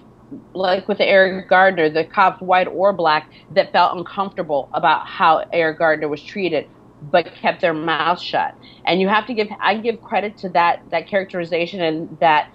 like 0.54 0.86
with 0.88 1.00
Eric 1.00 1.48
Gardner, 1.48 1.88
the 1.88 2.04
cops, 2.04 2.40
white 2.42 2.68
or 2.68 2.92
black, 2.92 3.30
that 3.54 3.72
felt 3.72 3.96
uncomfortable 3.96 4.68
about 4.74 5.06
how 5.06 5.44
Eric 5.52 5.78
Gardner 5.78 6.08
was 6.08 6.22
treated, 6.22 6.68
but 7.10 7.32
kept 7.34 7.60
their 7.62 7.74
mouth 7.74 8.20
shut. 8.20 8.54
And 8.84 9.00
you 9.00 9.08
have 9.08 9.26
to 9.26 9.34
give 9.34 9.48
I 9.60 9.76
give 9.78 10.02
credit 10.02 10.36
to 10.38 10.50
that 10.50 10.82
that 10.90 11.08
characterization 11.08 11.80
and 11.80 12.18
that 12.20 12.50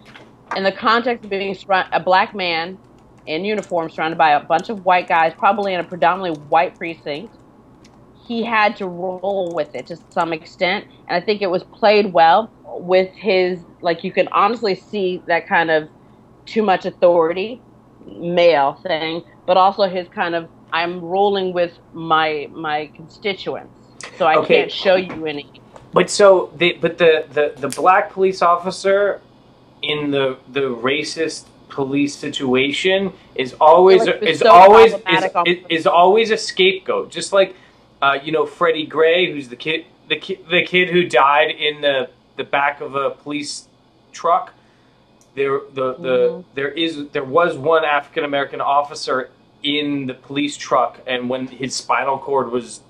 in 0.55 0.63
the 0.63 0.71
context 0.71 1.23
of 1.23 1.29
being 1.29 1.55
a 1.91 1.99
black 1.99 2.33
man 2.35 2.79
in 3.25 3.45
uniform 3.45 3.89
surrounded 3.89 4.17
by 4.17 4.31
a 4.31 4.41
bunch 4.45 4.69
of 4.69 4.83
white 4.83 5.07
guys, 5.07 5.33
probably 5.37 5.73
in 5.73 5.79
a 5.79 5.83
predominantly 5.83 6.39
white 6.49 6.77
precinct, 6.77 7.35
he 8.25 8.43
had 8.43 8.77
to 8.77 8.87
roll 8.87 9.53
with 9.53 9.69
it 9.73 9.87
to 9.87 9.97
some 10.11 10.33
extent, 10.33 10.85
and 11.07 11.21
I 11.21 11.25
think 11.25 11.41
it 11.41 11.49
was 11.49 11.63
played 11.73 12.13
well 12.13 12.53
with 12.65 13.09
his 13.15 13.65
like 13.81 14.03
you 14.03 14.11
can 14.11 14.27
honestly 14.31 14.75
see 14.75 15.23
that 15.27 15.47
kind 15.47 15.69
of 15.69 15.89
too 16.45 16.63
much 16.63 16.85
authority 16.85 17.63
male 18.05 18.77
thing, 18.83 19.21
but 19.45 19.57
also 19.57 19.83
his 19.89 20.07
kind 20.09 20.35
of 20.35 20.49
I'm 20.71 20.99
rolling 21.01 21.53
with 21.53 21.73
my 21.93 22.47
my 22.51 22.89
constituents, 22.95 23.75
so 24.17 24.25
I 24.25 24.37
Okay. 24.37 24.55
can't 24.61 24.71
show 24.71 24.95
you 24.95 25.25
any. 25.25 25.45
But 25.93 26.09
so 26.09 26.51
the 26.55 26.77
but 26.81 26.97
the, 26.97 27.25
the 27.29 27.53
the 27.57 27.69
black 27.69 28.11
police 28.11 28.41
officer 28.41 29.21
in 29.83 30.11
the 30.11 30.37
the 30.51 30.61
racist 30.61 31.45
police 31.69 32.15
situation 32.15 33.11
is 33.35 33.55
always 33.59 33.99
was 34.01 34.09
is 34.21 34.39
so 34.39 34.51
always 34.51 34.93
is, 34.93 35.25
is, 35.45 35.57
is 35.69 35.87
always 35.87 36.31
a 36.31 36.37
scapegoat. 36.37 37.11
Just 37.11 37.33
like 37.33 37.55
uh, 38.01 38.17
you 38.23 38.31
know 38.31 38.45
Freddie 38.45 38.85
Gray, 38.85 39.31
who's 39.31 39.49
the 39.49 39.55
kid 39.55 39.85
the 40.09 40.17
kid 40.17 40.39
the 40.49 40.63
kid 40.63 40.89
who 40.89 41.07
died 41.07 41.51
in 41.51 41.81
the 41.81 42.09
the 42.37 42.43
back 42.43 42.81
of 42.81 42.95
a 42.95 43.11
police 43.11 43.67
truck. 44.11 44.53
There 45.35 45.61
the 45.73 45.93
the 45.93 46.17
Mhm. 46.29 46.43
there 46.53 46.69
is 46.69 47.09
there 47.09 47.23
was 47.23 47.57
one 47.57 47.83
African 47.85 48.23
American 48.23 48.61
officer 48.61 49.29
in 49.63 50.05
the 50.07 50.13
police 50.13 50.57
truck, 50.57 50.99
and 51.07 51.29
when 51.29 51.47
his 51.47 51.75
spinal 51.75 52.17
cord 52.17 52.51
was 52.51 52.81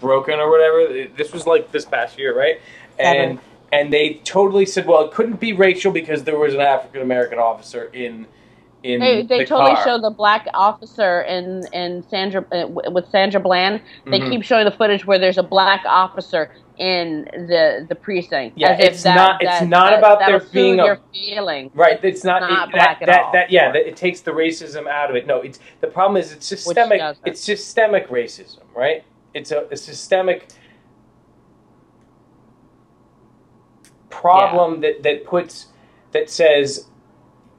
broken 0.00 0.38
or 0.40 0.50
whatever. 0.50 1.06
This 1.16 1.32
was 1.32 1.46
like 1.46 1.72
this 1.72 1.86
past 1.86 2.18
year, 2.18 2.36
right? 2.36 2.60
And 2.98 3.38
and 3.72 3.92
they 3.92 4.14
totally 4.24 4.66
said, 4.66 4.86
well, 4.86 5.02
it 5.06 5.12
couldn't 5.12 5.40
be 5.40 5.52
racial 5.54 5.90
because 5.92 6.24
there 6.24 6.38
was 6.38 6.54
an 6.54 6.60
African 6.60 7.02
American 7.02 7.38
officer 7.38 7.84
in 7.86 8.26
in 8.84 8.98
They, 8.98 9.22
they 9.22 9.38
the 9.38 9.46
totally 9.46 9.74
car. 9.76 9.84
show 9.84 10.00
the 10.00 10.10
black 10.10 10.46
officer 10.54 11.22
in 11.22 11.64
in 11.72 12.04
Sandra 12.08 12.44
uh, 12.52 12.66
with 12.68 13.08
Sandra 13.10 13.40
Bland. 13.40 13.80
They 14.06 14.18
Mhm. 14.20 14.30
keep 14.30 14.42
showing 14.42 14.64
the 14.64 14.72
footage 14.72 15.06
where 15.06 15.18
there's 15.20 15.38
a 15.38 15.42
black 15.42 15.82
officer 15.86 16.50
in 16.78 17.24
the 17.32 17.86
the 17.88 17.94
precinct. 17.94 18.58
Yeah, 18.58 18.76
it's 18.78 19.04
not- 19.04 19.40
it's 19.40 19.62
not 19.62 19.90
that, 19.90 19.98
about 20.00 20.18
there 20.26 20.40
being 20.40 20.80
a- 20.80 20.98
feeling. 21.12 21.70
Right, 21.74 22.02
it's 22.02 22.24
not, 22.24 22.40
not 22.42 22.68
it- 22.70 22.72
black 22.72 22.98
that, 22.98 23.08
at 23.08 23.12
that, 23.14 23.24
all. 23.26 23.32
that 23.32 23.50
yeah, 23.52 23.70
that 23.70 23.86
it 23.86 23.94
takes 23.96 24.20
the 24.20 24.32
racism 24.32 24.88
out 24.88 25.08
of 25.10 25.14
it. 25.16 25.26
No, 25.28 25.36
it's 25.42 25.60
the 25.80 25.86
problem 25.86 26.16
is 26.16 26.32
it's 26.32 26.46
systemic. 26.46 27.00
It's 27.24 27.40
systemic 27.40 28.08
racism, 28.08 28.62
right? 28.74 29.04
It's 29.32 29.52
a, 29.52 29.66
a 29.70 29.76
systemic 29.76 30.48
problem 34.12 34.82
that 34.82 35.04
that 35.04 35.26
puts 35.26 35.68
that 36.12 36.30
says, 36.30 36.88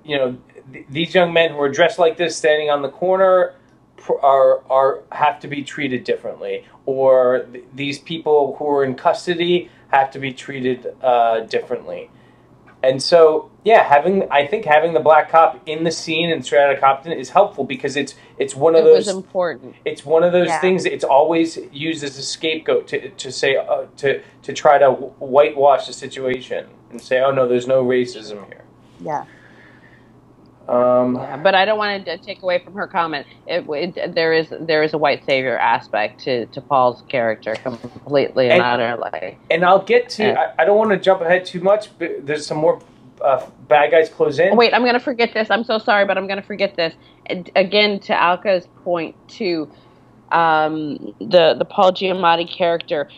you 0.06 0.18
know, 0.18 0.38
th- 0.74 0.86
these 0.90 1.16
young 1.16 1.34
men 1.34 1.52
who 1.52 1.60
are 1.62 1.70
dressed 1.70 2.00
like 2.00 2.18
this, 2.18 2.38
standing 2.38 2.70
on 2.70 2.84
the 2.84 2.90
corner, 2.90 3.56
pr- 3.98 4.20
are 4.22 4.64
are 4.72 5.04
have 5.12 5.40
to 5.42 5.50
be 5.50 5.64
treated 5.64 6.06
differently, 6.06 6.66
or 6.88 7.48
th- 7.52 7.66
these 7.76 8.00
people 8.00 8.56
who 8.60 8.68
are 8.70 8.86
in 8.86 8.96
custody 8.96 9.70
have 9.90 10.12
to 10.12 10.20
be 10.20 10.34
treated 10.34 10.88
uh, 11.04 11.42
differently. 11.42 12.12
And 12.84 13.04
so, 13.04 13.52
yeah, 13.66 13.84
having 13.84 14.30
I 14.32 14.48
think 14.48 14.66
having 14.66 14.94
the 14.94 15.02
black 15.02 15.32
cop 15.32 15.62
in 15.68 15.86
the 15.86 15.92
scene 15.92 16.30
in 16.32 16.44
Straight 16.44 16.64
Outta 16.66 16.80
Compton 16.82 17.14
is 17.14 17.32
helpful 17.32 17.66
because 17.66 17.98
it's 17.98 18.16
it's 18.40 18.56
one 18.56 18.76
of 18.76 18.86
It 18.86 18.94
was 18.94 19.08
those 19.08 19.16
important. 19.16 19.76
it's 19.86 20.06
one 20.06 20.24
of 20.24 20.34
those 20.34 20.48
Yeah. 20.50 20.60
things. 20.62 20.86
It's 20.86 21.06
always 21.06 21.60
used 21.72 22.04
as 22.04 22.18
a 22.20 22.24
scapegoat 22.24 22.88
to 22.90 23.10
to 23.12 23.32
say 23.32 23.58
uh, 23.58 23.86
to 23.98 24.22
to 24.44 24.54
try 24.54 24.80
to 24.80 24.92
whitewash 24.92 25.88
the 25.88 25.94
situation 25.94 26.68
and 26.92 27.02
say, 27.02 27.22
oh 27.22 27.32
no, 27.32 27.48
there's 27.48 27.68
no 27.68 27.84
racism 27.86 28.46
here. 28.48 28.66
Yeah. 29.00 29.26
Um, 30.70 31.16
Yeah, 31.16 31.38
but 31.38 31.56
I 31.56 31.66
don't 31.66 31.78
want 31.78 32.06
to 32.06 32.18
take 32.18 32.42
away 32.42 32.60
from 32.60 32.74
her 32.74 32.88
comment. 32.88 33.28
It, 33.48 33.66
it, 33.70 34.16
there 34.16 34.34
is 34.34 34.48
there 34.62 34.84
is 34.84 34.94
a 34.94 34.98
white 34.98 35.26
savior 35.26 35.58
aspect 35.58 36.22
to, 36.24 36.46
to 36.48 36.62
Paul's 36.62 37.04
character 37.10 37.56
completely 37.56 38.50
and, 38.50 38.62
And- 38.62 38.82
utterly. 38.82 39.38
and 39.52 39.66
I'll 39.66 39.82
get 39.84 40.10
to. 40.12 40.24
Yeah. 40.24 40.52
I, 40.58 40.62
I 40.64 40.66
don't 40.66 40.78
want 40.78 40.92
to 40.92 40.98
jump 40.98 41.22
ahead 41.22 41.46
too 41.46 41.60
much, 41.62 41.90
but 42.00 42.26
there's 42.26 42.46
some 42.46 42.58
more 42.58 42.80
uh, 43.22 43.46
bad 43.68 43.92
guys 43.92 44.10
close 44.10 44.40
in. 44.40 44.56
Wait, 44.56 44.74
I'm 44.74 44.86
gonna 44.86 45.00
forget 45.00 45.34
this. 45.34 45.50
I'm 45.52 45.64
so 45.64 45.78
sorry, 45.78 46.06
but 46.06 46.18
I'm 46.18 46.28
gonna 46.28 46.42
forget 46.42 46.76
this. 46.76 46.94
And 47.28 47.50
again, 47.56 48.00
to 48.02 48.14
Alka's 48.14 48.68
point 48.84 49.16
too, 49.30 49.70
um, 50.34 50.98
the 51.20 51.56
the 51.58 51.66
Paul 51.66 51.94
Giamatti 51.94 52.50
character, 52.52 53.10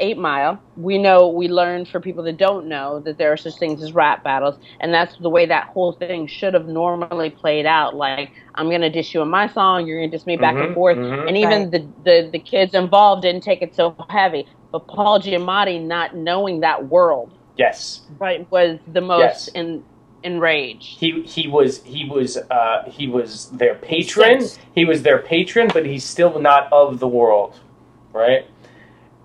Eight 0.00 0.18
Mile. 0.18 0.62
We 0.76 0.98
know 0.98 1.28
we 1.28 1.48
learned 1.48 1.88
for 1.88 2.00
people 2.00 2.24
that 2.24 2.38
don't 2.38 2.68
know 2.68 3.00
that 3.04 3.18
there 3.18 3.32
are 3.32 3.36
such 3.36 3.56
things 3.58 3.82
as 3.82 3.92
rap 3.94 4.24
battles, 4.24 4.56
and 4.80 4.94
that's 4.94 5.16
the 5.18 5.30
way 5.30 5.46
that 5.46 5.68
whole 5.72 5.92
thing 5.94 6.26
should 6.26 6.54
have 6.54 6.66
normally 6.66 7.30
played 7.30 7.66
out. 7.66 7.94
Like 7.96 8.32
I'm 8.56 8.70
gonna 8.70 8.90
dish 8.90 9.14
you 9.14 9.22
in 9.22 9.28
my 9.30 9.48
song, 9.48 9.86
you're 9.86 9.98
gonna 10.00 10.10
dish 10.10 10.26
me 10.26 10.36
back 10.36 10.56
Mhm, 10.56 10.60
and 10.60 10.72
forth, 10.72 10.98
mhm. 10.98 11.28
and 11.28 11.36
even 11.36 11.70
the, 11.70 11.92
the 12.04 12.30
the 12.32 12.40
kids 12.40 12.74
involved 12.74 13.22
didn't 13.22 13.42
take 13.44 13.62
it 13.62 13.74
so 13.74 13.96
heavy. 14.10 14.46
But 14.72 14.88
Paul 14.88 15.20
Giamatti 15.20 15.80
not 15.84 16.14
knowing 16.14 16.60
that 16.60 16.88
world 16.88 17.34
Yes. 17.56 18.08
right 18.18 18.46
was 18.50 18.78
the 18.86 19.00
most 19.00 19.48
Yes. 19.48 19.48
in, 19.54 19.84
enraged. 20.22 20.98
He 20.98 21.22
he 21.22 21.48
was 21.48 21.82
he 21.84 22.08
was 22.08 22.36
uh, 22.36 22.84
he 22.90 23.06
was 23.08 23.50
their 23.50 23.74
patron. 23.74 24.44
He 24.74 24.84
was 24.84 25.02
their 25.02 25.18
patron, 25.18 25.70
but 25.72 25.86
he's 25.86 26.04
still 26.04 26.38
not 26.40 26.72
of 26.72 26.98
the 26.98 27.08
world, 27.08 27.58
right? 28.12 28.46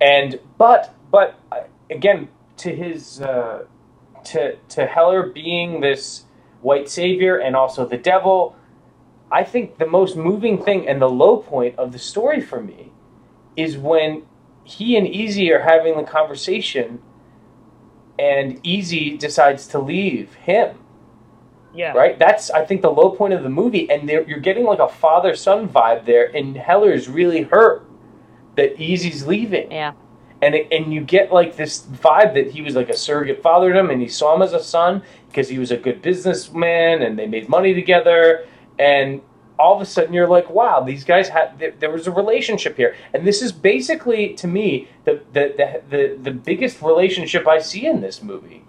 And 0.01 0.39
but 0.57 0.93
but 1.11 1.39
uh, 1.51 1.61
again, 1.89 2.29
to 2.57 2.75
his 2.75 3.21
uh, 3.21 3.65
to 4.25 4.55
to 4.69 4.85
Heller 4.85 5.27
being 5.27 5.81
this 5.81 6.25
white 6.61 6.89
savior 6.89 7.37
and 7.37 7.55
also 7.55 7.85
the 7.85 7.97
devil, 7.97 8.55
I 9.31 9.43
think 9.43 9.77
the 9.77 9.87
most 9.87 10.15
moving 10.15 10.63
thing 10.63 10.87
and 10.87 11.01
the 11.01 11.09
low 11.09 11.37
point 11.37 11.77
of 11.77 11.91
the 11.91 11.99
story 11.99 12.39
for 12.39 12.61
me 12.61 12.91
is 13.57 13.77
when 13.77 14.23
he 14.63 14.95
and 14.95 15.05
Eazy 15.05 15.51
are 15.51 15.61
having 15.61 15.97
the 15.97 16.03
conversation, 16.03 17.01
and 18.17 18.63
Eazy 18.63 19.19
decides 19.19 19.67
to 19.67 19.79
leave 19.79 20.33
him 20.35 20.77
Yeah. 21.73 21.93
right? 21.93 22.17
That's 22.19 22.49
I 22.51 22.65
think 22.65 22.81
the 22.81 22.91
low 22.91 23.11
point 23.11 23.33
of 23.33 23.43
the 23.43 23.49
movie, 23.49 23.89
and 23.89 24.07
you're 24.09 24.39
getting 24.39 24.63
like 24.65 24.79
a 24.79 24.87
father 24.87 25.35
son 25.35 25.67
vibe 25.67 26.05
there, 26.05 26.25
and 26.35 26.55
Heller's 26.55 27.09
really 27.09 27.41
hurt 27.43 27.85
that 28.55 28.77
Eazy's 28.77 29.25
leaving, 29.25 29.71
Yeah. 29.71 29.93
and 30.41 30.53
it, 30.55 30.67
and 30.71 30.93
you 30.93 31.01
get 31.01 31.33
like 31.33 31.55
this 31.55 31.81
vibe 31.81 32.35
that 32.35 32.51
he 32.51 32.61
was 32.61 32.75
like 32.75 32.89
a 32.89 32.95
surrogate 32.97 33.41
father 33.41 33.73
to 33.73 33.79
him, 33.79 33.89
and 33.89 34.01
he 34.01 34.07
saw 34.07 34.35
him 34.35 34.41
as 34.43 34.53
a 34.53 34.63
son 34.63 35.01
because 35.29 35.49
he 35.49 35.57
was 35.57 35.71
a 35.71 35.77
good 35.77 36.01
businessman, 36.01 37.01
and 37.01 37.17
they 37.17 37.25
made 37.25 37.49
money 37.49 37.73
together, 37.73 38.45
and 38.77 39.21
all 39.57 39.75
of 39.75 39.81
a 39.81 39.85
sudden 39.85 40.13
you're 40.13 40.27
like, 40.27 40.49
wow, 40.49 40.81
these 40.81 41.03
guys 41.03 41.29
had 41.29 41.57
there, 41.59 41.73
there 41.79 41.89
was 41.91 42.05
a 42.07 42.11
relationship 42.11 42.75
here, 42.77 42.95
and 43.13 43.25
this 43.25 43.41
is 43.41 43.51
basically 43.51 44.33
to 44.35 44.47
me 44.47 44.87
the 45.05 45.21
the 45.33 45.53
the 45.57 45.81
the, 45.89 46.17
the 46.21 46.31
biggest 46.31 46.81
relationship 46.81 47.47
I 47.47 47.59
see 47.59 47.85
in 47.87 48.01
this 48.01 48.21
movie. 48.21 48.63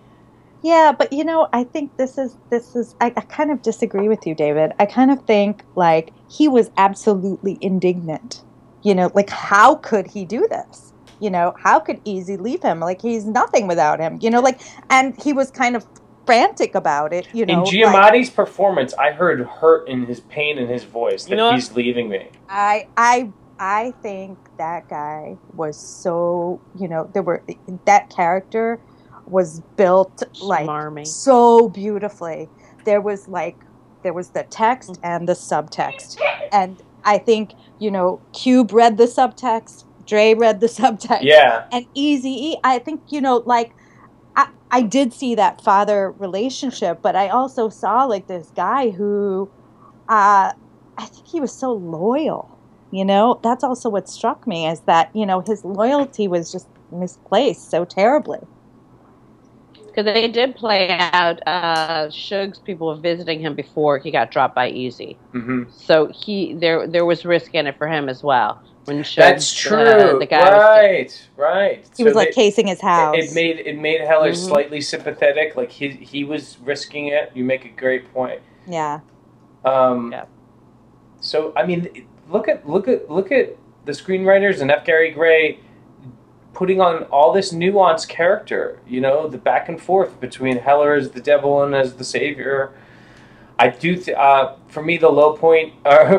Yeah, 0.65 0.93
but 0.99 1.13
you 1.13 1.25
know, 1.25 1.47
I 1.53 1.63
think 1.63 1.95
this 1.99 2.17
is 2.17 2.39
this 2.49 2.75
is 2.75 2.95
I, 2.99 3.13
I 3.19 3.21
kind 3.21 3.51
of 3.51 3.61
disagree 3.61 4.09
with 4.09 4.27
you, 4.27 4.35
David. 4.35 4.73
I 4.79 4.87
kind 4.87 5.11
of 5.11 5.23
think 5.27 5.63
like 5.77 6.11
he 6.31 6.49
was 6.49 6.71
absolutely 6.79 7.59
indignant. 7.61 8.43
You 8.83 8.95
know, 8.95 9.13
like 9.15 9.29
how 9.29 9.75
could 9.75 10.07
he 10.07 10.25
do 10.25 10.49
this? 10.49 10.95
You 11.21 11.29
know, 11.29 11.55
how 11.63 11.81
could 11.81 12.03
Eazy 12.07 12.41
leave 12.41 12.63
him? 12.63 12.81
Like 12.81 13.03
he's 13.03 13.27
nothing 13.27 13.67
without 13.67 14.01
him. 14.01 14.19
You 14.23 14.31
know, 14.31 14.41
like 14.41 14.63
and 14.89 15.15
he 15.23 15.35
was 15.35 15.51
kind 15.51 15.77
of 15.77 15.87
frantic 16.25 16.75
about 16.75 17.13
it. 17.13 17.29
You 17.35 17.45
know, 17.45 17.53
in 17.53 17.65
like, 18.29 18.35
performance, 18.35 18.95
I 18.95 19.13
heard 19.13 19.41
hurt 19.47 19.87
in 19.87 20.07
his 20.07 20.21
pain 20.21 20.57
in 20.57 20.67
his 20.67 20.85
voice 20.85 21.25
that 21.25 21.31
You 21.33 21.37
know 21.37 21.53
he's 21.53 21.73
leaving 21.73 22.09
me. 22.09 22.31
I 22.49 22.89
I 22.97 23.31
I 23.59 23.93
think 24.03 24.39
that 24.57 24.89
guy 24.89 25.37
was 25.53 25.77
so 25.77 26.59
you 26.75 26.89
know 26.89 27.11
there 27.13 27.23
were 27.23 27.45
that 27.85 28.09
character 28.09 28.81
was 29.27 29.61
built 29.77 30.23
like 30.41 30.67
Smarmy. 30.67 31.07
so 31.07 31.69
beautifully. 31.69 32.49
There 32.85 33.01
was 33.01 33.29
like 33.29 33.65
there 34.03 34.13
was 34.13 34.31
the 34.31 34.45
text 34.45 34.99
and 35.03 35.29
the 35.29 35.33
subtext, 35.35 36.17
and 36.53 36.81
I 37.05 37.19
think 37.19 37.55
you 37.79 37.91
know 37.91 38.23
Cube 38.33 38.73
read 38.73 38.99
the 38.99 39.05
subtext, 39.07 39.85
Dre 40.07 40.35
read 40.35 40.61
the 40.61 40.67
subtext, 40.81 41.23
Yeah. 41.23 41.65
and 41.73 41.87
Easy 41.95 42.31
E. 42.51 42.59
I 42.65 42.79
think 42.79 43.03
you 43.09 43.21
know 43.21 43.43
like. 43.47 43.75
I, 44.37 44.49
I 44.71 44.83
did 44.83 45.13
see 45.13 45.37
that 45.37 45.63
father 45.63 46.11
relationship, 46.19 47.01
but 47.03 47.15
I 47.15 47.29
also 47.29 47.69
saw 47.69 48.05
like 48.05 48.27
this 48.27 48.51
guy 48.57 48.91
who, 48.91 49.53
uh, 50.09 50.51
I 50.99 51.05
think 51.07 51.29
he 51.29 51.41
was 51.41 51.57
so 51.57 51.73
loyal. 51.73 52.59
You 52.91 53.05
know, 53.05 53.39
that's 53.45 53.63
also 53.63 53.89
what 53.89 54.09
struck 54.09 54.47
me 54.47 54.67
is 54.67 54.81
that 54.83 55.11
you 55.15 55.25
know 55.27 55.41
his 55.47 55.65
loyalty 55.65 56.27
was 56.27 56.51
just 56.51 56.69
misplaced 56.91 57.71
so 57.71 57.85
terribly. 57.85 58.41
Because 59.95 60.13
they 60.13 60.27
did 60.29 60.57
play 60.57 60.89
out 60.91 61.41
uh, 61.47 62.11
Suge's 62.11 62.59
people 62.59 62.89
were 62.89 62.97
visiting 62.97 63.39
him 63.41 63.55
before 63.55 63.99
he 63.99 64.11
got 64.11 64.31
dropped 64.33 64.55
by 64.55 64.71
Eazy. 64.73 65.17
hmm 65.33 65.65
So 65.71 66.07
he 66.09 66.55
there 66.55 66.87
there 66.89 67.05
was 67.05 67.25
risk 67.25 67.55
in 67.55 67.67
it 67.67 67.79
for 67.79 67.87
him 67.87 68.09
as 68.09 68.23
well. 68.23 68.61
When 68.87 69.03
Suge, 69.03 69.17
That's 69.17 69.67
uh, 69.67 69.69
true. 70.11 70.19
the 70.19 70.27
guy 70.27 70.51
was, 70.51 70.59
right. 70.59 71.29
right. 71.37 71.87
He 71.97 72.05
was 72.05 72.15
like 72.15 72.29
they- 72.29 72.35
casing 72.35 72.67
his 72.67 72.81
house. 72.81 73.17
It, 73.17 73.25
it 73.27 73.35
made 73.35 73.59
it 73.61 73.79
made 73.79 74.01
Heller 74.01 74.33
Mhm. 74.33 74.37
slightly 74.49 74.81
sympathetic. 74.81 75.55
Like 75.57 75.71
he 75.71 75.89
he 75.91 76.25
was 76.25 76.59
risking 76.63 77.07
it. 77.09 77.31
You 77.35 77.45
make 77.45 77.65
a 77.65 77.69
great 77.71 78.13
point. 78.13 78.41
yeah. 78.67 79.01
Um, 79.65 80.11
Yeah. 80.13 80.25
So 81.21 81.53
I 81.57 81.65
mean, 81.65 82.07
look 82.29 82.49
at 82.49 82.69
look 82.69 82.89
at 82.89 83.09
look 83.11 83.31
at 83.33 83.57
the 83.85 83.93
screenwriters 83.93 84.61
and 84.61 84.71
F. 84.71 84.85
Gary 84.85 85.11
Gray 85.13 85.61
putting 86.55 86.81
on 86.81 87.05
all 87.05 87.33
this 87.33 87.53
nuanced 87.53 88.09
character. 88.09 88.79
You 88.87 89.01
know, 89.01 89.29
the 89.29 89.39
back 89.39 89.69
and 89.69 89.81
forth 89.81 90.19
between 90.21 90.59
Heller 90.59 90.95
as 90.95 91.11
the 91.11 91.21
devil 91.21 91.63
and 91.63 91.75
as 91.75 91.95
the 91.95 92.05
savior. 92.05 92.73
I 93.59 93.69
do. 93.69 93.97
Th- 93.97 94.17
uh, 94.17 94.57
for 94.69 94.83
me, 94.83 94.97
the 94.97 95.11
low 95.11 95.37
point, 95.37 95.75
uh, 95.85 96.19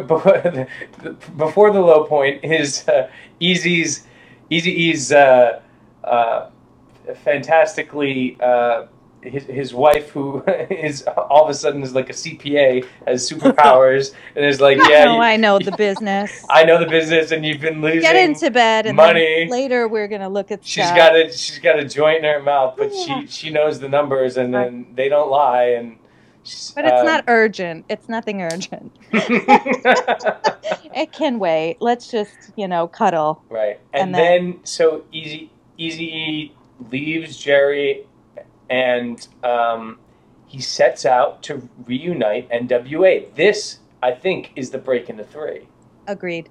before 1.37 1.71
the 1.71 1.81
low 1.81 2.05
point, 2.05 2.43
is 2.43 2.87
uh, 2.87 3.09
Eazy's 3.39 4.05
Easy 4.49 4.71
E's 4.71 5.11
uh, 5.11 5.61
uh, 6.03 6.49
fantastically. 7.23 8.37
His, 9.25 9.43
his 9.45 9.73
wife, 9.73 10.09
who 10.11 10.43
is 10.69 11.03
all 11.07 11.43
of 11.43 11.49
a 11.49 11.53
sudden 11.53 11.83
is 11.83 11.93
like 11.95 12.09
a 12.09 12.13
CPA, 12.13 12.85
has 13.07 13.29
superpowers, 13.29 14.13
and 14.35 14.45
is 14.45 14.61
like, 14.61 14.77
yeah, 14.77 15.05
no, 15.05 15.15
you- 15.15 15.21
I 15.21 15.35
know 15.37 15.59
the 15.59 15.71
business. 15.73 16.45
I 16.49 16.63
know 16.63 16.77
the 16.79 16.87
business, 16.87 17.31
and 17.31 17.45
you've 17.45 17.61
been 17.61 17.81
losing. 17.81 18.01
Get 18.01 18.15
into 18.15 18.49
bed, 18.51 18.85
and 18.85 18.95
money. 18.95 19.41
then 19.41 19.49
later 19.49 19.87
we're 19.87 20.07
gonna 20.07 20.29
look 20.29 20.51
at 20.51 20.63
She's 20.65 20.85
stuff. 20.85 20.95
got 20.95 21.15
a 21.15 21.31
she's 21.31 21.59
got 21.59 21.79
a 21.79 21.85
joint 21.85 22.19
in 22.19 22.23
her 22.25 22.41
mouth, 22.41 22.75
but 22.77 22.89
Yeah. 22.93 23.21
she 23.21 23.27
she 23.27 23.49
knows 23.49 23.79
the 23.79 23.89
numbers, 23.89 24.37
and 24.37 24.53
then 24.53 24.87
they 24.95 25.09
don't 25.09 25.29
lie, 25.29 25.69
and 25.77 25.97
But 26.75 26.85
it's 26.85 26.99
Um, 27.01 27.05
not 27.05 27.23
urgent. 27.27 27.85
It's 27.89 28.07
nothing 28.07 28.41
urgent. 28.43 28.91
it 29.11 31.11
can 31.11 31.39
wait. 31.39 31.77
Let's 31.79 32.09
just, 32.11 32.35
you 32.55 32.67
know, 32.67 32.87
cuddle. 32.87 33.41
Right. 33.49 33.79
And, 33.93 34.07
And 34.07 34.15
then, 34.15 34.51
then- 34.51 34.59
so 34.65 35.03
Eazy 35.13 35.49
Easy 35.77 36.05
E 36.05 36.53
leaves 36.91 37.37
Jerry 37.37 38.05
and 38.69 39.27
um, 39.43 39.99
he 40.47 40.61
sets 40.61 41.05
out 41.05 41.43
to 41.43 41.67
reunite 41.85 42.49
NWA. 42.49 43.33
This, 43.35 43.79
I 44.01 44.11
think, 44.11 44.51
is 44.55 44.71
the 44.71 44.77
break 44.77 45.09
into 45.09 45.23
three. 45.23 45.67
Agreed. 46.07 46.49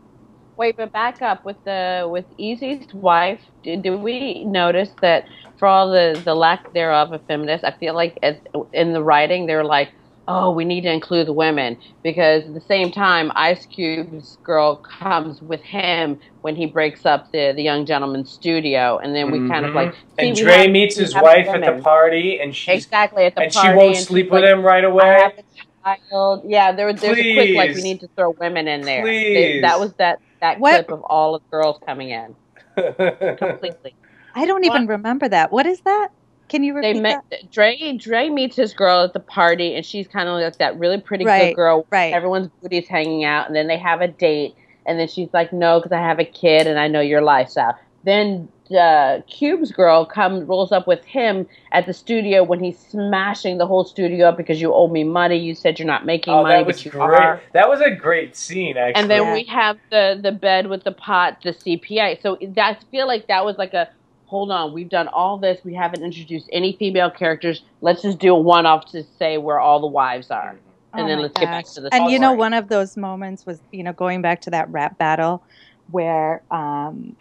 Wait, 0.57 0.77
but 0.77 0.93
back 0.93 1.21
up 1.21 1.45
with 1.45 1.57
the 1.65 2.09
with 2.11 2.25
Eazy's 2.39 2.93
wife. 2.95 3.41
Did, 3.63 3.83
did 3.83 4.01
we 4.01 4.45
notice 4.45 4.91
that 5.01 5.27
for 5.59 5.67
all 5.67 5.91
the 5.91 6.21
the 6.25 6.35
lack 6.35 6.73
thereof 6.73 7.13
of 7.13 7.23
feminists, 7.27 7.65
I 7.65 7.73
feel 7.73 7.95
like 7.95 8.19
as, 8.23 8.37
in 8.73 8.93
the 8.93 9.03
writing 9.03 9.47
they're 9.47 9.65
like, 9.65 9.91
oh, 10.27 10.51
we 10.51 10.65
need 10.65 10.83
to 10.83 10.91
include 10.93 11.27
the 11.27 11.33
women 11.33 11.77
because 12.03 12.45
at 12.45 12.55
the 12.55 12.61
same 12.63 12.91
time, 12.91 13.31
Ice 13.35 13.67
Cube's 13.67 14.39
girl 14.43 14.77
comes 14.77 15.43
with 15.43 15.61
him 15.61 16.19
when 16.43 16.57
he 16.57 16.67
breaks 16.67 17.05
up 17.05 17.31
the 17.33 17.53
the 17.55 17.63
young 17.63 17.85
gentleman's 17.87 18.31
studio, 18.31 18.99
and 18.99 19.15
then 19.15 19.31
we 19.31 19.47
kind 19.49 19.65
of 19.67 19.73
Mhm. 19.73 19.75
like 19.75 19.95
and 20.19 20.37
see, 20.37 20.43
we 20.43 20.49
Dre 20.51 20.63
have- 20.63 20.71
meets 20.71 20.97
his 20.97 21.15
wife 21.15 21.47
at 21.49 21.61
the 21.65 21.83
party, 21.83 22.41
and 22.41 22.55
she's 22.55 22.85
exactly 22.85 23.25
at 23.27 23.35
the 23.35 23.43
and 23.43 23.53
party, 23.53 23.69
she 23.69 23.75
won't 23.75 23.97
she's 23.97 24.07
sleep 24.07 24.31
with 24.31 24.43
like, 24.43 24.53
him 24.53 24.63
right 24.63 24.85
I 24.85 24.89
away. 24.89 25.05
have 25.23 25.33
a 25.39 25.97
child. 26.11 26.43
Yeah, 26.47 26.73
there, 26.73 26.93
there's 26.93 27.19
a 27.19 27.35
quick 27.35 27.57
like 27.57 27.75
we 27.75 27.83
need 27.83 28.01
to 28.01 28.09
throw 28.17 28.31
women 28.31 28.67
in 28.69 28.81
there. 28.83 29.05
They- 29.05 29.61
that 29.61 29.79
was 29.79 29.93
that 29.95 30.21
that 30.41 30.59
What? 30.61 30.87
clip 30.87 30.91
of 30.99 31.03
all 31.05 31.35
of 31.35 31.43
the 31.43 31.49
girls 31.57 31.79
coming 31.87 32.11
in 32.11 32.35
completely. 33.37 33.95
I 34.35 34.47
don't 34.47 34.65
even 34.65 34.87
remember 34.87 35.29
that. 35.29 35.53
What 35.53 35.67
is 35.67 35.81
that? 35.83 36.09
Can 36.49 36.63
you 36.63 36.75
They 36.81 36.89
repeat 36.89 37.03
met 37.03 37.25
that? 37.31 37.51
Dre. 37.51 37.97
Dre 37.97 38.29
meets 38.29 38.57
his 38.57 38.73
girl 38.75 39.03
at 39.05 39.13
the 39.13 39.21
party, 39.21 39.75
and 39.75 39.85
she's 39.85 40.07
kind 40.07 40.29
of 40.29 40.41
like 40.41 40.59
that 40.59 40.79
really 40.79 41.01
pretty 41.01 41.25
Right, 41.25 41.49
good 41.51 41.57
girl. 41.57 41.87
right. 41.91 42.13
Everyone's 42.13 42.49
booty's 42.63 42.87
hanging 42.89 43.25
out, 43.25 43.47
and 43.47 43.57
then 43.57 43.67
they 43.67 43.79
have 43.79 44.01
a 44.01 44.09
date, 44.09 44.55
and 44.87 44.99
then 44.99 45.09
she's 45.09 45.29
like, 45.33 45.53
"No, 45.53 45.79
because 45.81 45.93
I 45.93 46.01
have 46.01 46.19
a 46.19 46.25
kid, 46.25 46.67
and 46.67 46.79
I 46.79 46.89
know 46.89 47.01
your 47.01 47.23
lifestyle." 47.23 47.79
Then 48.05 48.49
uh, 48.71 49.21
Cube's 49.27 49.73
girl 49.73 50.05
comes 50.05 50.45
rolls 50.45 50.73
up 50.73 50.87
with 50.87 51.05
him 51.05 51.47
at 51.73 51.87
the 51.87 51.93
studio 51.93 52.43
when 52.43 52.61
he's 52.61 52.79
smashing 52.79 53.59
the 53.59 53.67
whole 53.67 53.85
studio 53.85 54.29
up 54.29 54.37
because 54.37 54.61
you 54.61 54.73
owe 54.73 54.89
me 54.89 55.05
money. 55.05 55.37
You 55.39 55.55
said 55.55 55.79
you're 55.79 55.87
not 55.87 56.05
making 56.07 56.33
oh, 56.35 56.43
money, 56.43 56.55
that 56.57 56.67
was 56.67 56.77
but 56.77 56.85
you 56.85 56.91
great. 56.91 57.21
are. 57.21 57.41
That 57.53 57.69
was 57.69 57.81
a 57.81 57.91
great 57.91 58.37
scene, 58.37 58.77
actually. 58.77 59.01
And 59.03 59.11
then 59.11 59.33
we 59.33 59.45
have 59.45 59.79
the 59.91 60.19
the 60.23 60.33
bed 60.33 60.67
with 60.69 60.85
the 60.85 60.93
pot, 60.93 61.39
the 61.43 61.51
CPA. 61.51 62.21
So 62.23 62.39
that 62.55 62.77
I 62.77 62.85
feel 62.91 63.07
like 63.07 63.27
that 63.29 63.45
was 63.45 63.57
like 63.59 63.75
a 63.75 63.89
hold 64.35 64.51
on. 64.51 64.73
We've 64.73 64.89
done 64.89 65.07
all 65.07 65.39
this. 65.39 65.61
We 65.65 65.75
haven't 65.75 66.03
introduced 66.03 66.49
any 66.53 66.77
female 66.77 67.09
characters. 67.09 67.63
Let's 67.83 68.03
just 68.03 68.19
do 68.19 68.35
a 68.35 68.39
one 68.39 68.67
off 68.67 68.85
to 68.91 69.05
say 69.17 69.39
where 69.39 69.61
all 69.61 69.81
the 69.81 69.87
wives 69.87 70.29
are, 70.29 70.59
and 70.93 71.05
Oh 71.05 71.07
then 71.07 71.21
let's 71.21 71.39
get 71.39 71.47
back 71.47 71.67
to 71.67 71.81
the 71.81 71.95
And 71.95 72.11
you 72.11 72.19
know, 72.19 72.33
one 72.33 72.53
of 72.53 72.69
those 72.69 72.97
moments 72.97 73.47
was, 73.47 73.61
you 73.71 73.85
know, 73.85 73.93
going 73.93 74.23
back 74.23 74.41
to 74.43 74.51
that 74.51 74.69
rap 74.71 74.99
battle 74.99 75.45
where 75.89 76.43
um, 76.51 77.15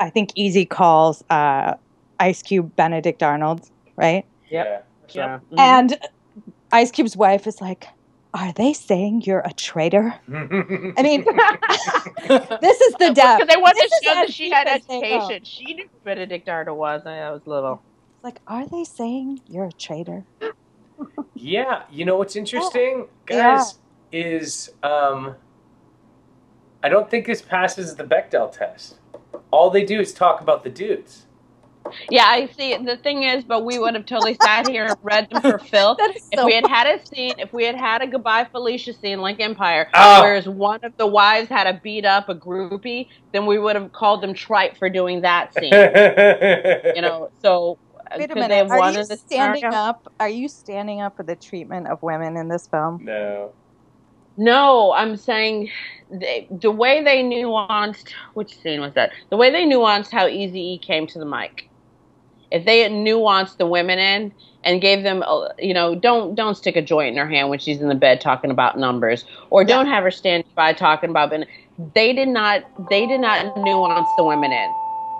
I 0.00 0.08
think 0.08 0.32
Eazy 0.34 0.66
calls 0.66 1.22
uh, 1.28 1.74
Ice 2.18 2.40
Cube 2.40 2.74
Benedict 2.74 3.22
Arnold, 3.22 3.68
right? 3.96 4.24
Yep. 4.48 4.88
Yeah. 5.10 5.40
Mhm. 5.52 5.58
And 5.58 5.98
Ice 6.72 6.90
Cube's 6.90 7.18
wife 7.18 7.46
is 7.46 7.60
like, 7.60 7.86
Are 8.34 8.52
they 8.52 8.72
saying 8.74 9.22
you're 9.24 9.40
a 9.40 9.52
traitor? 9.54 10.14
I 10.28 11.02
mean, 11.02 11.24
this 12.60 12.80
is 12.80 12.94
the 12.98 13.12
depth. 13.14 13.40
Because 13.40 13.48
they 13.48 13.56
wanted 13.60 13.76
This 13.82 13.90
to 13.90 13.96
is 13.96 14.02
show 14.04 14.14
that 14.14 14.32
she 14.32 14.50
had 14.50 14.68
as 14.68 14.86
they 14.86 15.00
go. 15.00 15.06
education. 15.16 15.44
She 15.44 15.74
knew 15.74 15.84
who 15.84 15.98
Benedict 16.04 16.48
Arnold 16.48 16.78
was. 16.78 17.02
and 17.06 17.14
I 17.14 17.30
was 17.30 17.46
little. 17.46 17.82
Like, 18.22 18.40
Are 18.46 18.66
they 18.66 18.84
saying 18.84 19.40
you're 19.46 19.66
a 19.66 19.72
traitor? 19.72 20.26
Yeah, 21.34 21.84
you 21.90 22.04
know 22.04 22.16
what's 22.16 22.36
interesting, 22.36 23.06
Yeah. 23.30 23.56
guys, 23.58 23.78
is 24.12 24.70
um, 24.82 25.36
I 26.82 26.88
don't 26.88 27.08
think 27.08 27.26
this 27.26 27.40
passes 27.40 27.94
the 27.94 28.04
Bechdel 28.04 28.50
test. 28.52 28.98
All 29.50 29.70
they 29.70 29.84
do 29.84 30.00
is 30.00 30.12
talk 30.12 30.40
about 30.40 30.64
the 30.64 30.70
dudes. 30.70 31.27
Yeah, 32.10 32.24
I 32.26 32.46
see. 32.56 32.76
The 32.76 32.96
thing 32.96 33.22
is, 33.22 33.44
but 33.44 33.64
we 33.64 33.78
would 33.78 33.94
have 33.94 34.06
totally 34.06 34.36
sat 34.42 34.68
here 34.68 34.86
and 34.86 34.96
read 35.02 35.28
them 35.30 35.42
for 35.42 35.58
filth. 35.70 35.98
That 35.98 36.14
is 36.16 36.28
if 36.32 36.44
we 36.44 36.54
had 36.54 36.66
had 36.66 36.86
a 36.86 37.04
scene, 37.06 37.34
if 37.38 37.52
we 37.52 37.64
had 37.64 37.74
had 37.76 38.02
a 38.02 38.06
goodbye 38.06 38.44
Felicia 38.50 38.92
scene 38.92 39.20
like 39.20 39.40
Empire, 39.40 39.88
Oh. 39.94 40.22
whereas 40.22 40.48
one 40.48 40.80
of 40.84 40.96
the 40.96 41.06
wives 41.06 41.48
had 41.48 41.64
to 41.64 41.80
beat 41.82 42.04
up 42.04 42.28
a 42.28 42.34
groupie, 42.34 43.08
then 43.32 43.46
we 43.46 43.58
would 43.58 43.76
have 43.76 43.92
called 43.92 44.22
them 44.22 44.34
trite 44.34 44.76
for 44.76 44.88
doing 44.88 45.22
that 45.22 45.52
scene. 45.54 45.72
you 46.94 47.02
know, 47.02 47.30
so 47.42 47.78
uh, 48.10 48.16
Wait 48.18 48.24
a 48.24 48.28
could 48.28 48.36
they 48.36 48.62
minute. 48.62 48.70
Are 48.70 48.92
you 48.92 49.04
standing 49.04 49.60
scenario? 49.60 49.76
up? 49.78 50.12
Are 50.20 50.28
you 50.28 50.48
standing 50.48 51.00
up 51.00 51.16
for 51.16 51.22
the 51.22 51.36
treatment 51.36 51.88
of 51.88 52.02
women 52.02 52.36
in 52.36 52.48
this 52.48 52.66
film? 52.66 53.04
No. 53.04 53.52
No, 54.40 54.92
I'm 54.92 55.16
saying 55.16 55.68
they, 56.10 56.46
the 56.48 56.70
way 56.70 57.02
they 57.02 57.24
nuanced. 57.24 58.12
Which 58.34 58.56
scene 58.60 58.80
was 58.80 58.94
that? 58.94 59.10
The 59.30 59.36
way 59.36 59.50
they 59.50 59.64
nuanced 59.66 60.12
how 60.12 60.28
Easy 60.28 60.74
E 60.74 60.78
came 60.78 61.08
to 61.08 61.18
the 61.18 61.24
mic. 61.24 61.67
If 62.50 62.64
they 62.64 62.80
had 62.80 62.92
nuanced 62.92 63.56
the 63.58 63.66
women 63.66 63.98
in 63.98 64.32
and 64.64 64.80
gave 64.80 65.02
them, 65.02 65.22
a- 65.22 65.50
you 65.58 65.74
know, 65.74 65.94
don't 65.94 66.34
don't 66.34 66.56
stick 66.56 66.76
a 66.76 66.82
joint 66.82 67.12
in 67.12 67.16
her 67.16 67.28
hand 67.28 67.48
when 67.50 67.58
she's 67.58 67.80
in 67.80 67.88
the 67.88 67.94
bed 67.94 68.20
talking 68.20 68.50
about 68.50 68.78
numbers, 68.78 69.24
or 69.50 69.64
don't 69.64 69.86
have 69.86 70.02
her 70.04 70.10
stand 70.10 70.44
by 70.54 70.72
talking 70.72 71.10
about. 71.10 71.30
ben- 71.30 71.46
They 71.94 72.12
did 72.12 72.28
not. 72.28 72.64
They 72.90 73.06
did 73.06 73.20
not 73.20 73.56
nuance 73.56 74.12
the 74.16 74.24
women 74.24 74.52
in. 74.52 74.74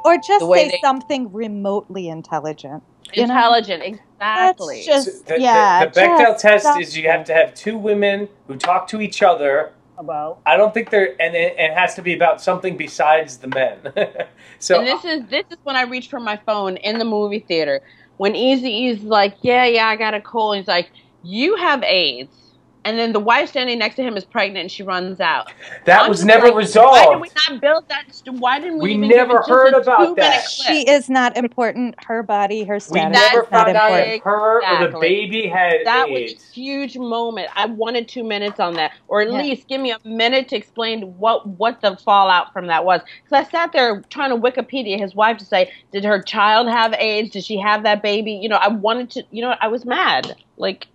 Or 0.05 0.17
just 0.17 0.41
The 0.47 0.55
say 0.55 0.69
they- 0.71 0.79
something 0.79 1.33
remotely 1.33 2.09
intelligent. 2.09 2.83
you 3.13 3.27
know? 3.27 3.35
Intelligent, 3.35 3.83
exactly. 3.83 4.77
That's 4.77 4.87
just 4.87 5.27
the, 5.27 5.35
the- 5.35 5.41
yeah. 5.41 5.85
the 5.87 5.91
Bechdel 6.01 6.39
test 6.39 6.65
stop 6.65 6.81
is 6.81 6.97
you 6.97 7.09
have 7.09 7.25
to 7.25 7.35
have 7.35 7.55
two 7.55 7.77
women 7.79 8.29
who 8.47 8.57
talk 8.57 8.87
to 8.89 9.01
each 9.01 9.23
other. 9.23 9.73
About 9.99 10.41
I 10.47 10.57
don't 10.57 10.73
think 10.73 10.91
they're, 10.91 11.20
and 11.20 11.35
it, 11.35 11.57
it 11.59 11.75
has 11.75 11.97
to 11.97 12.03
be 12.03 12.15
about 12.15 12.41
something 12.41 12.77
besides 12.77 13.39
the 13.39 13.49
men. 13.49 13.79
so 14.61 14.79
and 14.79 14.87
this 14.87 15.05
is 15.05 15.27
this 15.29 15.45
is 15.51 15.59
when 15.65 15.75
I 15.75 15.83
reached 15.83 16.09
for 16.09 16.20
my 16.20 16.37
phone 16.47 16.77
in 16.77 16.99
the 16.99 17.05
movie 17.05 17.41
theater 17.41 17.81
when 18.19 18.35
Eazy 18.35 18.91
is 18.93 19.03
like, 19.03 19.37
yeah, 19.43 19.65
yeah, 19.65 19.87
I 19.87 19.97
got 19.97 20.12
a 20.12 20.20
cold. 20.20 20.57
He's 20.57 20.69
like, 20.69 20.91
you 21.23 21.57
have 21.57 21.83
AIDS, 21.83 22.48
and 22.89 22.98
then 22.98 23.12
the 23.12 23.20
wife 23.20 23.51
standing 23.51 23.78
next 23.78 23.97
to 23.97 24.02
him 24.02 24.16
is 24.16 24.24
pregnant, 24.24 24.59
and 24.62 24.70
she 24.70 24.82
runs 24.82 25.20
out. 25.20 25.52
that 25.85 26.02
I'm 26.02 26.09
was 26.09 26.24
never 26.24 26.47
like, 26.48 26.56
resolved. 26.56 26.97
Why 27.06 27.12
did 27.12 27.20
we 27.20 27.28
not 27.48 27.60
build 27.60 27.89
that? 27.89 28.05
st- 28.15 28.39
Why 28.39 28.59
didn't 28.59 28.78
we? 28.78 28.85
We 28.85 28.94
even 28.94 29.09
never 29.09 29.39
give 29.39 29.47
heard 29.47 29.74
about 29.74 29.98
two-minute 29.98 30.16
that. 30.16 30.47
clip? 30.47 30.66
She 30.69 30.89
is 30.90 31.10
not 31.10 31.36
important. 31.36 31.94
Her 32.05 32.23
body, 32.23 32.65
her 32.65 32.74
we 32.77 32.81
status 32.81 33.19
never 33.19 33.43
not 33.43 33.51
found 33.51 33.77
out 33.77 33.90
important. 33.93 34.15
if 34.15 34.23
her 34.23 34.65
or 34.65 34.90
the 34.90 34.98
baby 34.98 35.47
had 35.47 35.85
That 35.85 36.09
was 36.09 36.32
a 36.32 36.52
huge 36.55 36.97
moment. 36.97 37.51
I 37.55 37.66
wanted 37.66 38.09
two 38.09 38.24
minutes 38.24 38.59
on 38.59 38.74
that, 38.74 38.93
or 39.09 39.20
at 39.20 39.31
Yeah. 39.31 39.39
least 39.43 39.69
give 39.69 39.81
me 39.81 39.93
a 39.93 39.98
minute 40.05 40.48
to 40.48 40.56
explain 40.56 41.02
what 41.19 41.47
what 41.47 41.81
the 41.82 41.97
fallout 41.97 42.52
from 42.52 42.69
that 42.69 42.85
was. 42.85 43.02
Because 43.24 43.47
I 43.47 43.51
sat 43.51 43.73
there 43.73 44.02
trying 44.09 44.31
to 44.31 44.36
Wikipedia 44.36 44.98
his 44.98 45.15
wife 45.15 45.36
to 45.39 45.44
say, 45.44 45.70
did 45.93 46.05
her 46.05 46.23
child 46.23 46.69
have 46.69 46.94
AIDS? 46.94 47.31
Did 47.31 47.44
she 47.44 47.59
have 47.59 47.82
that 47.82 48.02
baby? 48.02 48.32
You 48.32 48.48
know, 48.48 48.56
I 48.56 48.69
wanted 48.69 49.10
to. 49.10 49.24
You 49.31 49.43
know, 49.43 49.55
I 49.60 49.69
was 49.69 49.85
mad. 49.85 50.35
Like, 50.56 50.86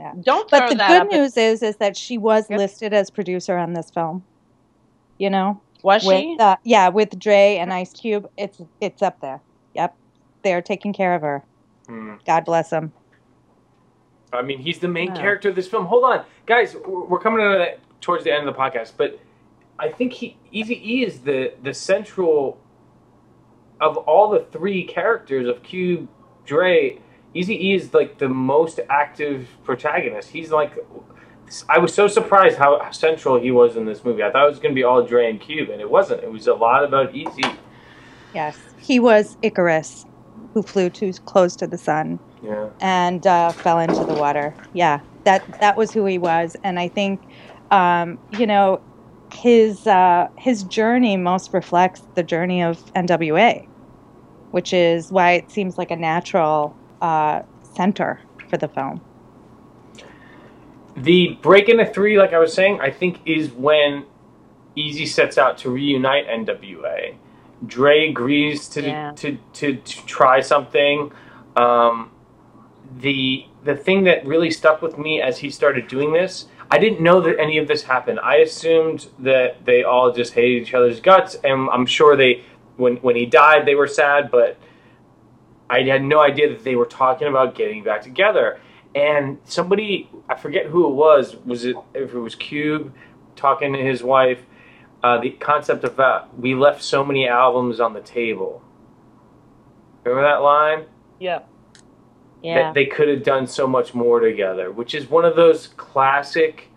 Yeah. 0.00 0.14
don't 0.22 0.50
throw 0.50 0.60
But 0.60 0.68
the 0.70 0.74
that 0.76 0.88
good 0.88 1.02
up. 1.02 1.12
news 1.12 1.36
is, 1.36 1.62
is 1.62 1.76
that 1.76 1.96
she 1.96 2.18
was 2.18 2.48
Yep. 2.50 2.58
listed 2.58 2.94
as 2.94 3.10
producer 3.10 3.58
on 3.58 3.74
this 3.74 3.90
film. 3.90 4.24
You 5.18 5.30
know, 5.30 5.62
was 5.82 6.04
with 6.04 6.18
she? 6.20 6.36
uh, 6.40 6.56
yeah, 6.64 6.88
with 6.88 7.18
Dre 7.18 7.58
and 7.58 7.72
Ice 7.72 7.92
Cube, 7.92 8.26
it's 8.38 8.60
it's 8.80 9.02
up 9.02 9.20
there. 9.20 9.42
Yep, 9.74 9.94
they're 10.42 10.62
taking 10.62 10.92
care 10.94 11.14
of 11.14 11.22
her. 11.22 11.44
Hmm. 11.86 12.14
God 12.26 12.44
bless 12.46 12.70
them. 12.70 12.92
I 14.32 14.42
mean, 14.42 14.60
he's 14.60 14.78
the 14.78 14.88
main 14.88 15.10
Wow. 15.10 15.16
character 15.16 15.50
of 15.50 15.56
this 15.56 15.68
film. 15.68 15.86
Hold 15.86 16.04
on, 16.04 16.24
guys, 16.46 16.74
we're 16.86 17.04
we're 17.04 17.18
coming 17.20 17.40
to 17.40 17.58
that 17.58 17.80
towards 18.00 18.24
the 18.24 18.32
end 18.32 18.48
of 18.48 18.54
the 18.54 18.58
podcast, 18.60 18.92
but 18.96 19.20
I 19.78 19.90
think 19.90 20.14
he 20.14 20.38
Easy 20.50 20.80
E 20.94 21.04
is 21.04 21.20
the 21.20 21.52
the 21.62 21.74
central 21.74 22.58
of 23.80 23.96
all 23.98 24.30
the 24.30 24.40
three 24.52 24.84
characters 24.84 25.46
of 25.48 25.62
Cube, 25.62 26.08
Dre. 26.46 26.98
Easy 27.34 27.68
E 27.68 27.74
is 27.74 27.94
like 27.94 28.18
the 28.18 28.28
most 28.28 28.80
active 28.88 29.48
protagonist. 29.62 30.30
He's 30.30 30.50
like, 30.50 30.76
I 31.68 31.78
was 31.78 31.94
so 31.94 32.06
surprised 32.08 32.58
how 32.58 32.90
central 32.90 33.40
he 33.40 33.50
was 33.50 33.76
in 33.76 33.84
this 33.84 34.04
movie. 34.04 34.22
I 34.22 34.30
thought 34.30 34.46
it 34.46 34.50
was 34.50 34.58
going 34.58 34.74
to 34.74 34.78
be 34.78 34.84
all 34.84 35.02
Dre 35.04 35.30
and 35.30 35.40
Cube, 35.40 35.68
and 35.70 35.80
it 35.80 35.90
wasn't. 35.90 36.22
It 36.22 36.30
was 36.30 36.46
a 36.46 36.54
lot 36.54 36.84
about 36.84 37.12
Eazy. 37.12 37.56
Yes, 38.32 38.58
he 38.78 39.00
was 39.00 39.36
Icarus, 39.42 40.04
who 40.54 40.62
flew 40.62 40.90
too 40.90 41.12
close 41.24 41.56
to 41.56 41.66
the 41.66 41.78
sun 41.78 42.20
Yeah. 42.42 42.70
and 42.80 43.26
uh, 43.26 43.52
fell 43.52 43.78
into 43.80 44.04
the 44.04 44.14
water. 44.14 44.56
Yeah, 44.72 45.00
that 45.24 45.44
that 45.60 45.76
was 45.76 45.92
who 45.92 46.04
he 46.06 46.18
was, 46.18 46.56
and 46.64 46.78
I 46.78 46.88
think, 46.88 47.20
um, 47.70 48.18
you 48.30 48.46
know, 48.46 48.82
his 49.34 49.86
uh, 49.86 50.26
his 50.38 50.62
journey 50.64 51.16
most 51.16 51.52
reflects 51.52 52.02
the 52.14 52.22
journey 52.22 52.62
of 52.62 52.78
NWA, 52.96 53.62
which 54.50 54.72
is 54.72 55.10
why 55.10 55.32
it 55.32 55.50
seems 55.50 55.76
like 55.78 55.90
a 55.90 55.96
natural 55.96 56.79
uh, 57.00 57.42
center 57.74 58.20
for 58.48 58.56
the 58.56 58.68
film. 58.68 59.00
The 60.96 61.38
break 61.40 61.68
into 61.68 61.86
three, 61.86 62.18
like 62.18 62.32
I 62.32 62.38
was 62.38 62.52
saying, 62.52 62.80
I 62.80 62.90
think 62.90 63.20
is 63.24 63.50
when 63.52 64.04
Eazy 64.76 65.06
sets 65.06 65.38
out 65.38 65.56
to 65.58 65.70
reunite 65.70 66.26
NWA. 66.28 67.14
Dre 67.66 68.08
agrees 68.08 68.68
to 68.70 68.82
Yeah. 68.82 69.12
to, 69.16 69.38
to, 69.54 69.76
to 69.76 70.06
try 70.06 70.40
something. 70.40 71.12
Um, 71.56 72.10
the 72.98 73.46
the 73.62 73.76
thing 73.76 74.04
that 74.04 74.24
really 74.26 74.50
stuck 74.50 74.80
with 74.82 74.98
me 74.98 75.20
as 75.20 75.38
he 75.38 75.50
started 75.50 75.86
doing 75.86 76.12
this, 76.12 76.46
I 76.70 76.78
didn't 76.78 77.00
know 77.02 77.20
that 77.20 77.38
any 77.38 77.58
of 77.58 77.68
this 77.68 77.82
happened. 77.84 78.18
I 78.20 78.36
assumed 78.36 79.08
that 79.18 79.64
they 79.66 79.82
all 79.84 80.12
just 80.12 80.32
hated 80.32 80.62
each 80.62 80.74
other's 80.74 81.00
guts, 81.00 81.36
and 81.44 81.68
I'm 81.70 81.86
sure 81.86 82.16
they 82.16 82.42
when 82.76 82.96
when 82.96 83.16
he 83.16 83.26
died 83.26 83.66
they 83.66 83.74
were 83.74 83.86
sad, 83.86 84.30
but 84.30 84.56
I 85.70 85.82
had 85.82 86.02
no 86.02 86.20
idea 86.20 86.48
that 86.48 86.64
they 86.64 86.74
were 86.74 86.84
talking 86.84 87.28
about 87.28 87.54
getting 87.54 87.84
back 87.84 88.02
together. 88.02 88.60
And 88.92 89.38
somebody, 89.44 90.10
I 90.28 90.34
forget 90.34 90.66
who 90.66 90.88
it 90.88 90.94
was, 90.94 91.36
was 91.46 91.64
it 91.64 91.76
if 91.94 92.12
it 92.12 92.18
was 92.18 92.34
Cube 92.34 92.92
talking 93.36 93.72
to 93.72 93.78
his 93.78 94.02
wife, 94.02 94.40
uh, 95.02 95.18
the 95.18 95.30
concept 95.30 95.84
of 95.84 95.96
that 95.96 96.36
we 96.36 96.54
left 96.56 96.82
so 96.82 97.04
many 97.04 97.28
albums 97.28 97.78
on 97.78 97.94
the 97.94 98.00
table. 98.00 98.62
Remember 100.02 100.28
that 100.28 100.42
line? 100.42 100.86
Yeah. 101.20 101.42
Yeah. 102.42 102.62
That 102.62 102.74
they 102.74 102.86
could 102.86 103.08
have 103.08 103.22
done 103.22 103.46
so 103.46 103.68
much 103.68 103.94
more 103.94 104.18
together, 104.18 104.72
which 104.72 104.94
is 104.94 105.08
one 105.08 105.24
of 105.24 105.36
those 105.36 105.68
classic, 105.68 106.68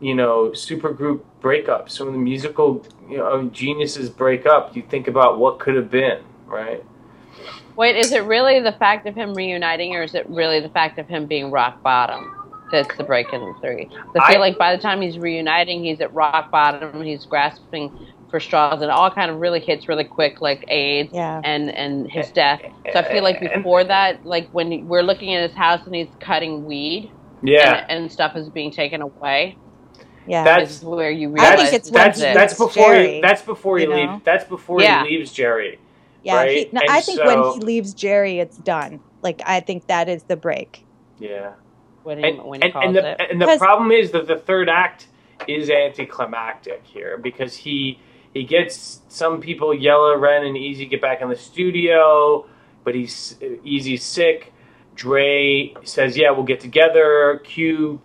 you 0.00 0.14
know, 0.14 0.50
supergroup 0.50 1.22
breakups. 1.40 1.90
Some 1.90 2.08
of 2.08 2.12
the 2.12 2.18
musical, 2.18 2.84
you 3.08 3.18
know, 3.18 3.48
geniuses 3.48 4.10
break 4.10 4.44
up. 4.44 4.76
You 4.76 4.82
think 4.82 5.08
about 5.08 5.38
what 5.38 5.60
could 5.60 5.76
have 5.76 5.90
been, 5.90 6.24
right? 6.46 6.84
Wait, 7.76 7.96
is 7.96 8.12
it 8.12 8.24
really 8.24 8.60
the 8.60 8.72
fact 8.72 9.06
of 9.06 9.14
him 9.14 9.34
reuniting, 9.34 9.94
or 9.94 10.02
is 10.02 10.14
it 10.14 10.28
really 10.28 10.60
the 10.60 10.68
fact 10.68 10.98
of 10.98 11.08
him 11.08 11.26
being 11.26 11.50
rock 11.50 11.82
bottom? 11.82 12.36
That's 12.70 12.94
the 12.96 13.04
break 13.04 13.32
in 13.32 13.40
the 13.40 13.54
three. 13.60 13.88
I 14.16 14.28
feel 14.32 14.36
I- 14.36 14.40
like 14.40 14.58
by 14.58 14.76
the 14.76 14.82
time 14.82 15.00
he's 15.00 15.18
reuniting, 15.18 15.82
he's 15.82 16.00
at 16.00 16.12
rock 16.14 16.50
bottom. 16.50 17.02
He's 17.02 17.24
grasping 17.26 17.90
for 18.30 18.38
straws, 18.38 18.74
and 18.74 18.84
it 18.84 18.90
all 18.90 19.10
kind 19.10 19.28
of 19.30 19.40
really 19.40 19.58
hits 19.58 19.88
really 19.88 20.04
quick, 20.04 20.40
like 20.40 20.64
AIDS 20.68 21.10
Yeah. 21.12 21.40
and 21.42 21.68
and 21.70 22.08
his 22.10 22.30
death. 22.30 22.60
So 22.92 23.00
I 23.00 23.02
feel 23.02 23.24
like 23.24 23.40
before 23.40 23.82
that, 23.84 24.24
like 24.24 24.48
when 24.50 24.86
we're 24.86 25.02
looking 25.02 25.34
at 25.34 25.42
his 25.48 25.56
house 25.56 25.84
and 25.84 25.94
he's 25.94 26.06
cutting 26.20 26.64
weed, 26.64 27.10
Yeah. 27.42 27.86
and, 27.88 28.02
and 28.02 28.12
stuff 28.12 28.36
is 28.36 28.48
being 28.48 28.70
taken 28.70 29.02
away. 29.02 29.56
Yeah. 30.28 30.44
That's 30.44 30.80
where 30.82 31.10
you 31.10 31.28
I 31.30 31.32
realize 31.32 31.58
think 31.70 31.72
it's 31.74 31.90
when 31.90 32.04
that's 32.04 32.20
that's 32.20 32.54
before 32.54 32.92
Jerry, 32.92 33.14
he, 33.14 33.20
that's 33.20 33.42
before 33.42 33.78
he 33.78 33.84
you 33.84 33.90
know? 33.90 33.96
leaves 33.96 34.24
that's 34.24 34.44
before 34.44 34.80
Yeah. 34.80 35.04
he 35.06 35.16
leaves 35.16 35.32
Jerry. 35.32 35.80
Yeah, 36.22 36.36
right? 36.36 36.50
he, 36.50 36.68
no, 36.72 36.80
I 36.88 37.00
think 37.00 37.18
so- 37.18 37.26
when 37.26 37.54
he 37.60 37.66
leaves 37.66 37.94
Jerry, 37.94 38.38
it's 38.40 38.56
done. 38.58 39.00
Like 39.22 39.42
I 39.46 39.60
think 39.60 39.86
that 39.88 40.08
is 40.08 40.22
the 40.24 40.36
break. 40.36 40.84
Yeah. 41.18 41.52
when 42.02 42.18
he, 42.18 42.24
And, 42.24 42.42
when 42.44 42.60
he 42.60 42.64
and, 42.66 42.72
calls 42.72 42.84
and 42.86 42.96
the 42.96 43.10
it. 43.22 43.30
and 43.30 43.40
the 43.40 43.56
problem 43.58 43.90
is 43.92 44.10
that 44.12 44.26
the 44.26 44.36
third 44.38 44.68
act 44.70 45.08
is 45.48 45.68
anticlimactic 45.70 46.82
here 46.84 47.18
because 47.18 47.56
he 47.56 47.98
he 48.32 48.44
gets 48.44 49.00
some 49.08 49.40
people 49.40 49.74
Yella, 49.74 50.16
Ren, 50.16 50.44
and 50.44 50.56
Eazy 50.56 50.88
get 50.88 51.00
back 51.02 51.20
in 51.20 51.28
the 51.28 51.36
studio, 51.36 52.46
but 52.84 52.94
he's 52.94 53.36
Eazy's 53.64 54.02
sick. 54.04 54.52
Dre 54.94 55.74
says, 55.84 56.16
"Yeah, 56.16 56.30
we'll 56.30 56.44
get 56.44 56.60
together." 56.60 57.40
Cube 57.44 58.00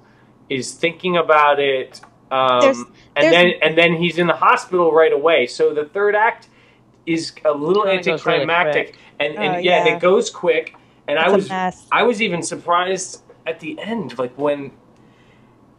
is 0.49 0.73
thinking 0.73 1.17
about 1.17 1.59
it, 1.59 1.99
um, 2.31 2.59
There's- 2.61 2.77
and 2.77 2.87
there's- 3.15 3.33
then 3.33 3.53
and 3.61 3.77
then 3.77 3.93
he's 3.95 4.17
in 4.17 4.27
the 4.27 4.35
hospital 4.35 4.91
right 4.91 5.11
away. 5.13 5.45
So 5.47 5.73
the 5.73 5.85
third 5.85 6.15
act 6.15 6.47
is 7.06 7.34
a 7.45 7.52
little 7.52 7.84
Kinda 7.84 7.94
really 8.26 8.44
anticlimactic, 8.44 8.98
and, 9.19 9.36
and 9.36 9.56
Oh, 9.56 9.60
yeah, 9.60 9.80
and 9.80 9.88
yeah. 9.88 9.95
it 9.98 9.99
goes 10.02 10.30
quick. 10.30 10.76
And 11.07 11.19
I 11.19 11.26
It's 11.26 11.34
a 11.34 11.36
was. 11.36 11.49
I 11.91 12.03
was 12.03 12.22
even 12.22 12.44
surprised 12.44 13.23
at 13.48 13.60
the 13.60 13.80
end, 13.80 14.18
like 14.19 14.38
when 14.38 14.72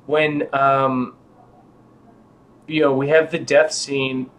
when 0.07 0.49
um 0.55 1.17
you 2.69 2.81
know 2.83 2.95
we 2.95 3.09
have 3.09 3.31
the 3.31 3.39
death 3.39 3.73
scene 3.73 4.31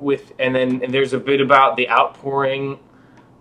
with 0.00 0.32
and 0.38 0.54
then 0.54 0.82
and 0.82 0.94
there's 0.94 1.12
a 1.12 1.20
bit 1.20 1.40
about 1.40 1.76
the 1.76 1.88
outpouring 1.90 2.78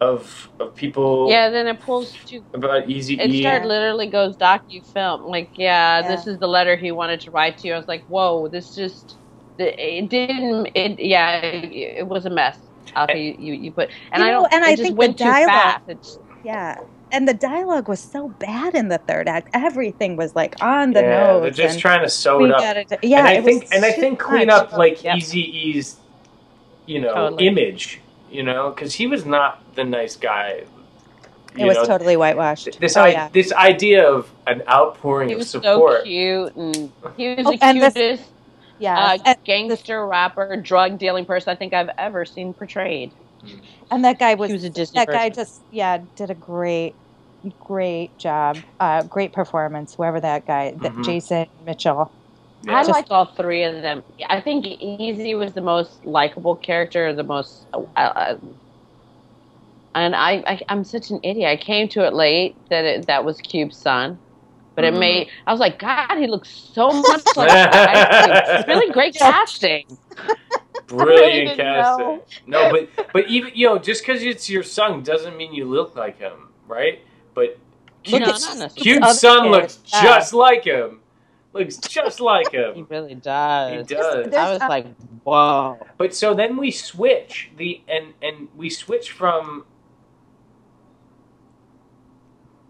of 0.02 0.50
of 0.60 0.76
people 0.76 1.28
yeah, 1.30 1.50
then 1.50 1.68
it 1.68 1.80
pulls 1.82 2.14
to 2.28 2.44
about 2.54 2.88
Eazy 2.88 3.20
It 3.20 3.30
started 3.42 3.68
literally 3.68 4.08
goes 4.10 4.38
docu 4.38 4.86
film. 4.94 5.24
Like, 5.24 5.52
yeah, 5.58 6.02
Yeah. 6.02 6.08
this 6.08 6.28
is 6.28 6.40
the 6.40 6.48
letter 6.48 6.76
he 6.76 6.92
wanted 6.92 7.22
to 7.22 7.32
write 7.32 7.58
to 7.60 7.68
you. 7.68 7.74
I 7.74 7.78
was 7.78 7.88
like, 7.88 8.06
whoa, 8.08 8.48
this 8.50 8.74
just 8.76 9.18
it 9.60 10.10
didn't. 10.10 10.68
It 10.76 11.00
yeah, 11.00 11.38
it, 11.38 11.72
it 12.00 12.08
was 12.08 12.26
a 12.26 12.30
mess. 12.30 12.58
Alfie, 12.96 13.36
you, 13.40 13.54
you 13.54 13.62
you 13.64 13.72
put 13.72 13.90
and 14.12 14.22
You 14.24 14.30
I 14.30 14.32
don't. 14.32 14.54
and 14.54 14.64
it 14.64 14.68
I 14.68 14.72
just 14.72 14.82
think 14.84 14.96
the 14.96 15.00
went 15.00 15.18
too 15.18 15.24
dialogue- 15.26 15.48
fast. 15.48 15.84
It's, 15.90 16.20
Yeah. 16.44 16.80
And 17.10 17.26
the 17.26 17.34
dialogue 17.34 17.88
was 17.88 18.02
so 18.02 18.28
bad 18.28 18.76
in 18.76 18.90
the 18.90 18.98
third 18.98 19.30
act. 19.30 19.50
Everything 19.54 20.18
was 20.18 20.36
like 20.36 20.56
on 20.62 20.92
the 20.92 21.02
yeah, 21.02 21.24
nose. 21.28 21.42
they're 21.44 21.52
just 21.52 21.74
and 21.76 21.82
trying 21.82 22.02
to 22.02 22.10
sew 22.10 22.44
it 22.44 22.52
up. 22.52 22.60
gotta 22.60 22.86
yeah, 23.02 23.20
and 23.20 23.28
I 23.28 23.34
it 23.36 23.44
think 23.46 23.68
and 23.72 23.86
I 23.86 23.92
too 23.94 24.02
think 24.02 24.20
clean 24.20 24.48
much. 24.48 24.64
up 24.64 24.74
like 24.74 25.04
Yep. 25.06 25.16
Eazy-E's, 25.18 25.96
you 26.86 27.00
know, 27.00 27.14
Totally. 27.14 27.48
image, 27.48 28.02
you 28.30 28.44
know, 28.44 28.72
because 28.72 28.94
he 28.94 29.08
was 29.08 29.26
not 29.26 29.62
the 29.76 29.86
nice 29.86 30.18
guy. 30.18 30.64
It 31.58 31.66
was 31.66 31.78
know. 31.78 31.86
totally 31.86 32.18
whitewashed. 32.18 32.78
This 32.80 32.98
oh, 32.98 33.04
I, 33.04 33.08
yeah. 33.10 33.30
this 33.32 33.52
idea 33.54 34.06
of 34.08 34.30
an 34.46 34.62
outpouring 34.68 35.32
of 35.32 35.44
support. 35.44 36.06
he 36.06 36.30
of 36.36 36.42
was 36.44 36.54
so 36.54 36.54
cute 36.54 36.56
and 36.58 36.92
he 37.16 37.30
was 37.36 37.46
Oh, 37.48 37.52
the 37.52 37.58
and 37.64 37.82
this- 37.82 37.94
cutest 37.94 38.24
yeah. 38.80 38.98
uh, 38.98 39.18
and, 39.26 39.38
gangster 39.46 40.06
rapper, 40.06 40.56
drug 40.58 40.98
dealing 40.98 41.26
person 41.26 41.52
I 41.52 41.56
think 41.56 41.74
I've 41.74 41.90
ever 41.98 42.26
seen 42.26 42.54
portrayed. 42.54 43.14
and 43.92 44.04
that 44.04 44.20
guy 44.20 44.34
was, 44.36 44.52
was 44.52 44.64
a 44.64 44.70
Disney 44.70 45.00
that 45.00 45.08
guy 45.08 45.30
just 45.30 45.62
yeah 45.72 46.00
did 46.16 46.30
a 46.30 46.36
great 46.36 46.96
great 47.60 48.18
job. 48.18 48.58
Uh, 48.80 49.04
great 49.04 49.34
performance. 49.34 49.94
Whoever 49.96 50.20
that 50.20 50.46
guy, 50.46 50.72
that 50.82 50.94
Mhm. 50.94 51.06
Jason 51.06 51.46
Mitchell. 51.66 52.12
I 52.68 52.82
Just- 52.82 52.90
liked 52.90 53.12
all 53.12 53.26
three 53.26 53.64
of 53.64 53.82
them. 53.82 54.04
I 54.30 54.42
think 54.42 54.66
Eazy 54.66 55.38
was 55.38 55.54
the 55.54 55.62
most 55.62 56.04
likable 56.06 56.56
character, 56.56 57.14
the 57.14 57.24
most. 57.24 57.68
Uh, 57.74 57.84
uh, 57.96 58.38
and 59.96 60.16
I, 60.16 60.44
I, 60.46 60.62
I'm 60.70 60.84
such 60.84 61.10
an 61.12 61.20
idiot. 61.24 61.50
I 61.50 61.58
came 61.58 61.88
to 61.90 62.06
it 62.06 62.14
late 62.14 62.56
that 62.70 62.84
it, 62.86 63.08
that 63.08 63.24
was 63.26 63.38
Cube's 63.42 63.78
son, 63.78 64.20
but 64.78 64.86
it 64.86 64.94
made. 64.94 65.26
Mm-hmm. 65.28 65.50
I 65.50 65.52
was 65.52 65.60
like, 65.60 65.80
God, 65.80 66.18
he 66.20 66.28
looks 66.28 66.50
so 66.50 66.90
much 66.92 67.24
like. 67.36 67.50
It's 67.50 68.68
really 68.68 68.94
great 68.94 69.16
casting. 69.16 69.88
Brilliant 70.88 71.58
didn't 71.58 71.58
casting. 71.58 72.06
know. 72.06 72.24
No, 72.46 72.72
but 72.72 73.10
but 73.12 73.28
even 73.28 73.52
you 73.56 73.66
know, 73.68 73.80
just 73.80 74.06
because 74.06 74.22
it's 74.22 74.48
your 74.52 74.62
son 74.62 75.02
doesn't 75.02 75.36
mean 75.36 75.52
you 75.52 75.66
look 75.66 75.96
like 75.96 76.20
him, 76.20 76.50
right? 76.68 77.00
But 77.34 77.58
No, 78.10 78.20
Cube's, 78.20 78.46
not 78.46 78.58
necessarily. 78.60 79.14
Son 79.14 79.42
kids, 79.44 79.52
looks 79.52 79.80
yeah. 79.92 80.04
just 80.04 80.34
like 80.36 80.64
him. 80.64 81.00
Looks 81.54 81.78
just 81.78 82.20
like 82.20 82.52
him. 82.52 82.76
He 82.76 82.84
really 82.84 83.16
does. 83.16 83.90
He 83.90 83.96
does. 83.96 84.26
There's 84.30 84.36
I 84.36 84.54
was 84.54 84.62
a- 84.62 84.68
like, 84.68 84.86
whoa. 85.24 85.80
But 85.98 86.14
so 86.14 86.36
then 86.36 86.56
we 86.56 86.70
switch 86.70 87.50
the 87.58 87.82
and 87.88 88.14
and 88.22 88.48
we 88.56 88.70
switch 88.70 89.12
from 89.12 89.66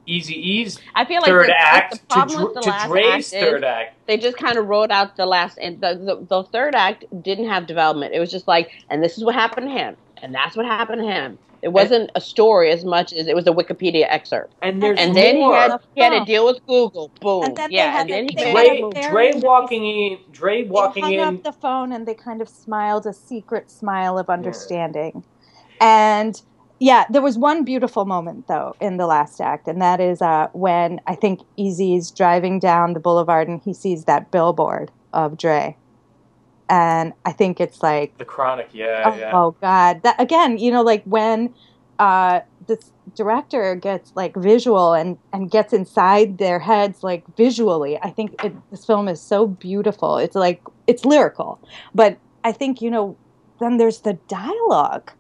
Eazy-E's 0.08 0.80
I 0.96 1.06
feel 1.06 1.22
like 1.22 1.30
third 1.30 1.50
the, 1.50 1.56
act 1.60 1.92
the 1.92 1.98
to, 1.98 2.04
problem 2.08 2.40
Dr- 2.40 2.44
with 2.44 2.54
the 2.54 2.62
to 2.62 2.70
last 2.70 2.88
Dre's 2.88 3.06
act 3.06 3.34
is 3.34 3.34
third 3.40 3.64
act. 3.64 3.96
they 4.08 4.18
just 4.18 4.38
kind 4.38 4.58
of 4.58 4.68
wrote 4.68 4.92
out 4.92 5.16
the 5.18 5.26
last 5.26 5.58
and 5.60 5.80
the, 5.82 5.96
the 5.96 6.26
the 6.28 6.44
third 6.44 6.76
act 6.76 7.06
didn't 7.24 7.50
have 7.50 7.68
development. 7.68 8.14
It 8.14 8.20
was 8.20 8.32
just 8.32 8.48
like, 8.48 8.72
and 8.90 9.04
this 9.04 9.18
is 9.18 9.24
what 9.24 9.36
happened 9.36 9.68
to 9.68 9.74
him, 9.74 9.98
and 10.22 10.34
that's 10.34 10.56
what 10.58 10.66
happened 10.66 11.02
to 11.02 11.08
him. 11.08 11.40
It 11.62 11.70
wasn't 11.70 12.12
a 12.16 12.22
story 12.22 12.72
as 12.72 12.86
much 12.86 13.14
as 13.14 13.28
it 13.28 13.36
was 13.36 13.48
a 13.48 13.52
Wikipedia 13.52 14.06
excerpt. 14.10 14.54
And 14.62 14.82
there's 14.82 15.00
And 15.00 15.16
then 15.16 15.36
he 15.38 15.52
had 15.52 15.78
he 15.96 16.02
had 16.02 16.12
to 16.12 16.24
deal 16.26 16.46
with 16.46 16.60
Google. 16.68 17.12
Boom. 17.22 17.44
And 17.44 17.58
then 17.58 17.72
yeah, 17.72 17.92
had 17.92 18.10
and 18.10 18.10
then 18.10 18.26
he 18.30 18.36
they 18.36 18.54
made 18.54 18.58
had 18.58 18.68
a 18.68 18.78
Dre, 18.78 18.78
a 18.78 18.82
movie. 18.82 19.02
very 19.02 19.32
Dre 19.32 19.34
walking 19.34 19.86
in, 19.86 20.20
Dre 20.32 20.64
walking 20.66 21.04
they 21.04 21.16
hung 21.18 21.20
in. 21.20 21.22
up 21.22 21.44
the 21.44 21.52
phone 21.54 21.92
and 21.92 22.08
they 22.08 22.14
kind 22.16 22.42
of 22.42 22.50
smiled 22.50 23.06
a 23.08 23.14
secret 23.14 23.72
smile 23.72 24.18
of 24.20 24.30
understanding. 24.30 25.24
And 25.82 26.42
yeah, 26.80 27.06
there 27.10 27.22
was 27.22 27.38
one 27.38 27.64
beautiful 27.64 28.06
moment 28.06 28.48
though 28.48 28.76
in 28.80 28.98
the 28.98 29.08
last 29.08 29.42
act, 29.42 29.68
and 29.68 29.82
that 29.82 30.00
is 30.00 30.22
uh, 30.22 30.48
when 30.54 31.02
I 31.08 31.16
think 31.16 31.42
Eazy's 31.58 32.12
driving 32.12 32.60
down 32.60 32.94
the 32.94 33.00
boulevard 33.00 33.48
and 33.48 33.62
he 33.62 33.74
sees 33.74 34.06
that 34.06 34.32
billboard 34.32 34.92
of 35.14 35.38
Dre. 35.38 35.76
And 36.70 37.14
I 37.26 37.32
think 37.32 37.62
it's 37.62 37.82
like 37.82 38.18
The 38.18 38.26
Chronic, 38.26 38.70
yeah, 38.74 39.04
oh, 39.06 39.18
yeah. 39.18 39.32
oh 39.34 39.56
god 39.62 40.04
that 40.04 40.20
again 40.20 40.58
you 40.58 40.70
know 40.70 40.82
like 40.82 41.04
when 41.06 41.54
uh 41.98 42.42
this 42.68 42.92
director 43.16 43.76
gets 43.76 44.12
like 44.16 44.36
visual 44.36 44.94
and 44.94 45.18
and 45.34 45.50
gets 45.50 45.74
inside 45.74 46.38
their 46.38 46.60
heads 46.60 47.04
like 47.04 47.24
visually 47.36 47.98
i 48.04 48.10
think 48.10 48.44
it, 48.44 48.54
this 48.70 48.86
film 48.86 49.08
is 49.08 49.22
so 49.22 49.48
beautiful 49.48 50.18
it's 50.18 50.36
like 50.36 50.62
it's 50.86 51.06
lyrical 51.06 51.60
but 51.96 52.18
i 52.44 52.52
think 52.52 52.82
you 52.82 52.92
know 52.92 53.16
then 53.60 53.78
there's 53.78 54.02
the 54.02 54.14
dialogue 54.28 55.12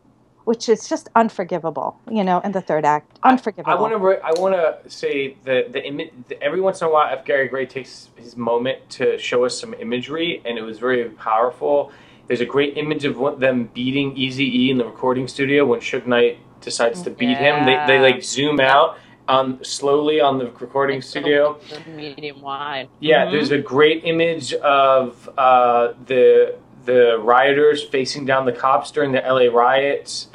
which 0.47 0.69
is 0.69 0.87
just 0.87 1.09
unforgivable 1.21 1.89
you 2.09 2.23
know 2.23 2.39
in 2.47 2.51
the 2.53 2.61
third 2.69 2.85
act 2.85 3.19
unforgivable 3.23 3.71
I 3.77 3.81
want 3.83 3.93
to. 3.93 3.99
Re- 4.07 4.21
I 4.23 4.31
want 4.43 4.53
to 4.55 4.89
say 4.89 5.35
that 5.43 5.73
the, 5.73 5.81
imi- 5.81 6.11
the 6.29 6.35
every 6.41 6.61
once 6.67 6.77
in 6.81 6.87
a 6.87 6.91
while, 6.91 7.07
F. 7.19 7.25
Gary 7.25 7.47
Gray 7.53 7.65
takes 7.65 8.09
his 8.15 8.37
moment 8.37 8.77
to 8.97 9.17
show 9.17 9.39
us 9.47 9.53
some 9.59 9.73
imagery, 9.85 10.41
and 10.45 10.57
it 10.57 10.61
was 10.69 10.77
very 10.79 11.03
powerful. 11.31 11.91
There's 12.27 12.41
a 12.49 12.51
great 12.55 12.77
image 12.77 13.03
of 13.09 13.17
one, 13.17 13.39
them 13.39 13.57
beating 13.73 14.15
Easy 14.15 14.47
E 14.61 14.71
in 14.71 14.77
the 14.77 14.85
recording 14.85 15.27
studio 15.27 15.65
when 15.65 15.79
Suge 15.81 16.05
Knight 16.07 16.39
decides 16.61 17.01
to 17.03 17.09
beat 17.09 17.37
him. 17.37 17.65
They 17.65 17.77
they 17.89 17.99
like 17.99 18.23
zoom 18.23 18.59
out 18.59 18.89
on 19.27 19.61
slowly 19.63 20.17
on 20.21 20.37
the 20.37 20.45
recording 20.65 21.01
studio. 21.01 21.59
medium 22.03 22.39
wide. 22.41 22.87
Yeah, 22.99 23.25
Mhm. 23.25 23.31
there's 23.31 23.51
a 23.51 23.61
great 23.75 23.99
image 24.05 24.53
of 24.53 25.29
uh, 25.37 25.93
the 26.11 26.55
the 26.87 27.19
rioters 27.19 27.83
facing 27.83 28.25
down 28.25 28.45
the 28.45 28.51
cops 28.51 28.89
during 28.89 29.11
the 29.11 29.19
LA 29.21 29.53
riots. 29.55 30.29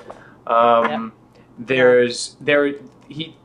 Um, 0.46 1.12
There's 1.58 2.36
there 2.40 2.74
he 3.08 3.36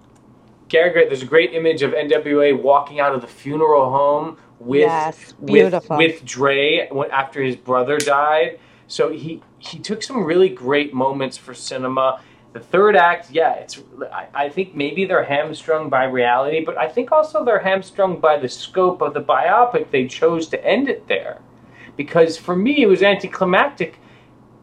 there's 0.69 1.21
a 1.23 1.25
great 1.25 1.53
image 1.53 1.81
of 1.81 1.93
NWA 1.93 2.61
walking 2.61 2.99
out 2.99 3.15
of 3.15 3.21
the 3.21 3.27
funeral 3.27 3.89
home 3.89 4.38
with 4.59 4.81
Yes, 4.81 5.34
with, 5.39 5.73
with 5.89 6.25
Dre 6.25 6.89
after 7.11 7.41
his 7.41 7.55
brother 7.55 7.97
died. 7.97 8.59
So 8.88 9.11
he 9.11 9.41
he 9.57 9.79
took 9.79 10.03
some 10.03 10.23
really 10.23 10.49
great 10.49 10.93
moments 10.93 11.38
for 11.38 11.53
cinema. 11.53 12.21
The 12.53 12.59
third 12.59 12.95
act, 12.95 13.31
yeah, 13.31 13.53
it's. 13.53 13.81
I, 14.11 14.27
I 14.34 14.49
think 14.49 14.75
maybe 14.75 15.05
they're 15.05 15.25
hamstrung 15.25 15.89
by 15.89 16.05
reality, 16.05 16.63
but 16.65 16.77
I 16.77 16.88
think 16.89 17.11
also 17.11 17.45
they're 17.45 17.59
hamstrung 17.59 18.19
by 18.19 18.38
the 18.38 18.49
scope 18.49 19.01
of 19.01 19.13
the 19.13 19.21
biopic. 19.21 19.91
They 19.91 20.07
chose 20.07 20.47
to 20.49 20.65
end 20.65 20.89
it 20.89 21.07
there, 21.07 21.39
because 21.97 22.37
for 22.37 22.55
me 22.55 22.81
it 22.83 22.85
was 22.87 23.03
anticlimactic, 23.03 23.99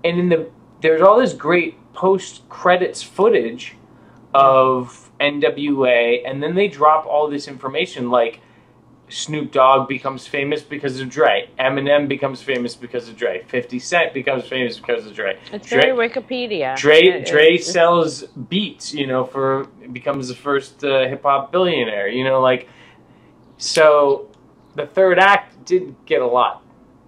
and 0.03 0.19
in 0.19 0.29
the 0.31 0.49
there's 0.81 1.03
all 1.03 1.19
this 1.19 1.33
great 1.35 1.77
post 1.93 2.49
credits 2.49 3.03
footage 3.03 3.77
of 4.33 5.11
NWA, 5.21 6.23
and 6.27 6.43
then 6.43 6.55
they 6.55 6.69
drop 6.69 7.07
all 7.07 7.29
this 7.29 7.47
information 7.49 8.11
like 8.11 8.41
Snoop 9.09 9.53
Dogg 9.53 9.87
becomes 9.87 10.27
famous 10.27 10.63
because 10.63 10.99
of 11.01 11.09
Dre, 11.09 11.49
Eminem 11.59 12.09
becomes 12.09 12.43
famous 12.43 12.75
because 12.75 13.09
of 13.09 13.17
Dre, 13.17 13.45
Fifty 13.49 13.79
Cent 13.79 14.15
becomes 14.15 14.47
famous 14.49 14.79
because 14.79 15.07
of 15.07 15.15
Dre. 15.15 15.39
It's 15.53 15.69
Dre, 15.69 15.81
very 15.83 16.09
Wikipedia. 16.09 16.77
Dre, 16.77 17.01
It- 17.03 17.27
Dre 17.27 17.55
it's- 17.55 17.67
sells 17.71 18.23
beats, 18.23 18.95
you 18.95 19.07
know, 19.07 19.25
for 19.25 19.65
becomes 19.93 20.29
the 20.29 20.35
first 20.35 20.83
uh, 20.85 21.07
hip 21.07 21.23
hop 21.23 21.53
billionaire, 21.53 22.09
you 22.09 22.25
know, 22.25 22.41
like 22.41 22.69
so. 23.59 24.29
The 24.77 24.87
third 24.87 25.21
act 25.21 25.65
didn't 25.65 26.05
get 26.05 26.21
a 26.21 26.27
lot 26.27 26.64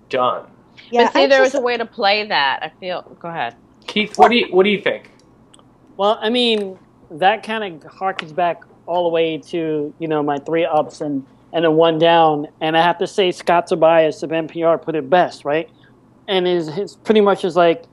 done. 0.08 0.46
Yeah, 0.90 1.04
but 1.04 1.12
see, 1.12 1.24
I 1.24 1.26
there 1.26 1.42
was 1.42 1.54
a 1.54 1.60
way 1.60 1.76
to 1.76 1.86
play 1.86 2.26
that. 2.26 2.60
I 2.62 2.68
feel. 2.80 3.02
Go 3.20 3.28
ahead. 3.28 3.56
Keith, 3.86 4.18
what 4.18 4.30
do 4.30 4.36
you 4.36 4.46
what 4.50 4.64
do 4.64 4.70
you 4.70 4.80
think? 4.80 5.10
Well, 5.96 6.18
I 6.20 6.30
mean, 6.30 6.78
that 7.10 7.42
kind 7.42 7.84
of 7.84 7.90
harkens 7.90 8.34
back 8.34 8.62
all 8.86 9.04
the 9.04 9.10
way 9.10 9.38
to 9.38 9.94
you 9.98 10.08
know 10.08 10.22
my 10.22 10.38
three 10.38 10.64
ups 10.64 11.00
and 11.00 11.26
and 11.52 11.64
a 11.64 11.70
one 11.70 11.98
down, 11.98 12.48
and 12.60 12.76
I 12.76 12.82
have 12.82 12.98
to 12.98 13.06
say 13.06 13.32
Scott 13.32 13.66
Tobias 13.68 14.22
of 14.22 14.30
NPR 14.30 14.80
put 14.82 14.94
it 14.94 15.08
best, 15.08 15.44
right? 15.44 15.70
And 16.28 16.46
his 16.46 16.68
his 16.68 16.96
pretty 16.96 17.20
much 17.20 17.44
is 17.44 17.56
like, 17.56 17.84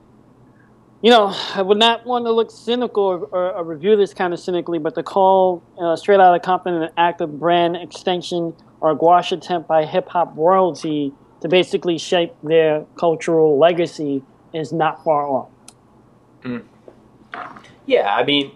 you 1.02 1.12
know, 1.12 1.34
I 1.56 1.62
would 1.62 1.78
not 1.78 2.06
want 2.06 2.26
to 2.26 2.32
look 2.32 2.52
cynical 2.52 3.04
or, 3.04 3.20
or, 3.26 3.54
or 3.54 3.64
review 3.64 3.96
this 3.96 4.14
kind 4.14 4.34
of 4.34 4.40
cynically, 4.40 4.80
but 4.80 4.96
to 4.96 5.04
call 5.04 5.64
uh, 5.80 5.96
straight 5.96 6.20
out 6.20 6.36
of 6.36 6.42
Compton 6.42 6.74
an 6.74 6.90
act 6.98 7.22
of 7.22 7.40
brand 7.40 7.76
extension 7.78 8.54
or 8.82 8.92
a 8.92 8.96
gouache 8.96 9.36
attempt 9.36 9.68
by 9.68 9.86
hip 9.86 10.10
hop 10.10 10.34
royalty 10.36 11.14
to 11.44 11.50
basically 11.50 11.98
shape 11.98 12.34
their 12.42 12.86
cultural 12.98 13.60
legacy 13.60 14.24
is 14.54 14.72
not 14.72 15.04
far 15.04 15.28
off. 15.28 15.50
Yeah, 17.86 18.16
I 18.16 18.24
mean, 18.24 18.54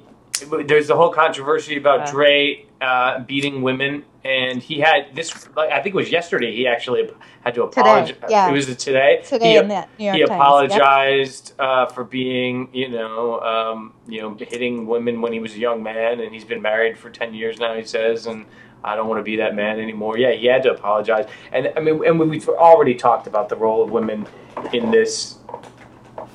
there's 0.65 0.87
the 0.87 0.95
whole 0.95 1.09
controversy 1.09 1.75
about 1.75 1.99
Yeah. 1.99 2.11
Dre 2.11 2.65
uh, 2.79 3.19
beating 3.19 3.61
women, 3.61 4.05
and 4.23 4.63
he 4.63 4.79
had 4.79 5.13
this. 5.13 5.49
Like, 5.53 5.69
I 5.69 5.81
think 5.81 5.95
it 5.95 5.97
was 5.97 6.11
yesterday. 6.11 6.55
He 6.55 6.65
actually 6.65 7.09
had 7.41 7.55
to 7.55 7.63
apologize. 7.63 8.15
Today, 8.15 8.27
yeah. 8.29 8.49
It 8.49 8.53
was 8.53 8.73
today. 8.77 9.21
Today 9.25 9.51
he, 9.51 9.57
in 9.57 9.67
the 9.67 9.87
New 9.99 10.05
York 10.05 10.15
he 10.15 10.19
Times, 10.25 10.29
yep. 10.29 10.29
apologized 10.29 11.53
uh, 11.59 11.87
for 11.87 12.05
being, 12.05 12.69
you 12.71 12.87
know, 12.87 13.41
um, 13.41 13.93
you 14.07 14.21
know, 14.21 14.37
hitting 14.39 14.87
women 14.87 15.19
when 15.19 15.33
he 15.33 15.39
was 15.39 15.55
a 15.55 15.59
young 15.59 15.83
man, 15.83 16.21
and 16.21 16.33
he's 16.33 16.45
been 16.45 16.61
married 16.61 16.97
for 16.97 17.09
ten 17.09 17.33
years 17.33 17.59
now. 17.59 17.73
He 17.73 17.83
says, 17.83 18.27
and 18.27 18.45
I 18.83 18.95
don't 18.95 19.07
want 19.07 19.19
to 19.19 19.23
be 19.23 19.35
that 19.37 19.55
man 19.55 19.79
anymore. 19.79 20.17
Yeah, 20.17 20.31
he 20.31 20.47
had 20.47 20.63
to 20.63 20.71
apologize, 20.71 21.27
and 21.51 21.71
I 21.75 21.79
mean, 21.79 22.05
and 22.05 22.19
we've 22.19 22.47
already 22.49 22.95
talked 22.95 23.27
about 23.27 23.49
the 23.49 23.55
role 23.55 23.83
of 23.83 23.91
women 23.91 24.25
in 24.73 24.91
this 24.91 25.37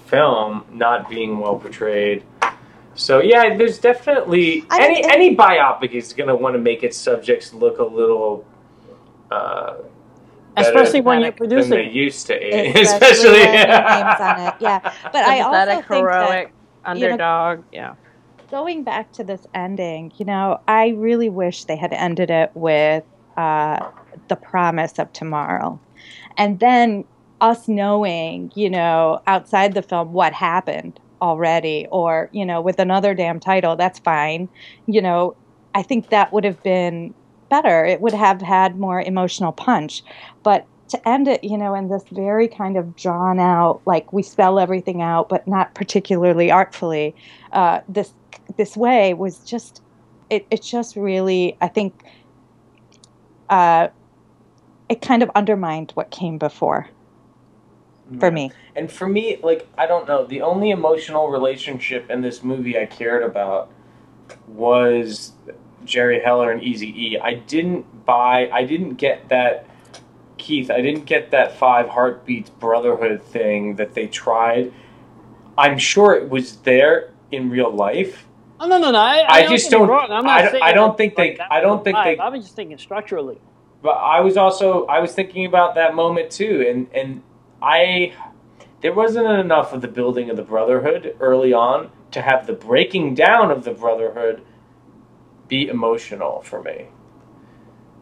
film 0.06 0.64
not 0.70 1.09
being 1.09 1.39
well 1.39 1.59
portrayed. 1.59 2.24
So 2.94 3.20
yeah, 3.20 3.56
there's 3.56 3.78
definitely 3.78 4.66
I 4.70 4.82
any 4.82 4.94
mean, 4.97 5.10
any 5.10 5.36
biopic 5.36 5.93
is 5.93 6.12
going 6.12 6.28
to 6.28 6.36
want 6.36 6.55
to 6.55 6.59
make 6.59 6.82
its 6.82 6.97
subjects 6.97 7.55
look 7.55 7.78
a 7.78 7.85
little. 7.85 8.44
Uh, 9.31 9.77
better 10.56 10.82
Especially 10.82 11.01
when 11.01 11.20
you're 11.23 11.32
than 11.48 11.70
they 11.70 11.89
used 11.89 12.27
to, 12.27 12.35
especially, 12.35 12.82
especially. 12.82 13.40
when 13.47 13.62
their 13.62 13.81
names 13.82 14.20
on 14.20 14.40
it. 14.40 14.55
Yeah, 14.60 14.81
but 15.12 15.24
I 15.24 15.40
also 15.40 15.66
Sympathetic, 15.66 15.86
think 15.89 16.10
that 16.10 16.28
heroic, 16.28 16.52
you 16.94 17.09
know, 17.09 17.19
underdog. 17.19 17.64
yeah. 17.73 17.94
Going 18.53 18.85
back 18.85 19.11
to 19.12 19.24
this 19.24 19.47
ending, 19.55 20.12
you 20.19 20.27
know, 20.27 20.61
I 20.69 20.89
really 20.89 21.31
wish 21.31 21.65
they 21.65 21.74
had 21.74 21.91
ended 21.95 22.31
it 22.31 22.51
with 22.53 23.03
uh, 23.39 23.89
the 24.29 24.37
promise 24.37 24.99
of 24.99 25.11
tomorrow. 25.15 25.81
And 26.37 26.61
then 26.61 27.05
us 27.41 27.66
knowing, 27.66 28.53
you 28.55 28.69
know, 28.69 29.23
outside 29.27 29.73
the 29.73 29.81
film 29.81 30.12
what 30.12 30.35
happened 30.35 31.01
already, 31.23 31.87
or, 31.91 32.29
you 32.33 32.45
know, 32.45 32.61
with 32.61 32.79
another 32.79 33.15
damn 33.15 33.41
title, 33.41 33.74
that's 33.74 33.99
fine. 34.01 34.51
You 34.87 35.01
know, 35.01 35.35
I 35.74 35.83
think 35.83 36.11
that 36.11 36.31
would 36.35 36.45
have 36.45 36.62
been 36.62 37.15
better. 37.49 37.87
It 37.87 38.03
would 38.03 38.12
have 38.12 38.43
had 38.43 38.79
more 38.79 39.01
emotional 39.01 39.53
punch. 39.53 40.03
But 40.43 40.66
to 40.89 41.09
end 41.09 41.27
it, 41.27 41.43
you 41.43 41.57
know, 41.57 41.74
in 41.74 41.89
this 41.89 42.05
very 42.12 42.49
kind 42.49 42.77
of 42.77 42.97
drawn 42.97 43.41
out, 43.41 43.81
like 43.87 44.12
we 44.12 44.23
spell 44.23 44.59
everything 44.59 45.01
out, 45.01 45.31
but 45.31 45.49
not 45.49 45.74
particularly 45.74 46.51
artfully, 46.51 47.15
uh, 47.53 47.81
this 47.89 48.12
this 48.57 48.77
way 48.77 49.15
was 49.15 49.39
just 49.39 49.83
it, 50.31 50.47
it 50.51 50.62
just 50.62 50.97
really 50.97 51.57
I 51.61 51.69
think 51.69 52.05
uh, 53.51 53.89
it 54.89 55.03
kind 55.03 55.23
of 55.23 55.31
undermined 55.35 55.93
what 55.93 56.11
came 56.11 56.39
before 56.39 56.89
for 58.19 58.31
me. 58.31 58.53
And 58.77 58.91
for 58.91 59.09
me, 59.09 59.39
like 59.43 59.66
I 59.79 59.87
don't 59.87 60.07
know, 60.07 60.27
the 60.27 60.43
only 60.43 60.70
emotional 60.70 61.29
relationship 61.29 62.11
in 62.11 62.20
this 62.20 62.43
movie 62.43 62.79
I 62.79 62.87
cared 62.87 63.23
about 63.23 63.70
was 64.47 65.33
Jerry 65.85 66.20
Heller 66.20 66.51
and 66.51 66.62
Easy 66.62 66.89
E. 66.89 67.19
I 67.19 67.35
didn't 67.35 68.05
buy, 68.05 68.49
I 68.53 68.65
didn't 68.65 68.95
get 68.95 69.29
that 69.29 69.66
Keith. 70.43 70.70
I 70.70 70.81
didn't 70.81 71.05
get 71.05 71.31
that 71.31 71.57
five 71.57 71.89
heartbeats 71.89 72.51
brotherhood 72.51 73.23
thing 73.23 73.77
that 73.77 73.95
they 73.95 74.09
tried. 74.09 74.73
I'm 75.57 75.79
sure 75.79 76.15
it 76.15 76.31
was 76.31 76.57
there 76.59 77.12
in 77.31 77.49
real 77.49 77.70
life. 77.70 78.27
Oh 78.63 78.69
no 78.69 78.79
no 78.79 78.93
no! 78.93 78.99
I, 78.99 79.27
I 79.29 79.43
don't 79.43 79.51
just 79.51 79.71
get 79.71 79.73
me 79.73 79.79
don't- 79.81 79.89
wrong. 79.89 80.13
I'm 80.13 80.25
not 80.25 80.39
I 80.39 80.43
don't- 80.43 80.51
saying 80.53 80.63
I 80.63 80.73
don't 80.73 80.97
think 80.97 81.19
like, 81.19 81.37
they- 81.39 81.45
I 81.51 81.61
don't 81.61 81.83
think 81.83 81.97
they- 81.97 82.17
I 82.19 82.29
was 82.29 82.45
just 82.45 82.55
thinking 82.55 82.79
structurally. 82.79 83.39
But 83.83 83.95
I 83.95 84.21
was 84.21 84.37
also 84.37 84.87
I 84.87 85.01
was 85.01 85.13
thinking 85.13 85.47
about 85.47 85.75
that 85.75 85.97
moment 85.97 86.31
too, 86.31 86.65
and 86.69 86.87
and 86.95 87.23
I 87.61 88.13
there 88.81 88.93
wasn't 88.93 89.27
enough 89.27 89.73
of 89.73 89.81
the 89.81 89.89
building 89.89 90.31
of 90.31 90.37
the 90.37 90.45
brotherhood 90.45 91.17
early 91.19 91.53
on 91.53 91.91
to 92.13 92.23
have 92.23 92.47
the 92.47 92.53
breaking 92.53 93.17
down 93.17 93.51
of 93.51 93.65
the 93.65 93.73
brotherhood 93.73 94.43
be 95.49 95.67
emotional 95.67 96.43
for 96.43 96.63
me. 96.63 96.87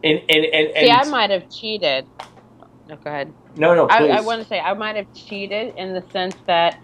And 0.03 0.21
and 0.29 0.45
and, 0.45 0.67
and 0.75 0.85
See, 0.85 0.91
I 0.91 1.03
might 1.09 1.31
have 1.31 1.49
cheated. 1.49 2.05
No, 2.87 2.97
go 2.97 3.09
ahead. 3.09 3.33
no 3.55 3.73
no 3.73 3.87
I, 3.89 3.97
please. 3.97 4.11
I 4.11 4.21
want 4.21 4.43
to 4.43 4.47
say 4.47 4.59
I 4.59 4.75
might 4.75 4.95
have 4.95 5.11
cheated 5.15 5.73
in 5.75 5.93
the 5.95 6.03
sense 6.11 6.35
that 6.45 6.77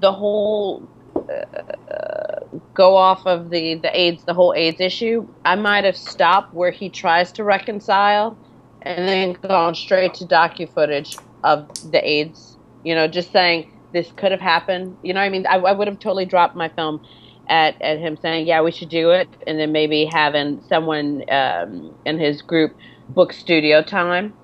the 0.00 0.12
whole 0.12 0.88
uh, 1.30 2.40
go 2.74 2.96
off 2.96 3.26
of 3.26 3.50
the 3.50 3.74
the 3.74 3.98
AIDS, 3.98 4.24
the 4.24 4.34
whole 4.34 4.54
AIDS 4.54 4.80
issue. 4.80 5.26
I 5.44 5.56
might 5.56 5.84
have 5.84 5.96
stopped 5.96 6.54
where 6.54 6.70
he 6.70 6.88
tries 6.90 7.32
to 7.32 7.44
reconcile, 7.44 8.36
and 8.82 9.08
then 9.08 9.32
gone 9.34 9.74
straight 9.74 10.14
to 10.14 10.24
docu 10.26 10.68
footage 10.72 11.16
of 11.44 11.68
the 11.90 12.06
AIDS. 12.06 12.56
You 12.84 12.94
know, 12.94 13.08
just 13.08 13.32
saying 13.32 13.70
this 13.92 14.12
could 14.12 14.32
have 14.32 14.40
happened. 14.40 14.96
You 15.02 15.14
know, 15.14 15.20
what 15.20 15.26
I 15.26 15.30
mean, 15.30 15.46
I, 15.46 15.56
I 15.56 15.72
would 15.72 15.88
have 15.88 15.98
totally 15.98 16.24
dropped 16.26 16.56
my 16.56 16.68
film 16.68 17.00
at 17.48 17.80
at 17.82 17.98
him 17.98 18.16
saying, 18.16 18.46
"Yeah, 18.46 18.62
we 18.62 18.72
should 18.72 18.88
do 18.90 19.10
it," 19.10 19.28
and 19.46 19.58
then 19.58 19.72
maybe 19.72 20.04
having 20.04 20.62
someone 20.68 21.22
um, 21.30 21.94
in 22.04 22.18
his 22.18 22.42
group 22.42 22.72
book 23.08 23.32
studio 23.32 23.82
time 23.82 24.34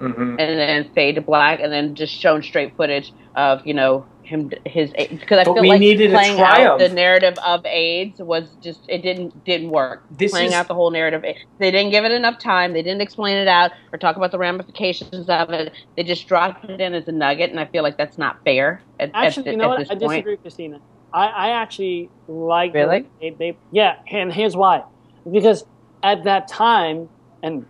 Mhm. 0.00 0.36
and 0.38 0.58
then 0.58 0.90
fade 0.94 1.16
to 1.16 1.20
black, 1.20 1.60
and 1.60 1.72
then 1.72 1.94
just 1.94 2.14
shown 2.14 2.42
straight 2.42 2.74
footage 2.76 3.12
of 3.36 3.66
you 3.66 3.74
know 3.74 4.06
him 4.30 4.50
his 4.64 4.92
because 4.92 5.38
I 5.38 5.44
But 5.44 5.54
feel 5.54 5.62
we 5.62 5.68
like 5.70 5.80
needed 5.80 6.10
a 6.12 6.14
playing 6.14 6.40
out 6.40 6.78
the 6.78 6.88
narrative 6.88 7.36
of 7.44 7.66
AIDS 7.66 8.20
was 8.20 8.48
just 8.62 8.80
it 8.88 9.02
didn't 9.02 9.44
didn't 9.44 9.70
work. 9.70 10.04
This 10.10 10.30
playing 10.30 10.48
is- 10.48 10.54
out 10.54 10.68
the 10.68 10.74
whole 10.74 10.90
narrative, 10.90 11.22
they 11.58 11.70
didn't 11.70 11.90
give 11.90 12.04
it 12.04 12.12
enough 12.12 12.38
time. 12.38 12.72
They 12.72 12.82
didn't 12.82 13.00
explain 13.02 13.36
it 13.36 13.48
out 13.48 13.72
or 13.92 13.98
talk 13.98 14.16
about 14.16 14.30
the 14.30 14.38
ramifications 14.38 15.28
of 15.28 15.50
it. 15.50 15.72
They 15.96 16.04
just 16.04 16.26
dropped 16.28 16.64
it 16.64 16.80
in 16.80 16.94
as 16.94 17.08
a 17.08 17.12
nugget, 17.12 17.50
and 17.50 17.58
I 17.60 17.66
feel 17.66 17.82
like 17.82 17.96
that's 17.98 18.16
not 18.18 18.42
fair. 18.44 18.82
At, 19.00 19.10
Actually, 19.14 19.48
at, 19.48 19.52
you 19.52 19.58
know 19.58 19.64
at 19.64 19.68
what? 19.70 19.78
this 19.80 19.90
I 19.90 19.94
point. 19.96 20.24
disagree, 20.24 20.36
Kristina. 20.36 20.80
I, 21.12 21.26
I 21.26 21.48
actually 21.50 22.08
like 22.28 22.72
Really? 22.72 23.04
They, 23.20 23.30
they, 23.30 23.56
yeah, 23.72 23.96
and 24.10 24.32
here's 24.32 24.56
why. 24.56 24.84
Because 25.30 25.64
at 26.04 26.22
that 26.24 26.46
time, 26.46 27.08
and 27.42 27.66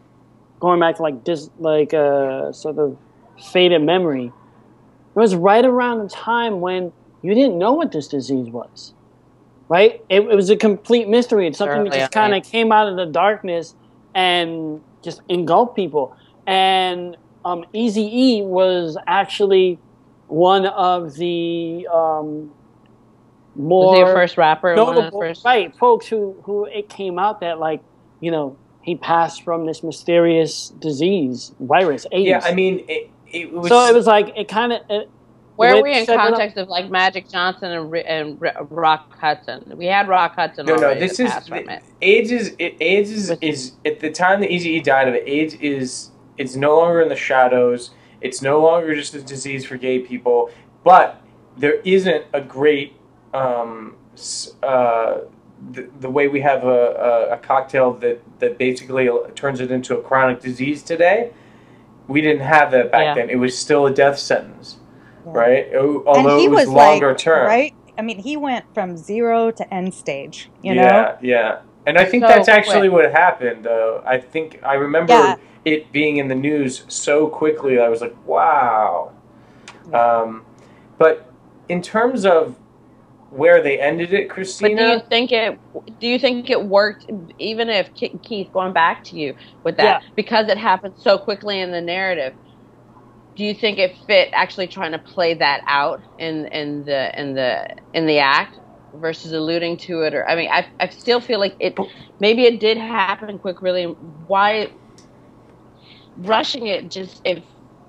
going 0.60 0.78
back 0.78 0.96
to 0.96 1.02
like 1.02 1.24
this, 1.24 1.48
like 1.58 1.94
uh, 1.94 2.52
sort 2.52 2.78
of 2.78 2.98
faded 3.50 3.82
memory, 3.82 4.30
it 5.14 5.18
was 5.18 5.34
right 5.34 5.64
around 5.64 5.98
the 5.98 6.08
time 6.08 6.60
when 6.60 6.92
you 7.22 7.34
didn't 7.34 7.58
know 7.58 7.72
what 7.72 7.92
this 7.92 8.08
disease 8.08 8.48
was, 8.48 8.94
right? 9.68 10.00
It, 10.08 10.20
it 10.20 10.34
was 10.34 10.50
a 10.50 10.56
complete 10.56 11.08
mystery. 11.08 11.46
It's 11.46 11.58
something 11.58 11.84
that 11.84 11.92
just 11.92 12.12
kind 12.12 12.34
of 12.34 12.44
came 12.44 12.72
out 12.72 12.88
of 12.88 12.96
the 12.96 13.06
darkness 13.06 13.74
and 14.14 14.80
just 15.02 15.20
engulfed 15.28 15.76
people. 15.76 16.16
And 16.46 17.16
um, 17.44 17.64
Easy 17.72 18.02
E 18.02 18.42
was 18.42 18.96
actually 19.06 19.78
one 20.28 20.66
of 20.66 21.14
the 21.14 21.86
um, 21.92 22.52
more 23.56 23.88
Was 23.88 23.96
he 23.96 24.02
a 24.02 24.06
first 24.14 24.36
rapper? 24.36 24.74
One 24.74 24.78
of 24.78 24.86
the 24.94 25.00
notable, 25.02 25.20
first- 25.20 25.44
right? 25.44 25.76
Folks 25.76 26.06
who 26.06 26.36
who 26.44 26.66
it 26.66 26.88
came 26.88 27.18
out 27.18 27.40
that 27.40 27.58
like 27.58 27.82
you 28.20 28.30
know 28.30 28.56
he 28.82 28.96
passed 28.96 29.42
from 29.42 29.66
this 29.66 29.82
mysterious 29.82 30.68
disease, 30.78 31.52
virus, 31.60 32.06
AIDS. 32.12 32.26
Yeah, 32.26 32.40
I 32.42 32.54
mean, 32.54 32.84
it, 32.88 33.10
it 33.32 33.52
was. 33.52 33.68
so 33.68 33.86
it 33.86 33.94
was 33.94 34.06
like 34.06 34.32
it 34.36 34.48
kind 34.48 34.72
of. 34.72 35.08
Where 35.56 35.76
are 35.76 35.82
we 35.82 35.92
in 35.92 36.06
context 36.06 36.56
of 36.56 36.68
like 36.68 36.88
Magic 36.88 37.28
Johnson 37.28 37.70
and, 37.70 37.94
and 37.94 38.42
Rock 38.70 39.14
Hudson? 39.18 39.74
We 39.76 39.84
had 39.84 40.08
Rock 40.08 40.34
Hudson 40.34 40.64
No, 40.64 40.76
no. 40.76 40.94
This 40.94 41.18
that 41.18 41.42
is 41.42 41.48
passed. 41.50 41.84
AIDS 42.00 42.32
is 42.32 42.56
it, 42.58 42.76
AIDS 42.80 43.10
is, 43.10 43.30
is 43.42 43.72
at 43.84 44.00
the 44.00 44.10
time 44.10 44.40
that 44.40 44.48
Eazy 44.48 44.82
died 44.82 45.06
of 45.06 45.14
it. 45.14 45.24
AIDS 45.26 45.54
is 45.56 46.12
it's 46.38 46.56
no 46.56 46.78
longer 46.78 47.02
in 47.02 47.10
the 47.10 47.16
shadows. 47.16 47.90
It's 48.22 48.40
no 48.40 48.60
longer 48.62 48.94
just 48.94 49.14
a 49.14 49.20
disease 49.20 49.66
for 49.66 49.76
gay 49.76 49.98
people. 49.98 50.50
But 50.82 51.20
there 51.58 51.80
isn't 51.80 52.24
a 52.32 52.40
great 52.40 52.94
um, 53.34 53.96
uh, 54.62 55.18
the, 55.72 55.90
the 56.00 56.08
way 56.08 56.28
we 56.28 56.40
have 56.40 56.64
a, 56.64 57.28
a, 57.30 57.34
a 57.34 57.36
cocktail 57.36 57.92
that 57.94 58.22
that 58.38 58.56
basically 58.56 59.10
turns 59.34 59.60
it 59.60 59.70
into 59.70 59.98
a 59.98 60.02
chronic 60.02 60.40
disease 60.40 60.82
today. 60.82 61.32
We 62.10 62.20
didn't 62.20 62.42
have 62.42 62.70
that 62.72 62.90
back 62.90 63.02
Yeah. 63.02 63.14
then. 63.14 63.30
It 63.30 63.36
was 63.36 63.56
still 63.56 63.86
a 63.86 63.90
death 63.94 64.18
sentence, 64.18 64.76
right? 65.24 65.68
O- 65.74 66.02
Although 66.06 66.30
and 66.32 66.40
he 66.40 66.46
it 66.46 66.50
was, 66.50 66.66
was 66.66 66.74
longer 66.74 67.08
like, 67.08 67.18
term, 67.18 67.46
right? 67.46 67.74
I 67.96 68.02
mean, 68.02 68.18
he 68.18 68.36
went 68.36 68.64
from 68.74 68.96
zero 68.96 69.50
to 69.52 69.74
end 69.74 69.94
stage. 69.94 70.50
You 70.62 70.74
yeah, 70.74 70.82
know, 70.82 70.90
yeah. 70.90 71.16
Yeah. 71.22 71.58
And 71.86 71.96
I 71.98 72.04
think 72.04 72.24
So 72.24 72.28
that's 72.28 72.48
actually 72.48 72.88
quick. 72.90 73.04
what 73.04 73.12
happened. 73.12 73.64
Though 73.64 74.02
I 74.06 74.18
think 74.18 74.58
I 74.62 74.74
remember 74.74 75.12
Yeah. 75.14 75.36
it 75.64 75.92
being 75.92 76.16
in 76.18 76.28
the 76.28 76.34
news 76.34 76.84
so 76.88 77.26
quickly. 77.28 77.78
I 77.80 77.88
was 77.88 78.00
like, 78.00 78.14
wow. 78.26 79.12
Um, 79.92 80.44
but 80.98 81.26
in 81.68 81.80
terms 81.82 82.26
of 82.26 82.56
where 83.30 83.62
they 83.62 83.80
ended 83.80 84.12
it, 84.12 84.28
Kristina. 84.28 84.60
But 84.60 84.76
do 84.76 84.86
you 84.88 85.00
think 85.08 85.32
it? 85.32 85.60
Do 86.00 86.06
you 86.06 86.18
think 86.18 86.50
it 86.50 86.64
worked? 86.64 87.06
Even 87.38 87.68
if 87.68 87.90
Keith, 87.94 88.50
going 88.52 88.72
back 88.72 89.04
to 89.04 89.16
you 89.16 89.34
with 89.64 89.76
that, 89.78 90.02
because 90.16 90.48
it 90.48 90.58
happened 90.58 90.94
so 90.98 91.18
quickly 91.18 91.60
in 91.60 91.70
the 91.70 91.80
narrative, 91.80 92.34
do 93.36 93.44
you 93.44 93.54
think 93.54 93.78
it 93.78 93.96
fit 94.06 94.30
actually 94.32 94.68
trying 94.68 94.92
to 94.92 94.98
play 94.98 95.34
that 95.34 95.62
out 95.66 96.02
in 96.18 96.46
in 96.46 96.84
the 96.84 97.20
in 97.20 97.34
the 97.34 97.68
in 97.94 98.06
the 98.06 98.18
act 98.18 98.58
versus 98.94 99.32
alluding 99.32 99.78
to 99.78 100.02
it? 100.02 100.14
Or 100.14 100.28
I 100.28 100.36
mean, 100.36 100.50
I 100.50 100.66
I 100.80 100.88
still 100.88 101.20
feel 101.20 101.38
like 101.38 101.56
it. 101.60 101.76
Maybe 102.18 102.44
it 102.44 102.60
did 102.60 102.78
happen 102.78 103.38
quick. 103.38 103.62
Really, 103.62 103.84
why 103.84 104.68
rushing 106.16 106.66
it? 106.66 106.90
Just 106.90 107.20
if 107.24 107.44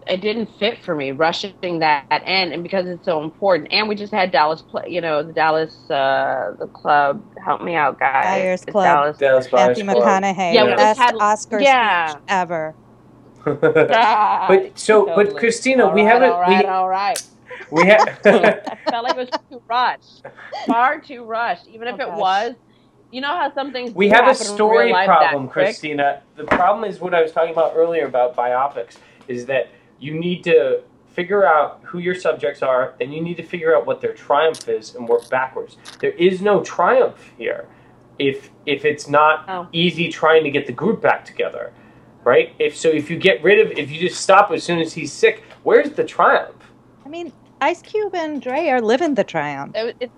it 0.08 0.22
didn't 0.22 0.50
fit 0.60 0.84
for 0.84 0.96
me 0.96 1.12
rushing 1.12 1.54
that 1.80 2.06
end 2.26 2.54
and 2.54 2.64
because 2.64 2.88
it's 2.88 3.06
so 3.06 3.24
important 3.24 3.68
and 3.72 3.88
we 3.88 3.96
just 3.96 4.14
had 4.14 4.32
dallas 4.32 4.62
play 4.62 4.84
you 4.88 5.02
know 5.02 5.24
the 5.24 5.34
dallas 5.34 5.90
uh 5.90 6.52
the 6.60 6.68
club 6.68 7.24
help 7.46 7.62
me 7.62 7.76
out 7.76 8.00
guys 8.00 8.24
Buyers 8.44 8.66
Club, 8.66 8.86
dallas, 8.86 9.18
Dallas 9.18 9.48
Buyers 9.48 9.78
Matthew 9.78 9.92
Club. 9.92 10.24
McConaughey, 10.24 10.54
Yeah, 10.54 10.64
we 10.64 10.70
just 10.72 10.78
best 10.78 11.00
had- 11.00 11.16
Oscar 11.20 11.62
yeah. 11.62 12.10
speech 12.12 12.24
ever. 12.28 12.78
but 13.46 14.78
so, 14.78 15.06
but 15.06 15.36
Kristina, 15.36 15.86
All 15.88 15.94
we 15.94 16.02
right, 16.04 16.12
haven't. 16.12 16.32
all 16.32 16.40
right 16.42 16.64
we, 16.66 16.70
all 16.70 16.90
right 16.90 17.24
we 17.72 17.86
have. 17.86 18.20
i 18.26 18.76
felt 18.90 19.04
like 19.04 19.16
it 19.16 19.20
was 19.20 19.30
too 19.52 19.62
rushed 19.70 20.24
far 20.68 21.00
too 21.02 21.24
rushed 21.24 21.68
even 21.68 21.88
if 21.88 21.96
Oh, 22.00 22.04
it 22.04 22.08
gosh. 22.08 22.20
was 22.20 22.56
you 23.12 23.22
know 23.22 23.30
how 23.30 23.52
some 23.54 23.72
things 23.72 23.94
We 23.94 24.10
have 24.10 24.28
a 24.28 24.34
happen 24.34 24.48
in 24.48 24.48
real 24.48 24.56
story 24.56 24.94
problem. 25.06 25.50
Kristina. 25.50 26.22
The 26.36 26.44
problem 26.46 26.90
is 26.90 27.00
what 27.00 27.14
I 27.14 27.22
was 27.22 27.32
talking 27.32 27.52
about 27.52 27.74
earlier 27.76 28.06
about 28.06 28.36
biopics 28.36 28.98
is 29.28 29.46
that 29.48 29.70
you 30.02 30.14
need 30.20 30.44
to 30.44 30.82
figure 31.08 31.46
out 31.46 31.80
who 31.84 32.00
your 32.00 32.16
subjects 32.16 32.62
are, 32.62 32.96
then 33.00 33.12
you 33.12 33.22
need 33.22 33.38
to 33.38 33.44
figure 33.44 33.76
out 33.76 33.86
what 33.86 34.02
their 34.02 34.14
triumph 34.14 34.68
is 34.68 34.96
and 34.96 35.08
work 35.08 35.30
backwards. 35.30 35.78
There 36.00 36.12
is 36.12 36.42
no 36.42 36.62
triumph 36.64 37.32
here 37.38 37.68
if 38.20 38.50
if 38.66 38.84
it's 38.86 39.08
not 39.08 39.46
Oh. 39.48 39.68
Eazy 39.74 40.12
trying 40.12 40.44
to 40.44 40.52
get 40.52 40.66
the 40.68 40.74
group 40.74 41.02
back 41.02 41.24
together. 41.26 41.72
Right? 42.24 42.54
If 42.60 42.76
so 42.78 42.88
if 42.90 43.10
you 43.10 43.18
get 43.18 43.42
rid 43.44 43.60
of 43.66 43.72
if 43.78 43.90
you 43.92 44.00
just 44.00 44.22
stop 44.22 44.52
as 44.52 44.64
soon 44.64 44.80
as 44.80 44.94
he's 44.94 45.12
sick, 45.12 45.44
where's 45.64 45.92
the 45.92 46.04
triumph? 46.04 46.72
I 47.06 47.10
mean, 47.10 47.32
Ice 47.62 47.82
Cube 47.82 48.16
and 48.16 48.42
Dre 48.42 48.68
are 48.70 48.82
living 48.82 49.16
the 49.16 49.24
triumph. 49.24 49.76
It- 49.76 49.96
it- 50.00 50.12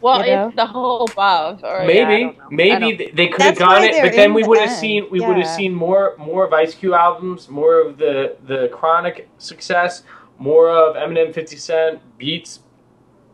well 0.00 0.24
You 0.24 0.34
know? 0.34 0.46
it's 0.48 0.56
the 0.56 0.66
whole 0.66 1.04
above 1.10 1.64
or 1.64 1.84
maybe 1.86 2.22
don't 2.22 2.38
know. 2.38 2.44
I 2.44 2.48
maybe 2.50 3.10
they 3.14 3.28
could 3.28 3.42
have 3.42 3.56
That's 3.56 3.58
gone 3.58 3.84
it 3.84 4.02
but 4.02 4.12
then 4.12 4.34
we 4.34 4.42
the 4.42 4.48
would 4.48 4.58
have 4.60 4.70
seen 4.70 5.06
we 5.10 5.20
would 5.20 5.36
have 5.36 5.48
seen 5.48 5.74
more 5.74 6.14
more 6.18 6.44
of 6.44 6.52
ice 6.52 6.74
cube 6.74 6.94
albums 6.94 7.48
more 7.48 7.80
of 7.80 7.98
the 7.98 8.36
the 8.46 8.68
chronic 8.72 9.28
success 9.38 10.02
more 10.38 10.68
of 10.70 10.96
eminem 10.96 11.32
50 11.32 11.56
cent 11.56 12.18
beats 12.18 12.60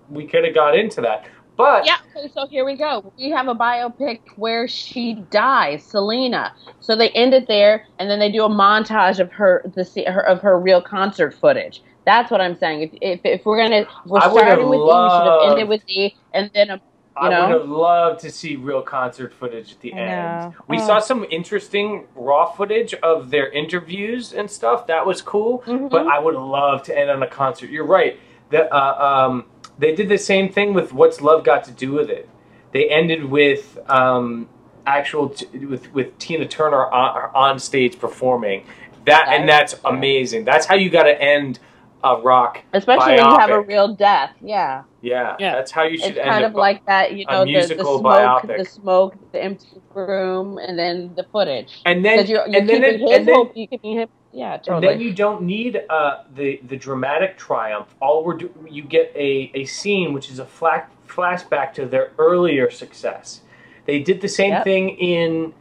we 0.08 0.26
could 0.26 0.44
have 0.44 0.54
got 0.54 0.76
into 0.76 1.00
that 1.00 1.26
but 1.56 1.84
Yeah, 1.84 1.98
so 2.34 2.46
here 2.46 2.64
we 2.64 2.76
go. 2.76 3.12
We 3.18 3.30
have 3.30 3.46
a 3.48 3.54
biopic 3.54 4.20
where 4.36 4.66
she 4.66 5.14
dies, 5.30 5.84
Selena. 5.84 6.54
So 6.80 6.96
they 6.96 7.10
end 7.10 7.34
it 7.34 7.46
there, 7.46 7.86
and 7.98 8.10
then 8.10 8.18
they 8.18 8.32
do 8.32 8.44
a 8.44 8.48
montage 8.48 9.18
of 9.20 9.30
her 9.32 9.62
the 9.74 9.84
se- 9.84 10.06
of 10.06 10.40
her 10.40 10.58
real 10.58 10.80
concert 10.80 11.34
footage. 11.34 11.82
That's 12.04 12.30
what 12.30 12.40
I'm 12.40 12.56
saying. 12.56 12.82
If 12.82 12.90
if, 13.00 13.20
if 13.24 13.46
we're 13.46 13.58
gonna 13.62 13.82
if 13.82 13.88
we're 14.06 14.18
I 14.18 14.30
starting 14.30 14.68
with 14.68 14.78
E, 14.78 14.82
we 14.82 14.86
should 14.88 14.96
have 14.96 15.26
loved- 15.26 15.50
ended 15.52 15.68
with 15.68 15.82
E, 15.88 16.14
and 16.34 16.50
then 16.54 16.70
a, 16.70 16.74
you 16.74 16.80
I 17.16 17.28
know. 17.28 17.40
would 17.48 17.60
have 17.60 17.68
loved 17.68 18.20
to 18.20 18.30
see 18.30 18.56
real 18.56 18.82
concert 18.82 19.32
footage 19.34 19.72
at 19.72 19.80
the 19.80 19.92
I 19.94 19.96
end. 19.98 20.10
know. 20.40 20.54
We 20.68 20.78
Oh. 20.78 20.86
saw 20.86 20.98
some 20.98 21.24
interesting 21.30 22.06
raw 22.14 22.46
footage 22.46 22.94
of 22.94 23.30
their 23.30 23.48
interviews 23.50 24.32
and 24.32 24.50
stuff. 24.50 24.86
That 24.86 25.06
was 25.06 25.22
cool. 25.22 25.62
Mhm. 25.66 25.90
But 25.90 26.06
I 26.06 26.18
would 26.18 26.34
love 26.34 26.82
to 26.84 26.98
end 26.98 27.10
on 27.10 27.22
a 27.22 27.26
concert. 27.26 27.70
You're 27.70 27.84
right. 27.86 28.18
The, 28.50 28.72
uh, 28.74 29.26
um, 29.28 29.44
they 29.78 29.94
did 29.94 30.08
the 30.08 30.18
same 30.18 30.48
thing 30.48 30.74
with 30.74 30.92
What's 30.92 31.20
Love 31.20 31.44
Got 31.44 31.64
to 31.64 31.70
Do 31.70 31.92
with 31.92 32.10
It. 32.10 32.28
They 32.72 32.88
ended 32.88 33.30
with 33.30 33.78
um, 33.88 34.48
actual 34.86 35.28
t- 35.28 35.46
with 35.66 35.92
with 35.94 36.18
Tina 36.18 36.46
Turner 36.46 36.86
on, 36.92 37.30
on 37.34 37.58
stage 37.58 37.98
performing. 38.00 38.64
That 39.04 39.28
and 39.28 39.48
that's 39.48 39.78
amazing. 39.84 40.44
That's 40.44 40.66
how 40.66 40.74
you 40.76 40.88
got 40.90 41.04
to 41.04 41.20
end 41.22 41.58
a 42.04 42.16
rock. 42.20 42.58
Especially 42.72 43.14
when 43.14 43.24
you 43.24 43.38
have 43.38 43.50
a 43.50 43.60
real 43.60 43.94
death, 43.94 44.32
yeah. 44.42 44.82
Yeah, 45.02 45.36
yeah. 45.38 45.54
that's 45.56 45.70
how 45.70 45.82
you 45.84 45.98
should 45.98 46.10
It's 46.10 46.18
end 46.18 46.28
kind 46.30 46.44
a 46.44 46.48
of 46.48 46.54
like 46.54 46.84
that, 46.86 47.12
you 47.14 47.24
a 47.28 47.32
know, 47.32 47.44
the, 47.44 47.74
the 47.74 47.82
smoke, 47.84 48.02
biopic. 48.02 48.58
the 48.58 48.64
smoke, 48.64 49.32
the 49.32 49.42
empty 49.42 49.66
room, 49.94 50.58
and 50.58 50.78
then 50.78 51.12
the 51.16 51.24
footage. 51.24 51.82
And 51.84 52.04
then- 52.04 52.26
you're, 52.26 52.46
you're 52.48 52.60
and 52.60 52.68
then 52.68 52.82
keeping 52.82 52.94
it- 52.94 53.00
his 53.00 53.10
and 53.18 53.28
then- 53.28 53.34
hope, 53.34 53.56
you 53.56 53.66
keeping 53.66 53.92
him, 53.98 54.08
yeah, 54.32 54.54
And 54.54 54.62
totally. 54.64 54.86
then 54.94 55.00
you 55.00 55.12
don't 55.12 55.42
need 55.42 55.82
uh, 55.90 56.22
the 56.34 56.60
the 56.66 56.76
dramatic 56.76 57.36
triumph. 57.36 57.94
All 58.00 58.24
we're 58.24 58.36
do- 58.38 58.54
you 58.68 58.82
get 58.82 59.12
a, 59.14 59.50
a 59.54 59.64
scene 59.66 60.12
which 60.14 60.30
is 60.30 60.38
a 60.38 60.46
flash 60.46 60.88
flashback 61.06 61.74
to 61.74 61.84
their 61.86 62.12
earlier 62.18 62.70
success. 62.70 63.42
They 63.84 63.98
did 63.98 64.20
the 64.22 64.28
same 64.28 64.52
Yep. 64.52 64.64
thing 64.64 64.88
in 64.90 65.52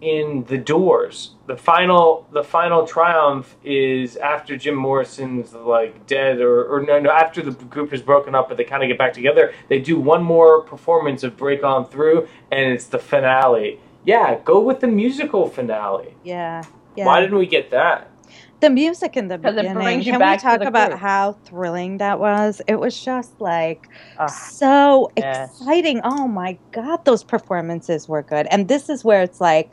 in 0.00 0.44
the 0.48 0.58
Doors. 0.58 1.34
The 1.52 1.58
final 1.58 2.26
the 2.32 2.42
final 2.42 2.86
triumph 2.86 3.56
is 3.62 4.16
after 4.16 4.56
Jim 4.56 4.74
Morrison's 4.74 5.52
like 5.52 6.06
dead 6.06 6.40
or, 6.40 6.64
or 6.64 6.82
no 6.82 6.98
no 6.98 7.10
after 7.10 7.42
the 7.42 7.50
group 7.66 7.92
is 7.92 8.00
broken 8.00 8.34
up 8.34 8.48
but 8.48 8.56
they 8.56 8.64
kind 8.64 8.82
of 8.82 8.88
get 8.88 8.96
back 8.96 9.12
together. 9.12 9.52
They 9.68 9.78
do 9.78 10.00
one 10.00 10.24
more 10.24 10.62
performance 10.62 11.22
of 11.22 11.36
Break 11.36 11.62
On 11.62 11.84
Through 11.86 12.26
and 12.50 12.72
it's 12.72 12.86
the 12.86 12.98
finale. 12.98 13.78
Yeah, 14.06 14.38
go 14.46 14.60
with 14.60 14.80
the 14.80 14.86
musical 14.86 15.46
finale. 15.46 16.14
Yeah. 16.24 16.62
Yeah. 16.96 17.04
Why 17.04 17.20
didn't 17.20 17.36
we 17.36 17.46
get 17.46 17.70
that? 17.70 18.08
the 18.60 18.70
music 18.70 19.16
in 19.16 19.28
the 19.28 19.34
it 19.34 19.42
beginning. 19.42 19.74
brings 19.74 20.04
Can 20.04 20.14
we 20.14 20.36
talk 20.38 20.62
about 20.62 20.90
group. 20.90 21.00
how 21.00 21.32
thrilling 21.44 21.98
that 21.98 22.18
was? 22.18 22.62
It 22.66 22.76
was 22.76 22.98
just 22.98 23.38
like 23.40 23.88
Ah, 24.18 24.26
so 24.26 25.10
yes. 25.18 25.50
exciting. 25.60 26.00
Oh 26.02 26.26
my 26.28 26.56
god, 26.70 27.04
those 27.04 27.22
performances 27.24 28.08
were 28.08 28.22
good. 28.22 28.46
And 28.50 28.68
this 28.68 28.88
is 28.88 29.04
where 29.04 29.20
it's 29.20 29.40
like, 29.40 29.70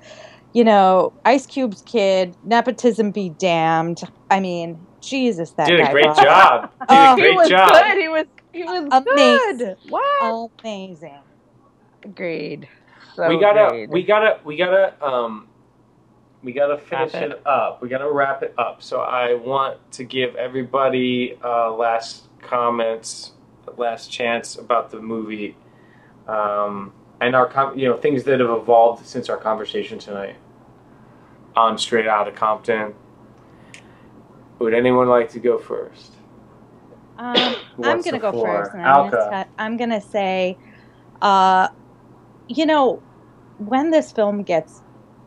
you 0.53 0.63
know, 0.63 1.13
Ice 1.25 1.45
Cube's 1.45 1.81
kid, 1.83 2.35
nepotism 2.43 3.11
be 3.11 3.29
damned. 3.29 4.01
I 4.29 4.39
mean, 4.39 4.87
Jesus, 5.01 5.51
that 5.53 5.67
Did 5.67 5.79
a 5.79 5.91
great 5.91 6.03
brought 6.05 6.19
it. 6.19 6.23
job. 6.25 6.71
Did 6.81 6.87
Oh, 6.89 7.13
a 7.13 7.15
he 7.15 7.31
was 7.31 7.49
job. 7.49 7.69
good. 7.71 7.97
He 7.97 8.07
was 8.09 8.25
he 8.51 8.63
was 8.63 8.89
Amazing. 8.91 9.57
good. 9.67 9.75
What? 9.89 10.49
Amazing. 10.63 11.21
Agreed. 12.03 12.67
So 13.15 13.27
we 13.29 13.39
gotta, 13.39 13.67
agreed. 13.67 13.89
we 13.91 14.03
gotta, 14.03 14.39
we 14.43 14.57
gotta, 14.57 15.03
um, 15.05 15.47
we 16.41 16.53
gotta 16.53 16.77
finish 16.77 17.13
it. 17.13 17.31
it 17.31 17.41
up. 17.45 17.81
We 17.81 17.89
gotta 17.89 18.09
wrap 18.11 18.41
it 18.43 18.53
up. 18.57 18.81
So 18.81 19.01
I 19.01 19.33
want 19.35 19.77
to 19.93 20.03
give 20.03 20.35
everybody 20.35 21.37
uh, 21.43 21.71
last 21.73 22.23
comments, 22.41 23.33
last 23.77 24.11
chance 24.11 24.55
about 24.57 24.89
the 24.89 24.99
movie, 25.01 25.55
um, 26.27 26.93
and 27.21 27.35
our, 27.35 27.47
com- 27.47 27.77
you 27.77 27.87
know, 27.87 27.97
things 27.97 28.23
that 28.23 28.39
have 28.39 28.49
evolved 28.49 29.05
since 29.05 29.29
our 29.29 29.37
conversation 29.37 29.99
tonight. 29.99 30.35
On 31.55 31.77
Straight 31.77 32.07
Outta 32.07 32.31
Compton. 32.31 32.93
Would 34.59 34.73
anyone 34.73 35.07
like 35.07 35.29
to 35.31 35.39
go 35.39 35.57
first? 35.57 36.13
Um, 37.17 37.35
I'm 37.83 38.01
gonna 38.01 38.19
go 38.19 38.31
floor? 38.31 38.65
first, 38.65 38.73
and 38.73 38.83
I'm 38.85 39.09
gonna, 39.09 39.43
t- 39.43 39.51
I'm 39.57 39.77
gonna 39.77 40.01
say, 40.01 40.57
uh, 41.21 41.67
you 42.47 42.65
know, 42.65 43.01
when 43.57 43.91
this 43.91 44.11
film 44.11 44.43
gets 44.43 44.81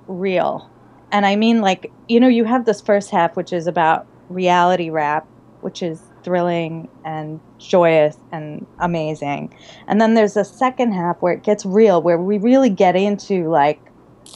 real, 0.07 0.71
and 1.11 1.27
I 1.27 1.37
mean 1.37 1.61
like, 1.61 1.93
you 2.09 2.21
know, 2.21 2.29
you 2.29 2.45
have 2.45 2.65
this 2.65 2.81
first 2.81 3.11
half 3.11 3.37
which 3.37 3.53
is 3.53 3.67
about 3.67 4.07
reality 4.29 4.91
rap, 4.91 5.27
which 5.61 5.83
is 5.83 6.12
thrilling 6.23 6.89
and 7.05 7.41
joyous 7.59 8.17
and 8.31 8.67
amazing. 8.79 9.55
And 9.87 10.01
then 10.01 10.15
there's 10.15 10.37
a 10.37 10.45
second 10.45 10.93
half 10.93 11.21
where 11.21 11.33
it 11.33 11.43
gets 11.43 11.65
real, 11.65 12.03
where 12.03 12.19
we 12.19 12.39
really 12.39 12.71
get 12.71 12.97
into 12.97 13.49
like 13.49 13.81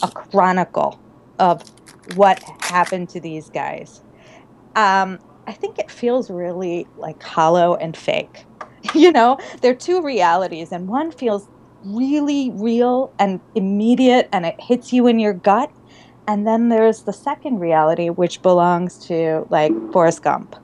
a 0.03 0.11
chronicle 0.11 1.01
of 1.39 1.63
what 2.15 2.43
happened 2.61 3.09
to 3.11 3.21
these 3.21 3.51
guys. 3.51 4.03
Um, 4.75 5.19
I 5.47 5.53
think 5.53 5.79
it 5.79 5.91
feels 5.91 6.31
really 6.31 6.87
like 6.97 7.23
hollow 7.23 7.77
and 7.77 7.97
fake. 7.97 8.45
you 8.95 9.13
know, 9.13 9.39
there 9.63 9.73
are 9.73 9.77
two 9.77 10.03
realities, 10.03 10.73
and 10.73 10.89
one 10.89 11.11
feels 11.11 11.49
really 11.87 12.51
real 12.55 13.13
and 13.19 13.41
immediate 13.55 14.29
and 14.33 14.45
it 14.45 14.61
hits 14.61 14.93
you 14.93 15.07
in 15.07 15.19
your 15.19 15.33
gut. 15.33 15.71
And 16.29 16.47
then 16.47 16.69
there's 16.69 17.03
the 17.03 17.13
second 17.13 17.61
reality, 17.61 18.09
which 18.11 18.43
belongs 18.43 18.99
to 19.07 19.47
like 19.49 19.73
Forrest 19.93 20.23
Gump, 20.23 20.57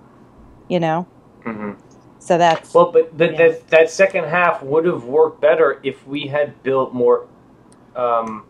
you 0.69 0.81
know? 0.81 1.07
Mm-hmm. 1.45 1.73
So 2.19 2.39
that's. 2.39 2.73
Well, 2.73 2.93
but 2.93 3.17
the, 3.19 3.29
that, 3.29 3.69
that 3.69 3.91
second 3.91 4.25
half 4.25 4.63
would 4.63 4.85
have 4.85 5.05
worked 5.05 5.41
better 5.41 5.81
if 5.83 6.07
we 6.07 6.29
had 6.29 6.63
built 6.63 6.95
more 6.95 7.27
um, 7.97 8.45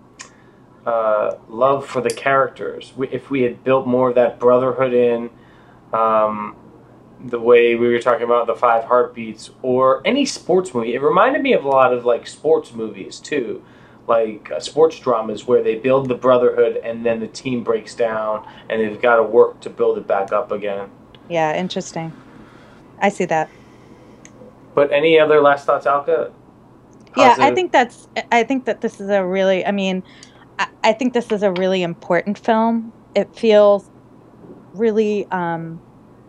uh, 0.84 1.36
love 1.48 1.86
for 1.86 2.00
the 2.00 2.10
characters. 2.10 2.92
We- 2.96 3.08
If 3.08 3.30
we 3.30 3.42
had 3.42 3.64
built 3.64 3.86
more 3.86 4.10
of 4.10 4.14
that 4.16 4.38
brotherhood 4.38 4.92
in, 4.92 5.30
um, 5.92 6.56
the 7.24 7.40
way 7.40 7.74
we 7.76 7.88
were 7.88 8.00
talking 8.00 8.24
about 8.24 8.46
the 8.46 8.54
five 8.54 8.84
heartbeats, 8.84 9.50
or 9.62 10.02
any 10.04 10.24
sports 10.24 10.74
movie. 10.74 10.94
It 10.94 11.00
reminded 11.02 11.42
me 11.42 11.52
of 11.52 11.64
a 11.64 11.68
lot 11.68 11.92
of 11.92 12.04
like 12.04 12.26
sports 12.26 12.72
movies 12.72 13.20
too, 13.20 13.62
like 14.08 14.50
uh, 14.50 14.60
sports 14.60 14.98
dramas 14.98 15.46
where 15.46 15.62
they 15.62 15.76
build 15.76 16.08
the 16.08 16.14
brotherhood 16.14 16.76
and 16.78 17.06
then 17.06 17.20
the 17.20 17.28
team 17.28 17.62
breaks 17.62 17.94
down 17.94 18.46
and 18.68 18.80
they've 18.80 19.00
got 19.00 19.16
to 19.16 19.22
work 19.22 19.60
to 19.60 19.70
build 19.70 19.98
it 19.98 20.06
back 20.06 20.32
up 20.32 20.50
again. 20.50 20.90
Yeah, 21.28 21.56
interesting. 21.56 22.12
I 23.02 23.10
see 23.10 23.26
that. 23.26 23.50
But 24.74 24.90
any 24.90 25.18
other 25.18 25.42
last 25.42 25.66
thoughts, 25.66 25.86
Alka? 25.86 26.32
yeah 27.16 27.36
i 27.40 27.50
think 27.54 27.72
that's 27.72 28.08
i 28.30 28.42
think 28.42 28.64
that 28.64 28.80
this 28.80 29.00
is 29.00 29.08
a 29.10 29.24
really 29.24 29.64
i 29.66 29.70
mean 29.70 30.02
i, 30.58 30.66
I 30.84 30.92
think 30.92 31.12
this 31.12 31.30
is 31.30 31.42
a 31.42 31.52
really 31.52 31.82
important 31.82 32.38
film 32.38 32.92
it 33.14 33.34
feels 33.34 33.90
really 34.72 35.26
um 35.30 35.82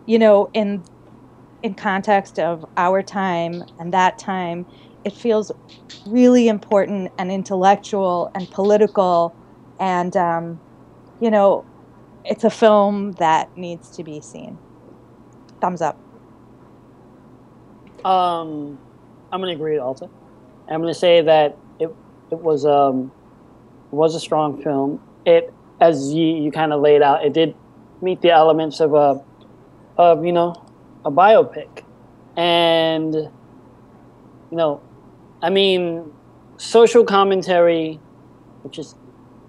you 0.06 0.18
know 0.18 0.50
in 0.52 0.84
in 1.62 1.74
context 1.74 2.38
of 2.38 2.64
our 2.76 3.02
time 3.02 3.64
and 3.78 3.92
that 3.94 4.18
time 4.18 4.66
it 5.04 5.14
feels 5.14 5.50
really 6.06 6.48
important 6.48 7.12
and 7.18 7.30
intellectual 7.32 8.30
and 8.34 8.50
political 8.50 9.34
and 9.80 10.16
um 10.16 10.60
you 11.20 11.30
know 11.30 11.66
it's 12.24 12.44
a 12.44 12.50
film 12.50 13.12
that 13.12 13.56
needs 13.56 13.90
to 13.96 14.04
be 14.04 14.20
seen 14.20 14.58
thumbs 15.60 15.80
up 15.80 16.03
Um, 18.04 18.78
I'm 19.32 19.40
gonna 19.40 19.52
agree 19.52 19.72
with 19.72 19.80
Alka. 19.80 20.10
I'm 20.68 20.80
gonna 20.80 20.94
say 20.94 21.22
that 21.22 21.56
it 21.78 21.94
it 22.30 22.38
was 22.38 22.64
um 22.66 23.10
it 23.92 23.94
was 23.94 24.14
a 24.14 24.20
strong 24.20 24.62
film. 24.62 25.00
It 25.24 25.52
as 25.80 26.12
you, 26.12 26.24
you 26.24 26.50
kind 26.52 26.72
of 26.72 26.80
laid 26.80 27.02
out, 27.02 27.24
it 27.24 27.32
did 27.32 27.54
meet 28.00 28.20
the 28.20 28.30
elements 28.30 28.80
of 28.80 28.94
a 28.94 29.22
of 29.96 30.24
you 30.24 30.32
know 30.32 30.54
a 31.04 31.10
biopic, 31.10 31.84
and 32.36 33.14
you 33.14 33.30
know, 34.52 34.80
I 35.42 35.50
mean, 35.50 36.12
social 36.56 37.04
commentary, 37.04 38.00
which 38.62 38.78
is 38.78 38.94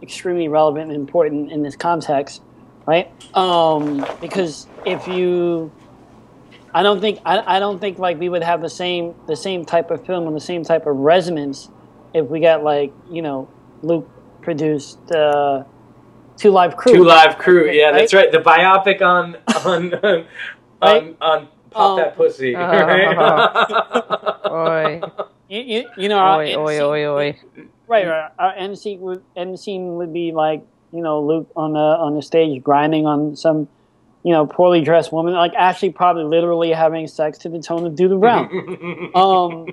extremely 0.02 0.48
relevant 0.48 0.92
and 0.92 1.00
important 1.00 1.52
in 1.52 1.64
this 1.64 1.76
context, 1.76 2.42
right? 2.86 3.12
Um, 3.36 4.06
because 4.22 4.68
if 4.86 5.08
you 5.08 5.72
I 6.76 6.84
don't 6.84 7.00
think 7.00 7.20
I, 7.26 7.56
I 7.56 7.60
don't 7.60 7.80
think 7.80 8.00
like 8.00 8.20
we 8.20 8.28
would 8.28 8.44
have 8.44 8.62
the 8.62 8.70
same 8.70 9.16
the 9.28 9.36
same 9.38 9.64
type 9.64 9.92
of 9.92 10.06
film 10.06 10.28
and 10.28 10.36
the 10.36 10.42
same 10.42 10.66
type 10.66 10.86
of 10.86 10.98
resonance 10.98 11.70
if 12.14 12.28
we 12.28 12.42
got 12.42 12.66
like 12.66 12.92
you 13.10 13.22
know 13.22 13.48
Luke 13.82 14.10
produced 14.42 15.00
uh, 15.12 15.64
Two 16.36 16.52
Live 16.52 16.76
Crew. 16.76 16.92
Two 16.92 17.04
Live 17.06 17.38
Crew, 17.38 17.72
yeah, 17.72 17.94
that's 17.94 18.14
right. 18.14 18.30
The 18.30 18.40
biopic 18.40 19.02
on 19.02 19.38
on 19.66 19.94
on 20.04 20.26
on, 20.82 21.16
on 21.22 21.48
Pop 21.72 21.92
Um, 21.92 21.98
That 21.98 22.18
Pussy. 22.18 22.56
Oi. 24.52 25.02
You, 25.48 25.62
you, 25.62 25.90
you 25.98 26.10
know, 26.10 26.18
our 26.18 26.40
Oi, 26.40 26.48
end 26.50 26.58
oi, 26.58 26.80
oi, 26.82 27.06
oi. 27.06 27.40
Right, 27.88 28.06
right. 28.06 28.32
Our 28.38 28.54
end 28.54 28.78
scene 28.78 29.00
would 29.00 29.24
end 29.38 29.58
scene 29.58 29.96
would 29.96 30.12
be 30.12 30.34
like 30.34 30.62
you 30.92 31.02
know 31.02 31.22
Luke 31.22 31.50
on 31.56 31.72
the 31.72 31.80
on 31.80 32.16
the 32.16 32.22
stage 32.22 32.62
grinding 32.62 33.06
on 33.06 33.38
some 33.38 33.70
you 34.26 34.32
know 34.32 34.48
poorly 34.48 34.82
dressed 34.82 35.12
woman, 35.12 35.36
like 35.36 35.54
actually 35.56 35.92
probably 35.92 36.24
literally 36.24 36.72
having 36.72 37.06
sex 37.06 37.38
to 37.38 37.48
the 37.48 37.62
tone 37.62 37.86
of 37.86 37.96
Do 37.96 38.08
the 38.08 38.16
Brown. 38.16 39.12
um, 39.16 39.68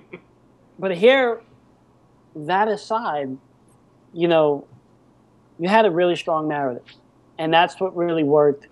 but 0.79 0.95
here, 0.95 1.41
that 2.37 2.69
aside, 2.69 3.39
you 4.13 4.29
know, 4.29 4.67
you 5.59 5.71
had 5.71 5.87
a 5.87 5.91
really 5.91 6.17
strong 6.17 6.49
narrative, 6.49 6.85
and 7.39 7.53
that's 7.53 7.81
what 7.81 7.97
really 7.97 8.25
worked 8.25 8.67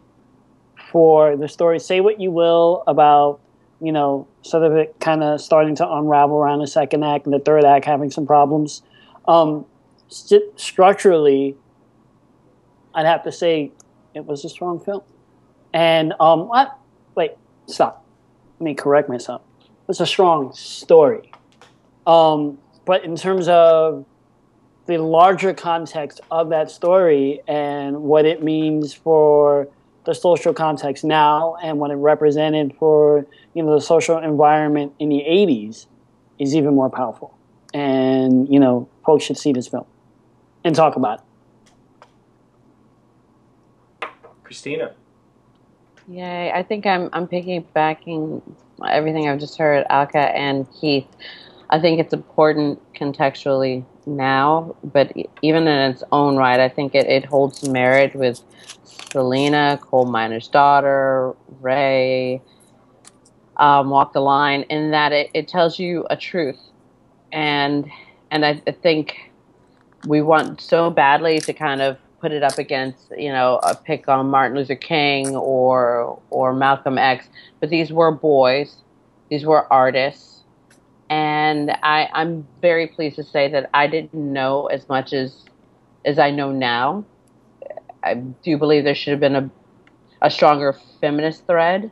for 0.92 1.34
the 1.34 1.48
story. 1.48 1.80
Say 1.80 2.02
what 2.02 2.20
you 2.20 2.30
will 2.30 2.84
about, 2.86 3.40
you 3.80 3.90
know, 3.90 4.28
sort 4.42 4.64
of 4.64 4.76
it 4.76 4.94
kind 5.00 5.22
of 5.22 5.40
starting 5.40 5.76
to 5.76 5.90
unravel 5.90 6.36
around 6.36 6.58
the 6.58 6.66
second 6.66 7.04
act 7.04 7.24
and 7.24 7.32
the 7.32 7.38
third 7.38 7.64
act 7.64 7.86
having 7.86 8.10
some 8.10 8.26
problems. 8.26 8.82
Um, 9.26 9.64
st- 10.08 10.60
structurally, 10.60 11.56
I'd 12.94 13.06
have 13.06 13.24
to 13.24 13.32
say 13.32 13.72
it 14.12 14.26
was 14.26 14.44
a 14.44 14.50
strong 14.50 14.78
film. 14.78 15.00
And 15.72 16.14
um, 16.20 16.48
what? 16.48 16.76
Wait, 17.14 17.32
stop. 17.66 18.04
Let 18.58 18.64
me 18.64 18.74
correct 18.74 19.08
myself. 19.08 19.42
It's 19.88 20.00
a 20.00 20.06
strong 20.06 20.52
story. 20.52 21.32
Um, 22.06 22.58
but 22.84 23.04
in 23.04 23.16
terms 23.16 23.48
of 23.48 24.04
the 24.86 24.98
larger 24.98 25.54
context 25.54 26.20
of 26.30 26.48
that 26.50 26.70
story 26.70 27.40
and 27.46 28.02
what 28.02 28.24
it 28.24 28.42
means 28.42 28.92
for 28.92 29.68
the 30.04 30.14
social 30.14 30.52
context 30.52 31.04
now 31.04 31.56
and 31.62 31.78
what 31.78 31.90
it 31.90 31.94
represented 31.94 32.74
for 32.78 33.26
you 33.54 33.62
know 33.62 33.74
the 33.74 33.80
social 33.80 34.18
environment 34.18 34.92
in 34.98 35.10
the 35.10 35.22
80s 35.28 35.86
is 36.38 36.56
even 36.56 36.74
more 36.74 36.88
powerful 36.88 37.36
and 37.74 38.52
you 38.52 38.58
know 38.58 38.88
folks 39.04 39.24
should 39.24 39.36
see 39.36 39.52
this 39.52 39.68
film 39.68 39.84
and 40.64 40.74
talk 40.74 40.96
about 40.96 41.20
it 41.20 41.24
Kristina. 44.50 44.94
Yay! 46.10 46.50
I 46.50 46.64
think 46.64 46.86
I'm 46.86 47.08
I'm 47.12 47.28
piggybacking 47.28 48.42
everything 48.84 49.28
I've 49.28 49.38
just 49.38 49.56
heard, 49.56 49.86
Alka 49.90 50.18
and 50.18 50.66
Keith. 50.80 51.06
I 51.70 51.78
think 51.80 52.00
it's 52.00 52.12
important 52.12 52.80
contextually 52.94 53.84
now, 54.06 54.74
but 54.82 55.12
even 55.42 55.68
in 55.68 55.92
its 55.92 56.02
own 56.10 56.36
right, 56.36 56.58
I 56.58 56.68
think 56.68 56.96
it, 56.96 57.06
it 57.06 57.24
holds 57.24 57.68
merit 57.68 58.16
with 58.16 58.42
Selena, 58.82 59.78
coal 59.80 60.06
miner's 60.06 60.48
daughter, 60.48 61.32
Ray, 61.60 62.42
um, 63.58 63.90
Walk 63.90 64.12
the 64.12 64.20
Line, 64.20 64.62
in 64.62 64.90
that 64.90 65.12
it, 65.12 65.30
it 65.32 65.46
tells 65.46 65.78
you 65.78 66.06
a 66.10 66.16
truth, 66.16 66.58
and 67.30 67.88
and 68.32 68.44
I, 68.44 68.60
I 68.66 68.72
think 68.72 69.30
we 70.08 70.22
want 70.22 70.60
so 70.60 70.90
badly 70.90 71.38
to 71.38 71.52
kind 71.52 71.80
of 71.80 71.98
put 72.20 72.32
it 72.32 72.42
up 72.42 72.58
against 72.58 73.12
you 73.16 73.30
know 73.30 73.58
a 73.62 73.74
pick 73.74 74.08
on 74.08 74.26
Martin 74.26 74.56
Luther 74.56 74.74
King 74.74 75.34
or 75.36 76.20
or 76.30 76.52
Malcolm 76.54 76.98
X, 76.98 77.28
but 77.60 77.70
these 77.70 77.92
were 77.92 78.12
boys, 78.12 78.76
these 79.30 79.44
were 79.44 79.70
artists, 79.72 80.42
and 81.08 81.70
I 81.82 82.08
I'm 82.12 82.46
very 82.60 82.86
pleased 82.86 83.16
to 83.16 83.24
say 83.24 83.48
that 83.50 83.70
I 83.74 83.86
didn't 83.86 84.14
know 84.14 84.66
as 84.66 84.88
much 84.88 85.12
as 85.12 85.44
as 86.04 86.18
I 86.18 86.30
know 86.30 86.52
now. 86.52 87.04
I 88.02 88.14
do 88.14 88.56
believe 88.56 88.84
there 88.84 88.94
should 88.94 89.12
have 89.12 89.20
been 89.20 89.36
a 89.36 89.50
a 90.22 90.30
stronger 90.30 90.76
feminist 91.00 91.46
thread. 91.46 91.90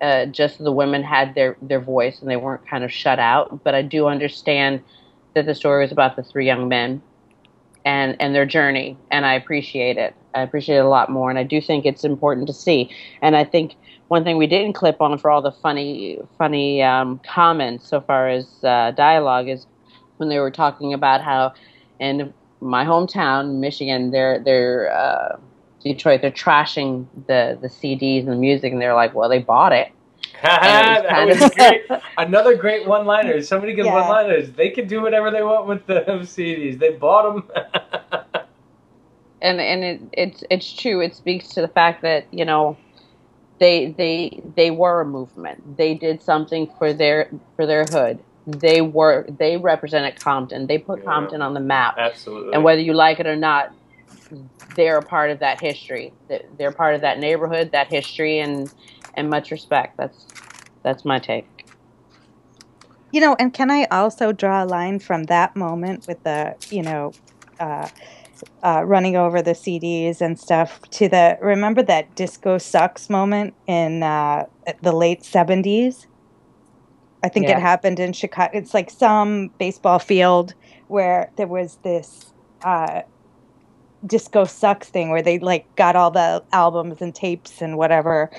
Uh, 0.00 0.26
just 0.26 0.58
so 0.58 0.64
the 0.64 0.72
women 0.72 1.02
had 1.02 1.34
their 1.34 1.56
their 1.62 1.80
voice 1.80 2.20
and 2.20 2.30
they 2.30 2.36
weren't 2.36 2.66
kind 2.68 2.82
of 2.82 2.92
shut 2.92 3.18
out. 3.18 3.62
But 3.62 3.74
I 3.74 3.82
do 3.82 4.06
understand 4.06 4.82
that 5.34 5.46
the 5.46 5.54
story 5.54 5.84
was 5.84 5.92
about 5.92 6.16
the 6.16 6.22
three 6.22 6.44
young 6.44 6.68
men 6.68 7.02
and 7.84 8.16
and 8.20 8.34
their 8.34 8.46
journey 8.46 8.96
and 9.10 9.26
i 9.26 9.34
appreciate 9.34 9.96
it. 9.96 10.14
I 10.34 10.40
appreciate 10.42 10.76
it 10.76 10.84
a 10.84 10.88
lot 10.88 11.10
more 11.10 11.30
and 11.30 11.38
i 11.38 11.42
do 11.42 11.60
think 11.60 11.84
it's 11.84 12.04
important 12.04 12.46
to 12.46 12.52
see. 12.52 12.90
And 13.20 13.36
i 13.36 13.44
think 13.44 13.76
one 14.08 14.24
thing 14.24 14.36
we 14.36 14.46
didn't 14.46 14.74
clip 14.74 15.00
on 15.00 15.16
for 15.18 15.30
all 15.30 15.40
the 15.40 15.52
funny 15.52 16.18
funny 16.36 16.82
um, 16.82 17.20
comments 17.26 17.88
so 17.88 18.00
far 18.00 18.28
as 18.28 18.46
uh, 18.62 18.90
dialogue 18.92 19.48
is 19.48 19.66
when 20.18 20.28
they 20.28 20.38
were 20.38 20.50
talking 20.50 20.92
about 20.92 21.22
how 21.22 21.52
in 21.98 22.32
my 22.60 22.84
hometown 22.84 23.58
michigan 23.58 24.10
they're 24.10 24.38
they're 24.38 24.92
uh, 24.92 25.36
detroit 25.82 26.20
they're 26.20 26.30
trashing 26.30 27.06
the 27.26 27.58
the 27.60 27.68
cds 27.68 28.20
and 28.20 28.28
the 28.28 28.36
music 28.36 28.72
and 28.72 28.80
they're 28.82 28.94
like 28.94 29.14
well 29.14 29.28
they 29.28 29.38
bought 29.38 29.72
it 29.72 29.90
that 31.06 31.26
was 31.28 31.50
great. 31.54 31.84
Another 32.18 32.56
great 32.56 32.86
one-liner. 32.86 33.42
Somebody 33.42 33.74
good 33.74 33.86
Yeah. 33.86 33.94
one-liners. 33.94 34.52
They 34.52 34.70
can 34.70 34.86
do 34.88 35.00
whatever 35.02 35.30
they 35.30 35.42
want 35.42 35.66
with 35.66 35.86
the 35.86 36.00
CDs. 36.22 36.78
They 36.78 36.90
bought 36.90 37.34
them. 37.34 38.44
and 39.40 39.60
and 39.60 39.84
it, 39.84 40.00
it's 40.12 40.44
it's 40.50 40.72
true. 40.72 41.00
It 41.00 41.14
speaks 41.14 41.48
to 41.50 41.60
the 41.60 41.68
fact 41.68 42.02
that 42.02 42.26
you 42.32 42.44
know 42.44 42.76
they 43.58 43.92
they 43.96 44.40
they 44.56 44.70
were 44.70 45.00
a 45.02 45.04
movement. 45.06 45.76
They 45.76 45.94
did 45.94 46.22
something 46.22 46.70
for 46.78 46.92
their 46.92 47.30
for 47.56 47.66
their 47.66 47.84
hood. 47.84 48.18
They 48.46 48.80
were 48.80 49.26
they 49.38 49.56
represented 49.56 50.18
Compton. 50.18 50.66
They 50.66 50.78
put 50.78 51.00
Yeah. 51.00 51.04
Compton 51.04 51.42
on 51.42 51.54
the 51.54 51.60
map. 51.60 51.94
Absolutely. 51.98 52.54
And 52.54 52.64
whether 52.64 52.80
you 52.80 52.92
like 52.94 53.20
it 53.20 53.26
or 53.26 53.36
not, 53.36 53.72
they're 54.74 54.98
a 54.98 55.02
part 55.02 55.30
of 55.30 55.38
that 55.40 55.60
history. 55.60 56.12
They- 56.28 56.44
They're 56.58 56.72
part 56.72 56.94
of 56.96 57.02
that 57.02 57.18
neighborhood, 57.20 57.70
that 57.72 57.88
history, 57.88 58.40
and 58.40 58.72
and 59.14 59.28
much 59.30 59.50
respect. 59.50 59.96
That's 59.98 60.26
that's 60.82 61.04
my 61.04 61.18
take. 61.18 61.46
You 63.12 63.20
know, 63.20 63.36
and 63.38 63.52
can 63.52 63.70
I 63.70 63.84
also 63.90 64.32
draw 64.32 64.64
a 64.64 64.66
line 64.66 64.98
from 64.98 65.24
that 65.24 65.54
moment 65.54 66.06
with 66.08 66.22
the, 66.22 66.54
you 66.70 66.82
know, 66.82 67.12
uh, 67.60 67.88
uh, 68.62 68.82
running 68.84 69.16
over 69.16 69.42
the 69.42 69.54
CDs 69.54 70.20
and 70.20 70.38
stuff 70.38 70.80
to 70.90 71.08
the 71.08 71.36
remember 71.40 71.82
that 71.82 72.14
disco 72.14 72.58
sucks 72.58 73.10
moment 73.10 73.54
in 73.66 74.02
uh, 74.02 74.44
the 74.80 74.92
late 74.92 75.22
70s? 75.22 76.06
I 77.22 77.28
think 77.28 77.48
Yeah. 77.48 77.58
it 77.58 77.60
happened 77.60 78.00
in 78.00 78.12
Chicago. 78.12 78.50
It's 78.56 78.74
like 78.74 78.90
some 78.90 79.50
baseball 79.58 79.98
field 79.98 80.54
where 80.88 81.30
there 81.36 81.46
was 81.46 81.78
this 81.84 82.32
uh, 82.64 83.02
disco 84.04 84.44
sucks 84.44 84.88
thing 84.88 85.10
where 85.10 85.22
they 85.22 85.38
like 85.38 85.66
got 85.76 85.96
all 85.96 86.10
the 86.10 86.44
albums 86.52 87.00
and 87.00 87.14
tapes 87.14 87.60
and 87.62 87.76
whatever. 87.76 88.30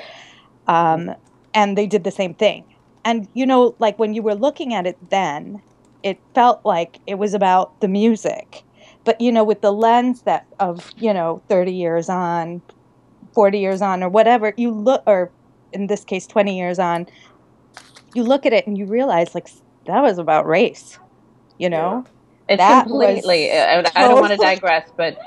Um, 0.67 1.11
and 1.53 1.77
they 1.77 1.87
did 1.87 2.03
the 2.03 2.11
same 2.11 2.33
thing. 2.33 2.65
And 3.05 3.27
you 3.33 3.45
know, 3.45 3.75
like 3.79 3.99
when 3.99 4.13
you 4.13 4.21
were 4.21 4.35
looking 4.35 4.73
at 4.73 4.85
it 4.85 4.97
then, 5.09 5.61
it 6.03 6.19
felt 6.33 6.65
like 6.65 6.99
it 7.07 7.15
was 7.15 7.33
about 7.33 7.79
the 7.81 7.87
music. 7.87 8.63
But 9.03 9.19
you 9.19 9.31
know, 9.31 9.43
with 9.43 9.61
the 9.61 9.71
lens 9.71 10.21
that 10.23 10.45
of, 10.59 10.91
you 10.97 11.13
know, 11.13 11.41
30 11.49 11.73
years 11.73 12.09
on, 12.09 12.61
40 13.33 13.59
years 13.59 13.81
on 13.81 14.03
or 14.03 14.09
whatever, 14.09 14.53
you 14.57 14.71
look 14.71 15.03
or 15.05 15.31
in 15.73 15.87
this 15.87 16.03
case 16.03 16.27
20 16.27 16.57
years 16.57 16.79
on, 16.79 17.07
you 18.13 18.23
look 18.23 18.45
at 18.45 18.53
it 18.53 18.67
and 18.67 18.77
you 18.77 18.85
realize 18.85 19.33
like 19.35 19.49
that 19.85 20.01
was 20.01 20.17
about 20.17 20.45
race. 20.45 20.97
You 21.57 21.69
know? 21.69 22.05
It's 22.49 22.57
That 22.57 22.87
completely. 22.87 23.51
I, 23.51 23.79
I 23.79 24.07
don't 24.07 24.19
want 24.19 24.31
to 24.31 24.37
digress, 24.41 24.89
but 24.95 25.17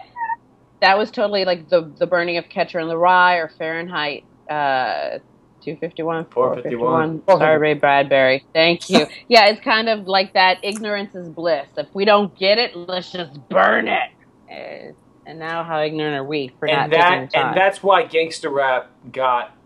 that 0.80 0.98
was 0.98 1.10
totally 1.10 1.44
like 1.44 1.68
the 1.68 1.90
the 1.98 2.06
burning 2.06 2.36
of 2.36 2.48
Catcher 2.48 2.78
in 2.78 2.88
the 2.88 2.98
Rye 2.98 3.36
or 3.36 3.48
Fahrenheit 3.48 4.24
uh, 4.50 5.18
251, 5.66 6.26
451. 6.26 7.22
451. 7.22 7.22
Sorry, 7.38 7.58
Ray 7.58 7.74
Bradbury. 7.74 8.46
Thank 8.54 8.90
you. 8.90 9.06
Yeah, 9.28 9.46
it's 9.48 9.60
kind 9.62 9.88
of 9.90 10.06
like 10.08 10.34
that. 10.34 10.58
Ignorance 10.64 11.14
is 11.14 11.28
bliss. 11.30 11.68
If 11.76 11.88
we 11.94 12.06
don't 12.06 12.36
get 12.38 12.58
it, 12.58 12.76
let's 12.76 13.12
just 13.12 13.32
burn 13.50 13.88
it. 13.88 14.10
Uh, 14.50 14.92
and 15.26 15.38
now, 15.40 15.64
how 15.64 15.82
ignorant 15.82 16.16
are 16.16 16.24
we 16.24 16.54
for 16.60 16.68
and 16.68 16.78
not 16.78 16.92
taking 16.92 17.20
that 17.20 17.20
the 17.20 17.28
time? 17.28 17.48
and 17.48 17.56
that's 17.56 17.82
why 17.82 18.04
gangster 18.04 18.50
rap 18.50 18.90
got 19.12 19.56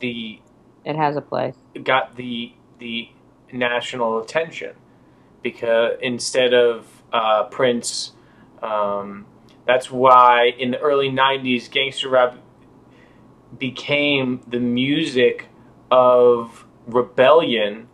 the 0.00 0.40
it 0.84 0.96
has 0.96 1.16
a 1.16 1.22
place. 1.22 1.56
got 1.84 2.16
the 2.16 2.54
the 2.78 3.10
national 3.52 4.20
attention 4.22 4.74
because 5.42 5.98
instead 6.02 6.54
of 6.54 6.86
uh, 7.12 7.44
Prince, 7.44 8.12
um, 8.62 9.26
that's 9.66 9.90
why 9.90 10.52
in 10.58 10.72
the 10.72 10.78
early 10.80 11.10
'90s, 11.10 11.70
gangster 11.70 12.08
rap 12.10 12.38
became 13.58 14.40
the 14.46 14.60
music 14.60 15.46
of 15.90 16.64
rebellion. 16.86 17.88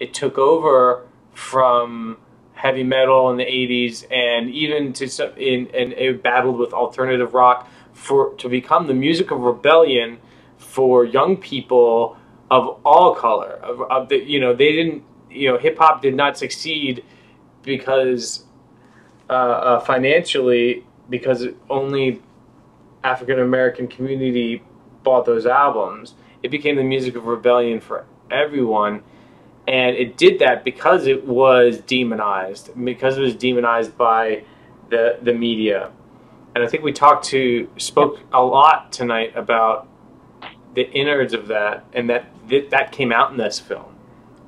It 0.00 0.14
took 0.14 0.38
over 0.38 1.06
from 1.34 2.18
heavy 2.54 2.82
metal 2.82 3.30
in 3.30 3.36
the 3.36 3.44
'80s, 3.44 4.10
and 4.10 4.50
even 4.50 4.92
to 4.94 5.08
some, 5.08 5.30
in 5.36 5.68
and 5.74 5.92
it 5.92 6.22
battled 6.22 6.58
with 6.58 6.72
alternative 6.72 7.34
rock 7.34 7.68
for 7.92 8.34
to 8.34 8.48
become 8.48 8.86
the 8.86 8.94
music 8.94 9.30
of 9.30 9.40
rebellion 9.40 10.18
for 10.58 11.04
young 11.04 11.36
people 11.36 12.16
of 12.50 12.80
all 12.84 13.14
color. 13.14 13.58
Of, 13.62 13.82
of 13.82 14.08
the, 14.08 14.22
you 14.22 14.40
know, 14.40 14.54
they 14.54 14.72
didn't. 14.72 15.04
You 15.30 15.52
know, 15.52 15.58
hip 15.58 15.76
hop 15.76 16.00
did 16.00 16.14
not 16.14 16.38
succeed 16.38 17.04
because 17.62 18.44
uh, 19.28 19.32
uh, 19.32 19.80
financially 19.80 20.86
because 21.10 21.46
only 21.68 22.22
African 23.04 23.40
American 23.40 23.88
community 23.88 24.62
bought 25.06 25.24
those 25.24 25.46
albums. 25.46 26.14
It 26.42 26.50
became 26.50 26.74
the 26.74 26.82
music 26.82 27.14
of 27.14 27.26
rebellion 27.26 27.80
for 27.80 28.04
everyone, 28.28 29.04
and 29.68 29.94
it 29.96 30.16
did 30.16 30.40
that 30.40 30.64
because 30.64 31.06
it 31.06 31.24
was 31.24 31.78
demonized, 31.78 32.72
because 32.84 33.16
it 33.16 33.20
was 33.22 33.36
demonized 33.36 33.96
by 33.96 34.42
the 34.90 35.18
the 35.22 35.32
media. 35.32 35.92
And 36.54 36.64
I 36.64 36.66
think 36.66 36.82
we 36.82 36.92
talked 36.92 37.24
to 37.26 37.70
spoke 37.76 38.18
a 38.32 38.42
lot 38.42 38.92
tonight 38.92 39.32
about 39.36 39.88
the 40.74 40.90
innards 40.90 41.32
of 41.32 41.46
that, 41.48 41.84
and 41.92 42.10
that 42.10 42.26
that, 42.48 42.70
that 42.70 42.92
came 42.92 43.12
out 43.12 43.30
in 43.30 43.36
this 43.36 43.60
film. 43.60 43.94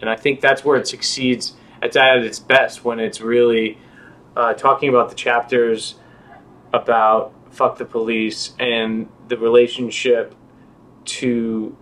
And 0.00 0.10
I 0.10 0.16
think 0.16 0.40
that's 0.40 0.64
where 0.64 0.76
it 0.76 0.88
succeeds. 0.88 1.54
It's 1.80 1.96
at 1.96 2.18
its 2.18 2.40
best 2.40 2.84
when 2.84 2.98
it's 2.98 3.20
really 3.20 3.78
uh, 4.36 4.54
talking 4.54 4.88
about 4.88 5.08
the 5.08 5.14
chapters 5.14 5.94
about 6.72 7.32
fuck 7.50 7.78
the 7.78 7.84
police 7.84 8.54
and 8.58 9.08
the 9.28 9.36
relationship 9.36 10.34
to 11.08 11.76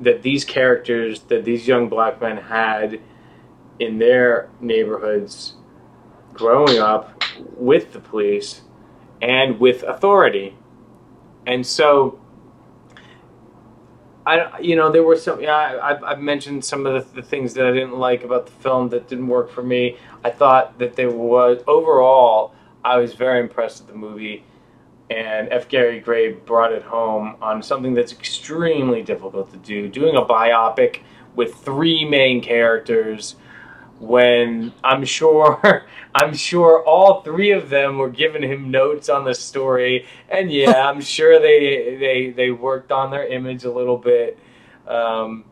that 0.00 0.22
these 0.22 0.44
characters 0.44 1.20
that 1.22 1.44
these 1.44 1.66
young 1.66 1.88
black 1.88 2.20
men 2.20 2.36
had 2.36 3.00
in 3.78 3.98
their 3.98 4.48
neighborhoods 4.60 5.54
growing 6.32 6.78
up 6.78 7.22
with 7.56 7.92
the 7.92 8.00
police 8.00 8.62
and 9.22 9.58
with 9.58 9.82
authority 9.82 10.56
and 11.46 11.66
so 11.66 12.18
I, 14.26 14.58
you 14.58 14.74
know, 14.74 14.90
there 14.90 15.04
were 15.04 15.16
some. 15.16 15.40
Yeah, 15.40 15.54
I, 15.54 15.90
I've, 15.90 16.02
I've 16.02 16.18
mentioned 16.18 16.64
some 16.64 16.84
of 16.84 17.14
the, 17.14 17.20
the 17.20 17.26
things 17.26 17.54
that 17.54 17.64
I 17.64 17.70
didn't 17.70 17.96
like 17.96 18.24
about 18.24 18.46
the 18.46 18.52
film 18.52 18.88
that 18.88 19.08
didn't 19.08 19.28
work 19.28 19.48
for 19.50 19.62
me. 19.62 19.98
I 20.24 20.30
thought 20.30 20.80
that 20.80 20.96
there 20.96 21.12
was 21.12 21.62
overall, 21.68 22.52
I 22.84 22.96
was 22.96 23.14
very 23.14 23.38
impressed 23.38 23.82
with 23.82 23.92
the 23.92 23.98
movie, 23.98 24.44
and 25.10 25.48
F. 25.52 25.68
Gary 25.68 26.00
Gray 26.00 26.32
brought 26.32 26.72
it 26.72 26.82
home 26.82 27.36
on 27.40 27.62
something 27.62 27.94
that's 27.94 28.12
extremely 28.12 29.02
difficult 29.02 29.50
to 29.52 29.58
do. 29.58 29.88
Doing 29.88 30.16
a 30.16 30.22
biopic 30.22 31.00
with 31.34 31.54
three 31.56 32.04
main 32.04 32.40
characters, 32.40 33.36
when 33.98 34.72
I'm 34.82 35.04
sure, 35.04 35.86
I'm 36.14 36.34
sure 36.34 36.82
all 36.84 37.22
three 37.22 37.52
of 37.52 37.70
them 37.70 37.98
were 37.98 38.10
giving 38.10 38.42
him 38.42 38.70
notes 38.70 39.08
on 39.08 39.24
the 39.24 39.34
story, 39.34 40.06
and 40.28 40.50
yeah, 40.50 40.88
I'm 40.88 41.00
sure 41.00 41.40
they 41.40 41.96
they 41.98 42.30
they 42.30 42.50
worked 42.50 42.92
on 42.92 43.10
their 43.10 43.26
image 43.26 43.64
a 43.64 43.70
little 43.70 43.98
bit, 43.98 44.38
um, 44.86 45.44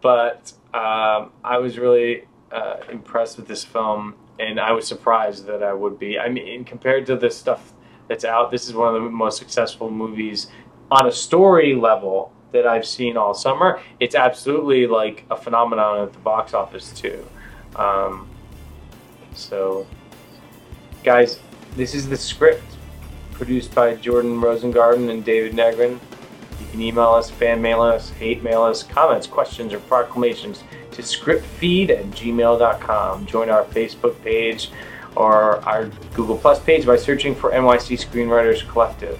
but 0.00 0.52
um, 0.74 1.32
I 1.44 1.58
was 1.58 1.78
really 1.78 2.24
uh, 2.50 2.78
impressed 2.90 3.36
with 3.36 3.46
this 3.46 3.64
film, 3.64 4.14
and 4.38 4.58
I 4.58 4.72
was 4.72 4.86
surprised 4.86 5.46
that 5.46 5.62
I 5.62 5.72
would 5.72 5.98
be. 5.98 6.18
I 6.18 6.28
mean, 6.28 6.64
compared 6.64 7.06
to 7.06 7.16
the 7.16 7.30
stuff 7.30 7.72
that's 8.08 8.24
out, 8.24 8.50
this 8.50 8.68
is 8.68 8.74
one 8.74 8.94
of 8.94 9.02
the 9.02 9.10
most 9.10 9.38
successful 9.38 9.90
movies 9.90 10.48
on 10.90 11.06
a 11.06 11.12
story 11.12 11.74
level 11.74 12.32
that 12.52 12.66
I've 12.66 12.86
seen 12.86 13.16
all 13.16 13.34
summer. 13.34 13.80
It's 14.00 14.14
absolutely 14.14 14.86
like 14.86 15.24
a 15.30 15.36
phenomenon 15.36 16.02
at 16.02 16.12
the 16.12 16.18
box 16.18 16.54
office 16.54 16.92
too. 16.92 17.26
Um, 17.76 18.28
so, 19.34 19.86
guys, 21.02 21.40
this 21.76 21.94
is 21.94 22.08
the 22.08 22.16
script 22.16 22.64
produced 23.32 23.74
by 23.74 23.94
Jordan 23.94 24.40
Rosengarten 24.40 25.10
and 25.10 25.24
David 25.24 25.52
Negrin. 25.52 25.98
You 26.60 26.66
can 26.70 26.80
email 26.82 27.10
us, 27.10 27.30
fan 27.30 27.60
mail 27.62 27.80
us, 27.80 28.10
hate 28.10 28.42
mail 28.42 28.62
us, 28.62 28.82
comments, 28.82 29.26
questions, 29.26 29.72
or 29.72 29.80
proclamations 29.80 30.62
to 30.92 31.02
scriptfeed 31.02 31.90
at 31.90 32.04
gmail.com. 32.10 33.26
Join 33.26 33.48
our 33.48 33.64
Facebook 33.64 34.22
page 34.22 34.70
or 35.16 35.56
our 35.66 35.86
Google 36.14 36.36
Plus 36.36 36.60
page 36.60 36.86
by 36.86 36.96
searching 36.96 37.34
for 37.34 37.50
NYC 37.50 37.98
Screenwriters 37.98 38.68
Collective. 38.68 39.18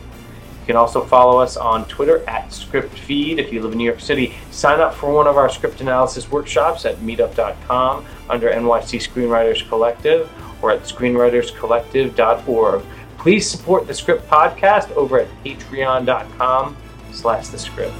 You 0.62 0.66
can 0.66 0.76
also 0.76 1.04
follow 1.04 1.40
us 1.40 1.56
on 1.56 1.88
Twitter 1.88 2.24
at 2.28 2.50
ScriptFeed 2.50 3.38
if 3.38 3.52
you 3.52 3.62
live 3.62 3.72
in 3.72 3.78
New 3.78 3.84
York 3.84 4.00
City. 4.00 4.34
Sign 4.52 4.78
up 4.78 4.94
for 4.94 5.12
one 5.12 5.26
of 5.26 5.36
our 5.36 5.48
script 5.48 5.80
analysis 5.80 6.30
workshops 6.30 6.84
at 6.84 6.98
meetup.com 6.98 8.06
under 8.30 8.48
NYC 8.48 9.00
Screenwriters 9.00 9.68
Collective 9.68 10.30
or 10.62 10.70
at 10.70 10.82
screenwriterscollective.org. 10.82 12.82
Please 13.18 13.48
support 13.48 13.86
the 13.86 13.94
Script 13.94 14.28
Podcast 14.28 14.90
over 14.92 15.20
at 15.20 15.28
patreon.com 15.44 16.76
slash 17.12 17.48
the 17.48 17.58
script. 17.58 17.94